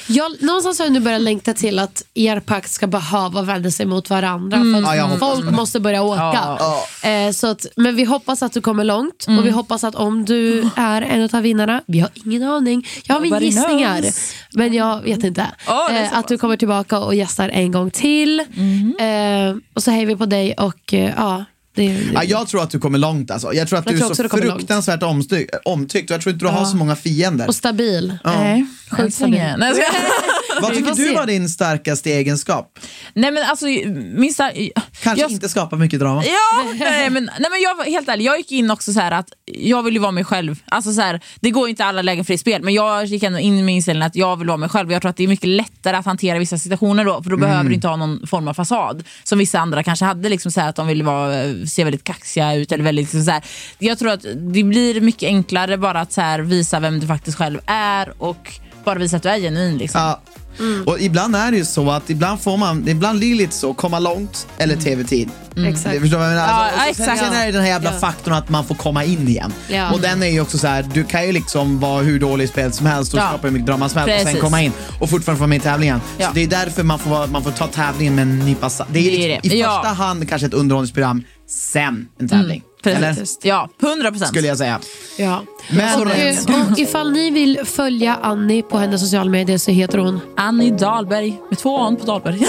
jag, 0.08 0.32
någonstans 0.44 0.80
har 0.80 0.86
jag 0.86 0.94
nu 0.94 1.00
börjat 1.00 1.22
längta 1.22 1.54
till 1.54 1.80
att 1.80 2.04
er 2.14 2.40
pakt 2.40 2.72
ska 2.72 2.88
behöva 2.88 3.42
vända 3.42 3.72
sig 3.72 3.86
mot 3.86 4.10
varandra. 4.10 4.58
För 4.58 4.90
att 4.90 4.98
Ja, 4.98 5.18
folk 5.20 5.46
det. 5.46 5.52
måste 5.52 5.80
börja 5.80 6.04
åka. 6.04 6.58
Eh, 7.10 7.32
så 7.32 7.48
att, 7.48 7.66
men 7.76 7.96
vi 7.96 8.04
hoppas 8.04 8.44
att 8.44 8.54
du 8.54 8.62
kommer 8.62 8.84
långt 8.84 9.26
och 9.40 9.46
vi 9.46 9.50
hoppas 9.50 9.84
att 9.84 9.96
om 9.96 10.26
du 10.26 10.70
är 10.76 11.02
en 11.02 11.30
av 11.34 11.42
vinnarna, 11.42 11.82
vi 11.88 12.00
har 12.00 12.10
ingen 12.14 12.44
aning, 12.44 12.88
jag 13.06 13.16
har 13.16 13.22
mina 13.22 13.36
Nobody 13.36 13.46
gissningar, 13.46 14.02
knows. 14.02 14.34
men 14.54 14.74
jag 14.74 15.02
vet 15.02 15.24
inte. 15.24 15.48
Ja, 15.68 15.86
så 15.90 15.96
eh, 15.96 16.18
att 16.18 16.28
du 16.28 16.38
kommer 16.38 16.58
tillbaka 16.58 17.00
och 17.00 17.16
gästar 17.16 17.50
en 17.50 17.72
gång 17.72 17.92
till. 17.92 18.40
Eh, 18.40 19.56
och 19.74 19.84
så 19.84 19.92
hejar 19.92 20.06
vi 20.06 20.16
på 20.16 20.26
dig 20.26 20.54
och 20.54 20.94
eh, 20.94 21.14
ja, 21.18 21.46
det, 21.76 21.84
Ja, 22.14 22.24
jag 22.24 22.48
tror 22.48 22.64
att 22.64 22.70
du 22.70 22.80
kommer 22.80 22.98
långt 23.00 23.32
alltså. 23.32 23.54
Jag 23.54 23.68
tror 23.68 23.80
att 23.80 23.86
Jag 23.86 23.96
du 23.96 24.00
tror 24.00 24.12
är 24.12 24.16
så 24.16 24.30
fruktansvärt 24.38 25.04
omtyckt, 25.04 25.56
omtyckt 25.66 26.10
jag 26.10 26.22
tror 26.22 26.34
inte 26.34 26.46
du 26.46 26.50
har 26.52 26.66
så 26.66 26.78
många 26.78 26.96
fiender. 26.96 27.48
och 27.48 27.56
stabil. 27.56 28.18
Nej, 28.24 28.66
Sjukt 28.90 29.20
länge. 29.20 29.58
Nej, 29.58 29.74
jag. 29.78 29.86
Vad 30.62 30.74
tycker 30.74 30.90
du 30.92 30.96
se. 30.96 31.16
var 31.16 31.26
din 31.26 31.50
starkaste 31.50 32.12
egenskap? 32.12 32.80
Nej 33.14 33.32
men 33.32 33.44
alltså, 33.44 33.66
min 33.66 34.34
star- 34.34 34.70
Kanske 35.04 35.22
jag- 35.22 35.32
inte 35.32 35.50
skapa 35.50 35.76
mycket 35.76 36.00
drama. 36.00 36.24
Ja, 36.26 36.64
nej 36.80 37.10
men, 37.10 37.30
nej, 37.40 37.50
men 37.52 37.62
jag 37.62 37.92
helt 37.94 38.10
ärlig, 38.10 38.26
jag 38.26 38.38
gick 38.38 38.52
in 38.52 38.72
också 38.72 38.94
så 38.94 39.00
här 39.00 39.12
att 39.12 39.28
jag 39.46 39.84
vill 39.84 39.94
ju 39.94 40.00
vara 40.00 40.12
mig 40.12 40.24
själv. 40.24 40.60
Alltså 40.66 40.94
så 40.94 41.02
här, 41.02 41.20
det 41.40 41.52
går 41.52 41.70
inte 41.70 41.86
alla 41.86 42.02
lägen 42.02 42.26
i 42.32 42.38
spel, 42.38 42.64
men 42.64 42.74
jag 42.74 43.06
gick 43.06 43.24
ändå 43.24 43.40
in 43.40 43.66
med 43.66 43.76
inställningen 43.76 44.08
att 44.08 44.16
jag 44.16 44.38
vill 44.38 44.48
vara 44.48 44.58
mig 44.58 44.70
själv. 44.70 44.92
Jag 44.92 45.02
tror 45.02 45.10
att 45.10 45.18
det 45.18 45.24
är 45.24 45.28
mycket 45.28 45.50
lättare 45.50 45.98
att 45.98 46.06
hantera 46.06 46.40
vissa 46.40 46.58
situationer 46.58 47.06
då, 47.06 47.24
för 47.24 47.30
då 47.30 47.38
behöver 47.38 47.64
du 47.70 47.76
inte 47.76 47.88
ha 47.88 47.96
någon 47.96 48.28
form 48.28 48.48
av 48.48 48.54
fasad. 48.54 49.04
Som 49.24 49.40
vissa 49.40 49.60
andra 49.60 49.84
kanske 49.84 50.06
hade, 50.06 50.30
liksom 50.30 50.52
så 50.52 50.62
här, 50.62 50.70
att 50.70 50.76
de 50.76 50.88
ville 50.88 51.04
vara, 51.04 51.44
se 51.68 51.84
väldigt 51.84 52.04
kaxiga 52.04 52.54
ut. 52.56 52.72
Eller 52.72 52.84
väldigt, 52.84 53.04
liksom 53.04 53.24
så 53.24 53.32
här. 53.32 53.44
Jag 53.80 54.00
tror 54.00 54.12
att 54.12 54.26
det 54.36 54.64
blir 54.64 55.02
mycket 55.02 55.28
enklare 55.28 55.78
bara 55.78 56.00
att 56.02 56.14
så 56.14 56.22
här, 56.22 56.40
visa 56.40 56.80
vem 56.80 57.00
du 57.00 57.08
faktiskt 57.08 57.38
själv 57.38 57.60
är 57.66 58.14
och 58.24 58.52
bara 58.84 59.00
visa 59.00 59.18
att 59.18 59.24
du 59.24 59.30
är 59.30 59.40
genuin. 59.40 59.78
Liksom. 59.78 60.02
Ja. 60.02 60.22
Och 60.86 61.00
ibland 61.00 61.36
är 61.36 61.52
det 61.52 61.58
ju 61.58 61.66
så 61.66 61.92
att 61.92 62.10
ibland 62.10 62.42
får 62.42 62.58
man, 62.58 62.88
ibland 62.88 63.20
blir 63.20 63.30
det 63.32 63.36
lite 63.38 63.56
så, 63.56 63.74
komma 63.74 64.00
långt 64.00 64.48
eller 64.58 64.76
tv-tid. 64.76 65.30
Exakt. 65.68 65.92
Du 65.96 66.00
förstår 66.02 66.18
vad 66.18 66.28
jag 66.28 66.34
menar? 66.36 66.48
Ja, 66.48 66.70
Alltså, 66.88 66.88
så 66.88 66.94
sen, 67.06 67.14
exakt. 67.14 67.32
sen 67.32 67.42
är 67.42 67.46
det 67.46 67.52
den 67.52 67.62
här 67.62 67.68
jävla 67.70 67.94
Ja. 67.94 68.00
faktorn 68.00 68.34
att 68.34 68.50
man 68.50 68.66
får 68.66 68.76
komma 68.76 69.04
in 69.04 69.28
igen. 69.28 69.54
Ja. 69.70 69.92
Och 69.92 70.02
den 70.02 70.24
är 70.24 70.28
ju 70.28 70.42
också 70.42 70.58
så 70.58 70.68
här, 70.68 70.86
du 70.94 71.04
kan 71.04 71.26
ju 71.26 71.32
liksom 71.32 71.80
vara 71.80 72.02
hur 72.02 72.20
dålig 72.20 72.46
i 72.46 72.48
spelet 72.48 72.76
som 72.76 72.86
helst 72.86 73.14
och 73.14 73.20
Ja. 73.20 73.28
skapa 73.30 73.48
hur 73.48 73.52
mycket 73.54 73.66
drama 73.68 73.90
som 73.90 74.00
helst 74.00 74.14
och 74.14 74.18
sen 74.20 74.26
Precis. 74.26 74.42
komma 74.42 74.62
in 74.62 74.72
och 75.02 75.10
fortfarande 75.10 75.40
få 75.40 75.48
med 75.48 75.56
i 75.58 75.62
tävlingen. 75.62 76.02
Ja. 76.18 76.28
Så 76.28 76.34
det 76.34 76.44
är 76.44 76.48
därför 76.48 76.84
man 76.84 77.00
får, 77.00 77.28
man 77.28 77.44
får 77.44 77.52
ta 77.52 77.68
tävlingen 77.68 78.16
med 78.16 78.22
en 78.22 78.40
nypa. 78.40 78.70
Det 78.70 78.84
är, 78.84 78.86
Det 78.94 79.00
är 79.00 79.28
liksom, 79.28 79.50
det. 79.50 79.56
i 79.56 79.60
Ja. 79.62 79.82
första 79.84 79.94
hand 80.04 80.30
kanske 80.30 80.46
ett 80.48 80.54
underhållningsprogram, 80.54 81.24
sen 81.50 82.08
en 82.20 82.30
tävling. 82.30 82.62
Eller? 82.62 82.75
Precis. 82.94 83.40
Ja, 83.42 83.70
100 83.82 84.12
procent. 84.12 84.28
Skulle 84.30 84.48
jag 84.48 84.58
säga. 84.58 84.80
Ja. 85.18 85.44
Men, 85.70 86.02
Och, 86.02 86.12
eh, 86.12 86.36
och 86.72 86.80
ifall 86.80 87.12
ni 87.12 87.32
vill 87.32 87.60
följa 87.66 88.20
Annie 88.22 88.62
på 88.62 88.78
hennes 88.78 89.02
sociala 89.02 89.32
medier 89.32 89.58
så 89.58 89.72
heter 89.72 89.98
hon 89.98 90.20
Annie 90.38 90.72
Dahlberg, 90.72 91.40
med 91.50 91.60
två 91.60 91.78
an 91.78 91.96
på 91.96 92.06
Dahlberg. 92.06 92.38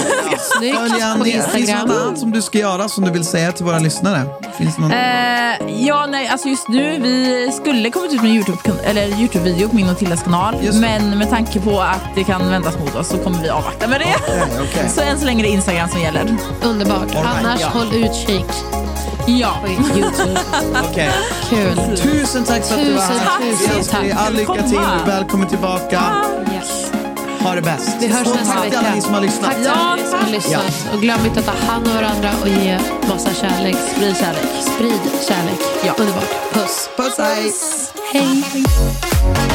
Snyggt 0.58 0.76
Följ 0.78 0.90
på 1.00 1.06
Annie. 1.06 1.32
Finns 1.32 1.46
det 1.52 1.58
Instagram. 1.60 1.88
något 1.88 1.96
annat 1.96 2.18
som 2.18 2.30
du 2.32 2.42
ska 2.42 2.58
göra 2.58 2.88
som 2.88 3.04
du 3.04 3.10
vill 3.10 3.24
säga 3.24 3.52
till 3.52 3.64
våra 3.64 3.78
lyssnare? 3.78 4.22
Finns 4.58 4.76
det 4.76 4.82
någon... 4.82 4.92
Eh, 4.92 5.86
ja, 5.86 6.06
nej, 6.10 6.28
alltså 6.28 6.48
just 6.48 6.68
nu, 6.68 6.98
vi 7.02 7.50
skulle 7.52 7.90
kommit 7.90 8.12
ut 8.12 8.22
med 8.22 8.30
en 8.30 8.42
YouTube- 8.42 8.82
eller 8.84 9.06
Youtube-video 9.08 9.68
på 9.68 9.76
min 9.76 9.88
och 9.88 9.98
Tildas 9.98 10.22
kanal. 10.22 10.54
Just. 10.62 10.78
Men 10.80 11.18
med 11.18 11.30
tanke 11.30 11.60
på 11.60 11.80
att 11.80 12.14
det 12.14 12.24
kan 12.24 12.50
vändas 12.50 12.78
mot 12.78 12.94
oss 12.94 13.08
så 13.08 13.18
kommer 13.18 13.42
vi 13.42 13.48
avvakta 13.48 13.88
med 13.88 14.00
det. 14.00 14.14
Okej, 14.28 14.42
okej. 14.70 14.88
Så 14.94 15.00
än 15.00 15.18
så 15.18 15.26
länge 15.26 15.40
är 15.40 15.46
det 15.46 15.52
Instagram 15.52 15.88
som 15.88 16.00
gäller. 16.00 16.36
Underbart. 16.62 17.14
Right, 17.14 17.26
Annars 17.40 17.60
ja. 17.60 17.68
håll 17.68 17.94
utkik 17.94 18.44
Ja. 19.26 19.56
på 19.62 19.68
Youtube. 19.98 20.40
Okej. 20.90 21.12
Kul. 21.50 21.96
Tusen 21.96 22.44
tack 22.44 22.64
för 22.64 22.74
att 22.74 22.84
du 22.86 22.92
var 22.92 23.02
här. 23.02 23.38
tusen 23.38 23.84
tack. 23.84 24.26
all 24.26 24.32
lycka 24.34 24.62
till. 24.62 24.78
Välkommen 25.06 25.48
tillbaka. 25.48 26.02
Yes. 26.54 26.92
Ha 27.40 27.54
det 27.54 27.62
bäst. 27.62 27.96
Vi 28.00 28.06
hörs 28.06 28.26
och 28.26 28.36
nästa 28.36 28.54
tack 28.54 28.64
vecka. 28.64 28.78
alla 28.78 28.94
ni 28.94 29.00
som 29.00 29.14
har 29.14 29.20
lyssnat. 29.20 29.50
Tack 29.50 29.56
till 29.56 29.70
alla 29.70 29.94
ni 29.94 30.02
som 30.04 30.18
har 30.18 30.30
lyssnat. 30.30 30.88
Och 30.94 31.00
glöm 31.00 31.26
inte 31.26 31.40
att 31.40 31.46
ta 31.46 31.72
hand 31.72 31.86
om 31.86 31.94
varandra 31.94 32.30
och 32.42 32.48
ge 32.48 32.78
massa 33.08 33.34
kärlek. 33.34 33.76
Sprid 33.96 34.16
kärlek. 34.16 34.44
Sprid 34.74 35.00
kärlek. 35.28 35.60
Ja. 35.84 35.92
Underbart. 35.98 36.52
Puss. 36.52 36.88
Puss, 36.96 37.18
hej. 37.18 37.52
Hej. 38.12 39.54